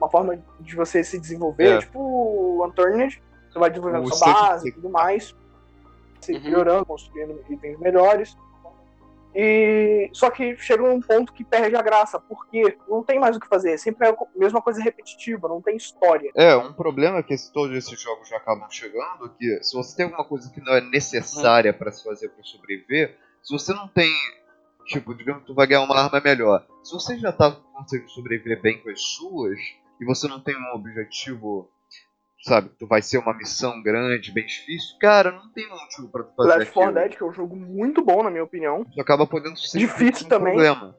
uma 0.00 0.08
forma 0.10 0.38
de 0.60 0.74
você 0.76 1.02
se 1.04 1.18
desenvolver, 1.18 1.76
É. 1.76 1.78
tipo 1.78 1.98
o 2.00 2.64
Unturned. 2.66 3.22
Você 3.50 3.58
vai 3.58 3.70
desenvolvendo 3.70 4.04
O 4.04 4.12
sua 4.14 4.32
base 4.32 4.68
e 4.68 4.72
tudo 4.72 4.88
mais. 4.90 5.34
Se 6.20 6.32
Uhum. 6.32 6.40
melhorando, 6.42 6.84
construindo 6.86 7.40
itens 7.48 7.78
melhores. 7.78 8.36
E 9.34 10.10
só 10.12 10.30
que 10.30 10.56
chega 10.56 10.82
um 10.82 11.00
ponto 11.00 11.32
que 11.32 11.44
perde 11.44 11.76
a 11.76 11.82
graça, 11.82 12.18
porque 12.18 12.76
não 12.88 13.02
tem 13.04 13.18
mais 13.20 13.36
o 13.36 13.40
que 13.40 13.46
fazer, 13.48 13.78
sempre 13.78 14.06
é 14.06 14.10
a 14.10 14.16
mesma 14.36 14.60
coisa 14.60 14.82
repetitiva, 14.82 15.48
não 15.48 15.60
tem 15.62 15.76
história. 15.76 16.30
É, 16.34 16.56
um 16.56 16.72
problema 16.72 17.22
que 17.22 17.34
esse- 17.34 17.52
todos 17.52 17.76
esses 17.76 18.00
jogos 18.00 18.28
já 18.28 18.36
acabam 18.38 18.68
chegando, 18.70 19.28
que 19.38 19.62
se 19.62 19.76
você 19.76 19.96
tem 19.96 20.06
alguma 20.06 20.24
coisa 20.24 20.50
que 20.52 20.60
não 20.60 20.74
é 20.74 20.80
necessária 20.80 21.72
pra 21.72 21.92
se 21.92 22.02
fazer 22.04 22.28
pra 22.30 22.42
sobreviver, 22.42 23.16
Se 23.40 23.52
você 23.52 23.72
não 23.72 23.86
tem. 23.88 24.10
Tipo, 24.86 25.14
digamos 25.14 25.42
que 25.42 25.46
tu 25.46 25.54
vai 25.54 25.66
ganhar 25.66 25.82
uma 25.82 25.96
arma 25.96 26.20
melhor. 26.20 26.66
Se 26.82 26.92
você 26.92 27.16
já 27.18 27.30
tá 27.32 27.52
conseguindo 27.72 28.10
sobreviver 28.10 28.60
bem 28.60 28.82
com 28.82 28.90
as 28.90 29.00
suas, 29.00 29.58
e 30.00 30.04
você 30.04 30.26
não 30.26 30.40
tem 30.40 30.56
um 30.56 30.74
objetivo, 30.74 31.70
sabe, 32.42 32.70
tu 32.78 32.86
vai 32.86 33.02
ser 33.02 33.18
uma 33.18 33.34
missão 33.34 33.82
grande, 33.82 34.32
bem 34.32 34.46
difícil, 34.46 34.96
cara, 35.00 35.32
não 35.32 35.50
tem 35.52 35.68
motivo 35.68 36.08
pra 36.08 36.22
tu 36.22 36.34
fazer 36.34 36.48
Left 36.58 36.72
4 36.72 36.90
aquilo. 36.90 37.04
Dead, 37.04 37.16
que 37.16 37.22
é 37.22 37.26
um 37.26 37.32
jogo 37.32 37.56
muito 37.56 38.02
bom, 38.02 38.22
na 38.22 38.30
minha 38.30 38.44
opinião. 38.44 38.84
Tu 38.84 39.00
acaba 39.00 39.26
podendo 39.26 39.56
ser 39.58 39.78
Difícil 39.78 40.26
um 40.26 40.28
também. 40.28 40.52
problema. 40.54 40.96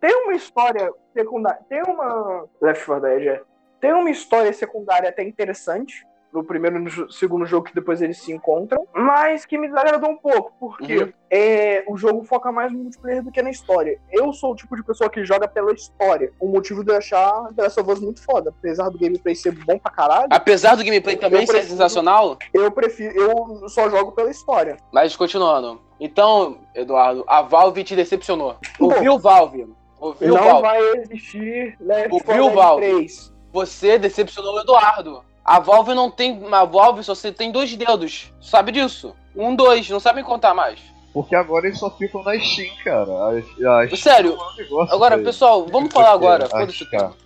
Tem 0.00 0.14
uma 0.24 0.34
história 0.34 0.92
secundária. 1.12 1.60
Tem 1.68 1.82
uma. 1.82 2.46
Left 2.60 2.84
4 2.84 3.02
Dead, 3.02 3.26
é. 3.26 3.42
Tem 3.80 3.92
uma 3.92 4.10
história 4.10 4.52
secundária 4.52 5.08
até 5.08 5.22
interessante. 5.22 6.06
No 6.32 6.44
primeiro 6.44 6.76
e 6.76 6.80
no 6.80 7.10
segundo 7.12 7.46
jogo 7.46 7.66
que 7.66 7.74
depois 7.74 8.02
eles 8.02 8.18
se 8.18 8.30
encontram. 8.32 8.86
Mas 8.94 9.46
que 9.46 9.56
me 9.56 9.68
desagradou 9.68 10.10
um 10.10 10.16
pouco. 10.16 10.52
Porque 10.60 10.98
Uhum. 11.04 11.12
é, 11.30 11.82
o 11.88 11.96
jogo 11.96 12.22
foca 12.24 12.52
mais 12.52 12.70
no 12.70 12.78
multiplayer 12.78 13.22
do 13.22 13.30
que 13.32 13.40
na 13.40 13.50
história. 13.50 13.98
Eu 14.12 14.32
sou 14.34 14.52
o 14.52 14.54
tipo 14.56 14.76
de 14.76 14.82
pessoa 14.82 15.08
que 15.08 15.24
joga 15.24 15.48
pela 15.48 15.72
história. 15.72 16.30
O 16.38 16.46
motivo 16.48 16.84
de 16.84 16.92
eu 16.92 16.96
achar 16.98 17.48
The 17.54 17.62
Last 17.62 17.80
of 17.80 17.90
Us 17.90 18.00
muito 18.00 18.22
foda. 18.22 18.50
Apesar 18.58 18.90
do 18.90 18.98
gameplay 18.98 19.34
ser 19.34 19.52
bom 19.52 19.78
pra 19.78 19.90
caralho, 19.90 20.26
Apesar 20.30 20.74
do 20.76 20.84
gameplay 20.84 21.16
também 21.16 21.46
ser 21.46 21.52
prefiro- 21.52 21.70
sensacional, 21.72 22.36
eu 22.52 22.70
prefiro. 22.70 23.14
Eu 23.18 23.68
só 23.68 23.88
jogo 23.88 24.12
pela 24.12 24.30
história. 24.30 24.76
mas 24.92 25.16
continuando. 25.16 25.80
Então, 25.98 26.58
Eduardo, 26.74 27.24
a 27.26 27.40
Valve 27.40 27.82
te 27.82 27.96
decepcionou. 27.96 28.56
Ouviu, 28.78 29.18
Valve? 29.18 29.66
Ouviu, 29.98 30.28
Não 30.34 30.36
Valve? 30.44 30.60
vai 30.62 30.82
existir 30.98 31.74
Left 31.80 32.10
4 32.10 32.28
Ouviu, 32.30 32.44
Dead 32.44 32.54
Valve? 32.54 32.82
3. 32.86 33.32
Você 33.52 33.98
decepcionou 33.98 34.56
o 34.56 34.60
Eduardo. 34.60 35.24
A 35.46 35.60
Valve 35.60 35.94
não 35.94 36.10
tem. 36.10 36.42
A 36.50 36.64
Valve 36.64 37.04
só 37.04 37.14
você 37.14 37.30
tem 37.30 37.52
dois 37.52 37.74
dedos. 37.76 38.32
Sabe 38.40 38.72
disso? 38.72 39.14
Um, 39.34 39.54
dois, 39.54 39.88
não 39.88 40.00
sabem 40.00 40.24
contar 40.24 40.52
mais. 40.52 40.80
Porque 41.14 41.34
agora 41.34 41.66
eles 41.66 41.78
só 41.78 41.88
ficam 41.88 42.22
na 42.22 42.38
Steam, 42.38 42.74
cara. 42.84 43.10
A, 43.10 43.28
a 43.30 43.86
Steam 43.86 43.96
Sério, 43.96 44.36
é 44.58 44.92
Agora, 44.94 45.16
pessoal, 45.16 45.66
vamos 45.70 45.90
falar 45.90 46.12
agora, 46.12 46.46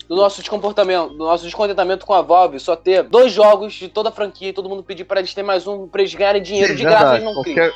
do 0.08 0.14
nosso 0.14 0.40
descomportamento, 0.40 1.08
do 1.08 1.24
nosso 1.24 1.44
descontentamento 1.44 2.06
com 2.06 2.14
a 2.14 2.22
Valve, 2.22 2.60
só 2.60 2.76
ter 2.76 3.02
dois 3.02 3.32
jogos 3.32 3.72
de 3.72 3.88
toda 3.88 4.10
a 4.10 4.12
franquia 4.12 4.50
e 4.50 4.52
todo 4.52 4.68
mundo 4.68 4.84
pedir 4.84 5.04
pra 5.04 5.18
eles 5.18 5.34
terem 5.34 5.46
mais 5.46 5.66
um, 5.66 5.88
pra 5.88 6.02
eles 6.02 6.14
ganharem 6.14 6.42
dinheiro 6.42 6.68
Sim, 6.68 6.76
de 6.76 6.82
graça, 6.82 6.98
verdade, 6.98 7.24
eles 7.24 7.34
não 7.34 7.42
qualquer, 7.42 7.72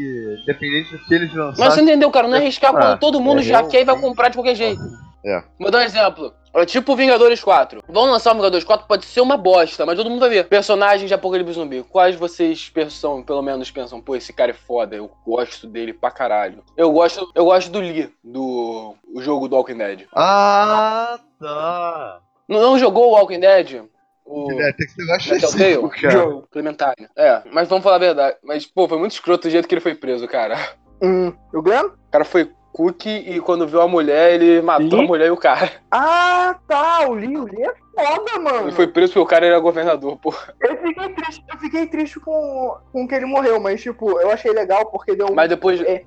e, 0.00 0.42
Independente 0.42 0.96
do 0.96 1.04
que 1.04 1.14
eles 1.14 1.32
Mas 1.32 1.36
lançarem. 1.36 1.72
você 1.72 1.80
entendeu, 1.82 2.10
cara? 2.10 2.28
Não 2.28 2.36
é 2.36 2.40
arriscar 2.40 2.72
quando 2.72 2.98
todo 2.98 3.20
mundo 3.20 3.40
é, 3.40 3.44
já 3.44 3.62
quer 3.62 3.82
e 3.82 3.84
vai 3.84 3.98
comprar 3.98 4.28
de 4.28 4.36
qualquer 4.36 4.54
jeito. 4.54 4.80
É. 5.24 5.42
Vou 5.58 5.70
dar 5.70 5.78
um 5.78 5.82
exemplo. 5.82 6.32
É 6.52 6.66
tipo 6.66 6.96
Vingadores 6.96 7.42
4. 7.42 7.84
Vão 7.88 8.10
lançar 8.10 8.32
o 8.32 8.34
Vingadores 8.34 8.64
4, 8.64 8.86
pode 8.86 9.04
ser 9.04 9.20
uma 9.20 9.36
bosta, 9.36 9.86
mas 9.86 9.96
todo 9.96 10.10
mundo 10.10 10.20
vai 10.20 10.30
ver. 10.30 10.48
Personagens 10.48 11.06
de 11.06 11.14
Apocalipse 11.14 11.52
Zumbi. 11.52 11.84
Quais 11.84 12.16
vocês 12.16 12.68
pensam, 12.68 13.22
pelo 13.22 13.42
menos 13.42 13.70
pensam, 13.70 14.00
pô, 14.00 14.16
esse 14.16 14.32
cara 14.32 14.50
é 14.50 14.54
foda, 14.54 14.96
eu 14.96 15.10
gosto 15.24 15.66
dele 15.68 15.92
pra 15.92 16.10
caralho. 16.10 16.64
Eu 16.76 16.90
gosto, 16.90 17.30
eu 17.34 17.44
gosto 17.44 17.70
do 17.70 17.78
Lee, 17.78 18.12
do 18.24 18.96
o 19.14 19.22
jogo 19.22 19.46
do 19.46 19.54
Walking 19.54 19.76
Dead. 19.76 20.06
Ah, 20.14 21.20
tá. 21.38 22.18
Não, 22.48 22.60
não 22.60 22.78
jogou 22.78 23.10
o 23.10 23.12
Walking 23.12 23.40
Dead? 23.40 23.82
O... 24.30 24.52
É, 24.60 24.72
tem 24.72 24.86
que 24.86 24.92
ser 24.92 25.04
mais 25.06 25.26
Da 25.26 25.38
Telltale? 25.38 25.62
específico, 25.62 25.88
cara. 25.90 26.10
Jogo. 26.10 26.48
Clementine. 26.52 27.08
É, 27.16 27.42
mas 27.52 27.68
vamos 27.68 27.82
falar 27.82 27.96
a 27.96 27.98
verdade. 27.98 28.36
Mas, 28.44 28.64
pô, 28.64 28.86
foi 28.86 28.96
muito 28.96 29.12
escroto 29.12 29.48
o 29.48 29.50
jeito 29.50 29.66
que 29.66 29.74
ele 29.74 29.80
foi 29.80 29.94
preso, 29.94 30.28
cara. 30.28 30.56
Hum, 31.02 31.32
o 31.52 31.60
Glenn? 31.60 31.86
O 31.86 32.10
cara 32.12 32.24
foi 32.24 32.48
cookie 32.72 33.10
e 33.10 33.40
quando 33.40 33.66
viu 33.66 33.80
a 33.80 33.88
mulher, 33.88 34.34
ele 34.34 34.62
matou 34.62 34.98
Lee? 34.98 35.04
a 35.04 35.08
mulher 35.08 35.26
e 35.26 35.30
o 35.32 35.36
cara. 35.36 35.72
Ah, 35.90 36.56
tá. 36.68 37.08
O 37.08 37.14
Lee, 37.14 37.36
o 37.36 37.44
Lee 37.44 37.64
é 37.64 37.74
foda, 38.04 38.38
mano. 38.38 38.68
Ele 38.68 38.72
foi 38.72 38.86
preso 38.86 39.12
porque 39.12 39.24
o 39.24 39.26
cara 39.26 39.46
era 39.46 39.58
governador, 39.58 40.16
pô. 40.18 40.32
Eu 40.60 40.76
fiquei 40.76 41.08
triste, 41.12 41.44
eu 41.52 41.58
fiquei 41.58 41.86
triste 41.88 42.20
com, 42.20 42.76
com 42.92 43.08
que 43.08 43.14
ele 43.16 43.26
morreu, 43.26 43.58
mas, 43.58 43.82
tipo, 43.82 44.20
eu 44.20 44.30
achei 44.30 44.52
legal 44.52 44.86
porque 44.86 45.16
deu 45.16 45.34
Mas 45.34 45.48
depois. 45.48 45.80
É. 45.80 46.04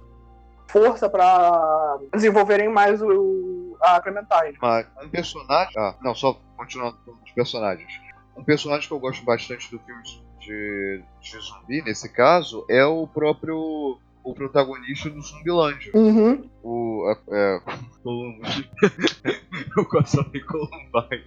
força 0.67 1.09
pra 1.09 1.97
desenvolverem 2.13 2.69
mais 2.69 3.01
o, 3.01 3.75
a 3.81 3.99
Clementine. 3.99 4.57
Mas 4.61 4.87
um 5.03 5.09
personagem. 5.09 5.73
Ah, 5.77 5.95
não, 6.01 6.15
só 6.15 6.39
continuando 6.55 6.97
com 7.05 7.11
os 7.11 7.31
personagens. 7.33 8.02
Um 8.35 8.43
personagem 8.43 8.87
que 8.87 8.93
eu 8.93 8.99
gosto 8.99 9.23
bastante 9.23 9.69
do 9.69 9.79
filme 9.79 10.01
de, 10.39 11.01
de 11.21 11.39
zumbi, 11.39 11.81
nesse 11.83 12.09
caso, 12.09 12.65
é 12.69 12.85
o 12.85 13.07
próprio. 13.07 13.99
O 14.23 14.33
protagonista 14.33 15.09
do 15.09 15.21
Zumbilândia. 15.21 15.91
Uhum. 15.93 16.49
O. 16.63 17.13
É, 17.29 17.59
Columbus. 18.01 18.63
eu 19.77 19.85
quase 19.85 20.15
falei 20.15 20.41
Columbine. 20.41 21.25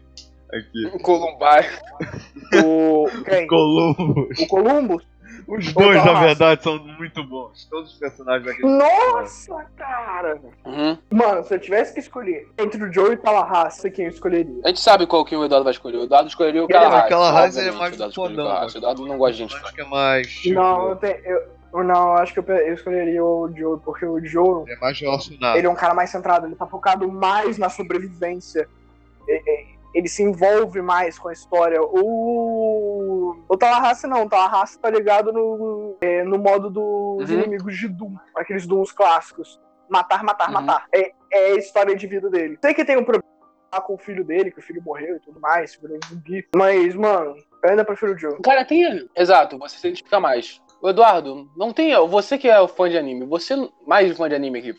Aqui. 0.51 0.99
Columbine. 1.03 2.65
O. 2.65 3.07
Quem? 3.25 3.47
Columbus. 3.47 4.39
O 4.39 4.47
Columbus? 4.47 5.07
Os 5.47 5.73
dois, 5.73 6.05
na 6.05 6.21
verdade, 6.21 6.63
são 6.63 6.79
muito 6.79 7.23
bons. 7.25 7.67
Todos 7.67 7.93
os 7.93 7.99
personagens 7.99 8.47
daquele 8.47 8.69
Nossa, 8.69 9.65
cara! 9.77 10.41
Uhum. 10.65 10.99
Mano, 11.17 11.43
se 11.45 11.55
eu 11.55 11.59
tivesse 11.59 11.95
que 11.95 12.01
escolher 12.01 12.49
entre 12.59 12.83
o 12.85 12.93
Joe 12.93 13.11
e 13.11 13.15
o 13.15 13.17
Tallahassee, 13.19 13.91
quem 13.91 14.05
eu 14.05 14.11
escolheria? 14.11 14.61
A 14.65 14.69
gente 14.69 14.81
sabe 14.81 15.07
qual 15.07 15.25
que 15.25 15.35
o 15.35 15.45
Eduardo 15.45 15.65
vai 15.65 15.73
escolher. 15.73 15.97
O 15.99 16.03
Eduardo 16.05 16.29
escolheria 16.29 16.61
o 16.63 16.65
Ele- 16.67 16.73
Calarraz. 16.73 17.05
Aquela 17.05 17.31
raiz 17.31 17.57
é 17.57 17.71
mais 17.73 17.93
o 17.93 17.95
Eduardo 17.95 18.15
do 18.15 18.21
o 18.21 18.29
fodão. 18.29 18.45
Calarraz. 18.47 18.75
O 18.75 18.79
Eduardo 18.79 19.07
não 19.07 19.19
gosta 19.19 19.33
de 19.33 19.39
gente 19.39 19.55
Acho 19.57 19.75
que 19.75 19.81
é 19.81 19.85
mais. 19.87 20.29
Tipo, 20.29 20.55
Não, 20.55 20.89
eu, 20.91 20.97
te- 20.97 21.23
eu, 21.25 21.85
não, 21.85 22.09
eu 22.09 22.13
acho 22.19 22.33
que 22.35 22.39
eu, 22.41 22.73
escolheria 22.75 23.25
o 23.25 23.51
Joe, 23.57 23.79
porque 23.81 24.05
o 24.05 24.23
Joe, 24.25 24.71
É 24.71 24.77
mais 24.77 25.01
relacionado. 25.01 25.57
ele 25.57 25.67
é 25.67 25.71
um 25.71 25.75
cara 25.75 25.95
mais 25.95 26.11
centrado, 26.11 26.47
ele 26.47 26.55
tá 26.57 26.67
focado 26.67 27.11
mais 27.11 27.57
na 27.59 27.69
sobrevivência. 27.71 28.69
É- 29.29 29.43
é- 29.73 29.77
Ele 29.95 30.09
se 30.11 30.23
envolve 30.23 30.83
mais 30.83 31.19
com 31.19 31.29
a 31.29 31.33
história. 31.33 31.81
O. 31.83 33.35
O 33.49 33.57
Tallahassee 33.57 34.07
não, 34.11 34.25
o 34.25 34.29
Tallahassee 34.29 34.79
tá 34.79 34.91
ligado 34.91 35.33
no, 35.33 35.97
é, 36.03 36.23
no 36.23 36.37
modo 36.39 36.69
dos 36.69 37.31
Uhum. 37.31 37.39
inimigos 37.39 37.75
de 37.79 37.89
Doom, 37.89 38.15
aqueles 38.35 38.67
Dooms 38.67 38.93
clássicos. 38.93 39.59
Matar, 39.89 40.23
matar, 40.25 40.49
Uhum. 40.49 40.55
matar. 40.55 40.87
É, 40.93 41.13
é 41.33 41.53
a 41.53 41.57
história 41.57 41.95
de 41.95 42.07
vida 42.07 42.29
dele. 42.31 42.59
Sei 42.63 42.75
que 42.75 42.85
tem 42.85 42.97
um 42.97 43.05
problema 43.05 43.25
com 43.85 43.95
o 43.95 43.99
filho 43.99 44.25
dele, 44.25 44.51
que 44.51 44.59
o 44.59 44.63
filho 44.63 44.83
morreu 44.83 45.17
e 45.17 45.21
tudo 45.21 45.39
mais, 45.41 45.77
virou 45.77 45.97
um 45.99 46.09
zumbi. 46.09 46.47
Mas, 46.55 46.95
mano, 46.95 47.37
eu 47.63 47.71
ainda 47.71 47.85
prefiro 47.85 48.15
o 48.15 48.19
Joe. 48.19 48.33
O 48.35 48.43
cara 48.43 48.65
tem. 48.65 49.07
Exato, 49.15 49.59
você 49.59 49.77
se 49.77 49.87
identifica 49.87 50.19
mais. 50.19 50.61
O 50.81 50.89
Eduardo, 50.89 51.51
não 51.57 51.73
tem. 51.73 51.95
Você 52.09 52.39
que 52.39 52.49
é 52.49 52.59
o 52.61 52.69
fã 52.69 52.89
de 52.89 52.97
anime, 52.97 53.27
você 53.27 53.55
mais 53.87 54.17
fã 54.17 54.29
de 54.29 54.35
anime 54.35 54.59
aqui. 54.61 54.75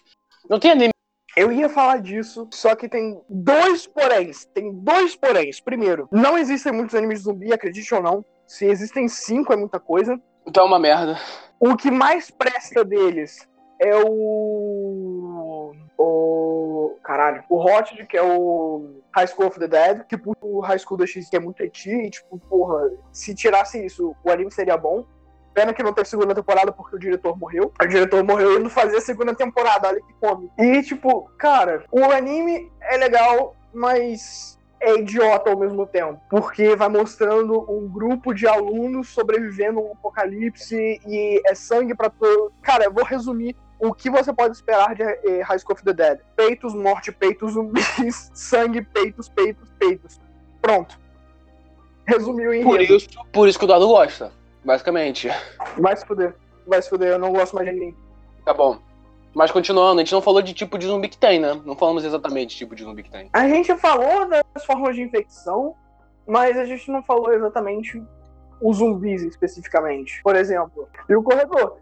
Não 0.50 0.60
tem 0.60 0.72
anime. 0.72 0.92
Eu 1.36 1.52
ia 1.52 1.70
falar 1.70 2.02
disso, 2.02 2.48
só 2.52 2.76
que 2.76 2.90
tem 2.90 3.22
dois 3.30 3.86
poréns. 3.86 4.46
Tem 4.46 4.74
dois 4.74 5.16
poréns. 5.16 5.60
Primeiro, 5.60 6.08
não 6.12 6.36
existem 6.36 6.72
muitos 6.74 6.96
animes 6.96 7.20
de 7.20 7.26
zumbi, 7.26 7.54
acredite 7.54 7.94
ou 7.94 8.02
não. 8.02 8.26
Se 8.48 8.66
existem 8.66 9.08
cinco, 9.08 9.54
é 9.54 9.56
muita 9.56 9.80
coisa. 9.80 10.20
Então 10.48 10.64
é 10.64 10.68
uma 10.68 10.80
merda. 10.80 11.20
O 11.60 11.76
que 11.76 11.92
mais 11.92 12.32
presta 12.32 12.84
deles 12.84 13.48
é 13.80 13.96
o. 13.96 15.74
O. 15.98 16.98
Caralho. 17.04 17.44
O 17.50 17.58
Hot, 17.58 18.06
que 18.06 18.18
é 18.18 18.24
o 18.24 19.02
High 19.16 19.28
School 19.28 19.48
of 19.48 19.60
the 19.60 19.68
Dead, 19.68 20.06
que 20.08 20.18
puxa 20.18 20.38
o 20.42 20.60
High 20.60 20.80
School 20.80 20.98
da 20.98 21.06
X, 21.06 21.30
que 21.30 21.36
é 21.36 21.40
muito 21.40 21.62
eti, 21.64 21.90
e, 21.90 22.10
tipo, 22.10 22.38
porra, 22.38 22.90
se 23.12 23.34
tirasse 23.34 23.84
isso, 23.84 24.16
o 24.24 24.32
anime 24.32 24.52
seria 24.52 24.78
bom. 24.78 25.06
Pena 25.54 25.74
que 25.74 25.82
não 25.82 25.92
teve 25.92 26.08
segunda 26.08 26.36
temporada 26.36 26.72
porque 26.72 26.96
o 26.96 27.00
diretor 27.00 27.36
morreu. 27.36 27.72
O 27.82 27.88
diretor 27.88 28.24
morreu 28.24 28.58
e 28.58 28.60
não 28.60 28.70
fazia 28.70 29.02
segunda 29.02 29.34
temporada, 29.34 29.88
olha 29.88 30.02
que 30.02 30.14
come. 30.20 30.52
E, 30.58 30.84
tipo, 30.84 31.32
cara, 31.38 31.84
o 31.92 32.04
anime 32.12 32.72
é 32.82 32.98
legal, 32.98 33.56
mas 33.74 34.58
é 34.80 35.00
idiota 35.00 35.50
ao 35.50 35.58
mesmo 35.58 35.86
tempo. 35.88 36.22
Porque 36.30 36.76
vai 36.76 36.90
mostrando 36.90 37.66
um 37.72 37.88
grupo 37.88 38.34
de 38.34 38.48
alunos 38.48 39.10
sobrevivendo 39.10 39.80
um 39.80 39.94
apocalipse 39.94 41.02
e 41.08 41.42
é 41.46 41.56
sangue 41.56 41.96
pra 41.96 42.10
todo. 42.10 42.52
Cara, 42.62 42.86
eu 42.86 42.94
vou 42.94 43.04
resumir 43.04 43.56
o 43.80 43.94
que 43.94 44.10
você 44.10 44.34
pode 44.34 44.56
esperar 44.56 44.96
de 44.96 45.04
eh, 45.04 45.42
High 45.42 45.60
School 45.60 45.74
of 45.74 45.84
the 45.84 45.94
Dead: 45.94 46.20
peitos, 46.36 46.74
morte, 46.74 47.12
peitos, 47.12 47.54
zumbis, 47.54 48.32
sangue, 48.34 48.82
peitos, 48.82 49.30
peitos, 49.30 49.70
peitos. 49.80 50.20
Pronto. 50.62 51.00
Resumiu 52.06 52.54
em 52.54 52.64
Por 52.64 52.82
isso, 52.82 53.08
por 53.32 53.48
isso 53.48 53.60
que 53.60 53.66
o 53.66 53.68
Eduardo 53.68 53.88
gosta, 53.88 54.32
basicamente. 54.64 55.30
Vai 55.78 55.96
se 55.96 56.06
fuder. 56.06 56.34
Vai 56.66 56.82
se 56.82 56.90
fuder, 56.90 57.10
eu 57.10 57.20
não 57.20 57.32
gosto 57.32 57.54
mais 57.54 57.68
de 57.68 57.74
ninguém. 57.74 57.96
Tá 58.46 58.54
bom. 58.54 58.80
Mas 59.34 59.52
continuando, 59.52 60.00
a 60.00 60.04
gente 60.04 60.14
não 60.14 60.22
falou 60.22 60.42
de 60.42 60.54
tipo 60.54 60.78
de 60.78 60.88
zumbi 60.88 61.10
que 61.10 61.18
tem, 61.18 61.40
né? 61.40 61.62
Não 61.64 61.76
falamos 61.76 62.04
exatamente 62.04 62.52
de 62.52 62.56
tipo 62.56 62.74
de 62.74 62.84
zumbi 62.84 63.04
que 63.04 63.12
tem. 63.12 63.30
A 63.34 63.48
gente 63.48 63.76
falou 63.76 64.28
das 64.28 64.66
formas 64.66 64.96
de 64.96 65.02
infecção, 65.02 65.76
mas 66.26 66.58
a 66.58 66.66
gente 66.66 66.90
não 66.90 67.04
falou 67.04 67.32
exatamente 67.32 68.02
os 68.62 68.78
zumbis 68.78 69.22
especificamente. 69.22 70.22
Por 70.24 70.36
exemplo, 70.36 70.88
e 71.08 71.16
o 71.16 71.22
corredor. 71.22 71.78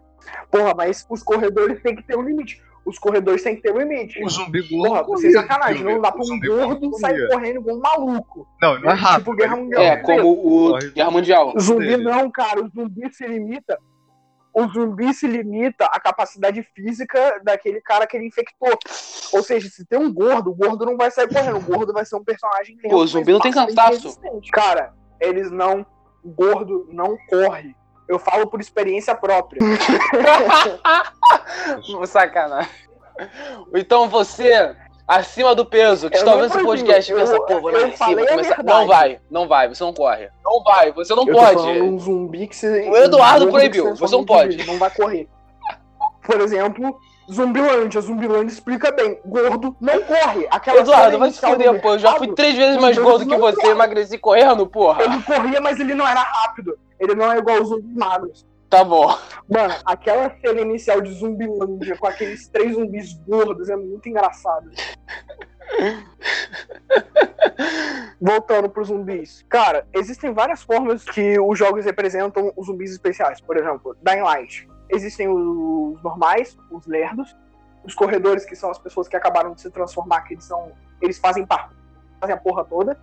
Porra, 0.50 0.74
mas 0.74 1.06
os 1.08 1.22
corredores 1.22 1.80
têm 1.82 1.94
que 1.94 2.02
ter 2.02 2.16
um 2.16 2.22
limite. 2.22 2.62
Os 2.84 3.00
corredores 3.00 3.42
têm 3.42 3.56
que 3.56 3.62
ter 3.62 3.72
um 3.72 3.78
limite. 3.78 4.22
O 4.22 4.28
zumbi 4.28 4.62
gordo. 4.62 5.06
Porra, 5.06 5.18
sem 5.18 5.32
no 5.32 5.40
sacanagem, 5.40 5.82
não 5.82 6.00
dá 6.00 6.08
O 6.08 6.12
pra 6.12 6.22
um 6.22 6.40
gordo 6.40 6.98
sair 6.98 7.28
correndo 7.28 7.56
igual 7.58 7.76
um 7.76 7.80
maluco. 7.80 8.46
Não, 8.62 8.78
não 8.78 8.90
é 8.90 8.94
rápido. 8.94 9.18
Tipo 9.18 9.36
Guerra 9.36 9.54
ele 9.54 9.62
Mundial. 9.62 9.82
É, 9.82 9.96
como 9.96 10.32
o 10.32 10.70
Corre. 10.70 10.90
Guerra 10.90 11.10
Mundial. 11.10 11.52
O 11.56 11.60
zumbi 11.60 11.86
dele. 11.86 12.04
não, 12.04 12.30
cara, 12.30 12.64
o 12.64 12.68
zumbi 12.68 13.12
se 13.12 13.26
limita. 13.26 13.76
O 14.54 14.68
zumbi 14.68 15.12
se 15.12 15.26
limita 15.26 15.84
à 15.86 16.00
capacidade 16.00 16.62
física 16.62 17.40
daquele 17.42 17.80
cara 17.80 18.06
que 18.06 18.16
ele 18.16 18.26
infectou. 18.26 18.78
Ou 19.32 19.42
seja, 19.42 19.68
se 19.68 19.84
tem 19.84 19.98
um 19.98 20.10
gordo, 20.10 20.50
o 20.50 20.54
gordo 20.54 20.86
não 20.86 20.96
vai 20.96 21.10
sair 21.10 21.28
correndo. 21.28 21.58
O 21.58 21.60
gordo 21.60 21.92
vai 21.92 22.06
ser 22.06 22.16
um 22.16 22.24
personagem 22.24 22.76
lento, 22.76 22.88
Pô, 22.88 23.02
o 23.02 23.06
zumbi 23.06 23.32
não 23.32 23.40
tem 23.40 23.52
cansaço. 23.52 24.18
Cara, 24.52 24.94
eles 25.20 25.50
não. 25.50 25.84
O 26.22 26.30
gordo 26.30 26.88
não 26.90 27.18
corre. 27.28 27.74
Eu 28.08 28.18
falo 28.18 28.46
por 28.46 28.60
experiência 28.60 29.14
própria. 29.14 29.60
Sacanagem. 32.06 32.70
Então 33.74 34.08
você, 34.08 34.74
acima 35.08 35.54
do 35.54 35.64
peso, 35.64 36.08
que 36.08 36.16
Eu 36.16 36.20
está 36.20 36.34
ouvindo 36.34 36.54
esse 36.54 36.64
podcast, 36.64 37.10
eu- 37.10 37.18
pensa, 37.18 37.40
pô, 37.40 37.60
vou 37.60 37.72
lá 37.72 37.82
em 37.82 37.96
cima, 37.96 38.26
começar... 38.26 38.62
Não 38.62 38.86
vai, 38.86 39.20
não 39.30 39.48
vai, 39.48 39.68
você 39.68 39.82
não 39.82 39.92
corre. 39.92 40.28
Não 40.44 40.62
vai, 40.62 40.92
você 40.92 41.14
não 41.14 41.26
Eu 41.26 41.34
pode. 41.34 41.80
um 41.80 41.98
zumbi 41.98 42.46
que 42.46 42.54
você. 42.56 42.88
O 42.88 42.96
Eduardo 42.96 43.48
um 43.48 43.50
proibiu, 43.50 43.94
se 43.94 44.00
você 44.00 44.16
não 44.16 44.24
pode. 44.24 44.64
Não 44.66 44.78
vai 44.78 44.90
correr. 44.90 45.28
Por 46.24 46.40
exemplo, 46.40 46.98
Zumbilândia. 47.32 48.00
Zumbilândia 48.00 48.52
explica 48.52 48.90
bem. 48.92 49.18
Gordo 49.24 49.76
não 49.80 50.00
corre. 50.02 50.46
Aquela 50.50 50.80
Eduardo, 50.80 51.18
vai 51.18 51.30
se 51.30 51.40
fuder, 51.40 51.80
pô. 51.80 51.94
Eu 51.94 51.98
já 51.98 52.14
fui 52.14 52.32
três 52.34 52.56
vezes 52.56 52.80
mais 52.80 52.96
gordo 52.98 53.26
que 53.26 53.36
você, 53.36 53.56
correm. 53.56 53.70
emagreci 53.72 54.18
correndo, 54.18 54.66
porra. 54.66 55.02
Ele 55.04 55.22
corria, 55.22 55.60
mas 55.60 55.80
ele 55.80 55.94
não 55.94 56.06
era 56.06 56.20
rápido. 56.20 56.78
Ele 56.98 57.14
não 57.14 57.30
é 57.32 57.38
igual 57.38 57.62
os 57.62 57.68
zumbis 57.68 57.94
magros. 57.94 58.46
Tá 58.68 58.82
bom. 58.82 59.16
Mano, 59.48 59.74
aquela 59.84 60.34
cena 60.40 60.60
inicial 60.60 61.00
de 61.00 61.12
Zumbilândia 61.12 61.96
com 61.96 62.06
aqueles 62.06 62.48
três 62.48 62.74
zumbis 62.74 63.14
gordos 63.26 63.68
é 63.68 63.76
muito 63.76 64.08
engraçado. 64.08 64.70
Voltando 68.20 68.68
pros 68.68 68.88
zumbis. 68.88 69.44
Cara, 69.48 69.86
existem 69.92 70.32
várias 70.32 70.62
formas 70.62 71.04
que 71.04 71.38
os 71.38 71.58
jogos 71.58 71.84
representam 71.84 72.52
os 72.56 72.66
zumbis 72.66 72.90
especiais. 72.92 73.40
Por 73.40 73.56
exemplo, 73.56 73.96
Dying 74.02 74.22
Light. 74.22 74.68
Existem 74.90 75.28
os 75.28 76.02
normais, 76.02 76.56
os 76.70 76.86
lerdos, 76.86 77.36
os 77.84 77.94
corredores, 77.94 78.44
que 78.44 78.56
são 78.56 78.70
as 78.70 78.78
pessoas 78.78 79.08
que 79.08 79.16
acabaram 79.16 79.54
de 79.54 79.60
se 79.60 79.70
transformar, 79.70 80.22
que 80.22 80.34
eles 80.34 80.44
são. 80.44 80.72
Eles 81.00 81.18
fazem 81.18 81.44
parte, 81.46 81.74
fazem 82.20 82.34
a 82.34 82.38
porra 82.38 82.64
toda. 82.64 82.98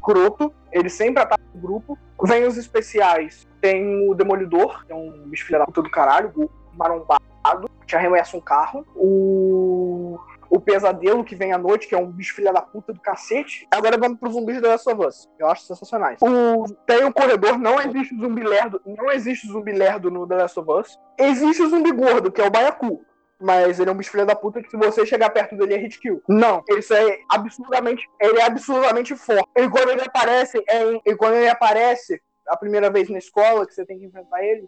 Croto, 0.00 0.52
eles 0.72 0.92
sempre 0.92 1.22
atacam 1.22 1.46
o 1.54 1.58
grupo. 1.58 1.98
Vem 2.22 2.44
os 2.44 2.56
especiais. 2.56 3.46
Tem 3.60 4.08
o 4.08 4.14
Demolidor, 4.14 4.84
que 4.86 4.92
é 4.92 4.94
um 4.94 5.28
bicho 5.28 5.46
filha 5.46 5.58
da 5.58 5.66
puta 5.66 5.82
do 5.82 5.90
caralho, 5.90 6.32
o 6.36 6.50
marombado, 6.76 7.70
que 7.86 7.96
arremessa 7.96 8.36
um 8.36 8.40
carro. 8.40 8.86
O. 8.94 10.18
O 10.48 10.60
pesadelo 10.60 11.24
que 11.24 11.34
vem 11.34 11.52
à 11.52 11.58
noite, 11.58 11.88
que 11.88 11.94
é 11.94 11.98
um 11.98 12.06
bicho 12.06 12.34
filha 12.36 12.52
da 12.52 12.62
puta 12.62 12.92
do 12.92 13.00
cacete. 13.00 13.66
Agora 13.68 13.98
vamos 13.98 14.18
pros 14.20 14.32
zumbis 14.32 14.62
da 14.62 14.68
Last 14.68 14.88
of 14.88 15.04
Us. 15.04 15.28
Eu 15.40 15.48
acho 15.48 15.62
sensacionais. 15.64 16.20
O... 16.22 16.64
Tem 16.86 17.04
o 17.04 17.12
corredor, 17.12 17.58
não 17.58 17.80
existe 17.80 18.16
zumbi 18.16 18.44
lerdo. 18.44 18.80
Não 18.86 19.10
existe 19.10 19.48
zumbi 19.48 19.72
lerdo 19.72 20.08
no 20.08 20.24
The 20.24 20.36
Last 20.36 20.60
of 20.60 20.70
Us. 20.70 21.00
Existe 21.18 21.62
o 21.62 21.68
zumbi 21.68 21.90
gordo, 21.90 22.30
que 22.30 22.40
é 22.40 22.46
o 22.46 22.50
Baiacu. 22.50 23.04
Mas 23.40 23.78
ele 23.78 23.90
é 23.90 23.92
um 23.92 23.96
bicho 23.96 24.10
filho 24.10 24.24
da 24.24 24.34
puta 24.34 24.62
que 24.62 24.70
se 24.70 24.76
você 24.76 25.04
chegar 25.04 25.28
perto 25.30 25.56
dele 25.56 25.74
é 25.74 25.76
hit 25.76 25.98
kill. 26.00 26.22
Não, 26.28 26.62
isso 26.70 26.94
é 26.94 27.18
absurdamente. 27.30 28.02
Ele 28.20 28.38
é 28.38 28.44
absurdamente 28.44 29.14
forte. 29.14 29.46
E 29.56 29.68
quando 29.68 29.90
ele 29.90 30.02
aparece, 30.02 30.62
é 30.68 30.82
em- 30.84 31.02
e 31.04 31.14
quando 31.14 31.34
ele 31.34 31.48
aparece 31.48 32.20
a 32.48 32.56
primeira 32.56 32.90
vez 32.90 33.10
na 33.10 33.18
escola, 33.18 33.66
que 33.66 33.74
você 33.74 33.84
tem 33.84 33.98
que 33.98 34.06
enfrentar 34.06 34.42
ele, 34.42 34.66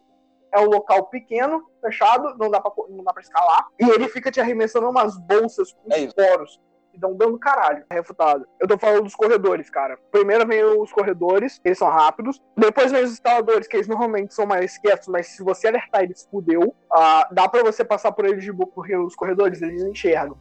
é 0.53 0.61
um 0.61 0.66
local 0.66 1.07
pequeno, 1.07 1.62
fechado, 1.81 2.36
não 2.39 2.51
dá 2.51 2.61
pra, 2.61 2.70
não 2.90 3.03
dá 3.05 3.12
pra 3.12 3.23
escalar. 3.23 3.66
E 3.81 3.89
ele 3.89 4.09
fica 4.09 4.31
te 4.31 4.40
arremessando 4.40 4.89
umas 4.89 5.16
bolsas 5.19 5.73
com 5.73 5.93
É 5.93 6.01
isso. 6.01 6.15
Poros. 6.99 6.99
Que 6.99 7.01
dão 7.01 7.16
dano 7.16 7.39
caralho. 7.39 7.85
Refutado. 7.91 8.47
Eu 8.61 8.66
tô 8.66 8.77
falando 8.77 9.05
dos 9.05 9.15
corredores, 9.15 9.70
cara. 9.70 9.97
Primeiro 10.11 10.47
vem 10.47 10.65
os 10.65 10.93
corredores, 10.93 11.61
eles 11.65 11.79
são 11.79 11.89
rápidos. 11.89 12.43
Depois 12.57 12.91
vem 12.91 13.05
os 13.05 13.12
instaladores, 13.12 13.66
que 13.66 13.77
eles 13.77 13.89
normalmente 13.89 14.35
são 14.35 14.47
mais 14.47 14.77
quietos, 14.79 15.09
mas 15.09 15.29
se 15.29 15.43
você 15.43 15.69
alertar 15.69 16.03
eles, 16.03 16.27
fudeu. 16.31 16.75
Ah, 16.93 17.29
dá 17.31 17.49
pra 17.49 17.62
você 17.62 17.85
passar 17.85 18.12
por 18.12 18.25
eles 18.25 18.45
de 18.45 18.53
boa, 18.53 18.69
porque 18.75 18.97
os 18.97 19.15
corredores, 19.15 19.62
eles 19.62 19.83
enxergam. 19.83 20.37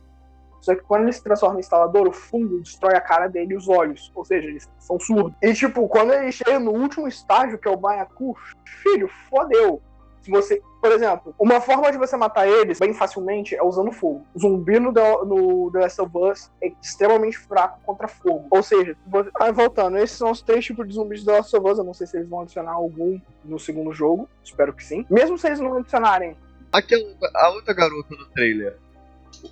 Só 0.60 0.74
que 0.76 0.82
quando 0.82 1.04
ele 1.04 1.14
se 1.14 1.24
transforma 1.24 1.58
em 1.58 1.60
instalador, 1.60 2.08
o 2.08 2.12
fungo 2.12 2.60
destrói 2.60 2.96
a 2.96 3.02
cara 3.02 3.28
dele 3.28 3.54
e 3.54 3.58
os 3.58 3.70
olhos. 3.70 4.12
Ou 4.16 4.26
seja, 4.26 4.48
eles 4.48 4.68
são 4.80 5.00
surdos. 5.00 5.34
E, 5.42 5.54
tipo, 5.54 5.88
quando 5.88 6.14
ele 6.14 6.32
chega 6.32 6.60
no 6.60 6.72
último 6.72 7.08
estágio, 7.08 7.60
que 7.60 7.68
é 7.68 7.72
o 7.72 7.78
Baiacu, 7.78 8.36
filho, 8.66 9.08
fodeu. 9.30 9.82
Se 10.28 10.32
você, 10.32 10.62
por 10.82 10.92
exemplo, 10.92 11.34
uma 11.40 11.62
forma 11.62 11.90
de 11.90 11.98
você 11.98 12.18
matar 12.18 12.46
eles 12.46 12.78
bem 12.80 12.94
facilmente 12.94 13.56
é 13.56 13.64
usando 13.64 13.94
fogo. 13.94 14.26
O 14.36 14.40
zumbi 14.40 14.78
no, 14.78 14.92
The- 14.94 15.24
no 15.26 15.72
The 15.72 15.80
Last 15.80 16.02
of 16.02 16.12
Us 16.18 16.52
é 16.62 16.70
extremamente 16.84 17.38
fraco 17.38 17.80
contra 17.86 18.10
fogo. 18.10 18.46
Ou 18.52 18.62
seja, 18.62 18.92
se 18.94 19.10
você... 19.10 19.30
ah, 19.40 19.52
voltando, 19.54 19.98
esses 19.98 20.18
são 20.18 20.30
os 20.30 20.42
três 20.42 20.66
tipos 20.66 20.86
de 20.86 20.96
zumbis 20.96 21.22
do 21.24 21.28
The 21.32 21.38
Last 21.38 21.56
of 21.56 21.70
Us. 21.72 21.78
Eu 21.78 21.86
não 21.86 21.94
sei 21.94 22.08
se 22.08 22.18
eles 22.18 22.28
vão 22.28 22.42
adicionar 22.42 22.74
algum 22.74 23.18
no 23.46 23.58
segundo 23.58 23.94
jogo. 23.94 24.28
Espero 24.44 24.74
que 24.74 24.84
sim. 24.84 25.06
Mesmo 25.10 25.38
se 25.38 25.48
eles 25.48 25.62
não 25.62 25.78
adicionarem, 25.78 26.36
Aquela, 26.74 27.06
a 27.34 27.50
outra 27.52 27.74
garota 27.74 28.14
no 28.14 28.26
trailer. 28.26 28.76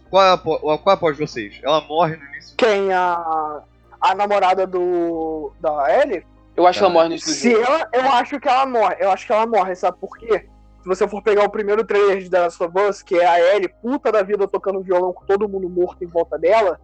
Qual 0.10 0.22
é 0.22 0.34
a, 0.34 0.38
qual 0.38 0.80
é 0.88 0.92
a 0.92 0.98
pós 0.98 1.16
de 1.16 1.26
vocês? 1.26 1.58
Ela 1.64 1.80
morre 1.88 2.18
no 2.18 2.26
início. 2.26 2.54
quem 2.58 2.92
a, 2.92 3.62
a 4.02 4.14
namorada 4.14 4.68
do 4.68 5.54
da 5.62 6.02
Ellie, 6.02 6.26
Eu 6.58 6.68
acho 6.68 6.80
que 6.80 6.84
ela 6.84 6.92
Ah, 6.92 6.94
morre 6.94 7.08
no 7.08 7.12
início 7.14 7.30
do 7.32 7.36
se 7.36 7.52
jogo. 7.52 7.64
ela, 7.66 7.90
eu 7.94 8.12
acho 8.12 8.40
que 8.42 8.48
ela 8.50 8.66
morre. 8.66 8.96
Eu 9.00 9.10
acho 9.12 9.26
que 9.26 9.32
ela 9.32 9.46
morre, 9.48 9.76
sabe 9.76 9.98
por 10.00 10.18
quê? 10.18 10.48
Se 10.86 10.90
você 10.90 11.08
for 11.08 11.24
pegar 11.24 11.44
o 11.44 11.50
primeiro 11.50 11.84
trailer 11.84 12.20
de 12.20 12.30
The 12.30 12.42
Last 12.42 12.64
of 12.64 12.80
Us, 12.80 13.02
que 13.02 13.18
é 13.18 13.26
a 13.26 13.56
Ellie, 13.56 13.74
puta 13.82 14.12
da 14.12 14.22
vida, 14.22 14.48
tocando 14.48 14.84
violão 14.84 15.12
com 15.12 15.26
todo 15.26 15.50
mundo 15.50 15.68
morto 15.68 16.04
em 16.04 16.08
volta 16.08 16.38
dela, 16.38 16.80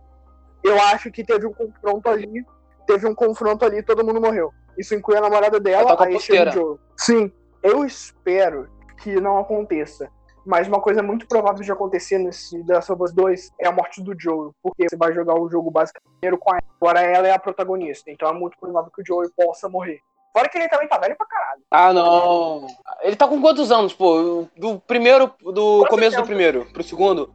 eu 0.63 0.75
acho 0.85 1.11
que 1.11 1.23
teve 1.23 1.45
um 1.45 1.53
confronto 1.53 2.09
ali, 2.09 2.43
teve 2.87 3.07
um 3.07 3.13
confronto 3.13 3.63
ali 3.63 3.77
e 3.77 3.83
todo 3.83 4.03
mundo 4.03 4.19
morreu. 4.19 4.51
Isso 4.75 4.95
inclui 4.95 5.17
a 5.17 5.21
namorada 5.21 5.59
dela, 5.59 5.89
Ela 5.89 5.95
tá 5.95 6.05
a 6.05 6.07
aí 6.07 6.19
chega 6.19 6.41
o 6.41 6.45
posteira. 6.45 6.51
Joel. 6.51 6.79
Sim, 6.97 7.31
eu 7.61 7.85
espero 7.85 8.67
que 8.97 9.21
não 9.21 9.37
aconteça. 9.37 10.09
Mas 10.43 10.67
uma 10.67 10.81
coisa 10.81 11.03
muito 11.03 11.27
provável 11.27 11.63
de 11.63 11.71
acontecer 11.71 12.17
nesse 12.17 12.65
The 12.65 12.73
Last 12.73 12.91
of 12.91 13.03
Us 13.03 13.13
2 13.13 13.51
é 13.59 13.67
a 13.67 13.71
morte 13.71 14.01
do 14.01 14.19
Joel. 14.19 14.55
Porque 14.63 14.89
você 14.89 14.97
vai 14.97 15.13
jogar 15.13 15.39
o 15.39 15.47
jogo 15.47 15.69
basicamente 15.69 16.09
primeiro 16.19 16.39
com 16.39 16.49
ela. 16.49 16.63
Agora 16.81 17.01
ela 17.01 17.27
é 17.27 17.33
a 17.33 17.37
protagonista. 17.37 18.09
Então 18.09 18.27
é 18.27 18.33
muito 18.33 18.57
provável 18.59 18.91
que 18.91 19.03
o 19.03 19.05
Joel 19.05 19.29
possa 19.37 19.69
morrer. 19.69 20.01
Fora 20.33 20.47
que 20.47 20.57
ele 20.57 20.69
também 20.69 20.87
tá 20.87 20.97
velho 20.97 21.15
pra 21.17 21.25
caralho. 21.27 21.61
Ah, 21.69 21.91
não. 21.93 22.65
Ele 23.01 23.15
tá 23.15 23.27
com 23.27 23.41
quantos 23.41 23.71
anos, 23.71 23.93
pô? 23.93 24.47
Do 24.55 24.79
primeiro, 24.79 25.27
do 25.41 25.79
Quanto 25.79 25.89
começo 25.89 26.11
do 26.11 26.15
tempo? 26.17 26.27
primeiro 26.27 26.65
pro 26.71 26.83
segundo? 26.83 27.33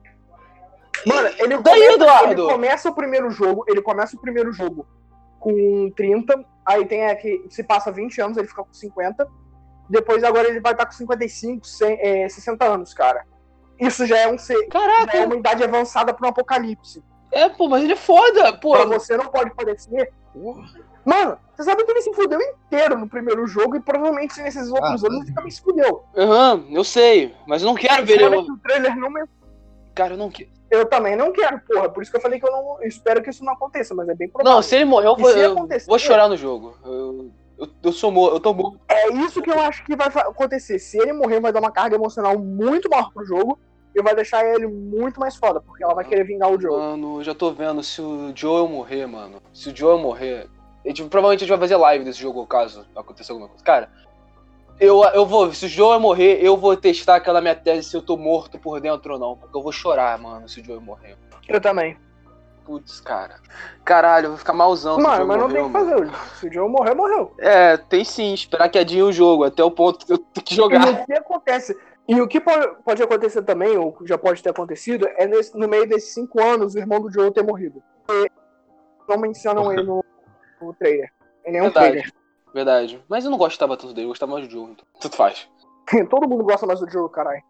Mano, 1.07 1.29
ele 1.39 1.59
Daí, 1.59 1.75
começa, 1.81 1.93
Eduardo? 1.95 2.43
ele 2.43 2.53
começa 2.53 2.89
o 2.89 2.95
primeiro 2.95 3.31
jogo, 3.31 3.65
ele 3.69 3.83
começa 3.83 4.17
o 4.17 4.21
primeiro 4.21 4.51
jogo 4.53 4.87
com 5.39 5.91
30, 5.95 6.43
aí 6.65 6.87
tem 6.87 7.07
aqui, 7.07 7.45
se 7.51 7.63
passa 7.63 7.93
20 7.93 8.19
anos, 8.21 8.37
ele 8.39 8.49
fica 8.49 8.65
com 8.65 8.73
50. 8.73 9.29
Depois 9.91 10.25
agora 10.25 10.49
ele 10.49 10.59
vai 10.61 10.73
estar 10.73 10.87
com 10.87 10.93
55, 10.93 11.67
100, 11.67 11.99
é, 12.01 12.29
60 12.29 12.65
anos, 12.65 12.93
cara. 12.95 13.25
Isso 13.79 14.07
já 14.07 14.19
é, 14.19 14.27
um, 14.29 14.39
ser- 14.39 14.55
já 14.59 14.65
é 14.65 14.69
Caraca, 14.69 15.25
uma 15.27 15.37
idade 15.37 15.63
avançada 15.63 16.13
para 16.15 16.27
um 16.27 16.31
apocalipse. 16.31 17.05
é, 17.31 17.49
pô, 17.51 17.69
mas 17.69 17.85
ele 17.85 17.93
é 17.93 17.97
foda, 17.97 18.55
pô. 18.59 18.73
Pra 18.73 18.87
você 18.87 19.17
não 19.19 19.27
pode 19.27 19.55
parecer. 19.55 20.11
Mano, 21.07 21.39
você 21.57 21.63
sabe 21.63 21.85
que 21.85 21.91
ele 21.93 22.03
se 22.03 22.13
fudeu 22.13 22.41
inteiro 22.41 22.99
no 22.99 23.09
primeiro 23.09 23.47
jogo 23.47 23.77
e 23.77 23.81
provavelmente 23.81 24.43
nesses 24.43 24.69
outros 24.71 25.05
Ah, 25.05 25.07
anos 25.07 25.23
ele 25.25 25.33
também 25.35 25.51
se 25.53 25.63
fudeu. 25.63 26.03
Aham, 26.17 26.67
eu 26.71 26.83
sei, 26.83 27.33
mas 27.47 27.63
eu 27.63 27.69
não 27.69 27.77
quero 27.77 28.05
ver 28.05 28.21
ele. 28.21 28.37
o 28.37 28.59
trailer 28.59 28.97
não 28.97 29.09
men- 29.09 29.25
Cara, 29.95 30.15
eu 30.15 30.19
não 30.19 30.29
quero. 30.29 30.51
Eu 30.69 30.85
também 30.85 31.15
não 31.15 31.33
quero, 31.33 31.61
porra. 31.61 31.89
Por 31.89 32.03
isso 32.03 32.11
que 32.11 32.17
eu 32.17 32.21
falei 32.21 32.41
que 32.41 32.47
eu 32.47 32.51
não 32.51 32.83
eu 32.83 32.89
espero 32.89 33.23
que 33.23 33.31
isso 33.31 33.45
não 33.45 33.53
aconteça, 33.53 33.95
mas 33.95 34.09
é 34.09 34.15
bem 34.17 34.29
provável. 34.29 34.57
Não, 34.57 34.61
se 34.63 34.75
ele 34.75 34.85
morrer, 34.85 35.07
eu 35.07 35.17
vou, 35.17 35.31
se 35.31 35.39
eu 35.39 35.53
acontecer? 35.53 35.87
vou 35.89 35.99
chorar 35.99 36.29
no 36.29 36.37
jogo. 36.37 36.75
Eu, 36.85 37.31
eu, 37.57 37.69
eu 37.85 37.93
sou 37.93 38.11
morto, 38.11 38.35
eu 38.35 38.41
tô 38.41 38.53
morto. 38.53 38.81
É 38.89 39.09
isso 39.13 39.41
que 39.41 39.51
eu 39.51 39.61
acho 39.61 39.85
que 39.85 39.95
vai 39.95 40.09
acontecer. 40.09 40.81
Se 40.81 40.99
ele 40.99 41.13
morrer, 41.13 41.39
vai 41.41 41.53
dar 41.53 41.61
uma 41.61 41.71
carga 41.71 41.95
emocional 41.95 42.37
muito 42.37 42.91
maior 42.91 43.13
pro 43.13 43.25
jogo 43.25 43.61
e 43.95 44.03
vai 44.03 44.15
deixar 44.17 44.45
ele 44.45 44.67
muito 44.67 45.21
mais 45.21 45.37
foda, 45.37 45.61
porque 45.61 45.85
ela 45.85 45.95
vai 45.95 46.05
querer 46.05 46.25
vingar 46.25 46.51
o 46.51 46.61
jogo. 46.61 46.77
Mano, 46.77 47.21
eu 47.21 47.25
já 47.25 47.33
tô 47.35 47.53
vendo 47.53 47.81
se 47.85 48.03
o 48.03 48.33
Joel 48.35 48.67
morrer, 48.69 49.07
mano. 49.07 49.41
Se 49.55 49.71
o 49.71 49.77
Joel 49.77 49.99
morrer. 49.99 50.49
A 50.87 50.89
gente, 50.91 51.03
provavelmente 51.05 51.41
a 51.41 51.47
gente 51.47 51.51
vai 51.51 51.59
fazer 51.59 51.77
live 51.77 52.05
desse 52.05 52.21
jogo 52.21 52.47
caso 52.47 52.87
aconteça 52.95 53.33
alguma 53.33 53.49
coisa. 53.49 53.65
Cara, 53.65 53.91
eu, 54.79 55.03
eu 55.15 55.27
vou. 55.27 55.53
Se 55.53 55.67
o 55.67 55.69
Joel 55.69 55.99
morrer, 55.99 56.39
eu 56.41 56.57
vou 56.57 56.77
testar 56.77 57.17
aquela 57.17 57.41
minha 57.41 57.57
tese 57.57 57.89
se 57.91 57.97
eu 57.97 58.03
tô 58.03 58.17
morto 58.17 58.59
por 58.59 58.81
dentro 58.81 59.15
ou 59.15 59.19
não. 59.19 59.37
Porque 59.37 59.57
eu 59.57 59.63
vou 59.63 59.73
chorar, 59.73 60.17
mano, 60.19 60.49
se 60.49 60.61
o 60.61 60.65
Joel 60.65 60.81
morrer. 60.81 61.17
Eu 61.49 61.61
também. 61.61 61.99
Putz, 62.65 63.01
cara. 63.01 63.37
Caralho, 63.85 64.27
eu 64.27 64.31
vou 64.31 64.39
ficar 64.39 64.53
malzão 64.53 64.97
o 64.99 65.03
Mano, 65.03 65.25
mas 65.27 65.39
não 65.39 65.49
tem 65.49 65.63
que 65.65 65.69
mano. 65.71 66.11
fazer. 66.11 66.17
Se 66.41 66.49
o 66.49 66.53
Joe 66.53 66.69
morrer, 66.69 66.95
morreu. 66.95 67.33
É, 67.39 67.77
tem 67.77 68.05
sim. 68.05 68.35
Esperar 68.35 68.69
que 68.69 68.79
adie 68.79 69.03
o 69.03 69.13
jogo 69.13 69.45
até 69.45 69.63
o 69.63 69.71
ponto 69.71 70.05
que 70.05 70.13
eu 70.13 70.19
tenho 70.19 70.45
que 70.45 70.55
E 70.55 70.57
jogar. 70.57 70.85
o 71.03 71.07
que 71.07 71.13
acontece? 71.13 71.77
E 72.09 72.21
o 72.21 72.27
que 72.27 72.41
po- 72.41 72.77
pode 72.85 73.01
acontecer 73.03 73.43
também, 73.43 73.77
ou 73.77 73.97
já 74.05 74.19
pode 74.19 74.43
ter 74.43 74.51
acontecido, 74.51 75.09
é 75.17 75.27
nesse- 75.29 75.57
no 75.57 75.69
meio 75.69 75.89
desses 75.89 76.13
cinco 76.13 76.41
anos 76.43 76.75
o 76.75 76.79
irmão 76.79 77.01
do 77.01 77.09
Joe 77.11 77.31
ter 77.33 77.43
morrido. 77.45 77.81
E 78.11 78.29
não 79.09 79.17
mencionam 79.19 79.71
ele 79.73 79.85
no, 79.85 80.05
no 80.61 80.75
trailer. 80.75 81.13
Ele 81.45 81.57
é 81.57 81.61
um 81.61 81.65
Verdade. 81.65 81.87
trailer. 81.91 82.13
Verdade. 82.55 83.05
Mas 83.09 83.25
eu 83.25 83.31
não 83.31 83.39
gostava 83.39 83.77
tanto 83.77 83.93
dele, 83.93 84.07
eu 84.07 84.11
gostava 84.11 84.33
mais 84.33 84.47
do 84.47 84.51
Joel. 84.53 84.71
Então, 84.71 84.87
tudo 85.01 85.17
faz. 85.17 85.49
Todo 86.11 86.29
mundo 86.29 86.45
gosta 86.45 86.67
mais 86.67 86.81
do 86.81 86.91
Joe, 86.91 87.11
caralho. 87.11 87.43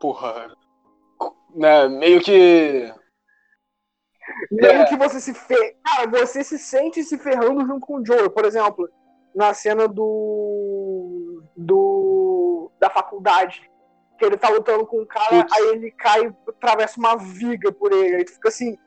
Porra. 0.00 0.54
Né, 1.54 1.88
meio 1.88 2.20
que. 2.20 2.92
Mesmo 4.50 4.82
É. 4.82 4.84
que 4.86 4.96
você 4.96 5.20
se 5.20 5.34
fe... 5.34 5.76
Cara, 5.84 6.08
você 6.08 6.42
se 6.44 6.58
sente 6.58 7.02
se 7.02 7.18
ferrando 7.18 7.66
junto 7.66 7.84
com 7.86 7.96
o 7.96 8.06
Joel. 8.06 8.30
Por 8.30 8.44
exemplo, 8.44 8.88
na 9.34 9.52
cena 9.52 9.86
do. 9.88 11.42
do. 11.56 12.70
da 12.80 12.88
faculdade. 12.88 13.68
Que 14.18 14.24
ele 14.24 14.36
tá 14.36 14.48
lutando 14.48 14.86
com 14.86 15.00
um 15.02 15.06
cara, 15.06 15.42
Putz. 15.42 15.52
aí 15.52 15.68
ele 15.70 15.90
cai 15.90 16.26
e 16.26 16.34
atravessa 16.48 16.98
uma 16.98 17.16
viga 17.16 17.72
por 17.72 17.92
ele. 17.92 18.16
Aí 18.16 18.24
tu 18.24 18.32
fica 18.32 18.48
assim. 18.48 18.78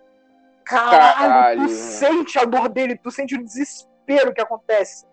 Caralho, 0.65 1.15
Caralho. 1.15 1.61
tu 1.61 1.69
sente 1.69 2.39
a 2.39 2.45
dor 2.45 2.69
dele, 2.69 2.97
tu 2.97 3.11
sente 3.11 3.35
o 3.35 3.43
desespero 3.43 4.33
que 4.33 4.41
acontece. 4.41 5.05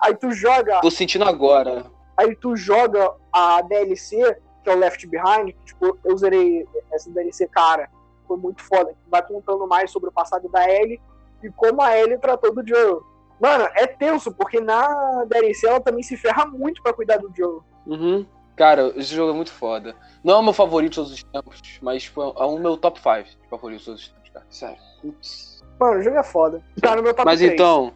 Aí 0.00 0.14
tu 0.14 0.30
joga, 0.32 0.80
Tô 0.80 0.90
sentindo 0.90 1.24
agora. 1.24 1.84
aí 2.16 2.34
tu 2.36 2.56
joga 2.56 3.12
a 3.32 3.60
DLC 3.62 4.36
que 4.62 4.70
é 4.70 4.74
o 4.74 4.78
Left 4.78 5.04
Behind, 5.08 5.52
que, 5.52 5.64
tipo, 5.64 5.98
eu 6.04 6.16
zerei 6.16 6.64
essa 6.92 7.10
DLC, 7.10 7.48
cara, 7.48 7.90
foi 8.28 8.36
muito 8.36 8.62
foda. 8.62 8.94
Vai 9.08 9.20
contando 9.26 9.66
mais 9.66 9.90
sobre 9.90 10.08
o 10.08 10.12
passado 10.12 10.48
da 10.48 10.68
Ellie 10.70 11.00
e 11.42 11.50
como 11.50 11.82
a 11.82 11.98
Ellie 11.98 12.16
tratou 12.18 12.54
do 12.54 12.66
Joe. 12.66 13.00
Mano, 13.40 13.68
é 13.74 13.88
tenso, 13.88 14.32
porque 14.32 14.60
na 14.60 15.24
DLC 15.24 15.66
ela 15.66 15.80
também 15.80 16.04
se 16.04 16.16
ferra 16.16 16.46
muito 16.46 16.80
pra 16.80 16.92
cuidar 16.92 17.16
do 17.18 17.32
Joe. 17.36 17.60
Uhum. 17.86 18.24
Cara, 18.54 18.92
esse 18.94 19.12
jogo 19.12 19.32
é 19.32 19.34
muito 19.34 19.50
foda. 19.52 19.96
Não 20.22 20.34
é 20.34 20.36
o 20.36 20.42
meu 20.44 20.52
favorito 20.52 20.90
de 20.92 20.96
todos 20.96 21.12
os 21.12 21.22
tempos, 21.24 21.60
mas 21.82 22.04
foi 22.04 22.24
é 22.36 22.44
um 22.44 22.60
meu 22.60 22.76
top 22.76 23.00
5 23.00 23.42
de 23.42 23.48
favoritos 23.48 23.82
de 23.82 23.86
todos 23.86 24.02
os 24.02 24.08
tempos, 24.10 24.21
cara. 24.32 24.46
Sério. 24.50 24.76
Putz. 25.00 25.62
Mano, 25.80 25.98
o 25.98 26.02
jogo 26.02 26.16
é 26.16 26.22
foda. 26.22 26.62
Tá 26.80 26.94
no 26.96 27.02
meu 27.02 27.12
top 27.14 27.24
Mas 27.24 27.40
3. 27.40 27.52
então, 27.52 27.92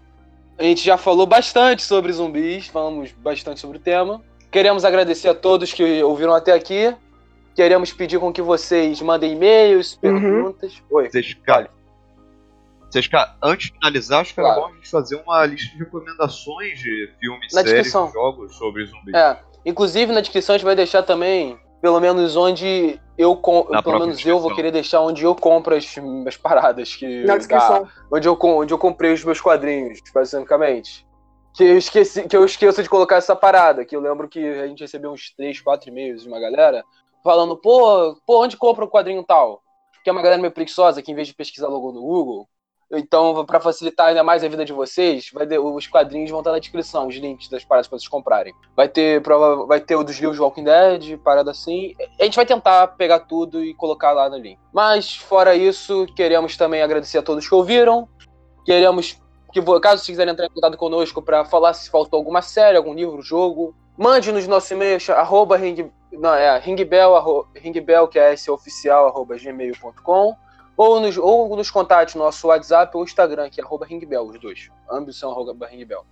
a 0.59 0.63
gente 0.63 0.85
já 0.85 0.97
falou 0.97 1.27
bastante 1.27 1.83
sobre 1.83 2.13
zumbis, 2.13 2.67
falamos 2.67 3.13
bastante 3.13 3.61
sobre 3.61 3.77
o 3.79 3.81
tema. 3.81 4.23
Queremos 4.51 4.85
agradecer 4.85 5.29
a 5.29 5.35
todos 5.35 5.73
que 5.73 6.03
ouviram 6.03 6.35
até 6.35 6.53
aqui. 6.53 6.95
Queremos 7.55 7.93
pedir 7.93 8.19
com 8.19 8.33
que 8.33 8.43
vocês 8.43 9.01
mandem 9.01 9.33
e-mails, 9.33 9.99
Uhum. 10.03 10.21
perguntas. 10.21 10.83
Oi. 10.91 11.09
Vocês, 11.11 11.35
cara, 11.45 11.71
vocês, 12.91 13.07
cara, 13.07 13.35
antes 13.43 13.67
de 13.69 13.73
finalizar, 13.75 14.21
acho 14.21 14.35
que 14.35 14.41
era 14.41 14.49
Claro. 14.55 14.69
bom 14.69 14.73
a 14.73 14.77
gente 14.77 14.89
fazer 14.91 15.17
uma 15.17 15.45
lista 15.47 15.73
de 15.73 15.79
recomendações 15.79 16.79
de 16.79 17.11
filmes, 17.21 17.53
Na 17.53 17.63
séries, 17.63 17.73
descrição. 17.73 18.11
jogos 18.13 18.55
sobre 18.57 18.87
zumbis. 18.87 19.15
É, 19.15 19.39
inclusive 19.65 20.13
na 20.13 20.21
descrição 20.21 20.55
a 20.55 20.59
gente 20.59 20.65
vai 20.67 20.77
deixar 20.77 21.03
também, 21.03 21.59
pelo 21.81 22.01
menos 22.01 22.37
onde 22.37 23.01
eu 23.19 23.37
com, 23.37 23.67
Na 23.71 23.83
pelo 23.83 24.01
menos 24.01 24.25
eu 24.25 24.39
vou 24.39 24.55
querer 24.55 24.71
deixar 24.71 25.01
onde 25.01 25.25
eu 25.25 25.35
compro 25.35 25.75
as, 25.75 25.95
as 26.27 26.37
paradas 26.37 26.95
que 26.95 27.25
Na 27.25 27.37
descrição. 27.37 27.89
onde 28.13 28.29
eu 28.29 28.39
onde 28.41 28.73
eu 28.73 28.79
comprei 28.79 29.13
os 29.13 29.25
meus 29.25 29.41
quadrinhos, 29.41 30.01
basicamente. 30.13 31.07
Que 31.55 31.65
eu 31.65 31.79
esqueci, 31.79 32.29
que 32.29 32.37
eu 32.37 32.45
esqueço 32.45 32.83
de 32.83 32.89
colocar 32.89 33.17
essa 33.17 33.35
parada, 33.35 33.85
que 33.85 33.97
eu 33.97 34.01
lembro 34.01 34.29
que 34.29 34.45
a 34.47 34.67
gente 34.67 34.81
recebeu 34.81 35.11
uns 35.11 35.35
3, 35.35 35.61
4 35.61 35.89
e-mails 35.89 36.23
de 36.23 36.29
uma 36.29 36.39
galera 36.39 36.85
falando, 37.25 37.57
pô, 37.57 38.15
pô, 38.27 38.43
onde 38.45 38.57
compra 38.57 38.85
o 38.85 38.91
quadrinho 38.91 39.25
tal? 39.25 39.63
Que 40.05 40.11
é 40.11 40.13
uma 40.13 40.23
galera 40.23 40.41
meio 40.41 40.53
preguiçosa 40.53 41.03
que 41.03 41.11
em 41.11 41.15
vez 41.15 41.27
de 41.27 41.35
pesquisar 41.35 41.69
logo 41.69 41.93
no 41.93 42.03
Google, 42.03 42.47
então, 42.93 43.45
pra 43.45 43.59
facilitar 43.59 44.09
ainda 44.09 44.23
mais 44.23 44.45
a 44.45 44.49
vida 44.49 44.65
de 44.65 44.73
vocês, 44.73 45.31
vai 45.33 45.47
ter- 45.47 45.59
os 45.59 45.87
quadrinhos 45.87 46.31
vão 46.31 46.41
estar 46.41 46.53
na 46.53 46.59
descrição, 46.59 47.09
os 47.09 47.17
links 47.17 47.49
das 47.49 47.65
paradas 47.65 47.89
pra 47.89 47.99
vocês 47.99 48.09
comprarem. 48.09 48.55
Vai 48.77 48.89
ter, 48.89 49.21
prova, 49.23 49.67
vai 49.67 49.81
ter 49.81 49.97
o 49.97 50.05
dos 50.05 50.17
livros 50.19 50.39
Walking 50.39 50.65
Dead, 50.65 51.19
parada 51.19 51.51
assim. 51.51 51.95
A 52.21 52.25
gente 52.25 52.37
vai 52.37 52.47
tentar 52.47 52.87
pegar 52.89 53.21
tudo 53.21 53.63
e 53.65 53.75
colocar 53.75 54.13
lá 54.13 54.31
no 54.31 54.39
link. 54.39 54.59
Mas, 54.73 55.17
fora 55.17 55.55
isso, 55.57 56.07
queremos 56.15 56.57
também 56.57 56.83
agradecer 56.83 57.19
a 57.19 57.23
todos 57.23 57.49
que 57.49 57.55
ouviram. 57.55 58.09
Queremos 58.65 59.21
que, 59.53 59.61
caso 59.81 60.03
vocês 60.03 60.07
quiserem 60.07 60.33
entrar 60.33 60.47
em 60.47 60.51
contato 60.51 60.77
conosco 60.77 61.21
pra 61.21 61.45
falar 61.45 61.73
se 61.75 61.91
faltou 61.91 62.19
alguma 62.19 62.43
série, 62.43 62.77
algum 62.77 62.95
livro, 62.95 63.21
jogo, 63.23 63.75
mande 63.97 64.31
nos 64.31 64.47
nosso 64.47 64.73
e-mail, 64.73 64.99
arroba 65.17 65.57
é, 65.59 66.59
ringbell, 66.59 68.09
que 68.09 68.19
é 68.19 68.35
esse 68.35 68.51
oficial, 68.51 69.07
arroba 69.07 69.37
gmail.com 69.37 70.37
ou 70.77 71.01
nos, 71.01 71.17
ou 71.17 71.57
nos 71.57 71.71
contate 71.71 72.17
no 72.17 72.25
nosso 72.25 72.49
WhatsApp 72.49 72.97
ou 72.97 73.05
Instagram, 73.05 73.49
que 73.51 73.61
é 73.61 73.65
arroba 73.65 73.87
ringbell, 73.87 74.25
os 74.27 74.39
dois. 74.41 74.69
Ambos 74.91 75.19
são 75.19 75.31
arroba 75.31 75.67
ringbell. 75.67 76.05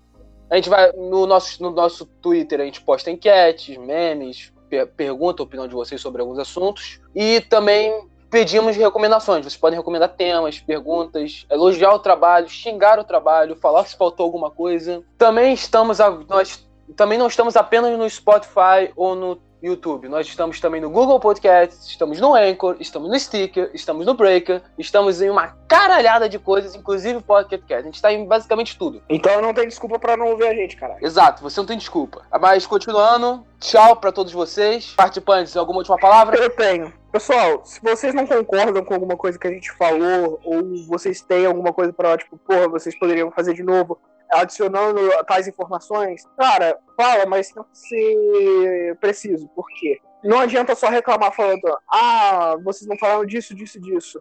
A 0.51 0.57
gente 0.57 0.69
vai, 0.69 0.93
no 0.93 1.27
nosso, 1.27 1.63
no 1.63 1.71
nosso 1.71 2.05
Twitter, 2.07 2.61
a 2.61 2.65
gente 2.65 2.81
posta 2.83 3.11
enquetes, 3.11 3.77
memes, 3.77 4.53
per- 4.69 4.87
pergunta 4.89 5.43
a 5.43 5.45
opinião 5.45 5.67
de 5.67 5.75
vocês 5.75 6.01
sobre 6.01 6.21
alguns 6.21 6.39
assuntos. 6.39 7.01
E 7.15 7.41
também 7.43 8.09
pedimos 8.31 8.77
recomendações. 8.77 9.45
Vocês 9.45 9.57
podem 9.57 9.79
recomendar 9.79 10.11
temas, 10.17 10.59
perguntas, 10.61 11.47
elogiar 11.51 11.93
o 11.95 11.99
trabalho, 11.99 12.49
xingar 12.49 12.99
o 12.99 13.05
trabalho, 13.05 13.57
falar 13.57 13.85
se 13.87 13.97
faltou 13.97 14.25
alguma 14.25 14.51
coisa. 14.51 15.03
Também 15.17 15.55
estamos, 15.55 16.01
a- 16.01 16.11
nós 16.29 16.67
também 16.97 17.17
não 17.19 17.27
estamos 17.27 17.57
apenas 17.57 17.97
no 17.97 18.09
Spotify 18.09 18.93
ou 18.95 19.15
no 19.15 19.41
YouTube. 19.65 20.09
Nós 20.09 20.27
estamos 20.27 20.61
também 20.61 20.81
no 20.81 20.91
Google 20.91 21.19
Podcasts, 21.19 21.87
estamos 21.87 22.21
no 22.21 22.35
Anchor, 22.35 22.77
estamos 22.81 23.09
no 23.09 23.19
Sticker, 23.19 23.71
estamos 23.73 24.05
no 24.05 24.15
Breaker, 24.15 24.63
estamos 24.79 25.21
em 25.21 25.31
uma 25.31 25.57
caralhada 25.67 26.29
de 26.29 26.39
coisas, 26.39 26.75
inclusive 26.75 27.23
Pocket 27.23 27.63
Cast. 27.63 27.83
A 27.83 27.83
gente 27.83 27.95
está 27.95 28.13
em 28.13 28.27
basicamente 28.27 28.79
tudo. 28.79 29.03
Então 29.09 29.41
não 29.41 29.55
tem 29.55 29.67
desculpa 29.67 29.99
pra 29.99 30.17
não 30.17 30.29
ouvir 30.29 30.47
a 30.47 30.55
gente, 30.55 30.77
caralho. 30.77 31.05
Exato, 31.05 31.43
você 31.43 31.59
não 31.61 31.67
tem 31.67 31.79
desculpa. 31.79 32.23
Mas 32.41 32.67
continuando, 32.67 33.45
tchau 33.59 33.97
pra 33.97 34.13
todos 34.13 34.33
vocês. 34.33 34.93
Participantes, 34.97 35.57
alguma 35.57 35.79
última 35.79 35.99
palavra? 35.99 36.37
Eu 36.37 36.51
tenho. 36.51 36.93
Pessoal, 37.15 37.63
se 37.65 37.81
vocês 37.81 38.13
não 38.13 38.27
concordam 38.27 38.85
com 38.85 38.93
alguma 38.93 39.17
coisa 39.17 39.39
que 39.39 39.47
a 39.47 39.51
gente 39.51 39.71
falou, 39.73 40.41
ou 40.43 40.85
vocês 40.89 41.21
têm 41.21 41.47
alguma 41.47 41.73
coisa 41.73 41.93
pra, 41.93 42.19
tipo, 42.19 42.37
porra, 42.37 42.69
vocês 42.69 42.99
poderiam 42.99 43.31
fazer 43.31 43.55
de 43.55 43.63
novo, 43.63 44.01
adicionando 44.41 45.01
tais 45.27 45.49
informações, 45.49 46.25
cara, 46.37 46.79
fala, 46.97 47.27
mas 47.27 47.51
tem 47.51 47.63
que 47.63 47.79
ser 47.79 48.97
preciso. 49.01 49.49
Por 49.49 49.67
quê? 49.79 50.01
Não 50.23 50.41
adianta 50.41 50.75
só 50.75 50.89
reclamar 50.89 51.35
falando, 51.35 51.63
ah, 51.93 52.57
vocês 52.65 52.89
não 52.89 52.99
falaram 52.99 53.27
disso, 53.27 53.55
disso, 53.55 53.81
disso. 53.81 54.21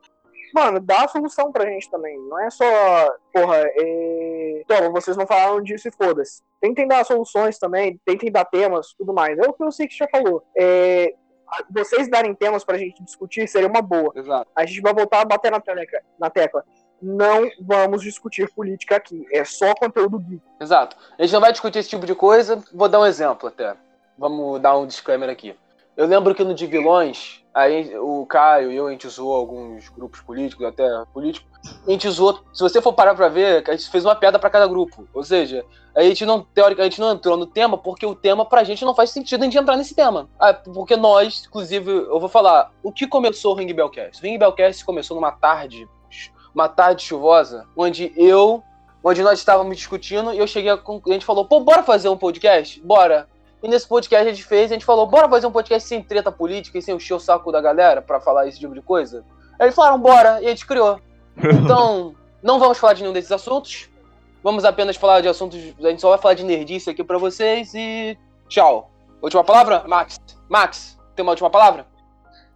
Mano, 0.53 0.79
dá 0.79 1.05
a 1.05 1.07
solução 1.07 1.51
pra 1.51 1.65
gente 1.65 1.89
também. 1.89 2.15
Não 2.29 2.39
é 2.39 2.49
só, 2.49 2.63
porra, 3.33 3.57
é... 3.57 4.63
toma, 4.67 4.91
vocês 4.91 5.17
não 5.17 5.25
falaram 5.25 5.61
disso 5.61 5.87
e 5.87 5.91
foda-se. 5.91 6.43
Tentem 6.61 6.87
dar 6.87 7.03
soluções 7.03 7.57
também, 7.57 7.99
tentem 8.05 8.31
dar 8.31 8.45
temas, 8.45 8.93
tudo 8.93 9.13
mais. 9.13 9.37
É 9.39 9.49
o 9.49 9.53
que 9.53 9.63
eu 9.63 9.71
sei 9.71 9.87
que 9.87 9.97
já 9.97 10.07
falou. 10.07 10.43
É, 10.55 11.13
vocês 11.69 12.07
darem 12.07 12.35
temas 12.35 12.63
pra 12.63 12.77
gente 12.77 13.03
discutir 13.03 13.47
seria 13.47 13.67
uma 13.67 13.81
boa. 13.81 14.11
Exato. 14.15 14.49
A 14.55 14.65
gente 14.65 14.81
vai 14.81 14.93
voltar 14.93 15.21
a 15.21 15.25
bater 15.25 15.51
na 15.51 15.59
tecla. 15.59 15.99
Na 16.19 16.29
tecla. 16.29 16.63
Não 17.03 17.49
vamos 17.59 18.01
discutir 18.01 18.49
política 18.53 18.95
aqui. 18.95 19.27
É 19.29 19.43
só 19.43 19.75
conteúdo 19.75 20.17
geek. 20.17 20.41
Exato. 20.57 20.95
A 21.19 21.21
gente 21.21 21.33
não 21.33 21.41
vai 21.41 21.51
discutir 21.51 21.79
esse 21.79 21.89
tipo 21.89 22.05
de 22.05 22.15
coisa. 22.15 22.63
Vou 22.73 22.87
dar 22.87 23.01
um 23.01 23.05
exemplo 23.05 23.49
até. 23.49 23.75
Vamos 24.17 24.61
dar 24.61 24.77
um 24.77 24.87
disclaimer 24.87 25.29
aqui. 25.29 25.53
Eu 25.97 26.07
lembro 26.07 26.33
que 26.33 26.43
no 26.45 26.55
de 26.55 26.65
vilões, 26.65 27.43
aí 27.53 27.93
o 27.97 28.25
Caio 28.25 28.71
e 28.71 28.75
eu, 28.75 28.87
a 28.87 28.91
gente 28.91 29.07
zoou 29.07 29.35
alguns 29.35 29.89
grupos 29.89 30.21
políticos, 30.21 30.65
até 30.65 30.87
políticos. 31.13 31.47
A 31.85 31.91
gente 31.91 32.09
zoou. 32.09 32.41
Se 32.53 32.63
você 32.63 32.81
for 32.81 32.93
parar 32.93 33.13
pra 33.15 33.27
ver, 33.27 33.69
a 33.69 33.75
gente 33.75 33.91
fez 33.91 34.05
uma 34.05 34.15
piada 34.15 34.39
pra 34.39 34.49
cada 34.49 34.65
grupo. 34.65 35.05
Ou 35.13 35.23
seja, 35.23 35.63
a 35.93 36.01
gente 36.01 36.25
não, 36.25 36.41
teoricamente, 36.41 37.01
não 37.01 37.11
entrou 37.11 37.35
no 37.35 37.45
tema 37.45 37.77
porque 37.77 38.05
o 38.05 38.15
tema 38.15 38.45
pra 38.45 38.63
gente 38.63 38.85
não 38.85 38.95
faz 38.95 39.09
sentido 39.09 39.41
a 39.41 39.45
gente 39.45 39.57
entrar 39.57 39.75
nesse 39.75 39.93
tema. 39.93 40.29
Ah, 40.39 40.53
porque 40.53 40.95
nós, 40.95 41.45
inclusive, 41.47 41.91
eu 41.91 42.19
vou 42.19 42.29
falar, 42.29 42.71
o 42.81 42.93
que 42.93 43.05
começou 43.05 43.53
o 43.53 43.57
Ring 43.57 43.71
Bellcast? 43.73 44.21
O 44.21 44.25
Ring 44.25 44.37
Bellcast 44.37 44.85
começou 44.85 45.15
numa 45.15 45.33
tarde, 45.33 45.87
uma 46.53 46.69
tarde 46.69 47.03
chuvosa, 47.03 47.65
onde 47.75 48.13
eu, 48.15 48.63
onde 49.03 49.21
nós 49.23 49.39
estávamos 49.39 49.75
discutindo 49.77 50.33
e 50.33 50.37
eu 50.37 50.47
cheguei 50.47 50.71
a, 50.71 50.77
conclu- 50.77 51.11
a 51.11 51.15
gente 51.15 51.25
falou, 51.25 51.45
pô, 51.45 51.59
bora 51.59 51.83
fazer 51.83 52.09
um 52.09 52.17
podcast? 52.17 52.81
Bora. 52.81 53.27
E 53.61 53.67
nesse 53.67 53.87
podcast 53.87 54.27
a 54.27 54.33
gente 54.33 54.43
fez, 54.43 54.71
a 54.71 54.73
gente 54.75 54.85
falou, 54.85 55.07
bora 55.07 55.29
fazer 55.29 55.47
um 55.47 55.51
podcast 55.51 55.87
sem 55.87 56.03
treta 56.03 56.31
política 56.31 56.77
e 56.77 56.81
sem 56.81 56.95
encher 56.95 57.13
o 57.13 57.19
saco 57.19 57.51
da 57.51 57.61
galera 57.61 58.01
pra 58.01 58.19
falar 58.19 58.47
esse 58.47 58.59
tipo 58.59 58.73
de 58.73 58.81
coisa? 58.81 59.23
Aí 59.59 59.67
eles 59.67 59.75
falaram, 59.75 59.99
bora, 59.99 60.41
e 60.41 60.45
a 60.47 60.49
gente 60.49 60.65
criou. 60.65 60.99
Então, 61.63 62.13
não 62.43 62.59
vamos 62.59 62.77
falar 62.77 62.93
de 62.93 63.01
nenhum 63.01 63.13
desses 63.13 63.31
assuntos. 63.31 63.89
Vamos 64.43 64.65
apenas 64.65 64.95
falar 64.97 65.21
de 65.21 65.27
assuntos. 65.29 65.57
A 65.83 65.89
gente 65.89 66.01
só 66.01 66.09
vai 66.09 66.17
falar 66.19 66.33
de 66.33 66.43
nerdice 66.43 66.89
aqui 66.89 67.03
pra 67.03 67.17
vocês 67.17 67.73
e. 67.73 68.17
Tchau. 68.49 68.91
Última 69.21 69.43
palavra? 69.43 69.83
Max. 69.87 70.19
Max, 70.49 70.99
tem 71.15 71.23
uma 71.23 71.31
última 71.31 71.49
palavra? 71.49 71.87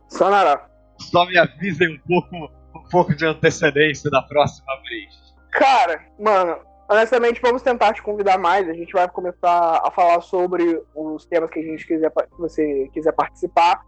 Sanará. 0.10 0.68
Só 0.99 1.26
me 1.26 1.38
avisem 1.38 1.95
um 1.95 1.99
pouco, 2.07 2.52
pouco 2.90 3.16
de 3.16 3.26
antecedência 3.26 4.10
da 4.10 4.22
próxima 4.22 4.74
vez. 4.88 5.14
Cara, 5.52 6.02
mano, 6.20 6.58
honestamente, 6.90 7.42
vamos 7.42 7.62
tentar 7.62 7.94
te 7.94 8.02
convidar 8.02 8.38
mais. 8.38 8.68
A 8.70 8.74
gente 8.74 8.94
vai 8.94 9.08
começar 9.08 9.82
a 9.84 9.92
falar 9.92 10.22
sobre 10.22 10.82
os 10.96 11.26
temas 11.26 11.50
que 11.50 11.60
a 11.60 11.64
gente 11.64 11.86
quiser, 11.86 12.10
que 12.12 12.38
você 12.38 12.90
quiser 12.94 13.12
participar. 13.14 13.82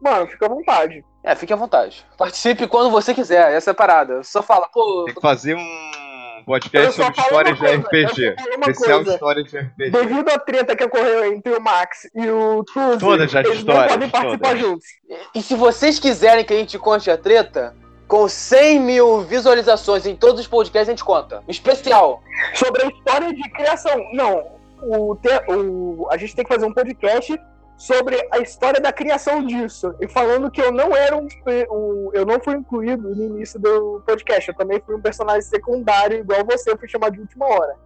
Mano, 0.00 0.26
fica 0.26 0.46
à 0.46 0.48
vontade. 0.48 1.04
É, 1.22 1.34
fique 1.36 1.52
à 1.52 1.56
vontade. 1.56 2.04
Participe 2.18 2.66
quando 2.66 2.90
você 2.90 3.14
quiser, 3.14 3.52
essa 3.52 3.70
é 3.70 3.72
a 3.72 3.74
parada. 3.74 4.22
Só 4.24 4.42
fala, 4.42 4.68
pô. 4.68 5.04
Tem 5.04 5.14
que 5.14 5.20
fazer 5.20 5.54
um 5.54 6.42
podcast 6.44 6.94
sobre 6.96 7.20
histórias 7.20 7.58
de 7.58 7.66
RPG. 7.66 8.34
Especial 8.68 8.98
coisa. 8.98 9.14
histórias 9.14 9.48
de 9.48 9.58
RPG. 9.58 9.90
Devido 9.90 10.28
à 10.30 10.38
treta 10.40 10.74
que 10.74 10.82
ocorreu 10.82 11.32
entre 11.32 11.52
o 11.52 11.60
Max 11.60 12.08
e 12.16 12.28
o 12.28 12.64
Tuzi, 12.64 12.98
Todas 12.98 13.34
as 13.34 13.46
eles 13.46 13.62
não 13.62 13.74
podem 13.74 14.10
participar 14.10 14.48
todas. 14.48 14.60
juntos. 14.60 14.86
E 15.34 15.40
se 15.40 15.54
vocês 15.54 16.00
quiserem 16.00 16.44
que 16.44 16.52
a 16.52 16.56
gente 16.56 16.76
conte 16.80 17.08
a 17.08 17.16
treta, 17.16 17.76
com 18.12 18.28
100 18.28 18.78
mil 18.78 19.22
visualizações 19.22 20.04
em 20.04 20.14
todos 20.14 20.42
os 20.42 20.46
podcasts, 20.46 20.86
a 20.86 20.92
gente 20.92 21.02
conta. 21.02 21.38
Um 21.48 21.50
especial. 21.50 22.22
Sobre 22.52 22.82
a 22.82 22.86
história 22.88 23.32
de 23.32 23.50
criação. 23.52 23.96
Não, 24.12 24.44
o, 24.82 25.16
te- 25.16 25.50
o- 25.50 26.06
a 26.10 26.18
gente 26.18 26.36
tem 26.36 26.44
que 26.44 26.52
fazer 26.52 26.66
um 26.66 26.74
podcast 26.74 27.40
sobre 27.78 28.28
a 28.30 28.38
história 28.40 28.78
da 28.82 28.92
criação 28.92 29.42
disso. 29.46 29.94
E 29.98 30.06
falando 30.06 30.50
que 30.50 30.60
eu 30.60 30.70
não 30.70 30.94
era 30.94 31.16
um, 31.16 31.26
um- 31.70 32.10
Eu 32.12 32.26
não 32.26 32.38
fui 32.38 32.52
incluído 32.54 33.14
no 33.14 33.24
início 33.34 33.58
do 33.58 34.02
podcast. 34.06 34.46
Eu 34.50 34.56
também 34.58 34.78
fui 34.84 34.94
um 34.94 35.00
personagem 35.00 35.40
secundário, 35.40 36.18
igual 36.18 36.44
você, 36.44 36.70
eu 36.70 36.76
fui 36.76 36.88
chamado 36.88 37.14
de 37.14 37.20
última 37.20 37.46
hora. 37.46 37.76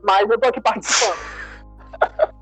Mas 0.00 0.30
eu 0.30 0.38
tô 0.38 0.48
aqui 0.48 0.60
participando. 0.60 1.18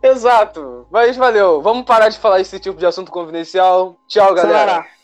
Exato. 0.00 0.86
Mas 0.92 1.16
valeu. 1.16 1.60
Vamos 1.60 1.84
parar 1.84 2.08
de 2.08 2.20
falar 2.20 2.38
esse 2.40 2.60
tipo 2.60 2.78
de 2.78 2.86
assunto 2.86 3.10
confidencial. 3.10 3.96
Tchau, 4.06 4.32
galera. 4.32 4.58
Sanará. 4.70 4.97